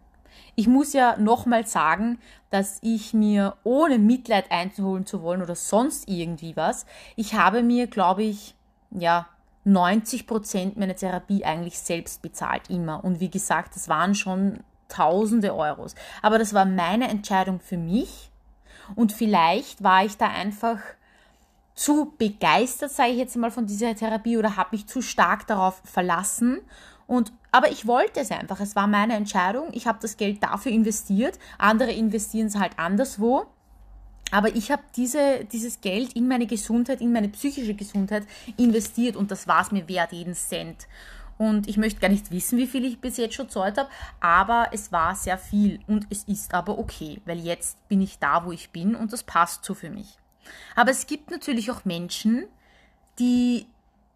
Ich 0.55 0.67
muss 0.67 0.93
ja 0.93 1.17
nochmal 1.19 1.67
sagen, 1.67 2.19
dass 2.51 2.79
ich 2.83 3.13
mir, 3.13 3.57
ohne 3.65 3.99
Mitleid 3.99 4.51
einzuholen 4.51 5.07
zu 5.07 5.23
wollen 5.23 5.43
oder 5.43 5.55
sonst 5.55 6.09
irgendwie 6.09 6.57
was, 6.57 6.87
ich 7.17 7.35
habe 7.35 7.63
mir, 7.63 7.87
glaube 7.87 8.23
ich, 8.23 8.55
ja, 8.91 9.27
90 9.65 10.27
Prozent 10.27 10.77
meiner 10.77 10.95
Therapie 10.95 11.45
eigentlich 11.45 11.79
selbst 11.81 12.23
bezahlt, 12.23 12.71
immer. 12.71 13.03
Und 13.05 13.19
wie 13.19 13.31
gesagt, 13.31 13.75
das 13.75 13.89
waren 13.89 14.15
schon 14.15 14.61
tausende 14.89 15.55
Euros. 15.55 15.97
Aber 16.23 16.39
das 16.39 16.55
war 16.55 16.65
meine 16.65 17.09
Entscheidung 17.09 17.59
für 17.59 17.77
mich 17.77 18.31
und 18.95 19.13
vielleicht 19.13 19.83
war 19.83 20.05
ich 20.05 20.17
da 20.17 20.29
einfach 20.29 20.79
zu 21.75 22.15
begeistert, 22.17 22.91
sage 22.91 23.11
ich 23.11 23.19
jetzt 23.19 23.37
mal, 23.37 23.51
von 23.51 23.67
dieser 23.67 23.95
Therapie 23.95 24.39
oder 24.39 24.57
habe 24.57 24.71
mich 24.73 24.87
zu 24.87 25.03
stark 25.03 25.47
darauf 25.47 25.83
verlassen. 25.85 26.61
Und, 27.07 27.33
aber 27.53 27.71
ich 27.71 27.87
wollte 27.87 28.21
es 28.21 28.31
einfach. 28.31 28.61
Es 28.61 28.75
war 28.75 28.87
meine 28.87 29.15
Entscheidung. 29.15 29.69
Ich 29.73 29.87
habe 29.87 29.99
das 30.03 30.17
Geld 30.17 30.43
dafür 30.43 30.73
investiert. 30.73 31.39
Andere 31.59 31.93
investieren 31.93 32.49
es 32.49 32.57
halt 32.57 32.79
anderswo. 32.79 33.47
Aber 34.33 34.55
ich 34.55 34.71
habe 34.71 34.83
diese, 34.97 35.45
dieses 35.45 35.81
Geld 35.81 36.15
in 36.15 36.27
meine 36.27 36.47
Gesundheit, 36.47 37.01
in 37.01 37.13
meine 37.13 37.29
psychische 37.29 37.75
Gesundheit 37.75 38.27
investiert 38.57 39.15
und 39.15 39.31
das 39.31 39.47
war 39.47 39.63
es 39.63 39.71
mir 39.71 39.89
wert, 39.89 40.13
jeden 40.13 40.35
Cent. 40.35 40.89
Und 41.39 41.69
ich 41.69 41.77
möchte 41.77 42.01
gar 42.01 42.09
nicht 42.09 42.31
wissen, 42.31 42.59
wie 42.59 42.67
viel 42.67 42.85
ich 42.85 43.01
bis 43.01 43.19
jetzt 43.19 43.35
schon 43.35 43.49
zahlt 43.49 43.79
habe, 43.79 43.91
aber 44.21 44.71
es 44.73 44.91
war 44.91 45.15
sehr 45.15 45.39
viel 45.39 45.81
und 45.87 46.07
es 46.11 46.25
ist 46.25 46.55
aber 46.55 46.79
okay, 46.79 47.21
weil 47.25 47.39
jetzt 47.39 47.87
bin 47.89 48.01
ich 48.01 48.19
da, 48.19 48.45
wo 48.45 48.53
ich 48.53 48.71
bin 48.71 48.95
und 48.95 49.13
das 49.13 49.23
passt 49.23 49.65
so 49.65 49.75
für 49.75 49.91
mich. 49.91 50.19
Aber 50.75 50.91
es 50.91 51.07
gibt 51.07 51.31
natürlich 51.31 51.71
auch 51.71 51.85
Menschen, 51.85 52.47
die 53.19 53.67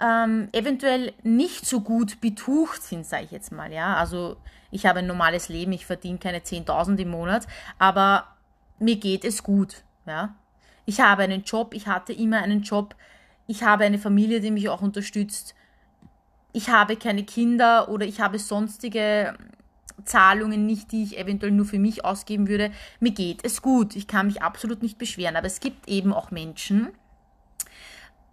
ähm, 0.01 0.49
eventuell 0.53 1.13
nicht 1.23 1.67
so 1.67 1.81
gut 1.81 2.21
betucht 2.21 2.83
sind, 2.83 3.07
sage 3.07 3.25
ich 3.25 3.31
jetzt 3.31 3.53
mal. 3.53 3.73
Ja, 3.73 3.97
also 3.97 4.37
ich 4.71 4.87
habe 4.87 5.01
ein 5.01 5.07
normales 5.07 5.49
Leben, 5.49 5.73
ich 5.73 5.87
verdiene 5.87 6.19
keine 6.19 6.39
10.000 6.39 6.99
im 6.99 7.11
Monat, 7.11 7.47
aber 7.79 8.27
mir 8.79 8.97
geht 8.97 9.25
es 9.25 9.43
gut. 9.43 9.83
Ja, 10.07 10.35
ich 10.87 11.01
habe 11.01 11.23
einen 11.23 11.43
Job, 11.43 11.75
ich 11.75 11.87
hatte 11.87 12.13
immer 12.13 12.39
einen 12.39 12.63
Job, 12.63 12.95
ich 13.47 13.63
habe 13.63 13.85
eine 13.85 13.99
Familie, 13.99 14.41
die 14.41 14.51
mich 14.51 14.69
auch 14.69 14.83
unterstützt 14.83 15.55
ich 16.53 16.69
habe 16.69 16.97
keine 16.97 17.25
Kinder 17.25 17.89
oder 17.89 18.07
ich 18.07 18.21
habe 18.21 18.39
sonstige 18.39 19.35
Zahlungen 20.05 20.67
nicht, 20.67 20.93
die 20.93 21.03
ich 21.03 21.19
eventuell 21.19 21.53
nur 21.53 21.67
für 21.67 21.79
mich 21.79 22.05
ausgeben 22.05 22.49
würde. 22.49 22.73
Mir 23.01 23.13
geht 23.13 23.45
es 23.45 23.63
gut. 23.63 23.97
Ich 23.97 24.07
kann 24.07 24.27
mich 24.27 24.43
absolut 24.43 24.83
nicht 24.83 24.99
beschweren. 24.99 25.37
Aber 25.37 25.47
es 25.47 25.61
gibt 25.61 25.89
eben 25.89 26.13
auch 26.13 26.31
Menschen, 26.31 26.89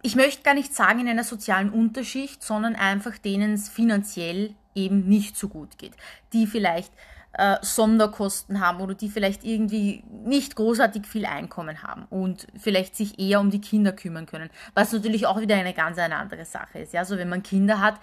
ich 0.02 0.16
möchte 0.16 0.42
gar 0.42 0.54
nicht 0.54 0.74
sagen 0.74 1.00
in 1.00 1.08
einer 1.08 1.24
sozialen 1.24 1.70
Unterschicht, 1.70 2.42
sondern 2.42 2.76
einfach 2.76 3.18
denen 3.18 3.54
es 3.54 3.68
finanziell 3.68 4.54
eben 4.74 5.08
nicht 5.08 5.36
so 5.36 5.48
gut 5.48 5.78
geht. 5.78 5.94
Die 6.32 6.46
vielleicht 6.46 6.92
äh, 7.32 7.56
Sonderkosten 7.62 8.60
haben 8.60 8.80
oder 8.80 8.94
die 8.94 9.08
vielleicht 9.08 9.44
irgendwie 9.44 10.04
nicht 10.24 10.56
großartig 10.56 11.06
viel 11.06 11.26
Einkommen 11.26 11.82
haben 11.82 12.06
und 12.10 12.46
vielleicht 12.56 12.96
sich 12.96 13.18
eher 13.18 13.40
um 13.40 13.50
die 13.50 13.60
Kinder 13.60 13.92
kümmern 13.92 14.26
können. 14.26 14.50
Was 14.74 14.92
natürlich 14.92 15.26
auch 15.26 15.40
wieder 15.40 15.56
eine 15.56 15.74
ganz 15.74 15.98
eine 15.98 16.16
andere 16.16 16.44
Sache 16.44 16.80
ist. 16.80 16.92
Ja, 16.92 17.00
also 17.00 17.18
wenn 17.18 17.28
man 17.28 17.42
Kinder 17.42 17.80
hat, 17.80 18.00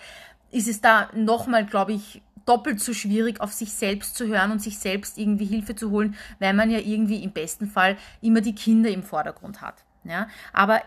ist 0.51 0.67
es 0.67 0.81
da 0.81 1.09
nochmal, 1.13 1.65
glaube 1.65 1.93
ich, 1.93 2.21
doppelt 2.45 2.79
so 2.79 2.93
schwierig, 2.93 3.41
auf 3.41 3.51
sich 3.53 3.73
selbst 3.73 4.15
zu 4.15 4.27
hören 4.27 4.51
und 4.51 4.61
sich 4.61 4.77
selbst 4.77 5.17
irgendwie 5.17 5.45
Hilfe 5.45 5.75
zu 5.75 5.89
holen, 5.89 6.15
weil 6.39 6.53
man 6.53 6.69
ja 6.69 6.79
irgendwie 6.79 7.23
im 7.23 7.31
besten 7.31 7.67
Fall 7.67 7.97
immer 8.21 8.41
die 8.41 8.53
Kinder 8.53 8.89
im 8.89 9.03
Vordergrund 9.03 9.61
hat. 9.61 9.83
Ja? 10.03 10.27
Aber 10.53 10.81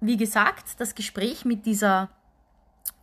wie 0.00 0.16
gesagt, 0.16 0.80
das 0.80 0.94
Gespräch 0.94 1.44
mit 1.44 1.66
dieser 1.66 2.08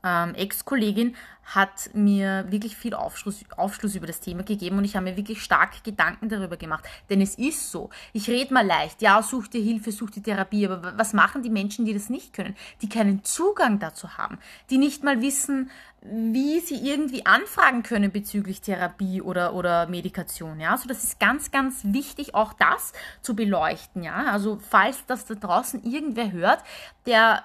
ähm, 0.03 0.35
Ex-Kollegin 0.35 1.15
hat 1.47 1.91
mir 1.93 2.45
wirklich 2.49 2.75
viel 2.75 2.93
Aufschluss, 2.93 3.45
Aufschluss 3.55 3.95
über 3.95 4.05
das 4.05 4.19
Thema 4.19 4.43
gegeben 4.43 4.77
und 4.77 4.83
ich 4.83 4.97
habe 4.97 5.05
mir 5.05 5.15
wirklich 5.15 5.41
stark 5.41 5.81
Gedanken 5.83 6.27
darüber 6.27 6.57
gemacht. 6.57 6.83
Denn 7.09 7.21
es 7.21 7.35
ist 7.35 7.71
so. 7.71 7.89
Ich 8.11 8.27
rede 8.27 8.53
mal 8.53 8.65
leicht, 8.65 9.01
ja, 9.01 9.23
such 9.23 9.47
dir 9.47 9.61
Hilfe, 9.61 9.93
such 9.93 10.11
dir 10.11 10.21
Therapie, 10.21 10.67
aber 10.67 10.97
was 10.97 11.13
machen 11.13 11.43
die 11.43 11.49
Menschen, 11.49 11.85
die 11.85 11.93
das 11.93 12.09
nicht 12.09 12.33
können, 12.33 12.55
die 12.81 12.89
keinen 12.89 13.23
Zugang 13.23 13.79
dazu 13.79 14.17
haben, 14.17 14.39
die 14.69 14.77
nicht 14.77 15.05
mal 15.05 15.21
wissen, 15.21 15.71
wie 16.01 16.59
sie 16.59 16.75
irgendwie 16.75 17.25
anfragen 17.25 17.81
können 17.81 18.11
bezüglich 18.11 18.61
Therapie 18.61 19.21
oder, 19.21 19.53
oder 19.53 19.87
Medikation. 19.87 20.59
Ja, 20.59 20.71
also 20.71 20.87
das 20.87 21.03
ist 21.03 21.19
ganz, 21.19 21.51
ganz 21.51 21.81
wichtig, 21.83 22.35
auch 22.35 22.53
das 22.53 22.91
zu 23.21 23.35
beleuchten. 23.35 24.03
Ja, 24.03 24.25
also 24.25 24.59
falls 24.69 25.05
das 25.05 25.25
da 25.25 25.35
draußen 25.35 25.83
irgendwer 25.83 26.31
hört, 26.33 26.59
der 27.05 27.43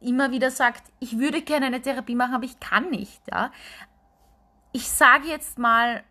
immer 0.00 0.30
wieder 0.30 0.50
sagt, 0.50 0.92
ich 1.00 1.18
würde 1.18 1.42
gerne 1.42 1.66
eine 1.66 1.82
Therapie 1.82 2.14
machen, 2.14 2.34
aber 2.34 2.44
ich 2.44 2.60
kann 2.60 2.90
nicht. 2.90 3.20
Ja? 3.30 3.50
Ich 4.72 4.88
sage 4.88 5.28
jetzt 5.28 5.58
mal, 5.58 6.02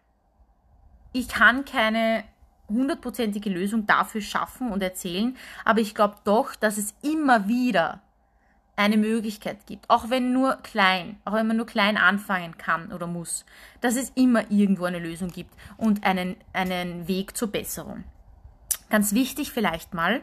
ich 1.14 1.28
kann 1.30 1.66
keine 1.66 2.24
hundertprozentige 2.70 3.50
Lösung 3.50 3.88
dafür 3.88 4.22
schaffen 4.22 4.72
und 4.72 4.84
erzählen, 4.84 5.38
aber 5.64 5.80
ich 5.80 5.96
glaube 5.96 6.16
doch, 6.26 6.56
dass 6.56 6.78
es 6.78 6.94
immer 7.02 7.48
wieder 7.48 8.02
eine 8.76 8.98
Möglichkeit 8.98 9.66
gibt, 9.66 9.90
auch 9.90 10.10
wenn 10.10 10.34
nur 10.34 10.58
klein, 10.58 11.20
auch 11.26 11.34
wenn 11.34 11.48
man 11.48 11.58
nur 11.58 11.66
klein 11.66 11.98
anfangen 11.98 12.58
kann 12.58 12.92
oder 12.92 13.08
muss, 13.08 13.44
dass 13.82 13.96
es 13.96 14.12
immer 14.12 14.52
irgendwo 14.52 14.86
eine 14.86 15.00
Lösung 15.00 15.30
gibt 15.30 15.54
und 15.78 16.06
einen, 16.06 16.36
einen 16.54 17.08
Weg 17.08 17.36
zur 17.36 17.52
Besserung. 17.52 18.04
Ganz 18.90 19.14
wichtig 19.14 19.52
vielleicht 19.52 19.94
mal 19.96 20.22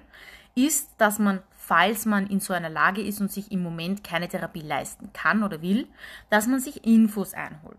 ist, 0.55 0.91
dass 0.99 1.19
man 1.19 1.43
falls 1.67 2.05
man 2.05 2.27
in 2.27 2.41
so 2.41 2.53
einer 2.53 2.69
Lage 2.69 3.01
ist 3.01 3.21
und 3.21 3.33
sich 3.33 3.51
im 3.51 3.63
Moment 3.63 4.05
keine 4.05 4.29
Therapie 4.29 4.61
leisten 4.61 5.11
kann 5.13 5.43
oder 5.43 5.63
will, 5.63 5.89
dass 6.29 6.47
man 6.47 6.61
sich 6.61 6.85
Infos 6.85 7.33
einholt. 7.33 7.79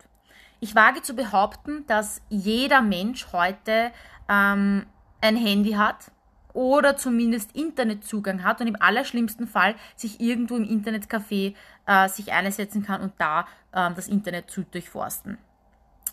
Ich 0.59 0.73
wage 0.73 1.01
zu 1.03 1.13
behaupten, 1.13 1.85
dass 1.85 2.21
jeder 2.29 2.81
Mensch 2.81 3.27
heute 3.31 3.91
ähm, 4.27 4.85
ein 5.21 5.35
Handy 5.35 5.73
hat 5.73 6.11
oder 6.53 6.97
zumindest 6.97 7.55
Internetzugang 7.55 8.43
hat 8.43 8.61
und 8.61 8.67
im 8.67 8.81
allerschlimmsten 8.81 9.45
Fall 9.45 9.75
sich 9.95 10.19
irgendwo 10.19 10.55
im 10.55 10.63
Internetcafé 10.63 11.53
äh, 11.85 12.09
sich 12.09 12.31
einsetzen 12.31 12.83
kann 12.83 13.01
und 13.01 13.13
da 13.19 13.41
äh, 13.71 13.93
das 13.93 14.07
Internet 14.07 14.49
zu 14.49 14.63
durchforsten. 14.63 15.37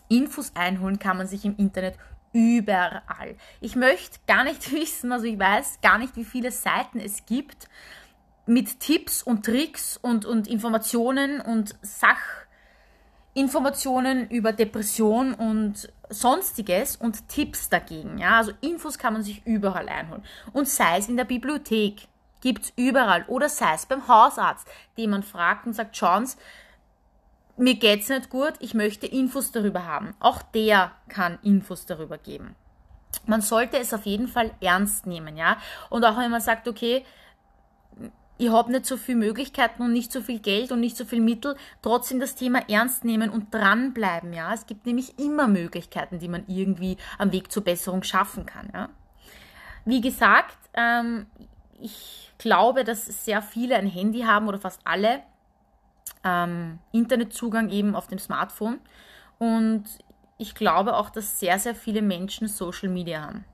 Infos 0.09 0.53
einholen 0.55 0.99
kann 0.99 1.16
man 1.16 1.27
sich 1.27 1.47
im 1.47 1.57
Internet 1.57 1.97
überall. 2.33 3.37
Ich 3.61 3.76
möchte 3.76 4.18
gar 4.26 4.45
nicht 4.45 4.72
wissen, 4.72 5.12
also 5.12 5.26
ich 5.26 5.39
weiß 5.39 5.83
gar 5.83 5.99
nicht, 5.99 6.16
wie 6.16 6.24
viele 6.24 6.51
Seiten 6.51 7.01
es 7.01 7.26
gibt 7.26 7.68
mit 8.47 8.80
Tipps 8.80 9.22
und 9.22 9.45
Tricks 9.47 9.97
und, 9.97 10.24
und 10.24 10.49
Informationen 10.49 11.41
und 11.41 11.76
Sachinformationen 11.83 14.28
über 14.28 14.53
Depression 14.53 15.35
und 15.35 15.93
sonstiges 16.09 16.97
und 16.97 17.28
Tipps 17.28 17.68
dagegen. 17.68 18.18
Ja? 18.18 18.39
Also 18.39 18.51
Infos 18.61 18.99
kann 18.99 19.12
man 19.12 19.22
sich 19.22 19.47
überall 19.47 19.89
einholen. 19.89 20.24
Und 20.53 20.68
sei 20.68 20.99
es 20.99 21.09
in 21.09 21.16
der 21.16 21.24
Bibliothek, 21.24 22.09
gibt 22.41 22.64
es 22.64 22.72
überall. 22.76 23.24
Oder 23.28 23.49
sei 23.49 23.74
es 23.74 23.87
beim 23.87 24.09
Hausarzt, 24.09 24.66
den 24.99 25.11
man 25.11 25.22
fragt 25.22 25.66
und 25.66 25.72
sagt, 25.72 25.97
schauen 25.97 26.28
mir 27.63 27.75
geht's 27.77 28.09
nicht 28.09 28.31
gut, 28.31 28.55
ich 28.61 28.75
möchte 28.75 29.07
Infos 29.07 29.53
darüber 29.53 29.87
haben. 29.87 30.15
Auch 30.21 30.43
der 30.43 30.93
kann 31.09 31.39
Infos 31.43 31.87
darüber 31.87 32.19
geben. 32.19 32.55
Man 33.27 33.41
sollte 33.41 33.79
es 33.79 33.95
auf 33.95 34.07
jeden 34.07 34.29
Fall 34.29 34.51
ernst 34.61 35.07
nehmen, 35.07 35.37
ja. 35.37 35.59
Und 35.91 36.05
auch 36.05 36.19
wenn 36.19 36.31
man 36.31 36.41
sagt, 36.41 36.67
okay, 36.67 37.05
ich 38.39 38.51
habe 38.51 38.73
nicht 38.73 38.87
so 38.87 38.97
viele 38.97 39.19
Möglichkeiten 39.19 39.83
und 39.83 39.93
nicht 39.93 40.11
so 40.11 40.21
viel 40.23 40.41
Geld 40.41 40.73
und 40.73 40.81
nicht 40.81 40.97
so 40.97 41.05
viel 41.05 41.21
Mittel, 41.21 41.57
trotzdem 41.83 42.19
das 42.19 42.35
Thema 42.35 42.69
ernst 42.69 43.05
nehmen 43.05 43.31
und 43.31 43.53
dranbleiben, 43.55 44.33
ja. 44.33 44.53
Es 44.53 44.67
gibt 44.67 44.87
nämlich 44.87 45.19
immer 45.19 45.47
Möglichkeiten, 45.47 46.19
die 46.19 46.29
man 46.29 46.45
irgendwie 46.49 46.97
am 47.19 47.33
Weg 47.33 47.53
zur 47.53 47.65
Besserung 47.65 48.03
schaffen 48.03 48.47
kann, 48.47 48.71
ja. 48.75 48.89
Wie 49.85 50.01
gesagt, 50.01 50.57
ähm, 50.75 51.27
ich 51.81 52.33
glaube, 52.39 52.85
dass 52.85 53.25
sehr 53.25 53.43
viele 53.43 53.77
ein 53.77 53.87
Handy 53.87 54.21
haben 54.21 54.49
oder 54.49 54.59
fast 54.59 54.81
alle 54.85 55.23
ähm, 56.25 56.79
Internetzugang 56.93 57.70
eben 57.70 57.95
auf 57.95 58.09
dem 58.09 58.18
Smartphone. 58.18 58.79
Und 59.39 59.85
ich 60.39 60.55
glaube 60.55 60.97
auch, 60.97 61.11
dass 61.11 61.41
sehr, 61.41 61.59
sehr 61.59 61.75
viele 61.75 62.03
Menschen 62.03 62.49
Social 62.49 62.89
Media 62.89 63.23
haben. 63.23 63.45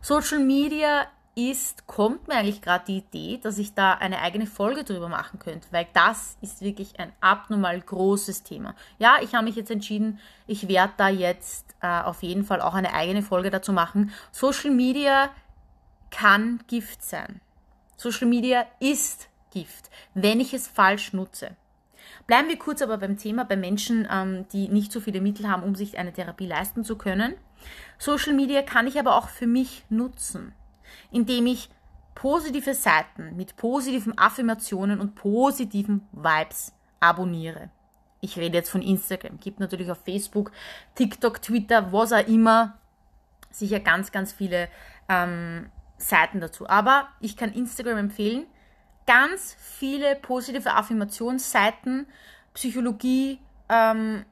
Social 0.00 0.38
Media 0.38 1.06
ist, 1.34 1.86
kommt 1.86 2.28
mir 2.28 2.34
eigentlich 2.34 2.62
gerade 2.62 2.84
die 2.86 2.98
Idee, 2.98 3.38
dass 3.42 3.58
ich 3.58 3.74
da 3.74 3.92
eine 3.92 4.20
eigene 4.20 4.46
Folge 4.46 4.84
drüber 4.84 5.08
machen 5.08 5.38
könnte, 5.38 5.68
weil 5.70 5.86
das 5.92 6.38
ist 6.40 6.62
wirklich 6.62 6.98
ein 6.98 7.12
abnormal 7.20 7.78
großes 7.78 8.42
Thema. 8.42 8.74
Ja, 8.98 9.18
ich 9.20 9.34
habe 9.34 9.44
mich 9.44 9.54
jetzt 9.54 9.70
entschieden, 9.70 10.18
ich 10.46 10.66
werde 10.66 10.94
da 10.96 11.08
jetzt 11.08 11.74
äh, 11.82 11.88
auf 11.88 12.22
jeden 12.22 12.44
Fall 12.44 12.62
auch 12.62 12.72
eine 12.72 12.94
eigene 12.94 13.22
Folge 13.22 13.50
dazu 13.50 13.74
machen. 13.74 14.12
Social 14.32 14.70
Media 14.70 15.28
kann 16.10 16.60
Gift 16.68 17.02
sein. 17.02 17.40
Social 17.96 18.26
Media 18.26 18.64
ist 18.80 19.28
Gift, 19.52 19.90
wenn 20.14 20.40
ich 20.40 20.54
es 20.54 20.66
falsch 20.66 21.12
nutze. 21.12 21.54
Bleiben 22.26 22.48
wir 22.48 22.58
kurz 22.58 22.82
aber 22.82 22.98
beim 22.98 23.16
Thema 23.16 23.44
bei 23.44 23.56
Menschen, 23.56 24.06
ähm, 24.10 24.46
die 24.52 24.68
nicht 24.68 24.92
so 24.92 25.00
viele 25.00 25.20
Mittel 25.20 25.48
haben, 25.48 25.62
um 25.62 25.74
sich 25.74 25.98
eine 25.98 26.12
Therapie 26.12 26.46
leisten 26.46 26.84
zu 26.84 26.96
können. 26.96 27.34
Social 27.98 28.32
Media 28.32 28.62
kann 28.62 28.86
ich 28.86 28.98
aber 28.98 29.16
auch 29.16 29.28
für 29.28 29.46
mich 29.46 29.84
nutzen, 29.88 30.52
indem 31.10 31.46
ich 31.46 31.70
positive 32.14 32.74
Seiten 32.74 33.36
mit 33.36 33.56
positiven 33.56 34.18
Affirmationen 34.18 35.00
und 35.00 35.14
positiven 35.14 36.06
Vibes 36.12 36.72
abonniere. 37.00 37.70
Ich 38.20 38.36
rede 38.38 38.56
jetzt 38.56 38.70
von 38.70 38.82
Instagram, 38.82 39.38
gibt 39.38 39.60
natürlich 39.60 39.90
auf 39.90 39.98
Facebook, 40.04 40.50
TikTok, 40.94 41.42
Twitter, 41.42 41.92
was 41.92 42.12
auch 42.12 42.26
immer, 42.26 42.78
sicher 43.50 43.80
ganz, 43.80 44.10
ganz 44.10 44.32
viele 44.32 44.68
ähm, 45.08 45.70
Seiten 45.98 46.40
dazu. 46.40 46.68
Aber 46.68 47.08
ich 47.20 47.36
kann 47.36 47.52
Instagram 47.52 47.98
empfehlen, 47.98 48.46
ganz 49.06 49.56
viele 49.58 50.16
positive 50.16 50.74
Affirmationsseiten, 50.74 52.06
Psychologie, 52.54 53.38
ähm, 53.68 54.24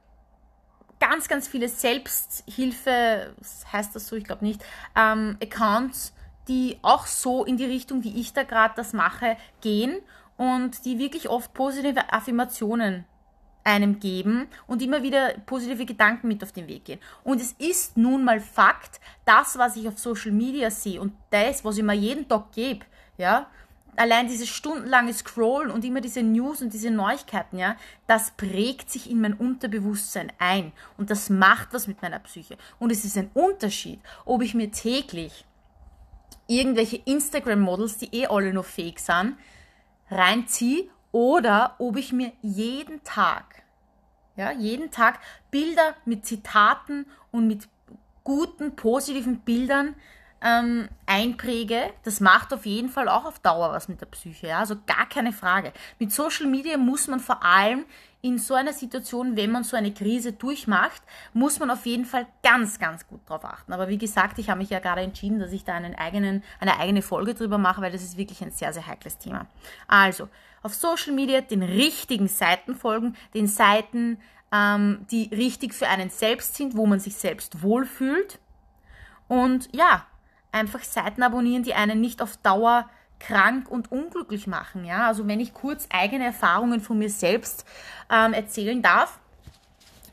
ganz, 0.99 1.27
ganz 1.27 1.47
viele 1.47 1.69
Selbsthilfe, 1.69 3.35
heißt 3.71 3.95
das 3.95 4.07
so, 4.07 4.15
ich 4.15 4.23
glaube 4.23 4.45
nicht, 4.45 4.63
ähm, 4.95 5.37
Accounts, 5.41 6.13
die 6.47 6.77
auch 6.81 7.05
so 7.05 7.45
in 7.45 7.57
die 7.57 7.65
Richtung, 7.65 8.03
wie 8.03 8.19
ich 8.19 8.33
da 8.33 8.43
gerade 8.43 8.73
das 8.75 8.93
mache, 8.93 9.37
gehen 9.61 9.97
und 10.37 10.85
die 10.85 10.99
wirklich 10.99 11.29
oft 11.29 11.53
positive 11.53 12.13
Affirmationen 12.13 13.05
einem 13.63 13.99
geben 13.99 14.47
und 14.67 14.81
immer 14.81 15.01
wieder 15.01 15.33
positive 15.45 15.85
Gedanken 15.85 16.27
mit 16.27 16.43
auf 16.43 16.51
den 16.51 16.67
Weg 16.67 16.85
gehen. 16.85 16.99
Und 17.23 17.41
es 17.41 17.53
ist 17.53 17.97
nun 17.97 18.23
mal 18.23 18.39
Fakt, 18.39 18.99
das, 19.25 19.57
was 19.57 19.75
ich 19.75 19.87
auf 19.87 19.97
Social 19.97 20.31
Media 20.31 20.69
sehe 20.69 21.01
und 21.01 21.13
das, 21.31 21.65
was 21.65 21.77
ich 21.77 21.83
mir 21.83 21.93
jeden 21.93 22.27
Tag 22.27 22.51
gebe, 22.51 22.85
ja, 23.17 23.47
allein 23.97 24.27
dieses 24.27 24.49
stundenlange 24.49 25.13
Scrollen 25.13 25.71
und 25.71 25.85
immer 25.85 26.01
diese 26.01 26.23
News 26.23 26.61
und 26.61 26.73
diese 26.73 26.91
Neuigkeiten, 26.91 27.57
ja, 27.57 27.75
das 28.07 28.31
prägt 28.31 28.89
sich 28.89 29.09
in 29.09 29.21
mein 29.21 29.33
Unterbewusstsein 29.33 30.31
ein 30.39 30.71
und 30.97 31.09
das 31.09 31.29
macht 31.29 31.73
was 31.73 31.87
mit 31.87 32.01
meiner 32.01 32.19
Psyche. 32.19 32.57
Und 32.79 32.91
es 32.91 33.05
ist 33.05 33.17
ein 33.17 33.31
Unterschied, 33.33 33.99
ob 34.25 34.41
ich 34.41 34.53
mir 34.53 34.71
täglich 34.71 35.45
irgendwelche 36.47 36.97
Instagram-Models, 36.97 37.97
die 37.97 38.15
eh 38.15 38.27
alle 38.27 38.53
noch 38.53 38.65
fake 38.65 38.99
sind, 38.99 39.37
reinziehe 40.09 40.89
oder 41.11 41.75
ob 41.79 41.97
ich 41.97 42.11
mir 42.11 42.33
jeden 42.41 43.03
Tag, 43.03 43.63
ja, 44.35 44.51
jeden 44.51 44.91
Tag 44.91 45.19
Bilder 45.49 45.95
mit 46.05 46.25
Zitaten 46.25 47.05
und 47.31 47.47
mit 47.47 47.67
guten, 48.23 48.75
positiven 48.75 49.39
Bildern 49.39 49.95
ähm, 50.45 50.87
einpräge, 51.07 51.91
das 52.03 52.19
macht 52.19 52.53
auf 52.53 52.67
jeden 52.67 52.89
Fall 52.89 53.09
auch 53.09 53.25
auf 53.25 53.39
Dauer 53.39 53.71
was 53.71 53.87
mit 53.87 53.99
der 53.99 54.05
Psyche. 54.05 54.47
Ja? 54.47 54.59
Also 54.59 54.75
gar 54.85 55.09
keine 55.09 55.33
Frage. 55.33 55.73
Mit 55.97 56.11
Social 56.11 56.45
Media 56.45 56.77
muss 56.77 57.07
man 57.07 57.19
vor 57.19 57.43
allem 57.43 57.85
in 58.21 58.37
so 58.37 58.53
einer 58.53 58.73
Situation, 58.73 59.35
wenn 59.35 59.51
man 59.51 59.63
so 59.63 59.75
eine 59.75 59.91
Krise 59.91 60.33
durchmacht, 60.33 61.01
muss 61.33 61.59
man 61.59 61.71
auf 61.71 61.85
jeden 61.87 62.05
Fall 62.05 62.27
ganz, 62.43 62.79
ganz 62.79 63.07
gut 63.07 63.27
drauf 63.27 63.43
achten. 63.43 63.73
Aber 63.73 63.87
wie 63.87 63.97
gesagt, 63.97 64.37
ich 64.37 64.49
habe 64.49 64.59
mich 64.59 64.69
ja 64.69 64.79
gerade 64.79 65.01
entschieden, 65.01 65.39
dass 65.39 65.51
ich 65.51 65.63
da 65.63 65.73
einen 65.73 65.95
eigenen, 65.95 66.43
eine 66.59 66.79
eigene 66.79 67.01
Folge 67.01 67.33
drüber 67.33 67.57
mache, 67.57 67.81
weil 67.81 67.91
das 67.91 68.03
ist 68.03 68.17
wirklich 68.17 68.41
ein 68.43 68.51
sehr, 68.51 68.71
sehr 68.71 68.85
heikles 68.85 69.17
Thema. 69.17 69.47
Also, 69.87 70.29
auf 70.61 70.73
Social 70.73 71.13
Media 71.13 71.41
den 71.41 71.61
richtigen 71.61 72.27
Seiten 72.27 72.75
folgen, 72.75 73.15
den 73.33 73.47
Seiten, 73.47 74.19
ähm, 74.51 75.05
die 75.11 75.29
richtig 75.31 75.73
für 75.73 75.87
einen 75.87 76.09
selbst 76.09 76.55
sind, 76.55 76.75
wo 76.75 76.85
man 76.85 76.99
sich 76.99 77.15
selbst 77.15 77.61
wohlfühlt. 77.61 78.39
Und 79.27 79.69
ja, 79.75 80.05
einfach 80.55 80.83
Seiten 80.83 81.21
abonnieren, 81.21 81.63
die 81.63 81.73
einen 81.73 82.01
nicht 82.01 82.21
auf 82.21 82.37
Dauer 82.37 82.89
krank 83.19 83.69
und 83.69 83.91
unglücklich 83.91 84.47
machen. 84.47 84.85
Ja? 84.85 85.07
Also 85.07 85.27
wenn 85.27 85.39
ich 85.39 85.53
kurz 85.53 85.87
eigene 85.89 86.25
Erfahrungen 86.25 86.81
von 86.81 86.97
mir 86.97 87.09
selbst 87.09 87.65
ähm, 88.09 88.33
erzählen 88.33 88.81
darf, 88.81 89.19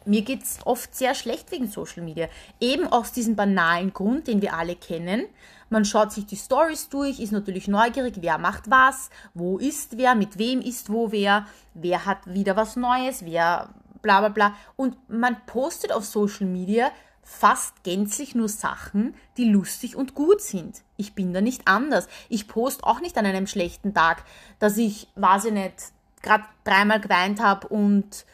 mir 0.04 0.22
geht 0.22 0.42
es 0.42 0.58
oft 0.64 0.94
sehr 0.94 1.14
schlecht 1.14 1.52
wegen 1.52 1.68
Social 1.68 2.02
Media. 2.02 2.28
Eben 2.60 2.88
aus 2.88 3.12
diesem 3.12 3.36
banalen 3.36 3.92
Grund, 3.92 4.26
den 4.26 4.42
wir 4.42 4.54
alle 4.54 4.74
kennen. 4.74 5.26
Man 5.70 5.84
schaut 5.84 6.12
sich 6.12 6.26
die 6.26 6.36
Stories 6.36 6.88
durch, 6.88 7.20
ist 7.20 7.30
natürlich 7.32 7.68
neugierig, 7.68 8.16
wer 8.20 8.36
macht 8.38 8.68
was, 8.68 9.10
wo 9.32 9.58
ist 9.58 9.96
wer, 9.96 10.16
mit 10.16 10.38
wem 10.38 10.60
ist 10.60 10.90
wo 10.90 11.12
wer, 11.12 11.46
wer 11.74 12.04
hat 12.04 12.18
wieder 12.26 12.56
was 12.56 12.74
Neues, 12.74 13.24
wer 13.24 13.68
bla 14.02 14.20
bla 14.20 14.28
bla. 14.28 14.54
Und 14.74 14.96
man 15.08 15.36
postet 15.46 15.92
auf 15.92 16.04
Social 16.04 16.46
Media 16.46 16.90
fast 17.22 17.82
gänzlich 17.84 18.34
nur 18.34 18.48
Sachen, 18.48 19.14
die 19.36 19.48
lustig 19.48 19.96
und 19.96 20.14
gut 20.14 20.40
sind. 20.40 20.82
Ich 20.96 21.14
bin 21.14 21.32
da 21.32 21.40
nicht 21.40 21.66
anders. 21.66 22.08
Ich 22.28 22.48
poste 22.48 22.84
auch 22.84 23.00
nicht 23.00 23.16
an 23.16 23.26
einem 23.26 23.46
schlechten 23.46 23.94
Tag, 23.94 24.24
dass 24.58 24.76
ich, 24.76 25.08
weiß 25.14 25.46
ich 25.46 25.52
nicht, 25.52 25.74
gerade 26.20 26.44
dreimal 26.64 27.00
geweint 27.00 27.40
habe 27.40 27.68
und 27.68 28.26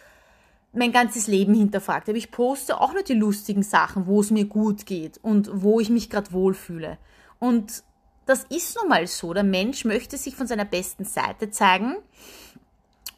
mein 0.72 0.92
ganzes 0.92 1.26
Leben 1.26 1.54
hinterfragt 1.54 2.08
habe. 2.08 2.18
Ich 2.18 2.30
poste 2.30 2.80
auch 2.80 2.92
nicht 2.92 3.08
die 3.08 3.14
lustigen 3.14 3.62
Sachen, 3.62 4.06
wo 4.06 4.20
es 4.20 4.30
mir 4.30 4.44
gut 4.44 4.86
geht 4.86 5.18
und 5.22 5.50
wo 5.52 5.80
ich 5.80 5.90
mich 5.90 6.10
gerade 6.10 6.32
wohlfühle. 6.32 6.98
Und 7.38 7.82
das 8.26 8.44
ist 8.44 8.76
nun 8.76 8.88
mal 8.88 9.06
so. 9.06 9.32
Der 9.32 9.44
Mensch 9.44 9.84
möchte 9.84 10.18
sich 10.18 10.36
von 10.36 10.46
seiner 10.46 10.66
besten 10.66 11.04
Seite 11.04 11.50
zeigen. 11.50 11.96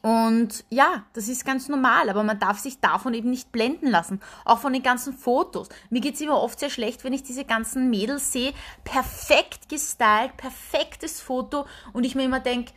Und 0.01 0.63
ja, 0.69 1.03
das 1.13 1.27
ist 1.27 1.45
ganz 1.45 1.69
normal, 1.69 2.09
aber 2.09 2.23
man 2.23 2.39
darf 2.39 2.57
sich 2.57 2.79
davon 2.79 3.13
eben 3.13 3.29
nicht 3.29 3.51
blenden 3.51 3.87
lassen. 3.87 4.19
Auch 4.45 4.57
von 4.57 4.73
den 4.73 4.81
ganzen 4.81 5.13
Fotos. 5.13 5.69
Mir 5.91 6.01
geht's 6.01 6.21
immer 6.21 6.41
oft 6.41 6.59
sehr 6.59 6.71
schlecht, 6.71 7.03
wenn 7.03 7.13
ich 7.13 7.21
diese 7.21 7.45
ganzen 7.45 7.89
Mädels 7.89 8.31
sehe. 8.31 8.53
Perfekt 8.83 9.69
gestylt, 9.69 10.35
perfektes 10.37 11.21
Foto. 11.21 11.65
Und 11.93 12.03
ich 12.03 12.15
mir 12.15 12.23
immer 12.23 12.39
denke, 12.39 12.71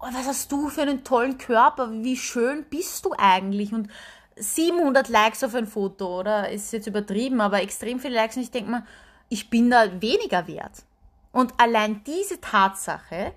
oh, 0.00 0.08
was 0.12 0.26
hast 0.26 0.50
du 0.50 0.68
für 0.68 0.82
einen 0.82 1.04
tollen 1.04 1.38
Körper? 1.38 1.92
Wie 1.92 2.16
schön 2.16 2.64
bist 2.68 3.04
du 3.04 3.14
eigentlich? 3.16 3.72
Und 3.72 3.88
700 4.36 5.08
Likes 5.08 5.44
auf 5.44 5.54
ein 5.54 5.68
Foto, 5.68 6.20
oder? 6.20 6.50
Ist 6.50 6.72
jetzt 6.72 6.88
übertrieben, 6.88 7.40
aber 7.40 7.62
extrem 7.62 8.00
viele 8.00 8.16
Likes. 8.16 8.36
Und 8.36 8.42
ich 8.42 8.50
denke 8.50 8.70
mir, 8.70 8.86
ich 9.28 9.48
bin 9.48 9.70
da 9.70 10.00
weniger 10.02 10.48
wert. 10.48 10.82
Und 11.30 11.54
allein 11.58 12.02
diese 12.04 12.40
Tatsache 12.40 13.32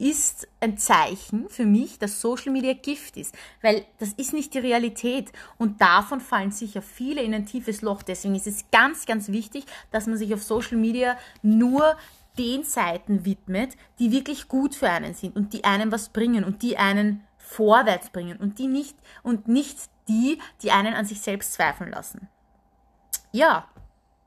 ist 0.00 0.48
ein 0.60 0.78
Zeichen 0.78 1.48
für 1.48 1.66
mich, 1.66 1.98
dass 1.98 2.20
Social 2.20 2.52
Media 2.52 2.72
Gift 2.72 3.16
ist, 3.16 3.34
weil 3.60 3.84
das 3.98 4.14
ist 4.14 4.32
nicht 4.32 4.54
die 4.54 4.58
Realität 4.58 5.30
und 5.58 5.80
davon 5.80 6.20
fallen 6.20 6.52
sicher 6.52 6.80
viele 6.80 7.22
in 7.22 7.34
ein 7.34 7.46
tiefes 7.46 7.82
Loch. 7.82 8.02
Deswegen 8.02 8.34
ist 8.34 8.46
es 8.46 8.64
ganz, 8.72 9.04
ganz 9.04 9.28
wichtig, 9.28 9.64
dass 9.90 10.06
man 10.06 10.16
sich 10.16 10.32
auf 10.32 10.42
Social 10.42 10.78
Media 10.78 11.18
nur 11.42 11.96
den 12.38 12.64
Seiten 12.64 13.24
widmet, 13.26 13.76
die 13.98 14.10
wirklich 14.10 14.48
gut 14.48 14.74
für 14.74 14.88
einen 14.88 15.14
sind 15.14 15.36
und 15.36 15.52
die 15.52 15.64
einem 15.64 15.92
was 15.92 16.08
bringen 16.08 16.44
und 16.44 16.62
die 16.62 16.78
einen 16.78 17.22
vorwärts 17.36 18.10
bringen 18.10 18.38
und 18.38 18.58
die 18.58 18.68
nicht 18.68 18.96
und 19.22 19.48
nicht 19.48 19.78
die, 20.08 20.38
die 20.62 20.70
einen 20.70 20.94
an 20.94 21.04
sich 21.04 21.20
selbst 21.20 21.52
zweifeln 21.52 21.90
lassen. 21.90 22.28
Ja, 23.32 23.68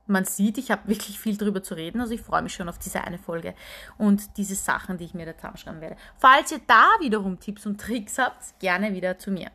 man 0.06 0.26
sieht, 0.26 0.58
ich 0.58 0.72
habe 0.72 0.88
wirklich 0.88 1.20
viel 1.20 1.38
darüber 1.38 1.64
zu 1.64 1.76
reden, 1.76 2.02
also 2.02 2.14
ich 2.14 2.22
freue 2.22 2.42
mich 2.42 2.54
schon 2.54 2.70
auf 2.70 2.78
diese 2.78 3.04
eine 3.04 3.18
Folge 3.18 3.54
und 3.98 4.38
diese 4.38 4.56
Sachen, 4.56 4.98
die 4.98 5.06
ich 5.06 5.14
mir 5.14 5.26
da 5.26 5.36
zusammenschreiben 5.36 5.82
werde. 5.82 5.96
Falls 6.18 6.52
ihr 6.52 6.62
da 6.68 6.88
wiederum 7.00 7.40
Tipps 7.40 7.66
und 7.66 7.80
Tricks 7.80 8.18
habt, 8.18 8.60
gerne 8.60 8.94
wieder 8.94 9.18
zu 9.18 9.32
mir. 9.32 9.50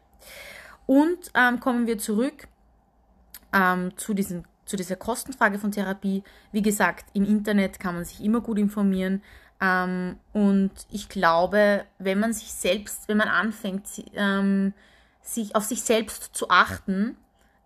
Und 0.86 1.30
ähm, 1.34 1.60
kommen 1.60 1.86
wir 1.86 1.98
zurück 1.98 2.48
ähm, 3.52 3.96
zu, 3.96 4.14
diesen, 4.14 4.46
zu 4.64 4.76
dieser 4.76 4.96
Kostenfrage 4.96 5.58
von 5.58 5.70
Therapie. 5.70 6.22
Wie 6.52 6.62
gesagt, 6.62 7.06
im 7.12 7.24
Internet 7.24 7.78
kann 7.78 7.94
man 7.94 8.04
sich 8.04 8.22
immer 8.22 8.40
gut 8.40 8.58
informieren. 8.58 9.22
Ähm, 9.60 10.18
und 10.32 10.72
ich 10.90 11.08
glaube, 11.08 11.84
wenn 11.98 12.20
man 12.20 12.32
sich 12.32 12.52
selbst, 12.52 13.08
wenn 13.08 13.18
man 13.18 13.28
anfängt, 13.28 13.86
ähm, 14.14 14.72
sich 15.20 15.54
auf 15.54 15.64
sich 15.64 15.82
selbst 15.82 16.34
zu 16.34 16.48
achten, 16.48 17.16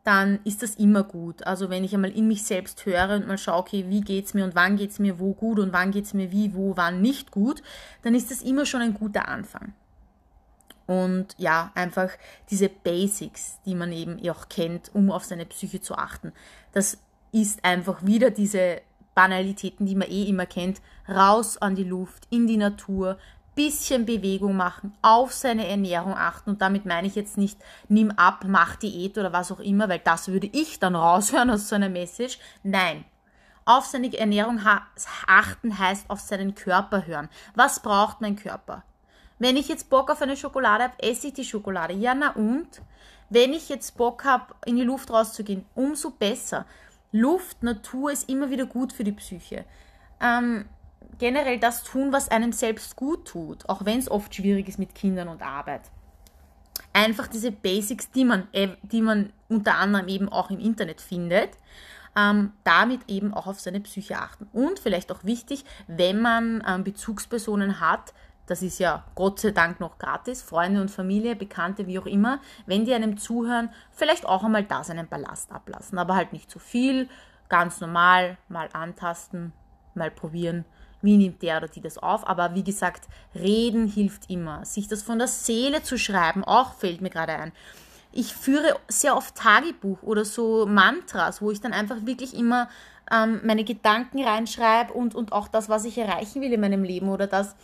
dann 0.04 0.40
ist 0.44 0.62
das 0.62 0.74
immer 0.76 1.04
gut. 1.04 1.46
Also 1.46 1.70
wenn 1.70 1.84
ich 1.84 1.94
einmal 1.94 2.10
in 2.10 2.26
mich 2.26 2.42
selbst 2.42 2.84
höre 2.86 3.16
und 3.16 3.28
mal 3.28 3.38
schaue, 3.38 3.58
okay, 3.58 3.84
wie 3.88 4.00
geht's 4.00 4.34
mir 4.34 4.44
und 4.44 4.54
wann 4.54 4.76
geht's 4.76 4.98
mir 4.98 5.18
wo 5.18 5.32
gut 5.32 5.58
und 5.58 5.72
wann 5.72 5.92
geht's 5.92 6.12
mir 6.12 6.32
wie, 6.32 6.54
wo, 6.54 6.76
wann 6.76 7.00
nicht 7.00 7.30
gut, 7.30 7.62
dann 8.02 8.14
ist 8.14 8.30
das 8.30 8.42
immer 8.42 8.66
schon 8.66 8.82
ein 8.82 8.94
guter 8.94 9.28
Anfang. 9.28 9.74
Und 10.86 11.34
ja, 11.38 11.70
einfach 11.74 12.10
diese 12.50 12.68
Basics, 12.68 13.58
die 13.64 13.76
man 13.76 13.92
eben 13.92 14.18
auch 14.28 14.48
kennt, 14.48 14.94
um 14.94 15.10
auf 15.10 15.24
seine 15.24 15.46
Psyche 15.46 15.80
zu 15.80 15.94
achten. 15.94 16.32
Das 16.72 16.98
ist 17.30 17.64
einfach 17.64 18.04
wieder 18.04 18.30
diese 18.30 18.82
Banalitäten, 19.14 19.86
die 19.86 19.94
man 19.94 20.08
eh 20.08 20.24
immer 20.24 20.46
kennt. 20.46 20.80
Raus 21.08 21.58
an 21.58 21.76
die 21.76 21.84
Luft, 21.84 22.26
in 22.30 22.46
die 22.46 22.56
Natur, 22.56 23.18
bisschen 23.54 24.06
Bewegung 24.06 24.56
machen, 24.56 24.94
auf 25.02 25.32
seine 25.32 25.66
Ernährung 25.66 26.14
achten 26.14 26.50
und 26.50 26.62
damit 26.62 26.86
meine 26.86 27.06
ich 27.06 27.14
jetzt 27.14 27.36
nicht, 27.36 27.58
nimm 27.88 28.10
ab, 28.12 28.44
mach 28.46 28.76
Diät 28.76 29.18
oder 29.18 29.32
was 29.32 29.52
auch 29.52 29.60
immer, 29.60 29.88
weil 29.88 29.98
das 29.98 30.28
würde 30.28 30.48
ich 30.52 30.78
dann 30.78 30.96
raushören 30.96 31.50
aus 31.50 31.68
so 31.68 31.74
einer 31.74 31.88
Message. 31.88 32.38
Nein. 32.62 33.04
Auf 33.64 33.84
seine 33.86 34.12
Ernährung 34.16 34.60
achten 35.26 35.78
heißt 35.78 36.10
auf 36.10 36.18
seinen 36.18 36.56
Körper 36.56 37.06
hören. 37.06 37.28
Was 37.54 37.80
braucht 37.80 38.20
mein 38.20 38.34
Körper? 38.34 38.82
Wenn 39.38 39.56
ich 39.56 39.68
jetzt 39.68 39.88
Bock 39.88 40.10
auf 40.10 40.20
eine 40.20 40.36
Schokolade 40.36 40.84
habe, 40.84 40.94
esse 40.98 41.28
ich 41.28 41.34
die 41.34 41.44
Schokolade. 41.44 41.94
Ja, 41.94 42.14
na 42.14 42.30
und? 42.30 42.82
Wenn 43.30 43.52
ich 43.52 43.68
jetzt 43.68 43.96
Bock 43.96 44.24
habe, 44.24 44.54
in 44.66 44.76
die 44.76 44.82
Luft 44.82 45.10
rauszugehen, 45.10 45.64
umso 45.74 46.10
besser. 46.10 46.66
Luft, 47.12 47.62
Natur 47.62 48.10
ist 48.10 48.28
immer 48.28 48.50
wieder 48.50 48.66
gut 48.66 48.92
für 48.92 49.04
die 49.04 49.12
Psyche. 49.12 49.64
Ähm, 50.20 50.64
generell 51.18 51.58
das 51.58 51.84
tun, 51.84 52.12
was 52.12 52.28
einem 52.30 52.52
selbst 52.52 52.96
gut 52.96 53.26
tut, 53.26 53.68
auch 53.68 53.84
wenn 53.84 53.98
es 53.98 54.10
oft 54.10 54.34
schwierig 54.34 54.68
ist 54.68 54.78
mit 54.78 54.94
Kindern 54.94 55.28
und 55.28 55.42
Arbeit. 55.42 55.82
Einfach 56.92 57.26
diese 57.26 57.52
Basics, 57.52 58.10
die 58.10 58.24
man, 58.24 58.48
die 58.82 59.02
man 59.02 59.32
unter 59.48 59.76
anderem 59.76 60.08
eben 60.08 60.28
auch 60.28 60.50
im 60.50 60.58
Internet 60.58 61.00
findet, 61.00 61.50
ähm, 62.16 62.52
damit 62.64 63.08
eben 63.08 63.32
auch 63.32 63.46
auf 63.46 63.60
seine 63.60 63.80
Psyche 63.80 64.18
achten. 64.18 64.46
Und 64.52 64.78
vielleicht 64.78 65.10
auch 65.12 65.24
wichtig, 65.24 65.64
wenn 65.86 66.20
man 66.20 66.62
ähm, 66.66 66.84
Bezugspersonen 66.84 67.80
hat, 67.80 68.12
das 68.46 68.62
ist 68.62 68.78
ja 68.80 69.04
Gott 69.14 69.40
sei 69.40 69.52
Dank 69.52 69.80
noch 69.80 69.98
gratis, 69.98 70.42
Freunde 70.42 70.80
und 70.80 70.90
Familie, 70.90 71.36
Bekannte, 71.36 71.86
wie 71.86 71.98
auch 71.98 72.06
immer, 72.06 72.40
wenn 72.66 72.84
die 72.84 72.92
einem 72.92 73.16
zuhören, 73.16 73.70
vielleicht 73.92 74.26
auch 74.26 74.44
einmal 74.44 74.64
da 74.64 74.84
seinen 74.84 75.08
Ballast 75.08 75.52
ablassen, 75.52 75.98
aber 75.98 76.16
halt 76.16 76.32
nicht 76.32 76.50
zu 76.50 76.58
viel, 76.58 77.08
ganz 77.48 77.80
normal, 77.80 78.36
mal 78.48 78.68
antasten, 78.72 79.52
mal 79.94 80.10
probieren 80.10 80.64
wie 81.02 81.16
nimmt 81.16 81.42
der 81.42 81.58
oder 81.58 81.68
die 81.68 81.80
das 81.80 81.98
auf. 81.98 82.26
Aber 82.26 82.54
wie 82.54 82.64
gesagt, 82.64 83.08
reden 83.34 83.86
hilft 83.86 84.30
immer. 84.30 84.64
Sich 84.64 84.88
das 84.88 85.02
von 85.02 85.18
der 85.18 85.28
Seele 85.28 85.82
zu 85.82 85.98
schreiben, 85.98 86.44
auch 86.44 86.74
fällt 86.74 87.00
mir 87.00 87.10
gerade 87.10 87.34
ein. 87.34 87.52
Ich 88.12 88.34
führe 88.34 88.76
sehr 88.88 89.16
oft 89.16 89.34
Tagebuch 89.34 90.02
oder 90.02 90.24
so 90.24 90.66
Mantras, 90.66 91.40
wo 91.40 91.50
ich 91.50 91.60
dann 91.60 91.72
einfach 91.72 92.04
wirklich 92.04 92.34
immer 92.34 92.68
ähm, 93.10 93.40
meine 93.44 93.64
Gedanken 93.64 94.22
reinschreibe 94.22 94.92
und, 94.92 95.14
und 95.14 95.32
auch 95.32 95.48
das, 95.48 95.68
was 95.68 95.84
ich 95.84 95.98
erreichen 95.98 96.42
will 96.42 96.52
in 96.52 96.60
meinem 96.60 96.84
Leben 96.84 97.08
oder 97.08 97.26
das, 97.26 97.56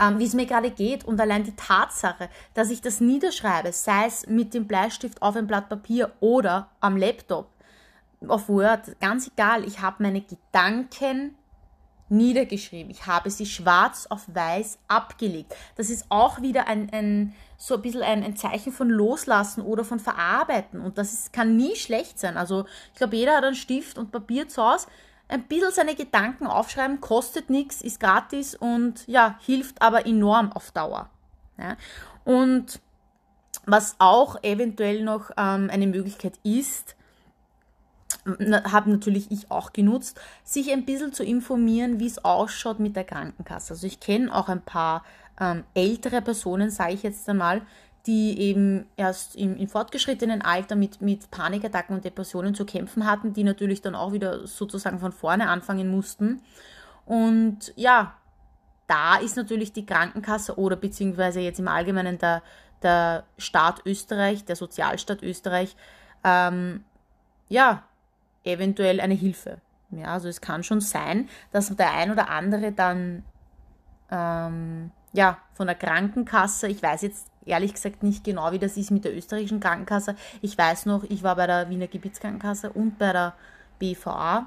ähm, 0.00 0.18
wie 0.18 0.24
es 0.24 0.34
mir 0.34 0.46
gerade 0.46 0.70
geht. 0.70 1.04
Und 1.04 1.20
allein 1.20 1.44
die 1.44 1.54
Tatsache, 1.54 2.28
dass 2.54 2.70
ich 2.70 2.80
das 2.80 3.00
niederschreibe, 3.00 3.72
sei 3.72 4.06
es 4.06 4.26
mit 4.26 4.52
dem 4.52 4.66
Bleistift 4.66 5.22
auf 5.22 5.36
ein 5.36 5.46
Blatt 5.46 5.68
Papier 5.68 6.12
oder 6.20 6.68
am 6.80 6.96
Laptop, 6.96 7.48
auf 8.26 8.48
Word, 8.48 8.98
ganz 9.00 9.28
egal, 9.28 9.64
ich 9.64 9.80
habe 9.80 10.02
meine 10.02 10.22
Gedanken 10.22 11.36
niedergeschrieben. 12.08 12.90
Ich 12.90 13.06
habe 13.06 13.30
sie 13.30 13.46
schwarz 13.46 14.06
auf 14.08 14.22
weiß 14.32 14.78
abgelegt. 14.88 15.54
Das 15.76 15.90
ist 15.90 16.06
auch 16.08 16.40
wieder 16.40 16.68
ein, 16.68 16.90
ein 16.92 17.34
so 17.58 17.74
ein 17.74 17.82
bisschen 17.82 18.02
ein, 18.02 18.22
ein 18.22 18.36
Zeichen 18.36 18.72
von 18.72 18.90
Loslassen 18.90 19.62
oder 19.62 19.84
von 19.84 19.98
Verarbeiten. 19.98 20.80
Und 20.80 20.98
das 20.98 21.12
ist, 21.12 21.32
kann 21.32 21.56
nie 21.56 21.76
schlecht 21.76 22.18
sein. 22.18 22.36
Also 22.36 22.66
ich 22.92 22.98
glaube, 22.98 23.16
jeder 23.16 23.36
hat 23.36 23.44
einen 23.44 23.54
Stift 23.54 23.98
und 23.98 24.12
Papier 24.12 24.48
zu 24.48 24.62
Hause. 24.62 24.86
Ein 25.28 25.44
bisschen 25.44 25.72
seine 25.72 25.96
Gedanken 25.96 26.46
aufschreiben, 26.46 27.00
kostet 27.00 27.50
nichts, 27.50 27.82
ist 27.82 27.98
gratis 27.98 28.54
und 28.54 29.06
ja, 29.08 29.38
hilft 29.44 29.82
aber 29.82 30.06
enorm 30.06 30.52
auf 30.52 30.70
Dauer. 30.70 31.10
Ja. 31.58 31.76
Und 32.24 32.80
was 33.64 33.96
auch 33.98 34.42
eventuell 34.44 35.02
noch 35.02 35.30
ähm, 35.36 35.68
eine 35.72 35.88
Möglichkeit 35.88 36.38
ist, 36.44 36.95
habe 38.24 38.90
natürlich 38.90 39.30
ich 39.30 39.50
auch 39.50 39.72
genutzt, 39.72 40.20
sich 40.44 40.72
ein 40.72 40.84
bisschen 40.84 41.12
zu 41.12 41.24
informieren, 41.24 42.00
wie 42.00 42.06
es 42.06 42.24
ausschaut 42.24 42.80
mit 42.80 42.96
der 42.96 43.04
Krankenkasse. 43.04 43.74
Also 43.74 43.86
ich 43.86 44.00
kenne 44.00 44.34
auch 44.34 44.48
ein 44.48 44.62
paar 44.62 45.04
ähm, 45.40 45.64
ältere 45.74 46.22
Personen, 46.22 46.70
sage 46.70 46.94
ich 46.94 47.02
jetzt 47.02 47.28
einmal, 47.28 47.62
die 48.06 48.38
eben 48.40 48.86
erst 48.96 49.34
im, 49.36 49.56
im, 49.56 49.68
fortgeschrittenen 49.68 50.42
Alter 50.42 50.76
mit, 50.76 51.00
mit 51.00 51.30
Panikattacken 51.30 51.96
und 51.96 52.04
Depressionen 52.04 52.54
zu 52.54 52.64
kämpfen 52.64 53.04
hatten, 53.04 53.32
die 53.32 53.42
natürlich 53.42 53.82
dann 53.82 53.96
auch 53.96 54.12
wieder 54.12 54.46
sozusagen 54.46 55.00
von 55.00 55.12
vorne 55.12 55.48
anfangen 55.48 55.88
mussten. 55.88 56.40
Und 57.04 57.72
ja, 57.74 58.14
da 58.86 59.16
ist 59.16 59.36
natürlich 59.36 59.72
die 59.72 59.86
Krankenkasse 59.86 60.56
oder 60.56 60.76
beziehungsweise 60.76 61.40
jetzt 61.40 61.58
im 61.58 61.68
Allgemeinen 61.68 62.18
der, 62.18 62.42
der 62.82 63.24
Staat 63.38 63.84
Österreich, 63.84 64.44
der 64.44 64.56
Sozialstaat 64.56 65.22
Österreich, 65.22 65.76
ähm, 66.22 66.84
ja, 67.48 67.82
eventuell 68.46 69.00
eine 69.00 69.14
Hilfe. 69.14 69.58
Ja, 69.90 70.06
also 70.06 70.28
es 70.28 70.40
kann 70.40 70.64
schon 70.64 70.80
sein, 70.80 71.28
dass 71.52 71.74
der 71.74 71.92
ein 71.92 72.10
oder 72.10 72.28
andere 72.28 72.72
dann 72.72 73.22
ähm, 74.10 74.90
ja, 75.12 75.38
von 75.54 75.66
der 75.66 75.76
Krankenkasse. 75.76 76.68
Ich 76.68 76.82
weiß 76.82 77.02
jetzt 77.02 77.28
ehrlich 77.44 77.74
gesagt 77.74 78.02
nicht 78.02 78.24
genau, 78.24 78.52
wie 78.52 78.58
das 78.58 78.76
ist 78.76 78.90
mit 78.90 79.04
der 79.04 79.16
österreichischen 79.16 79.60
Krankenkasse. 79.60 80.16
Ich 80.42 80.58
weiß 80.58 80.86
noch, 80.86 81.04
ich 81.04 81.22
war 81.22 81.36
bei 81.36 81.46
der 81.46 81.70
Wiener 81.70 81.86
Gebietskrankenkasse 81.86 82.72
und 82.72 82.98
bei 82.98 83.12
der 83.12 83.34
BVA. 83.78 84.46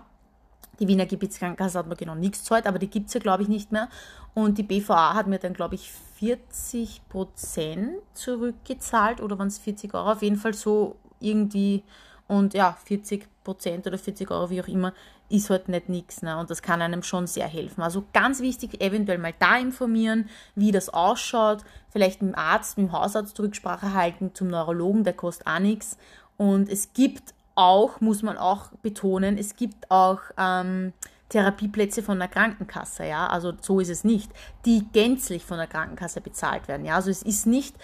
Die 0.80 0.88
Wiener 0.88 1.05
Gebietskrankenkasse 1.05 1.80
hat 1.80 1.88
mir 1.88 1.95
genau 1.95 2.15
nichts 2.15 2.43
zahlt, 2.43 2.67
aber 2.67 2.80
die 2.80 2.89
gibt 2.89 3.07
es 3.07 3.13
ja, 3.13 3.19
glaube 3.19 3.43
ich, 3.43 3.49
nicht 3.49 3.71
mehr. 3.71 3.89
Und 4.34 4.57
die 4.57 4.63
BVA 4.63 5.13
hat 5.13 5.27
mir 5.27 5.39
dann, 5.39 5.53
glaube 5.53 5.76
ich, 5.76 5.91
40 6.19 7.01
Prozent 7.09 7.91
zurückgezahlt 8.13 9.21
oder 9.21 9.39
waren 9.39 9.47
es 9.47 9.57
40 9.59 9.93
Euro? 9.93 10.11
Auf 10.11 10.21
jeden 10.21 10.38
Fall 10.38 10.53
so 10.53 10.95
irgendwie. 11.19 11.84
Und 12.27 12.53
ja, 12.53 12.77
40 12.85 13.27
Prozent 13.49 13.88
oder 13.88 13.97
40 13.97 14.30
Euro, 14.30 14.51
wie 14.51 14.61
auch 14.61 14.67
immer, 14.67 14.93
ist 15.27 15.49
halt 15.49 15.69
nicht 15.69 15.89
nichts. 15.89 16.21
Ne? 16.21 16.38
Und 16.38 16.51
das 16.51 16.61
kann 16.61 16.84
einem 16.84 17.01
schon 17.01 17.26
sehr 17.26 17.47
helfen. 17.47 17.81
Also 17.81 18.03
ganz 18.13 18.41
wichtig, 18.41 18.80
eventuell 18.80 19.17
mal 19.17 19.34
da 19.39 19.57
informieren, 19.57 20.30
wie 20.53 20.71
das 20.71 20.89
ausschaut. 20.89 21.63
Vielleicht 21.89 22.21
mit 22.21 22.34
dem 22.34 22.39
Arzt, 22.39 22.77
mit 22.77 22.88
dem 22.88 22.91
Hausarzt 22.91 23.39
Rücksprache 23.39 23.93
halten, 23.93 24.35
zum 24.35 24.49
Neurologen, 24.49 25.03
der 25.03 25.13
kostet 25.13 25.47
auch 25.47 25.59
nichts. 25.59 25.97
Und 26.38 26.69
es 26.69 26.93
gibt 26.93 27.34
auch, 27.55 27.99
muss 28.01 28.21
man 28.21 28.38
auch 28.38 28.71
betonen, 28.84 29.38
es 29.38 29.55
gibt 29.55 29.89
auch 29.89 30.19
ähm, 30.38 30.93
Therapieplätze 31.30 32.03
von 32.03 32.19
der 32.19 32.27
Krankenkasse, 32.27 33.05
ja, 33.05 33.27
also 33.27 33.53
so 33.59 33.80
ist 33.80 33.89
es 33.89 34.03
nicht, 34.03 34.31
die 34.65 34.88
gänzlich 34.93 35.43
von 35.43 35.57
der 35.57 35.67
Krankenkasse 35.67 36.21
bezahlt 36.21 36.69
werden, 36.69 36.85
ja, 36.85 36.95
also 36.95 37.09
es 37.09 37.21
ist 37.21 37.45
nicht 37.45 37.76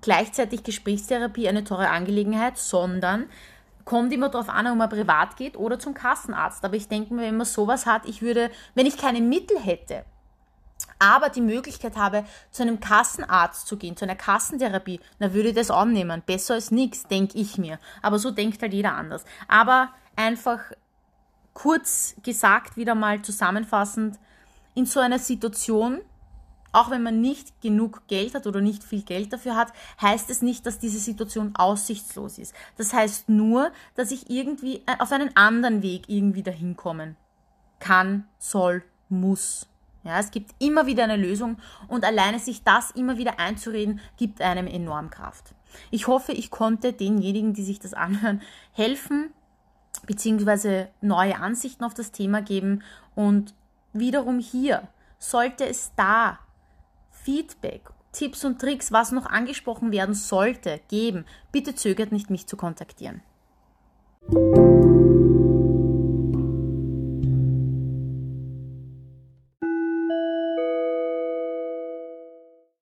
gleichzeitig 0.00 0.64
Gesprächstherapie 0.64 1.48
eine 1.48 1.64
teure 1.64 1.88
Angelegenheit, 1.88 2.58
sondern 2.58 3.26
kommt 3.86 4.12
immer 4.12 4.28
darauf 4.28 4.50
an, 4.50 4.66
ob 4.66 4.76
man 4.76 4.90
privat 4.90 5.36
geht 5.36 5.56
oder 5.56 5.78
zum 5.78 5.94
Kassenarzt. 5.94 6.62
Aber 6.64 6.76
ich 6.76 6.88
denke 6.88 7.14
mir, 7.14 7.22
wenn 7.22 7.38
man 7.38 7.46
sowas 7.46 7.86
hat, 7.86 8.04
ich 8.04 8.20
würde, 8.20 8.50
wenn 8.74 8.84
ich 8.84 8.98
keine 8.98 9.22
Mittel 9.22 9.58
hätte, 9.58 10.04
aber 10.98 11.30
die 11.30 11.40
Möglichkeit 11.40 11.96
habe, 11.96 12.24
zu 12.50 12.62
einem 12.62 12.80
Kassenarzt 12.80 13.66
zu 13.66 13.76
gehen, 13.76 13.96
zu 13.96 14.04
einer 14.04 14.16
Kassentherapie, 14.16 15.00
dann 15.18 15.32
würde 15.32 15.50
ich 15.50 15.54
das 15.54 15.70
annehmen. 15.70 16.22
Besser 16.26 16.54
als 16.54 16.70
nichts, 16.70 17.04
denke 17.04 17.38
ich 17.38 17.58
mir. 17.58 17.78
Aber 18.02 18.18
so 18.18 18.30
denkt 18.30 18.60
halt 18.60 18.74
jeder 18.74 18.94
anders. 18.94 19.24
Aber 19.48 19.90
einfach 20.16 20.60
kurz 21.54 22.16
gesagt, 22.22 22.76
wieder 22.76 22.94
mal 22.94 23.22
zusammenfassend, 23.22 24.18
in 24.74 24.84
so 24.84 25.00
einer 25.00 25.18
Situation 25.18 26.02
auch 26.76 26.90
wenn 26.90 27.02
man 27.02 27.22
nicht 27.22 27.62
genug 27.62 28.06
Geld 28.06 28.34
hat 28.34 28.46
oder 28.46 28.60
nicht 28.60 28.84
viel 28.84 29.02
Geld 29.02 29.32
dafür 29.32 29.56
hat, 29.56 29.72
heißt 30.00 30.28
es 30.28 30.42
nicht, 30.42 30.66
dass 30.66 30.78
diese 30.78 30.98
Situation 30.98 31.56
aussichtslos 31.56 32.36
ist. 32.36 32.54
Das 32.76 32.92
heißt 32.92 33.30
nur, 33.30 33.72
dass 33.94 34.10
ich 34.10 34.28
irgendwie 34.28 34.82
äh, 34.86 34.96
auf 34.98 35.10
einen 35.10 35.34
anderen 35.36 35.82
Weg 35.82 36.04
irgendwie 36.08 36.42
dahin 36.42 36.76
kommen 36.76 37.16
kann, 37.78 38.28
soll, 38.38 38.84
muss. 39.08 39.68
Ja, 40.04 40.20
es 40.20 40.30
gibt 40.30 40.50
immer 40.58 40.86
wieder 40.86 41.04
eine 41.04 41.16
Lösung 41.16 41.56
und 41.88 42.04
alleine 42.04 42.38
sich 42.38 42.62
das 42.62 42.90
immer 42.90 43.16
wieder 43.16 43.40
einzureden, 43.40 44.00
gibt 44.18 44.42
einem 44.42 44.66
enorm 44.66 45.08
Kraft. 45.08 45.54
Ich 45.90 46.06
hoffe, 46.06 46.32
ich 46.32 46.50
konnte 46.50 46.92
denjenigen, 46.92 47.54
die 47.54 47.64
sich 47.64 47.78
das 47.78 47.94
anhören, 47.94 48.42
helfen, 48.72 49.30
beziehungsweise 50.06 50.88
neue 51.00 51.36
Ansichten 51.36 51.84
auf 51.84 51.94
das 51.94 52.12
Thema 52.12 52.42
geben 52.42 52.82
und 53.14 53.54
wiederum 53.94 54.38
hier 54.40 54.86
sollte 55.18 55.66
es 55.66 55.92
da 55.96 56.38
Feedback, 57.26 57.90
Tipps 58.12 58.44
und 58.44 58.60
Tricks, 58.60 58.92
was 58.92 59.10
noch 59.10 59.26
angesprochen 59.26 59.90
werden 59.90 60.14
sollte, 60.14 60.80
geben, 60.86 61.24
bitte 61.50 61.74
zögert 61.74 62.12
nicht, 62.12 62.30
mich 62.30 62.46
zu 62.46 62.56
kontaktieren. 62.56 63.20